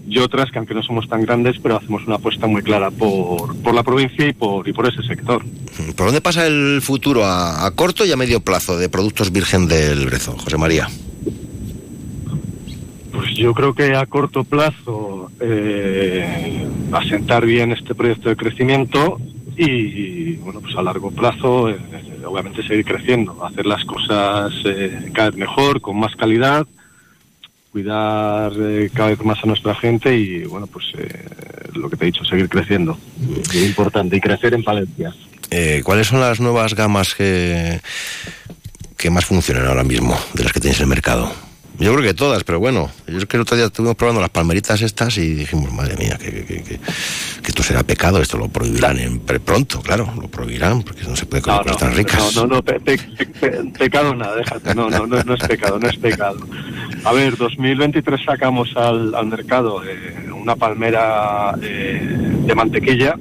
y 0.09 0.19
otras 0.19 0.51
que 0.51 0.59
aunque 0.59 0.75
no 0.75 0.83
somos 0.83 1.09
tan 1.09 1.23
grandes, 1.23 1.57
pero 1.61 1.77
hacemos 1.77 2.07
una 2.07 2.17
apuesta 2.17 2.47
muy 2.47 2.63
clara 2.63 2.91
por, 2.91 3.57
por 3.57 3.75
la 3.75 3.83
provincia 3.83 4.27
y 4.27 4.33
por, 4.33 4.67
y 4.69 4.73
por 4.73 4.87
ese 4.87 5.03
sector. 5.03 5.45
¿Por 5.97 6.07
dónde 6.07 6.21
pasa 6.21 6.47
el 6.47 6.81
futuro 6.81 7.25
a, 7.25 7.67
a 7.67 7.71
corto 7.73 8.05
y 8.05 8.13
a 8.13 8.17
medio 8.17 8.41
plazo 8.41 8.79
de 8.79 8.89
Productos 8.89 9.33
Virgen 9.33 9.67
del 9.67 10.07
Brezo, 10.07 10.37
José 10.39 10.57
María? 10.57 10.89
Pues 13.13 13.35
yo 13.35 13.53
creo 13.55 13.75
que 13.75 13.97
a 13.97 14.07
corto 14.07 14.45
plazo 14.45 15.31
eh, 15.41 16.67
asentar 16.93 17.45
bien 17.45 17.73
este 17.73 17.95
proyecto 17.95 18.29
de 18.29 18.37
crecimiento 18.37 19.19
y, 19.57 20.35
bueno 20.37 20.61
pues 20.61 20.77
a 20.77 20.83
largo 20.83 21.11
plazo 21.11 21.71
eh, 21.71 21.79
obviamente 22.27 22.63
seguir 22.67 22.85
creciendo, 22.85 23.45
hacer 23.45 23.67
las 23.67 23.85
cosas 23.85 24.53
eh, 24.65 25.11
cada 25.15 25.31
vez 25.31 25.39
mejor, 25.39 25.81
con 25.81 25.99
más 25.99 26.15
calidad, 26.17 26.67
cuidar 27.73 28.53
eh, 28.59 28.91
cada 28.95 29.11
vez 29.11 29.23
más 29.23 29.39
a 29.45 29.47
nuestra 29.47 29.75
gente 29.75 30.17
y 30.17 30.45
bueno 30.45 30.67
pues 30.67 30.87
eh, 30.97 31.25
lo 31.75 31.91
que 31.91 31.97
te 31.97 32.05
he 32.05 32.07
dicho, 32.07 32.25
seguir 32.25 32.49
creciendo. 32.49 32.99
Es 33.43 33.55
importante 33.55 34.17
y 34.17 34.21
crecer 34.21 34.55
en 34.55 34.65
Palencia. 34.65 35.15
Eh, 35.51 35.83
¿Cuáles 35.85 36.07
son 36.07 36.21
las 36.21 36.41
nuevas 36.41 36.75
gamas 36.75 37.15
que, 37.15 37.81
que 38.97 39.11
más 39.11 39.27
funcionan 39.27 39.67
ahora 39.67 39.85
mismo 39.85 40.19
de 40.35 40.45
las 40.45 40.53
que 40.53 40.61
tenéis 40.61 40.79
en 40.79 40.85
el 40.85 40.89
mercado? 40.89 41.46
Yo 41.79 41.93
creo 41.95 42.03
que 42.05 42.15
todas, 42.15 42.43
pero 42.45 42.59
bueno, 42.59 42.91
yo 43.07 43.19
es 43.19 43.27
que 43.27 43.37
el 43.37 43.43
otro 43.43 43.57
día 43.57 43.67
estuvimos 43.67 43.97
probando 43.97 44.21
las 44.21 44.31
palmeritas 44.31 44.81
estas 44.81 45.17
y 45.19 45.35
dijimos, 45.35 45.71
madre 45.73 45.97
mía, 45.97 46.17
que, 46.19 46.31
que- 46.31 46.45
que- 46.45 46.63
que- 46.63 46.79
que 46.79 47.49
esto 47.49 47.63
será 47.63 47.83
pecado, 47.83 48.21
esto 48.23 48.39
lo 48.39 48.49
prohibirán 48.49 48.99
en, 48.99 49.19
pre- 49.21 49.41
pronto, 49.41 49.83
claro, 49.83 50.11
lo 50.21 50.29
prohibirán, 50.29 50.83
porque 50.83 51.03
no 51.05 51.15
se 51.17 51.27
puede 51.27 51.43
comer 51.43 51.63
cosas 51.65 51.77
tan 51.79 51.95
ricas. 51.95 52.35
No, 52.35 52.43
no, 52.47 52.55
no, 52.57 52.63
pe- 52.63 52.81
pe- 52.81 52.97
pe- 52.99 53.27
pe- 53.27 53.65
pecado 53.79 54.15
nada, 54.15 54.37
déjate, 54.37 54.75
no, 54.75 54.89
no, 54.89 55.07
no, 55.07 55.23
no 55.23 55.35
es 55.35 55.41
pecado, 55.43 55.79
no 55.79 55.89
es 55.89 55.97
pecado. 55.97 56.39
A 57.05 57.13
ver, 57.13 57.37
2023 57.37 58.21
sacamos 58.25 58.75
al, 58.77 59.15
al 59.15 59.27
mercado 59.27 59.83
eh, 59.85 60.31
una 60.35 60.57
palmera 60.57 61.55
eh, 61.63 62.01
de 62.47 62.55
mantequilla 62.55 63.17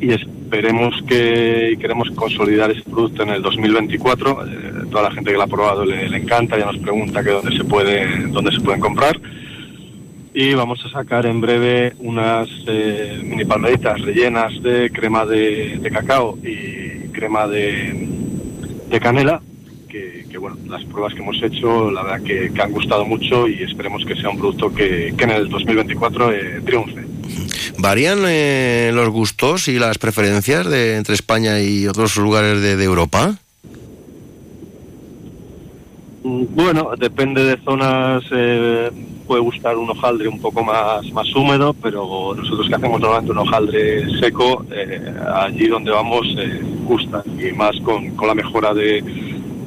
y 0.00 0.12
esperemos 0.54 1.02
que 1.08 1.76
queremos 1.80 2.08
consolidar 2.12 2.70
ese 2.70 2.82
producto 2.82 3.24
en 3.24 3.30
el 3.30 3.42
2024. 3.42 4.46
Eh, 4.46 4.72
toda 4.88 5.02
la 5.02 5.10
gente 5.10 5.32
que 5.32 5.36
lo 5.36 5.42
ha 5.42 5.48
probado 5.48 5.84
le, 5.84 6.06
encanta, 6.16 6.56
ya 6.56 6.66
nos 6.66 6.78
pregunta 6.78 7.24
que 7.24 7.30
dónde 7.30 7.56
se 7.56 7.64
puede, 7.64 8.28
dónde 8.28 8.52
se 8.52 8.60
pueden 8.60 8.80
comprar. 8.80 9.20
Y 10.32 10.54
vamos 10.54 10.80
a 10.84 10.90
sacar 10.90 11.26
en 11.26 11.40
breve 11.40 11.94
unas 11.98 12.48
eh, 12.68 13.20
mini 13.24 13.44
palmeritas 13.44 14.00
rellenas 14.00 14.62
de 14.62 14.90
crema 14.90 15.26
de, 15.26 15.80
cacao 15.92 16.38
y 16.44 17.08
crema 17.08 17.48
de, 17.48 18.08
de 18.90 19.00
canela, 19.00 19.42
que, 19.88 20.24
que, 20.30 20.38
bueno, 20.38 20.56
las 20.68 20.84
pruebas 20.84 21.14
que 21.14 21.20
hemos 21.20 21.42
hecho 21.42 21.90
la 21.90 22.04
verdad 22.04 22.22
que, 22.22 22.52
que 22.52 22.62
han 22.62 22.70
gustado 22.70 23.04
mucho 23.04 23.48
y 23.48 23.64
esperemos 23.64 24.04
que 24.04 24.14
sea 24.14 24.30
un 24.30 24.38
producto 24.38 24.72
que, 24.72 25.14
que 25.18 25.24
en 25.24 25.30
el 25.30 25.48
2024 25.48 26.32
eh, 26.32 26.60
triunfe. 26.64 27.03
¿Varían 27.78 28.20
eh, 28.26 28.90
los 28.94 29.08
gustos 29.08 29.68
y 29.68 29.78
las 29.78 29.98
preferencias 29.98 30.68
de, 30.68 30.96
entre 30.96 31.14
España 31.14 31.60
y 31.60 31.86
otros 31.86 32.16
lugares 32.16 32.60
de, 32.60 32.82
Europa? 32.84 33.36
Mm, 36.22 36.44
Bueno, 36.54 36.90
depende 36.98 37.44
de 37.44 37.56
zonas, 37.64 38.24
eh, 38.30 38.90
puede 39.26 39.40
gustar 39.40 39.76
un 39.76 39.90
hojaldre 39.90 40.28
un 40.28 40.40
poco 40.40 40.62
más, 40.62 41.10
más 41.12 41.34
húmedo, 41.34 41.74
pero 41.74 42.34
nosotros 42.36 42.68
que 42.68 42.74
hacemos 42.74 43.00
normalmente 43.00 43.32
un 43.32 43.38
hojaldre 43.38 44.18
seco, 44.20 44.64
eh, 44.70 45.14
allí 45.34 45.66
donde 45.66 45.90
vamos 45.90 46.26
eh, 46.38 46.60
gusta, 46.84 47.22
y 47.38 47.52
más 47.52 47.74
con, 47.82 48.10
con 48.16 48.28
la 48.28 48.34
mejora 48.34 48.74
de, 48.74 49.02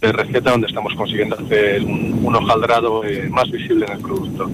de 0.01 0.11
receta 0.11 0.51
donde 0.51 0.67
estamos 0.67 0.93
consiguiendo 0.95 1.37
hacer 1.37 1.83
un, 1.83 2.19
un 2.23 2.35
hojaldrado 2.35 3.03
eh, 3.05 3.27
más 3.29 3.49
visible 3.51 3.85
en 3.85 3.93
el 3.93 3.99
producto. 3.99 4.49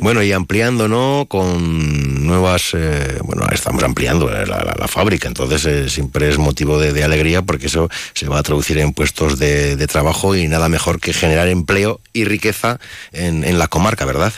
Bueno, 0.00 0.22
y 0.22 0.32
ampliando, 0.32 0.86
¿no? 0.86 1.24
Con 1.28 2.26
nuevas, 2.26 2.74
eh, 2.74 3.18
bueno, 3.24 3.44
estamos 3.52 3.82
ampliando 3.82 4.28
la, 4.28 4.44
la- 4.44 4.76
la 4.78 4.88
fábrica, 4.88 5.28
entonces 5.28 5.64
eh, 5.64 5.88
siempre 5.88 6.28
es 6.28 6.38
motivo 6.38 6.78
de, 6.78 6.92
de 6.92 7.04
alegría 7.04 7.42
porque 7.42 7.66
eso 7.66 7.88
se 8.12 8.28
va 8.28 8.38
a 8.38 8.42
traducir 8.42 8.78
en 8.78 8.92
puestos 8.92 9.38
de, 9.38 9.76
de 9.76 9.86
trabajo 9.86 10.36
y 10.36 10.46
nada 10.46 10.68
mejor 10.68 11.00
que 11.00 11.12
generar 11.14 11.48
empleo 11.48 12.00
y 12.12 12.24
riqueza 12.24 12.78
en, 13.12 13.44
en 13.44 13.58
la 13.58 13.68
comarca, 13.68 14.04
¿verdad? 14.04 14.32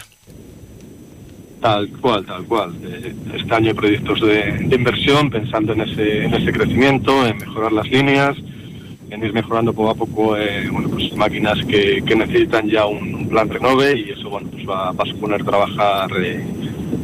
Tal 1.61 1.89
cual, 2.01 2.25
tal 2.25 2.45
cual. 2.45 2.75
Eh, 2.85 3.13
Este 3.39 3.55
año 3.55 3.69
hay 3.69 3.75
proyectos 3.75 4.21
de, 4.21 4.53
de 4.69 4.77
inversión 4.77 5.31
pensando 5.31 5.73
en 5.73 5.81
ese, 5.83 6.25
en 6.25 6.35
ese 6.35 6.53
crecimiento, 6.53 7.27
en 7.27 7.39
mejorar 7.39 7.73
las 7.73 7.89
líneas 7.89 8.37
en 9.11 9.25
ir 9.25 9.33
mejorando 9.33 9.73
poco 9.73 9.91
a 9.91 9.95
poco 9.95 10.37
eh, 10.37 10.69
bueno, 10.71 10.89
pues 10.89 11.15
máquinas 11.17 11.59
que, 11.67 12.03
que 12.05 12.17
necesitan 12.17 12.69
ya 12.69 12.87
un, 12.87 13.15
un 13.15 13.29
plan 13.29 13.49
renove 13.49 13.99
y 13.99 14.11
eso 14.11 14.29
bueno, 14.29 14.49
pues 14.51 14.69
va, 14.69 14.93
va 14.93 15.05
a 15.05 15.07
suponer 15.07 15.45
trabajar 15.45 16.11
eh, 16.19 16.45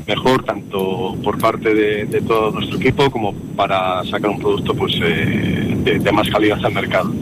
mejor 0.07 0.45
tanto 0.45 1.17
por 1.23 1.39
parte 1.39 1.75
de, 1.75 2.05
de 2.07 2.21
todo 2.23 2.51
nuestro 2.51 2.79
equipo 2.79 3.11
como 3.11 3.35
para 3.35 4.05
sacar 4.05 4.31
un 4.31 4.41
producto 4.41 4.75
pues 4.75 4.95
eh, 5.03 5.77
de, 5.85 5.99
de 5.99 6.13
más 6.13 6.29
calidad 6.29 6.65
al 6.65 6.73
mercado. 6.73 7.13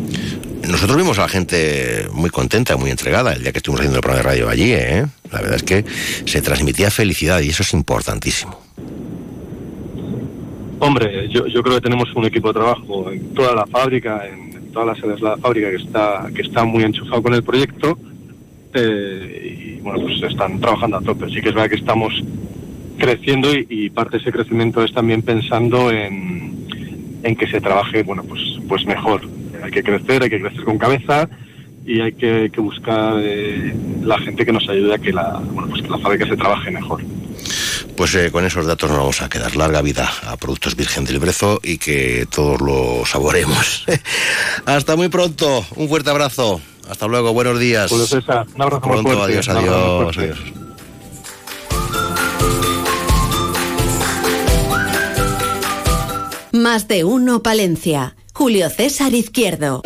Nosotros 0.68 0.96
vimos 0.96 1.18
a 1.18 1.22
la 1.22 1.28
gente 1.28 2.06
muy 2.12 2.30
contenta, 2.30 2.76
muy 2.76 2.90
entregada 2.90 3.32
el 3.32 3.42
día 3.42 3.50
que 3.50 3.58
estuvimos 3.58 3.80
haciendo 3.80 3.98
el 3.98 4.02
programa 4.02 4.22
de 4.22 4.30
radio 4.30 4.48
allí, 4.48 4.72
¿eh? 4.72 5.04
La 5.32 5.40
verdad 5.40 5.56
es 5.56 5.62
que 5.62 5.84
se 6.26 6.42
transmitía 6.42 6.90
felicidad 6.90 7.40
y 7.40 7.48
eso 7.48 7.62
es 7.62 7.72
importantísimo. 7.72 8.60
Hombre, 10.78 11.28
yo, 11.28 11.46
yo 11.46 11.62
creo 11.62 11.76
que 11.76 11.82
tenemos 11.82 12.08
un 12.14 12.24
equipo 12.24 12.48
de 12.48 12.54
trabajo 12.54 13.10
en 13.10 13.34
toda 13.34 13.54
la 13.54 13.66
fábrica, 13.66 14.26
en, 14.26 14.49
en 14.70 14.72
todas 14.72 14.88
las 14.88 14.98
sedes 14.98 15.16
de 15.16 15.26
la 15.26 15.36
fábrica 15.36 15.68
que 15.68 15.76
está, 15.76 16.30
que 16.32 16.42
está 16.42 16.64
muy 16.64 16.84
enchufado 16.84 17.22
con 17.22 17.34
el 17.34 17.42
proyecto 17.42 17.98
eh, 18.72 19.76
y 19.78 19.80
bueno, 19.80 20.02
pues 20.02 20.22
están 20.22 20.60
trabajando 20.60 20.98
a 20.98 21.00
tope. 21.00 21.28
Sí 21.28 21.42
que 21.42 21.48
es 21.48 21.54
verdad 21.54 21.68
que 21.68 21.76
estamos 21.76 22.12
creciendo 22.96 23.52
y, 23.52 23.66
y 23.68 23.90
parte 23.90 24.12
de 24.12 24.18
ese 24.18 24.32
crecimiento 24.32 24.84
es 24.84 24.92
también 24.92 25.22
pensando 25.22 25.90
en, 25.90 26.66
en 27.24 27.36
que 27.36 27.48
se 27.48 27.60
trabaje, 27.60 28.04
bueno, 28.04 28.22
pues, 28.22 28.42
pues 28.68 28.86
mejor. 28.86 29.22
Hay 29.62 29.72
que 29.72 29.82
crecer, 29.82 30.22
hay 30.22 30.30
que 30.30 30.40
crecer 30.40 30.64
con 30.64 30.78
cabeza 30.78 31.28
y 31.84 32.00
hay 32.00 32.12
que, 32.12 32.50
que 32.52 32.60
buscar 32.60 33.14
eh, 33.18 33.74
la 34.02 34.18
gente 34.18 34.46
que 34.46 34.52
nos 34.52 34.68
ayude 34.68 34.94
a 34.94 34.98
que 34.98 35.12
la, 35.12 35.42
bueno, 35.52 35.68
pues 35.68 35.82
que 35.82 35.88
la 35.88 35.98
fábrica 35.98 36.26
se 36.26 36.36
trabaje 36.36 36.70
mejor. 36.70 37.02
Pues 38.00 38.14
eh, 38.14 38.30
con 38.32 38.46
esos 38.46 38.64
datos 38.64 38.88
nos 38.88 38.98
vamos 38.98 39.20
a 39.20 39.28
quedar. 39.28 39.54
Larga 39.56 39.82
vida 39.82 40.10
a 40.22 40.38
Productos 40.38 40.74
Virgen 40.74 41.04
del 41.04 41.18
Brezo 41.18 41.60
y 41.62 41.76
que 41.76 42.26
todos 42.30 42.58
lo 42.62 43.04
saboremos. 43.04 43.84
Hasta 44.64 44.96
muy 44.96 45.10
pronto. 45.10 45.66
Un 45.76 45.86
fuerte 45.86 46.08
abrazo. 46.08 46.62
Hasta 46.88 47.06
luego. 47.06 47.34
Buenos 47.34 47.60
días. 47.60 47.90
Julio 47.90 48.06
César, 48.06 48.46
un 48.54 48.62
abrazo 48.62 48.86
muy 48.86 49.02
Pronto. 49.02 49.18
fuerte. 49.18 49.38
Adiós, 49.38 49.48
adiós, 49.50 50.16
adiós. 50.16 50.38
Más 56.52 56.88
de 56.88 57.04
uno 57.04 57.42
Palencia. 57.42 58.16
Julio 58.32 58.70
César 58.70 59.12
Izquierdo. 59.12 59.82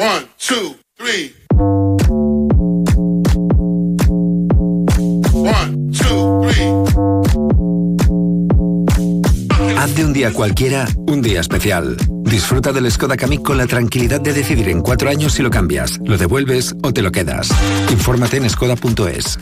Haz 9.94 9.98
de 9.98 10.06
un 10.06 10.12
día 10.12 10.32
cualquiera 10.32 10.88
un 11.06 11.22
día 11.22 11.40
especial. 11.40 11.96
Disfruta 12.24 12.72
del 12.72 12.90
Skoda 12.90 13.16
Kamiq 13.16 13.42
con 13.42 13.56
la 13.56 13.68
tranquilidad 13.68 14.20
de 14.20 14.32
decidir 14.32 14.68
en 14.68 14.80
cuatro 14.80 15.08
años 15.08 15.34
si 15.34 15.42
lo 15.44 15.50
cambias, 15.50 16.00
lo 16.04 16.18
devuelves 16.18 16.74
o 16.82 16.92
te 16.92 17.00
lo 17.00 17.12
quedas. 17.12 17.48
Infórmate 17.92 18.38
en 18.38 18.50
skoda.es. 18.50 19.38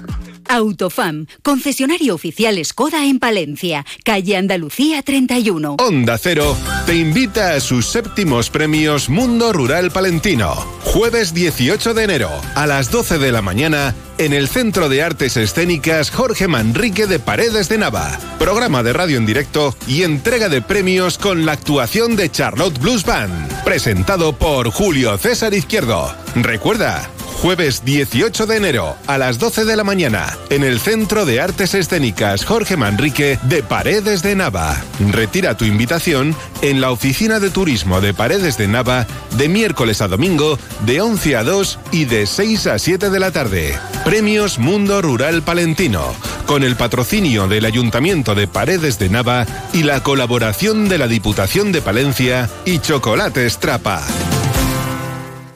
Autofam, 0.51 1.25
concesionario 1.43 2.15
oficial 2.15 2.63
Skoda 2.63 3.07
en 3.07 3.19
Palencia, 3.19 3.87
calle 4.05 4.37
Andalucía 4.37 5.03
31. 5.03 5.77
Onda 5.79 6.19
Cero 6.19 6.55
te 6.85 6.97
invita 6.97 7.55
a 7.55 7.61
sus 7.61 7.87
séptimos 7.87 8.51
premios 8.51 9.09
Mundo 9.09 9.55
Rural 9.55 9.91
Palentino. 9.91 10.53
Jueves 10.85 11.33
18 11.33 11.95
de 11.95 12.05
enero 12.05 12.31
a 12.57 12.67
las 12.67 12.91
12 12.91 13.19
de 13.19 13.33
la 13.33 13.41
mañana 13.41 13.95
en 14.19 14.33
el 14.33 14.49
Centro 14.49 14.89
de 14.89 15.03
Artes 15.03 15.37
Escénicas 15.37 16.11
Jorge 16.11 16.49
Manrique 16.49 17.07
de 17.07 17.19
Paredes 17.19 17.69
de 17.69 17.79
Nava. 17.79 18.19
Programa 18.39 18.83
de 18.83 18.93
radio 18.93 19.17
en 19.17 19.27
directo 19.27 19.75
y 19.87 20.03
entrega 20.03 20.49
de 20.49 20.63
premios 20.63 21.19
con 21.19 21.47
la 21.47 21.53
actuación 21.53 22.17
de 22.17 22.31
Charlotte 22.31 22.79
Blues 22.79 23.05
Band. 23.05 23.65
Presentado 23.65 24.33
por 24.33 24.71
Julio 24.71 25.17
César 25.19 25.55
Izquierdo. 25.55 26.15
Recuerda, 26.35 27.11
Jueves 27.43 27.85
18 27.85 28.47
de 28.47 28.57
enero 28.57 28.97
a 29.09 29.19
las 29.19 29.41
12 29.41 29.65
de 29.65 29.75
la 29.75 29.83
mañana 29.83 30.39
en 30.49 30.63
el 30.63 30.79
Centro 30.79 31.27
de 31.27 31.41
Artes 31.41 31.75
Escénicas 31.75 32.45
Jorge 32.45 32.77
Manrique 32.77 33.37
de 33.43 33.65
Paredes 33.65 34.23
de 34.23 34.37
Nava. 34.37 34.81
Retira 35.11 35.57
tu 35.57 35.65
invitación 35.65 36.37
en 36.63 36.81
la 36.81 36.93
Oficina 36.93 37.41
de 37.41 37.51
Turismo 37.51 38.01
de 38.01 38.15
Paredes 38.15 38.59
de 38.59 38.69
Nava 38.69 39.09
de 39.37 39.49
miércoles 39.49 40.01
a 40.03 40.09
domingo 40.09 40.57
de 40.87 41.01
11 41.01 41.37
a 41.37 41.43
2 41.43 41.79
y 41.91 42.05
de 42.05 42.27
6 42.27 42.67
a 42.69 42.79
7 42.79 43.11
de 43.11 43.19
la 43.19 43.33
tarde. 43.33 43.77
Premios 44.13 44.59
Mundo 44.59 45.01
Rural 45.01 45.41
Palentino 45.41 46.15
con 46.45 46.65
el 46.65 46.77
patrocinio 46.77 47.49
del 47.49 47.65
Ayuntamiento 47.65 48.35
de 48.35 48.47
Paredes 48.47 48.99
de 48.99 49.09
Nava 49.09 49.47
y 49.73 49.85
la 49.85 50.03
colaboración 50.03 50.91
de 50.91 50.99
la 50.99 51.09
Diputación 51.09 51.73
de 51.73 51.81
Palencia 51.81 52.51
y 52.67 52.79
Chocolates 52.81 53.57
Trapa. 53.57 54.03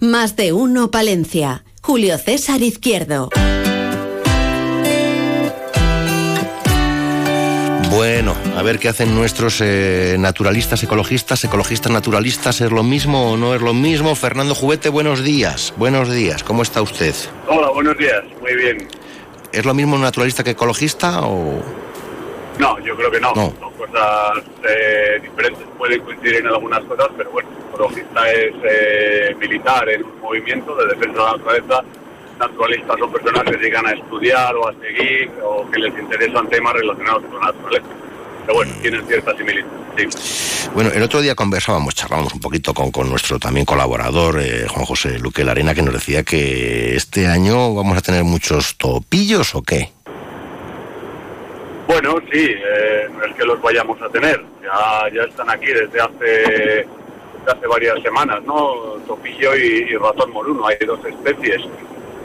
Más 0.01 0.37
de 0.37 0.55
uno 0.55 0.91
Palencia. 0.91 1.65
Julio 1.83 2.17
César 2.17 2.63
Izquierdo. 2.63 3.29
Bueno, 7.97 8.37
a 8.55 8.63
ver 8.63 8.79
qué 8.79 8.91
hacen 8.91 9.15
nuestros 9.15 9.63
eh, 9.63 10.17
naturalistas, 10.19 10.83
ecologistas, 10.83 11.43
ecologistas 11.45 11.91
naturalistas. 11.91 12.61
¿Es 12.61 12.71
lo 12.71 12.83
mismo 12.83 13.33
o 13.33 13.39
no 13.39 13.55
es 13.55 13.63
lo 13.63 13.73
mismo? 13.73 14.15
Fernando 14.15 14.55
Juguete, 14.55 14.91
buenos 14.91 15.25
días. 15.25 15.73
Buenos 15.79 16.13
días, 16.13 16.45
¿cómo 16.45 16.61
está 16.61 16.83
usted? 16.83 17.15
Hola, 17.49 17.71
buenos 17.71 17.97
días. 17.97 18.23
Muy 18.43 18.55
bien. 18.55 18.87
¿Es 19.51 19.65
lo 19.65 19.73
mismo 19.73 19.97
naturalista 19.97 20.45
que 20.45 20.51
ecologista 20.51 21.23
o...? 21.23 21.63
No, 22.59 22.79
yo 22.81 22.95
creo 22.97 23.11
que 23.11 23.19
no. 23.19 23.33
No. 23.35 23.55
Son 23.59 23.73
cosas 23.73 24.45
eh, 24.69 25.19
diferentes. 25.23 25.65
Pueden 25.79 26.03
coincidir 26.03 26.37
en 26.37 26.49
algunas 26.49 26.85
cosas, 26.85 27.09
pero 27.17 27.31
bueno, 27.31 27.49
ecologista 27.73 28.31
es 28.31 28.53
eh, 28.63 29.35
militar 29.41 29.89
en 29.89 30.05
un 30.05 30.21
movimiento 30.21 30.77
de 30.77 30.89
defensa 30.89 31.13
de 31.13 31.25
la 31.25 31.33
naturaleza. 31.33 31.83
Naturalistas 32.39 32.99
son 32.99 33.13
personas 33.13 33.45
que 33.45 33.57
dedican 33.57 33.87
a 33.87 33.93
estudiar 33.93 34.55
o 34.57 34.69
a 34.69 34.75
seguir 34.75 35.31
o 35.43 35.71
que 35.71 35.79
les 35.79 35.99
interesan 35.99 36.49
temas 36.49 36.75
relacionados 36.75 37.25
con 37.25 37.41
la 37.41 37.47
naturaleza. 37.47 37.87
Pero 38.47 38.55
bueno, 38.59 38.73
tienen 38.83 39.07
ciertas 39.07 39.37
similitudes. 39.37 40.13
Sí. 40.13 40.69
Bueno, 40.75 40.91
el 40.95 41.03
otro 41.03 41.23
día 41.23 41.35
conversábamos, 41.35 41.95
charlábamos 41.95 42.35
un 42.35 42.41
poquito 42.41 42.75
con, 42.75 42.91
con 42.91 43.09
nuestro 43.09 43.39
también 43.39 43.65
colaborador, 43.65 44.39
eh, 44.41 44.67
Juan 44.69 44.85
José 44.85 45.19
Luque 45.19 45.43
Larena, 45.43 45.75
que 45.75 45.83
nos 45.83 45.95
decía 45.95 46.23
que 46.23 46.95
este 46.95 47.27
año 47.27 47.75
vamos 47.75 47.97
a 47.97 48.03
tener 48.03 48.23
muchos 48.23 48.77
topillos 48.77 49.55
o 49.55 49.63
qué. 49.63 49.91
Bueno, 51.89 52.21
sí, 52.31 52.51
eh, 52.51 53.09
no 53.17 53.25
es 53.25 53.35
que 53.35 53.45
los 53.45 53.61
vayamos 53.63 54.01
a 54.03 54.09
tener, 54.11 54.45
ya, 54.63 55.09
ya 55.15 55.23
están 55.23 55.49
aquí 55.49 55.67
desde 55.67 56.01
hace, 56.01 56.27
desde 56.27 56.87
hace 57.49 57.67
varias 57.67 58.03
semanas, 58.03 58.43
¿no? 58.45 58.99
Topillo 59.07 59.57
y, 59.57 59.89
y 59.91 59.97
ratón 59.97 60.31
moruno, 60.33 60.67
hay 60.67 60.77
dos 60.85 61.01
especies. 61.07 61.63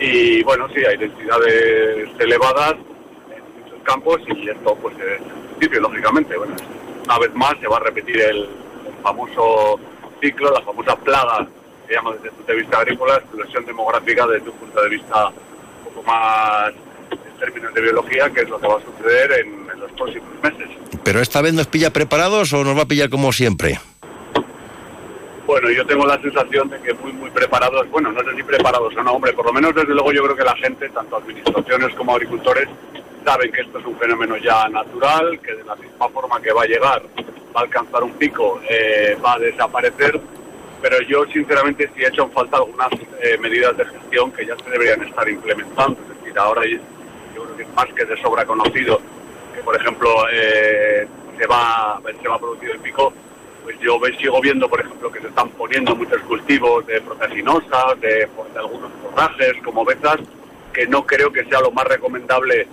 Y 0.02 0.42
bueno, 0.42 0.68
sí, 0.70 0.84
hay 0.84 0.98
densidades 0.98 2.10
elevadas 2.20 2.74
en 2.74 3.64
muchos 3.64 3.84
campos 3.84 4.20
y 4.28 4.50
esto 4.50 4.76
pues 4.82 4.96
es 4.98 5.22
el 5.22 5.46
principio, 5.50 5.82
lógicamente. 5.82 6.36
Bueno, 6.36 6.56
una 7.06 7.20
vez 7.20 7.34
más 7.36 7.54
se 7.62 7.68
va 7.68 7.78
a 7.78 7.82
repetir 7.82 8.20
el, 8.20 8.50
famoso 9.04 9.80
ciclo, 10.20 10.52
la 10.52 10.62
famosa 10.62 10.96
plaga, 10.96 11.48
se 11.88 11.94
llama 11.94 12.14
desde 12.14 12.28
el 12.28 12.34
punto 12.34 12.52
de 12.52 12.58
vista 12.60 12.80
agrícola, 12.80 13.16
explosión 13.16 13.66
demográfica 13.66 14.28
desde 14.28 14.50
un 14.50 14.58
punto 14.58 14.82
de 14.82 14.90
vista 14.90 15.28
un 15.28 15.94
poco 15.94 16.04
más 16.04 16.72
en 17.12 17.40
términos 17.40 17.74
de 17.74 17.82
biología, 17.82 18.30
que 18.30 18.42
es 18.42 18.50
lo 18.50 18.60
que 18.60 18.68
va 18.68 18.78
a 18.78 18.82
suceder 18.82 19.32
en 19.40 19.80
los 19.80 19.92
próximos 19.94 20.30
meses. 20.44 20.70
¿Pero 21.04 21.20
esta 21.20 21.42
vez 21.42 21.54
nos 21.54 21.68
pilla 21.68 21.92
preparados 21.92 22.54
o 22.54 22.64
nos 22.64 22.78
va 22.78 22.84
a 22.84 22.88
pillar 22.88 23.10
como 23.10 23.32
siempre? 23.34 23.80
Bueno, 25.52 25.70
yo 25.70 25.86
tengo 25.86 26.06
la 26.06 26.18
sensación 26.22 26.70
de 26.70 26.80
que 26.80 26.94
muy, 26.94 27.12
muy 27.12 27.30
preparados, 27.30 27.86
bueno, 27.92 28.10
no 28.10 28.22
sé 28.22 28.34
si 28.38 28.42
preparados 28.42 28.96
o 28.96 29.04
no, 29.04 29.12
hombre, 29.12 29.34
por 29.34 29.46
lo 29.46 29.52
menos 29.52 29.76
desde 29.76 29.94
luego 29.94 30.14
yo 30.14 30.24
creo 30.24 30.38
que 30.38 30.46
la 30.46 30.56
gente, 30.56 30.88
tanto 30.88 31.18
administraciones 31.18 31.94
como 31.94 32.14
agricultores, 32.14 32.70
saben 33.26 33.52
que 33.52 33.60
esto 33.60 33.80
es 33.80 33.86
un 33.86 33.98
fenómeno 33.98 34.38
ya 34.38 34.70
natural, 34.70 35.42
que 35.42 35.54
de 35.54 35.66
la 35.66 35.76
misma 35.76 36.08
forma 36.08 36.42
que 36.42 36.54
va 36.54 36.64
a 36.64 36.68
llegar, 36.68 37.04
va 37.54 37.60
a 37.60 37.64
alcanzar 37.64 38.02
un 38.02 38.14
pico, 38.14 38.62
eh, 38.70 39.18
va 39.22 39.34
a 39.34 39.40
desaparecer, 39.40 40.22
pero 40.82 41.02
yo 41.02 41.26
sinceramente 41.26 41.92
sí 41.94 42.02
he 42.02 42.08
hecho 42.08 42.24
en 42.24 42.32
falta 42.32 42.56
algunas 42.56 42.94
eh, 43.22 43.38
medidas 43.38 43.76
de 43.76 43.84
gestión 43.84 44.32
que 44.32 44.46
ya 44.46 44.56
se 44.56 44.70
deberían 44.70 45.04
estar 45.04 45.28
implementando, 45.28 46.00
es 46.02 46.18
decir, 46.18 46.40
ahora 46.40 46.62
yo 46.66 47.44
creo 47.44 47.58
que 47.58 47.64
es 47.64 47.74
más 47.76 47.88
que 47.88 48.06
de 48.06 48.16
sobra 48.22 48.46
conocido 48.46 49.02
que, 49.54 49.62
por 49.64 49.76
ejemplo, 49.76 50.16
eh, 50.32 51.06
se, 51.38 51.46
va, 51.46 52.00
se 52.22 52.30
va 52.30 52.36
a 52.36 52.40
producir 52.40 52.70
el 52.70 52.80
pico, 52.80 53.12
yo 53.80 54.00
sigo 54.20 54.42
viendo, 54.42 54.70
por 54.70 54.82
ejemplo, 54.82 55.12
que 55.12 55.20
se 55.20 55.28
están 55.28 55.50
poniendo 55.52 55.96
muchos 55.96 56.22
cultivos 56.22 56.86
de 56.88 57.02
proteaginosas, 57.02 58.00
de, 58.02 58.10
de 58.10 58.60
algunos 58.60 58.92
forrajes 59.02 59.54
como 59.64 59.86
betas, 59.86 60.20
que 60.74 60.88
no 60.88 61.06
creo 61.06 61.32
que 61.32 61.46
sea 61.46 61.60
lo 61.60 61.72
más 61.72 61.86
recomendable 61.86 62.62
eh, 62.62 62.68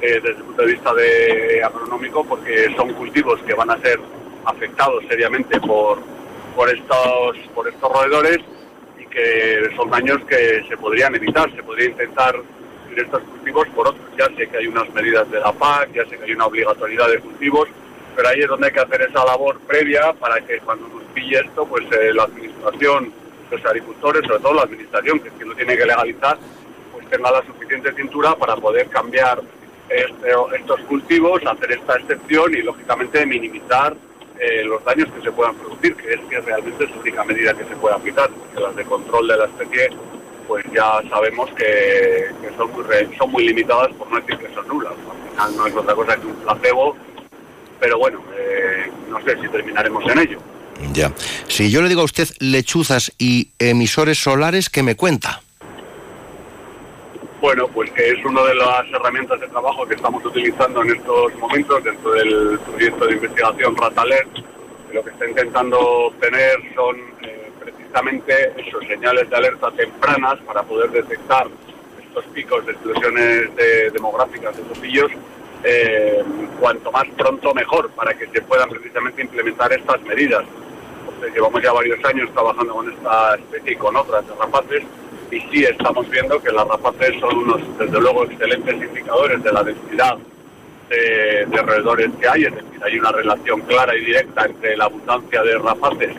desde 0.00 0.28
el 0.30 0.36
punto 0.36 0.62
de 0.62 0.72
vista 0.72 0.94
de 0.94 1.62
agronómico, 1.62 2.24
porque 2.24 2.74
son 2.76 2.92
cultivos 2.94 3.40
que 3.42 3.54
van 3.54 3.70
a 3.70 3.78
ser 3.78 3.98
afectados 4.44 5.04
seriamente 5.08 5.60
por, 5.60 5.98
por 6.54 6.68
estos 6.68 7.36
por 7.54 7.68
estos 7.68 7.92
roedores 7.92 8.38
y 8.98 9.06
que 9.06 9.70
son 9.76 9.90
daños 9.90 10.18
que 10.28 10.64
se 10.68 10.76
podrían 10.76 11.14
evitar, 11.14 11.50
se 11.54 11.62
podría 11.62 11.88
intentar 11.88 12.36
ir 12.90 12.98
estos 12.98 13.22
cultivos 13.22 13.68
por 13.68 13.88
otros. 13.88 14.04
Ya 14.18 14.26
sé 14.36 14.48
que 14.48 14.58
hay 14.58 14.66
unas 14.66 14.92
medidas 14.92 15.30
de 15.30 15.40
la 15.40 15.52
PAC, 15.52 15.92
ya 15.94 16.04
sé 16.04 16.18
que 16.18 16.24
hay 16.24 16.32
una 16.32 16.46
obligatoriedad 16.46 17.08
de 17.08 17.20
cultivos, 17.20 17.68
pero 18.14 18.28
ahí 18.28 18.40
es 18.40 18.48
donde 18.48 18.66
hay 18.68 18.72
que 18.72 18.80
hacer 18.80 19.02
esa 19.02 19.24
labor 19.24 19.58
previa 19.66 20.12
para 20.14 20.40
que 20.40 20.58
cuando 20.60 20.88
nos 20.88 21.02
pille 21.14 21.38
esto, 21.40 21.66
pues 21.66 21.84
eh, 21.92 22.12
la 22.14 22.24
administración 22.24 23.12
nuestros 23.50 23.70
agricultores, 23.70 24.26
sobre 24.26 24.40
todo 24.40 24.54
la 24.54 24.62
administración, 24.62 25.20
que 25.20 25.28
es 25.28 25.34
quien 25.34 25.48
lo 25.48 25.54
tiene 25.54 25.76
que 25.76 25.84
legalizar, 25.84 26.38
pues 26.92 27.06
tenga 27.10 27.30
la 27.30 27.42
suficiente 27.44 27.92
cintura 27.92 28.34
para 28.36 28.56
poder 28.56 28.88
cambiar 28.88 29.40
este- 29.88 30.56
estos 30.58 30.80
cultivos, 30.82 31.42
hacer 31.46 31.72
esta 31.72 31.96
excepción 31.96 32.54
y, 32.54 32.62
lógicamente, 32.62 33.24
minimizar 33.26 33.94
eh, 34.40 34.64
los 34.64 34.82
daños 34.84 35.08
que 35.12 35.20
se 35.22 35.30
puedan 35.30 35.54
producir, 35.54 35.94
que 35.94 36.14
es 36.14 36.20
que 36.28 36.40
realmente 36.40 36.84
es 36.84 36.90
la 36.90 36.96
única 37.00 37.24
medida 37.24 37.54
que 37.54 37.64
se 37.64 37.76
puede 37.76 37.94
aplicar, 37.94 38.28
porque 38.30 38.60
las 38.60 38.74
de 38.74 38.84
control 38.84 39.28
de 39.28 39.36
la 39.36 39.44
especie, 39.44 39.90
pues 40.48 40.64
ya 40.72 41.00
sabemos 41.08 41.48
que, 41.50 42.30
que 42.42 42.50
son, 42.56 42.70
son 43.16 43.30
muy 43.30 43.46
limitadas, 43.46 43.92
por 43.92 44.10
no 44.10 44.16
decir 44.20 44.36
que 44.38 44.52
son 44.52 44.66
nulas. 44.66 44.92
Al 45.38 45.50
final 45.50 45.56
no 45.56 45.66
es 45.68 45.76
otra 45.76 45.94
cosa 45.94 46.16
que 46.16 46.26
un 46.26 46.34
placebo, 46.36 46.96
pero 47.80 47.98
bueno, 47.98 48.22
eh, 48.36 48.90
no 49.10 49.20
sé 49.24 49.36
si 49.40 49.48
terminaremos 49.48 50.04
en 50.10 50.18
ello. 50.18 50.38
Ya. 50.92 51.12
Si 51.48 51.70
yo 51.70 51.82
le 51.82 51.88
digo 51.88 52.00
a 52.00 52.04
usted 52.04 52.28
lechuzas 52.40 53.12
y 53.18 53.50
emisores 53.58 54.18
solares, 54.18 54.68
¿qué 54.70 54.82
me 54.82 54.96
cuenta? 54.96 55.40
Bueno, 57.40 57.68
pues 57.68 57.90
que 57.90 58.08
es 58.10 58.24
una 58.24 58.42
de 58.42 58.54
las 58.54 58.86
herramientas 58.90 59.38
de 59.40 59.46
trabajo 59.48 59.86
que 59.86 59.94
estamos 59.94 60.24
utilizando 60.24 60.82
en 60.82 60.96
estos 60.96 61.34
momentos 61.36 61.84
dentro 61.84 62.12
del 62.12 62.58
proyecto 62.60 63.06
de 63.06 63.12
investigación 63.14 63.76
RATALER. 63.76 64.26
Lo 64.92 65.02
que 65.04 65.10
está 65.10 65.28
intentando 65.28 65.78
obtener 65.78 66.56
son 66.74 66.96
eh, 67.22 67.50
precisamente 67.60 68.52
esos 68.56 68.86
señales 68.86 69.28
de 69.28 69.36
alerta 69.36 69.70
tempranas 69.72 70.38
para 70.46 70.62
poder 70.62 70.90
detectar 70.90 71.46
estos 72.02 72.24
picos 72.26 72.64
de 72.64 72.72
explosiones 72.72 73.54
de- 73.56 73.90
demográficas 73.90 74.56
de 74.56 74.62
topillos 74.62 75.10
eh, 75.64 76.22
cuanto 76.60 76.92
más 76.92 77.04
pronto 77.16 77.54
mejor 77.54 77.90
para 77.90 78.14
que 78.14 78.26
se 78.28 78.42
puedan 78.42 78.68
precisamente 78.68 79.22
implementar 79.22 79.72
estas 79.72 80.00
medidas. 80.02 80.44
Llevamos 81.34 81.62
ya 81.62 81.72
varios 81.72 82.04
años 82.04 82.30
trabajando 82.34 82.74
con 82.74 82.92
esta 82.92 83.34
especie 83.36 83.72
y 83.72 83.76
con 83.76 83.96
otras 83.96 84.26
de 84.26 84.34
rapaces 84.34 84.82
y 85.30 85.40
sí 85.40 85.64
estamos 85.64 86.08
viendo 86.10 86.40
que 86.40 86.52
las 86.52 86.68
rapaces 86.68 87.18
son 87.18 87.38
unos, 87.38 87.78
desde 87.78 88.00
luego, 88.00 88.24
excelentes 88.24 88.74
indicadores 88.74 89.42
de 89.42 89.52
la 89.52 89.62
densidad 89.62 90.18
de, 90.88 91.46
de 91.46 91.62
roedores 91.62 92.10
que 92.20 92.28
hay, 92.28 92.44
es 92.44 92.54
decir, 92.54 92.84
hay 92.84 92.98
una 92.98 93.10
relación 93.10 93.60
clara 93.62 93.96
y 93.96 94.04
directa 94.04 94.44
entre 94.44 94.76
la 94.76 94.84
abundancia 94.84 95.42
de 95.42 95.58
rapaces 95.58 96.14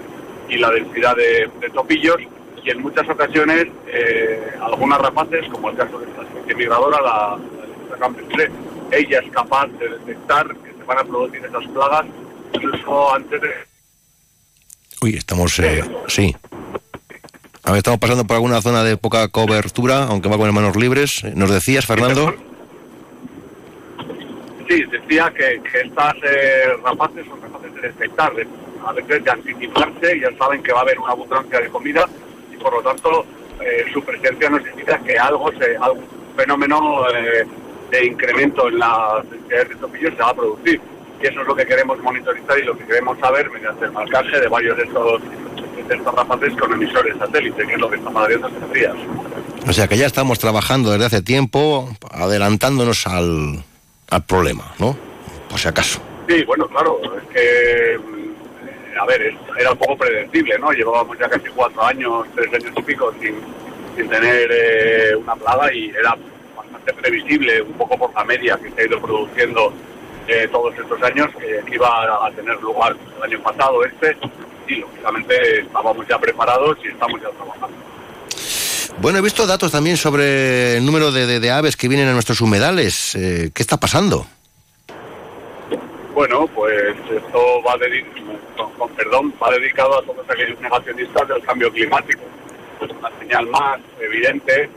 y 0.49 0.57
la 0.57 0.71
densidad 0.71 1.15
de, 1.15 1.49
de 1.59 1.69
topillos 1.69 2.17
y 2.63 2.71
en 2.71 2.81
muchas 2.81 3.07
ocasiones 3.07 3.67
eh, 3.87 4.51
algunas 4.59 4.99
rapaces, 4.99 5.47
como 5.49 5.69
el 5.69 5.77
caso 5.77 5.99
de 5.99 6.07
esta 6.07 6.23
especie 6.23 6.55
migradora, 6.55 6.99
la, 6.99 7.37
la 7.91 7.97
ella 8.97 9.19
es 9.19 9.31
capaz 9.31 9.67
de 9.67 9.89
detectar 9.89 10.47
que 10.47 10.71
se 10.77 10.83
van 10.85 10.97
a 10.99 11.03
producir 11.03 11.43
esas 11.45 11.65
plagas 11.67 12.05
incluso 12.53 13.13
antes 13.13 13.41
de 13.41 13.49
Uy, 15.01 15.15
estamos... 15.17 15.59
eh, 15.59 15.83
sí. 16.07 16.35
A 17.63 17.71
ver, 17.71 17.77
estamos 17.79 17.99
pasando 17.99 18.25
por 18.25 18.35
alguna 18.35 18.61
zona 18.61 18.83
de 18.83 18.95
poca 18.97 19.27
cobertura, 19.27 20.03
aunque 20.05 20.29
va 20.29 20.37
con 20.37 20.53
manos 20.53 20.75
libres. 20.75 21.23
¿Nos 21.35 21.49
decías, 21.51 21.85
Fernando? 21.85 22.33
Sí, 24.67 24.83
decía 24.85 25.31
que, 25.35 25.61
que 25.69 25.81
estas 25.81 26.13
eh, 26.23 26.73
rapaces 26.83 27.25
son 27.27 27.39
capaces 27.39 27.73
de 27.75 27.81
detectar, 27.81 28.33
de- 28.35 28.47
a 28.85 28.91
veces 28.93 29.23
de 29.23 29.31
anticiparse, 29.31 30.19
ya 30.19 30.35
saben 30.37 30.61
que 30.63 30.71
va 30.71 30.79
a 30.79 30.81
haber 30.83 30.99
una 30.99 31.11
abundancia 31.11 31.59
de 31.59 31.69
comida 31.69 32.07
y 32.53 32.57
por 32.57 32.73
lo 32.73 32.81
tanto 32.83 33.25
eh, 33.59 33.85
su 33.93 34.01
presencia 34.03 34.49
nos 34.49 34.61
indica 34.67 34.99
que 34.99 35.17
algo, 35.17 35.51
se, 35.53 35.75
algún 35.77 36.05
fenómeno 36.35 37.07
eh, 37.09 37.45
de 37.91 38.05
incremento 38.05 38.67
en 38.67 38.79
las 38.79 39.29
densidades 39.29 39.69
de 39.69 39.75
topillos 39.75 40.13
se 40.15 40.21
va 40.21 40.29
a 40.29 40.35
producir. 40.35 40.81
Y 41.21 41.27
eso 41.27 41.41
es 41.41 41.47
lo 41.47 41.55
que 41.55 41.65
queremos 41.65 41.97
monitorizar 41.99 42.59
y 42.59 42.63
lo 42.63 42.77
que 42.77 42.85
queremos 42.85 43.17
saber 43.19 43.49
mediante 43.49 43.85
el 43.85 43.91
marcaje 43.91 44.39
de 44.39 44.47
varios 44.47 44.77
de 44.77 44.83
estos, 44.83 45.21
de 45.87 45.95
estos 45.95 46.13
rapaces 46.13 46.53
con 46.55 46.73
emisores 46.73 47.17
satélite, 47.17 47.65
que 47.65 47.73
es 47.73 47.79
lo 47.79 47.89
que 47.89 47.95
estamos 47.97 48.23
haciendo 48.23 48.47
estos 48.47 48.73
días. 48.73 48.93
O 49.67 49.73
sea 49.73 49.87
que 49.87 49.97
ya 49.97 50.05
estamos 50.05 50.39
trabajando 50.39 50.91
desde 50.91 51.05
hace 51.05 51.21
tiempo, 51.21 51.89
adelantándonos 52.11 53.07
al, 53.07 53.63
al 54.09 54.23
problema, 54.25 54.73
¿no? 54.79 54.97
Por 55.49 55.59
si 55.59 55.67
acaso. 55.67 56.01
Sí, 56.27 56.43
bueno, 56.43 56.67
claro, 56.67 56.99
es 57.17 57.27
que, 57.29 57.99
mm, 57.99 58.99
a 58.99 59.05
ver, 59.05 59.33
era 59.57 59.71
un 59.71 59.77
poco 59.77 59.97
predecible, 59.97 60.57
¿no? 60.59 60.71
Llevábamos 60.71 61.17
ya 61.17 61.29
casi 61.29 61.47
cuatro 61.49 61.83
años, 61.83 62.27
tres 62.35 62.53
años 62.53 62.73
y 62.75 62.81
pico 62.81 63.13
sin, 63.21 63.35
sin 63.95 64.09
tener 64.09 64.49
eh, 64.51 65.15
una 65.15 65.35
plaga 65.35 65.73
y 65.73 65.89
era 65.89 66.15
bastante 66.85 66.93
previsible, 67.01 67.61
un 67.61 67.73
poco 67.73 67.97
por 67.97 68.13
la 68.13 68.23
media 68.23 68.57
que 68.61 68.69
se 68.71 68.81
ha 68.81 68.85
ido 68.85 68.99
produciendo 69.01 69.73
eh, 70.27 70.47
todos 70.51 70.73
estos 70.77 71.01
años, 71.03 71.27
que 71.37 71.73
iba 71.73 72.25
a, 72.25 72.31
tener 72.31 72.59
lugar 72.61 72.95
el 73.17 73.23
año 73.23 73.43
pasado, 73.43 73.83
este, 73.85 74.17
y 74.67 74.75
lógicamente 74.75 75.61
estábamos 75.61 76.07
ya 76.07 76.17
preparados 76.19 76.77
y 76.83 76.87
estamos 76.89 77.21
ya 77.21 77.29
trabajando. 77.29 77.77
Bueno, 78.99 79.19
he 79.19 79.21
visto 79.21 79.45
datos 79.45 79.71
también 79.71 79.97
sobre 79.97 80.77
el 80.77 80.85
número 80.85 81.11
de, 81.11 81.25
de- 81.27 81.39
de 81.39 81.51
aves 81.51 81.75
que 81.75 81.87
vienen 81.87 82.07
a 82.07 82.13
nuestros 82.13 82.39
humedales. 82.41 83.13
Eh, 83.15 83.51
¿Qué 83.53 83.61
está 83.61 83.77
pasando? 83.77 84.25
Bueno, 86.13 86.47
pues 86.47 86.95
esto 87.11 87.61
va, 87.67 87.73
con, 88.55 88.71
con 88.71 88.89
perdón, 88.95 89.33
va 89.41 89.51
dedicado 89.51 89.99
a 89.99 90.01
todos 90.01 90.25
aquellos 90.29 90.59
negacionistas 90.61 91.27
del 91.27 91.41
cambio 91.41 91.69
climático. 91.73 92.21
Es 92.81 92.89
una 92.89 93.11
señal 93.19 93.47
más 93.47 93.79
evidente 93.99 94.69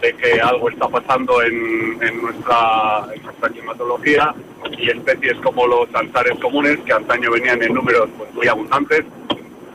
de 0.00 0.12
que 0.14 0.40
algo 0.40 0.70
está 0.70 0.88
pasando 0.88 1.42
en, 1.42 1.98
en 2.02 2.22
nuestra, 2.22 3.06
en 3.14 3.22
nuestra 3.22 3.48
climatología 3.50 4.34
y 4.76 4.90
especies 4.90 5.36
como 5.38 5.66
los 5.66 5.94
alzares 5.94 6.38
comunes, 6.38 6.78
que 6.80 6.92
antaño 6.92 7.30
venían 7.30 7.62
en 7.62 7.74
números 7.74 8.08
pues, 8.16 8.32
muy 8.34 8.48
abundantes. 8.48 9.04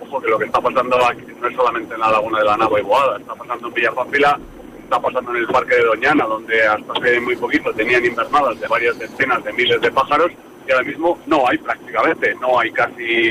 Ojo 0.02 0.22
que 0.22 0.30
lo 0.30 0.40
que 0.40 0.46
está 0.46 0.62
pasando 0.62 0.98
aquí 1.06 1.22
no 1.40 1.48
es 1.48 1.56
solamente 1.56 1.94
en 1.94 2.00
la 2.00 2.12
laguna 2.12 2.40
de 2.40 2.46
la 2.46 2.58
Nava 2.58 2.80
y 2.80 2.84
Boada, 2.84 3.18
está 3.18 3.36
pasando 3.36 3.68
en 3.68 3.74
Villafácila, 3.74 4.40
está 4.84 5.00
pasando 5.00 5.32
en 5.32 5.38
el 5.38 5.48
Parque 5.48 5.76
de 5.76 5.84
Doñana, 5.84 6.26
donde 6.26 6.62
hasta 6.66 6.94
hace 6.94 7.20
muy 7.20 7.36
poquito 7.36 7.74
tenían 7.74 8.06
invernadas 8.06 8.60
de 8.60 8.68
varias 8.68 8.98
decenas 8.98 9.44
de 9.44 9.54
miles 9.54 9.82
de 9.82 9.92
pájaros 9.92 10.32
y 10.68 10.72
ahora 10.72 10.84
mismo 10.84 11.20
no 11.28 11.48
hay 11.48 11.58
prácticamente, 11.60 12.36
no 12.36 12.60
hay 12.60 12.72
casi 12.72 13.30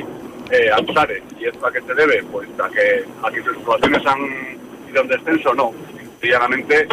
eh, 0.51 0.71
alzares. 0.73 1.23
¿Y 1.39 1.47
esto 1.47 1.66
a 1.66 1.73
qué 1.73 1.81
se 1.81 1.95
debe? 1.95 2.23
Pues 2.25 2.49
a 2.61 2.69
que, 2.69 3.05
a 3.23 3.31
que 3.31 3.43
sus 3.43 3.57
poblaciones 3.59 4.07
han 4.07 4.59
ido 4.91 5.03
en 5.03 5.09
descenso, 5.09 5.55
no. 5.55 5.73
Sencillamente 6.24 6.88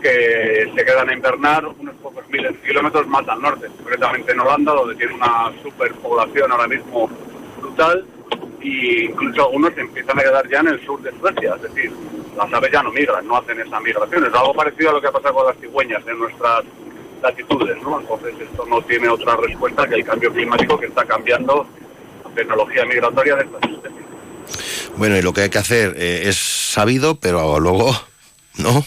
que 0.00 0.70
se 0.72 0.84
quedan 0.84 1.10
a 1.10 1.12
invernar 1.12 1.66
unos 1.66 1.96
pocos 1.96 2.22
miles 2.28 2.52
de 2.52 2.68
kilómetros 2.68 3.04
más 3.08 3.26
al 3.26 3.42
norte, 3.42 3.66
concretamente 3.78 4.30
en 4.30 4.38
Holanda, 4.38 4.74
donde 4.74 4.94
tiene 4.94 5.14
una 5.14 5.50
superpoblación 5.60 6.52
ahora 6.52 6.68
mismo 6.68 7.10
brutal 7.60 8.06
y 8.60 9.06
incluso 9.06 9.42
algunos 9.42 9.74
se 9.74 9.80
empiezan 9.80 10.20
a 10.20 10.22
quedar 10.22 10.48
ya 10.48 10.60
en 10.60 10.68
el 10.68 10.86
sur 10.86 11.02
de 11.02 11.10
Suecia, 11.18 11.56
es 11.56 11.62
decir, 11.62 11.90
las 12.36 12.52
aves 12.52 12.70
ya 12.70 12.84
no 12.84 12.92
migran, 12.92 13.26
no 13.26 13.38
hacen 13.38 13.60
esa 13.60 13.80
migración. 13.80 14.24
Es 14.24 14.34
algo 14.34 14.54
parecido 14.54 14.90
a 14.90 14.92
lo 14.92 15.00
que 15.00 15.08
ha 15.08 15.12
pasado 15.12 15.34
con 15.34 15.46
las 15.46 15.56
cigüeñas 15.56 16.06
en 16.06 16.18
nuestras 16.20 16.62
latitudes, 17.20 17.82
¿no? 17.82 17.98
Entonces 17.98 18.34
esto 18.40 18.66
no 18.66 18.80
tiene 18.82 19.08
otra 19.08 19.34
respuesta 19.34 19.88
que 19.88 19.96
el 19.96 20.04
cambio 20.04 20.32
climático 20.32 20.78
que 20.78 20.86
está 20.86 21.04
cambiando 21.04 21.66
la 22.24 22.30
tecnología 22.36 22.84
migratoria 22.84 23.34
de 23.34 23.42
estas 23.46 23.62
especies. 23.68 24.04
Bueno, 24.96 25.16
y 25.16 25.22
lo 25.22 25.32
que 25.32 25.40
hay 25.40 25.50
que 25.50 25.58
hacer 25.58 25.94
eh, 25.96 26.28
es 26.28 26.36
sabido, 26.36 27.18
pero 27.18 27.58
luego, 27.58 27.90
¿no? 28.58 28.84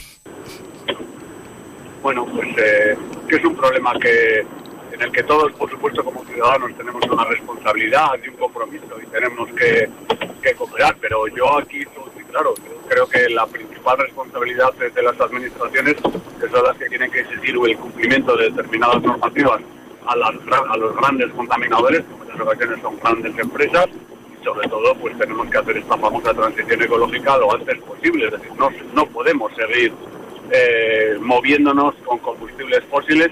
Bueno, 2.01 2.25
pues 2.25 2.47
eh, 2.57 2.97
que 3.27 3.35
es 3.35 3.45
un 3.45 3.55
problema 3.55 3.93
que 3.99 4.45
en 4.91 5.01
el 5.01 5.11
que 5.11 5.23
todos, 5.23 5.51
por 5.53 5.69
supuesto, 5.69 6.03
como 6.03 6.25
ciudadanos 6.25 6.75
tenemos 6.75 7.03
una 7.05 7.23
responsabilidad 7.25 8.11
y 8.23 8.29
un 8.29 8.35
compromiso 8.35 8.99
y 9.01 9.05
tenemos 9.07 9.49
que, 9.51 9.89
que 10.41 10.53
cooperar, 10.55 10.95
pero 10.99 11.27
yo 11.27 11.57
aquí 11.57 11.85
claro, 12.29 12.53
yo 12.57 12.81
creo 12.87 13.07
que 13.07 13.29
la 13.29 13.45
principal 13.47 13.97
responsabilidad 13.97 14.69
es 14.81 14.93
de 14.93 15.03
las 15.03 15.19
administraciones, 15.19 15.95
que 15.95 16.49
son 16.49 16.63
las 16.63 16.77
que 16.77 16.89
tienen 16.89 17.11
que 17.11 17.21
exigir 17.21 17.55
el 17.55 17.77
cumplimiento 17.77 18.35
de 18.37 18.49
determinadas 18.49 19.01
normativas 19.01 19.61
a, 20.05 20.15
las, 20.15 20.35
a 20.69 20.77
los 20.77 20.95
grandes 20.95 21.31
contaminadores, 21.33 22.01
que 22.01 22.13
en 22.13 22.19
muchas 22.19 22.39
ocasiones 22.39 22.81
son 22.81 22.97
grandes 22.99 23.37
empresas, 23.37 23.87
sobre 24.43 24.67
todo 24.67 24.95
pues 24.95 25.17
tenemos 25.17 25.49
que 25.49 25.57
hacer 25.57 25.77
esta 25.77 25.97
famosa 25.97 26.33
transición 26.33 26.81
ecológica 26.81 27.37
lo 27.37 27.53
antes 27.53 27.77
posible, 27.79 28.25
es 28.25 28.31
decir, 28.31 28.51
no, 28.57 28.69
no 28.93 29.05
podemos 29.07 29.51
seguir 29.55 29.93
eh, 30.51 31.17
moviéndonos 31.19 31.95
con 32.05 32.17
combustibles 32.19 32.83
fósiles 32.85 33.29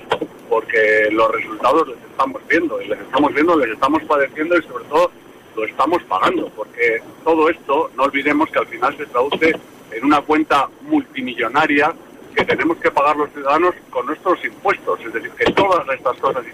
porque 0.50 1.10
los 1.12 1.32
resultados 1.32 1.88
los 1.88 1.98
estamos 1.98 2.42
viendo 2.48 2.82
y 2.82 2.88
les 2.88 3.00
estamos 3.00 3.34
viendo, 3.34 3.58
les 3.58 3.72
estamos 3.72 4.04
padeciendo 4.04 4.58
y 4.58 4.64
sobre 4.64 4.86
todo 4.86 5.12
lo 5.56 5.66
estamos 5.66 6.04
pagando. 6.04 6.50
Porque 6.50 7.02
todo 7.24 7.50
esto, 7.50 7.92
no 7.96 8.04
olvidemos 8.04 8.50
que 8.50 8.60
al 8.60 8.68
final 8.68 8.96
se 8.98 9.06
traduce 9.08 9.56
en 9.92 10.06
una 10.06 10.22
cuenta 10.22 10.70
multimillonaria 10.82 11.94
que 12.36 12.46
tenemos 12.46 12.78
que 12.78 12.92
pagar 12.92 13.18
los 13.18 13.32
ciudadanos 13.32 13.74
con 13.90 14.06
nuestros 14.06 14.44
impuestos, 14.46 15.00
es 15.06 15.12
decir, 15.12 15.32
que 15.32 15.52
todas 15.54 15.88
estas 15.90 16.18
cosas 16.18 16.46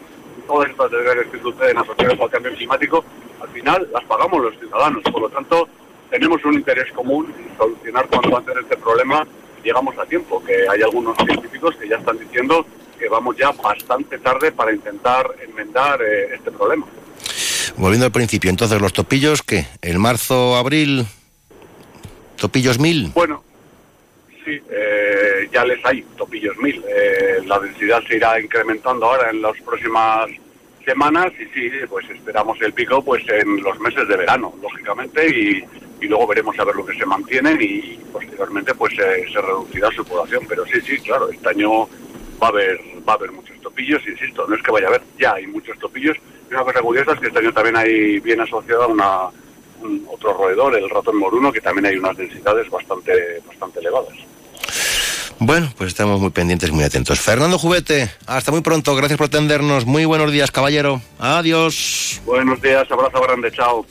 todas 0.48 0.70
estas 0.70 0.92
desgracias 0.92 1.28
que 1.28 1.40
suceden 1.40 1.78
asociadas 1.78 2.20
al 2.20 2.30
cambio 2.30 2.54
climático, 2.54 3.04
al 3.42 3.50
final 3.50 3.88
las 3.94 4.04
pagamos 4.06 4.42
los 4.42 4.58
ciudadanos, 4.60 5.04
por 5.04 5.22
lo 5.22 5.30
tanto 5.30 5.68
tenemos 6.10 6.44
un 6.46 6.54
interés 6.56 6.92
común 6.94 7.34
en 7.38 7.58
solucionar 7.58 8.08
cuanto 8.08 8.38
antes 8.38 8.56
este 8.58 8.78
problema 8.78 9.26
llegamos 9.64 9.98
a 9.98 10.06
tiempo, 10.06 10.44
que 10.44 10.68
hay 10.70 10.82
algunos 10.82 11.16
científicos 11.18 11.76
que 11.78 11.88
ya 11.88 11.98
están 11.98 12.20
diciendo 12.20 12.66
que 13.00 13.10
vamos 13.10 13.36
ya 13.38 13.52
bastante 13.52 14.20
tarde 14.20 14.52
para 14.52 14.74
intentar 14.74 15.26
enmendar 15.42 16.02
eh, 16.02 16.36
este 16.36 16.52
problema. 16.52 16.86
Volviendo 17.78 18.06
al 18.06 18.12
principio, 18.12 18.50
entonces 18.50 18.80
los 18.80 18.94
topillos, 18.94 19.42
¿qué? 19.42 19.66
¿El 19.82 20.00
marzo, 20.00 20.56
abril? 20.56 21.06
¿Topillos 22.36 22.78
mil? 22.78 23.12
Bueno, 23.16 23.44
sí, 24.46 24.62
eh, 24.70 25.50
ya 25.52 25.66
les 25.66 25.84
hay, 25.86 26.02
topillos 26.18 26.58
mil. 26.58 26.84
Eh, 26.88 27.42
la 27.46 27.60
densidad 27.60 28.02
se 28.08 28.18
irá 28.18 28.40
incrementando 28.40 29.06
ahora 29.06 29.30
en 29.30 29.42
las 29.42 29.60
próximas 29.62 30.30
semanas 30.86 31.32
y 31.40 31.46
sí, 31.54 31.70
pues 31.90 32.10
esperamos 32.10 32.62
el 32.62 32.74
pico 32.74 33.04
pues 33.04 33.24
en 33.30 33.64
los 33.64 33.80
meses 33.80 34.08
de 34.08 34.18
verano, 34.18 34.54
lógicamente, 34.62 35.28
y, 35.28 35.64
luego 36.08 36.28
veremos 36.28 36.60
a 36.60 36.66
ver 36.66 36.76
lo 36.76 36.86
que 36.86 36.98
se 36.98 37.06
mantienen 37.06 37.58
y 37.62 37.98
posteriormente 38.12 38.76
pues 38.76 38.94
eh, 39.00 39.26
se 39.32 39.40
reducirá 39.42 39.90
su 39.92 40.04
población. 40.04 40.44
Pero 40.50 40.66
sí, 40.66 40.82
sí, 40.82 40.98
claro, 41.00 41.30
este 41.30 41.50
año 41.50 41.88
va 42.42 42.48
a 42.48 42.50
haber 42.50 42.78
va 43.08 43.14
a 43.14 43.16
haber 43.16 43.32
muchos 43.32 43.58
topillos, 43.62 44.06
insisto, 44.06 44.46
no 44.48 44.56
es 44.56 44.62
que 44.62 44.72
vaya 44.72 44.88
a 44.88 44.90
haber, 44.90 45.02
ya 45.18 45.34
hay 45.36 45.48
muchos 45.48 45.80
topillos. 45.80 46.18
Y 46.50 46.54
una 46.54 46.64
cosa 46.64 46.82
curiosa 46.82 47.14
es 47.14 47.20
que 47.22 47.28
este 47.28 47.40
año 47.40 47.54
también 47.54 47.78
hay 47.78 48.20
bien 48.20 48.42
asociada 48.42 48.88
una 48.88 49.30
un- 49.82 50.06
otro 50.10 50.34
roedor, 50.34 50.76
el 50.76 50.90
ratón 50.90 51.18
moruno, 51.18 51.52
que 51.54 51.62
también 51.62 51.86
hay 51.86 51.98
unas 51.98 52.18
densidades 52.18 52.70
bastante 52.70 53.42
bastante 53.48 53.80
elevadas. 53.80 54.14
Bueno, 55.46 55.70
pues 55.78 55.90
estamos 55.90 56.22
muy 56.22 56.30
pendientes, 56.30 56.72
muy 56.72 56.86
atentos. 56.86 57.20
Fernando 57.20 57.60
Jubete, 57.60 58.10
hasta 58.28 58.50
muy 58.50 58.62
pronto. 58.62 58.96
Gracias 58.96 59.18
por 59.18 59.28
atendernos. 59.28 59.86
Muy 59.86 60.06
buenos 60.06 60.32
días, 60.32 60.52
caballero. 60.52 61.02
Adiós. 61.20 62.22
Buenos 62.26 62.62
días, 62.62 62.90
abrazo 62.90 63.22
grande, 63.22 63.52
chao. 63.52 63.86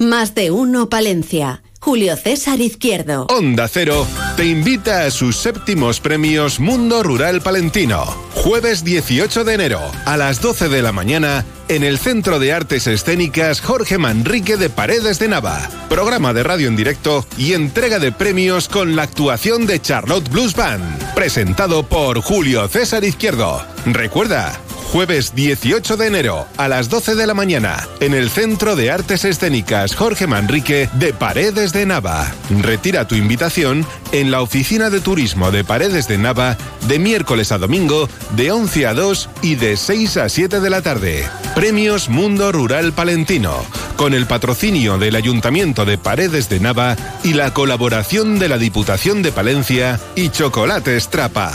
Más 0.00 0.34
de 0.34 0.50
uno 0.50 0.88
Palencia. 0.88 1.62
Julio 1.82 2.14
César 2.16 2.60
Izquierdo. 2.60 3.26
Onda 3.30 3.66
Cero 3.66 4.06
te 4.36 4.44
invita 4.44 5.06
a 5.06 5.10
sus 5.10 5.36
séptimos 5.36 5.98
premios 6.00 6.60
Mundo 6.60 7.02
Rural 7.02 7.40
Palentino. 7.40 8.04
Jueves 8.34 8.84
18 8.84 9.44
de 9.44 9.54
enero 9.54 9.80
a 10.04 10.16
las 10.18 10.42
12 10.42 10.68
de 10.68 10.82
la 10.82 10.92
mañana 10.92 11.44
en 11.68 11.82
el 11.82 11.98
Centro 11.98 12.38
de 12.38 12.52
Artes 12.52 12.86
Escénicas 12.86 13.60
Jorge 13.60 13.96
Manrique 13.96 14.58
de 14.58 14.68
Paredes 14.68 15.18
de 15.18 15.28
Nava. 15.28 15.68
Programa 15.88 16.34
de 16.34 16.42
radio 16.42 16.68
en 16.68 16.76
directo 16.76 17.24
y 17.38 17.54
entrega 17.54 17.98
de 17.98 18.12
premios 18.12 18.68
con 18.68 18.94
la 18.94 19.04
actuación 19.04 19.66
de 19.66 19.80
Charlotte 19.80 20.28
Blues 20.28 20.54
Band. 20.54 21.14
Presentado 21.14 21.82
por 21.82 22.20
Julio 22.20 22.68
César 22.68 23.04
Izquierdo. 23.04 23.64
Recuerda, 23.86 24.60
Jueves 24.92 25.36
18 25.36 25.96
de 25.96 26.06
enero 26.08 26.48
a 26.56 26.66
las 26.66 26.88
12 26.88 27.14
de 27.14 27.24
la 27.28 27.32
mañana 27.32 27.86
en 28.00 28.12
el 28.12 28.28
Centro 28.28 28.74
de 28.74 28.90
Artes 28.90 29.24
Escénicas 29.24 29.94
Jorge 29.94 30.26
Manrique 30.26 30.90
de 30.94 31.12
Paredes 31.12 31.72
de 31.72 31.86
Nava. 31.86 32.32
Retira 32.50 33.06
tu 33.06 33.14
invitación 33.14 33.86
en 34.10 34.32
la 34.32 34.42
Oficina 34.42 34.90
de 34.90 34.98
Turismo 34.98 35.52
de 35.52 35.62
Paredes 35.62 36.08
de 36.08 36.18
Nava 36.18 36.56
de 36.88 36.98
miércoles 36.98 37.52
a 37.52 37.58
domingo 37.58 38.08
de 38.34 38.50
11 38.50 38.86
a 38.88 38.94
2 38.94 39.28
y 39.42 39.54
de 39.54 39.76
6 39.76 40.16
a 40.16 40.28
7 40.28 40.58
de 40.58 40.70
la 40.70 40.82
tarde. 40.82 41.24
Premios 41.54 42.08
Mundo 42.08 42.50
Rural 42.50 42.92
Palentino 42.92 43.64
con 43.96 44.12
el 44.12 44.26
patrocinio 44.26 44.98
del 44.98 45.14
Ayuntamiento 45.14 45.84
de 45.84 45.98
Paredes 45.98 46.48
de 46.48 46.58
Nava 46.58 46.96
y 47.22 47.34
la 47.34 47.54
colaboración 47.54 48.40
de 48.40 48.48
la 48.48 48.58
Diputación 48.58 49.22
de 49.22 49.30
Palencia 49.30 50.00
y 50.16 50.30
Chocolate 50.30 50.98
Trapa. 51.02 51.52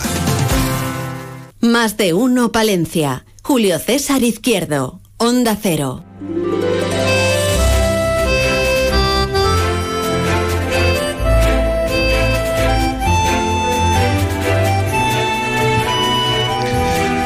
Más 1.66 1.98
de 1.98 2.14
uno 2.14 2.52
Palencia. 2.52 3.26
Julio 3.42 3.80
César 3.80 4.22
Izquierdo. 4.22 5.02
Onda 5.18 5.58
Cero. 5.60 6.04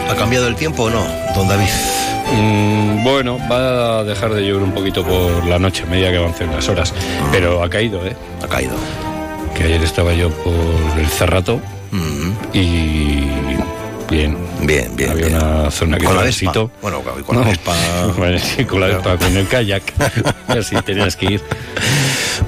¿Ha 0.10 0.16
cambiado 0.16 0.48
el 0.48 0.56
tiempo 0.56 0.84
o 0.84 0.90
no, 0.90 1.06
don 1.36 1.50
David? 1.50 1.68
Mm, 2.34 3.04
bueno, 3.04 3.38
va 3.52 4.00
a 4.00 4.04
dejar 4.06 4.34
de 4.34 4.44
llover 4.44 4.64
un 4.64 4.72
poquito 4.72 5.04
por 5.04 5.46
la 5.48 5.60
noche, 5.60 5.84
a 5.84 5.88
medida 5.88 6.12
que 6.12 6.18
avancen 6.18 6.50
las 6.52 6.70
horas. 6.70 6.94
Pero 7.34 7.62
ha 7.62 7.70
caído, 7.70 8.06
¿eh? 8.06 8.16
Ha 8.42 8.48
caído. 8.48 8.76
Que 9.54 9.66
ayer 9.66 9.84
estaba 9.84 10.14
yo 10.14 10.30
por 10.30 10.54
el 10.98 11.08
Cerrato 11.08 11.60
y 12.54 13.49
bien. 14.10 14.38
Bien, 14.62 14.96
bien. 14.96 15.12
Había 15.12 15.28
una 15.28 15.72
zona 15.72 15.98
que 15.98 16.06
Con 16.06 16.16
la. 16.16 16.24
Vespa. 16.24 16.52
Bueno, 16.82 17.02
con 17.26 17.40
la 17.40 17.46
Vespa. 17.46 17.74
Bueno, 18.18 18.40
sí, 18.58 18.66
con 18.66 18.80
la 18.82 18.88
Vespa, 18.88 19.18
con 19.18 19.36
el 19.36 19.48
kayak. 19.48 19.84
Así 20.48 20.76
tenías 20.84 21.16
que 21.16 21.34
ir. 21.34 21.42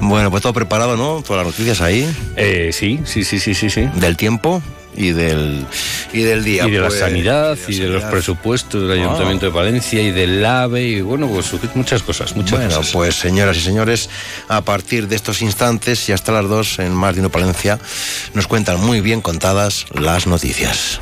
Bueno, 0.00 0.30
pues 0.30 0.42
todo 0.42 0.52
preparado, 0.52 0.96
¿no? 0.96 1.22
Todas 1.22 1.44
las 1.44 1.52
noticias 1.52 1.80
ahí. 1.80 2.08
Eh, 2.36 2.70
sí, 2.72 3.00
sí, 3.04 3.24
sí, 3.24 3.38
sí, 3.38 3.54
sí, 3.54 3.70
sí. 3.70 3.88
Del 3.94 4.16
tiempo 4.16 4.62
y 4.96 5.10
del 5.10 5.64
y 6.12 6.22
del 6.22 6.44
día. 6.44 6.66
Y 6.66 6.70
de 6.70 6.80
pues, 6.80 6.94
la 6.94 7.06
sanidad, 7.06 7.58
y 7.68 7.78
de 7.78 7.88
los 7.88 8.04
presupuestos 8.04 8.82
del 8.88 9.00
Ayuntamiento 9.00 9.46
de 9.46 9.52
Palencia, 9.52 10.02
y 10.02 10.10
del 10.10 10.44
AVE, 10.44 10.82
y 10.82 11.00
bueno, 11.00 11.28
pues 11.28 11.50
muchas 11.74 12.02
cosas, 12.02 12.36
muchas 12.36 12.58
Bueno, 12.58 12.76
cosas. 12.76 12.92
pues 12.92 13.14
señoras 13.14 13.56
y 13.56 13.60
señores, 13.60 14.10
a 14.48 14.60
partir 14.62 15.08
de 15.08 15.16
estos 15.16 15.42
instantes 15.42 16.08
y 16.08 16.12
hasta 16.12 16.32
las 16.32 16.48
dos 16.48 16.78
en 16.78 16.92
Más 16.92 17.14
de 17.14 17.20
Uno 17.20 17.30
Palencia, 17.30 17.78
nos 18.34 18.46
cuentan 18.46 18.80
muy 18.80 19.00
bien 19.00 19.20
contadas 19.20 19.86
las 19.94 20.26
noticias. 20.26 21.00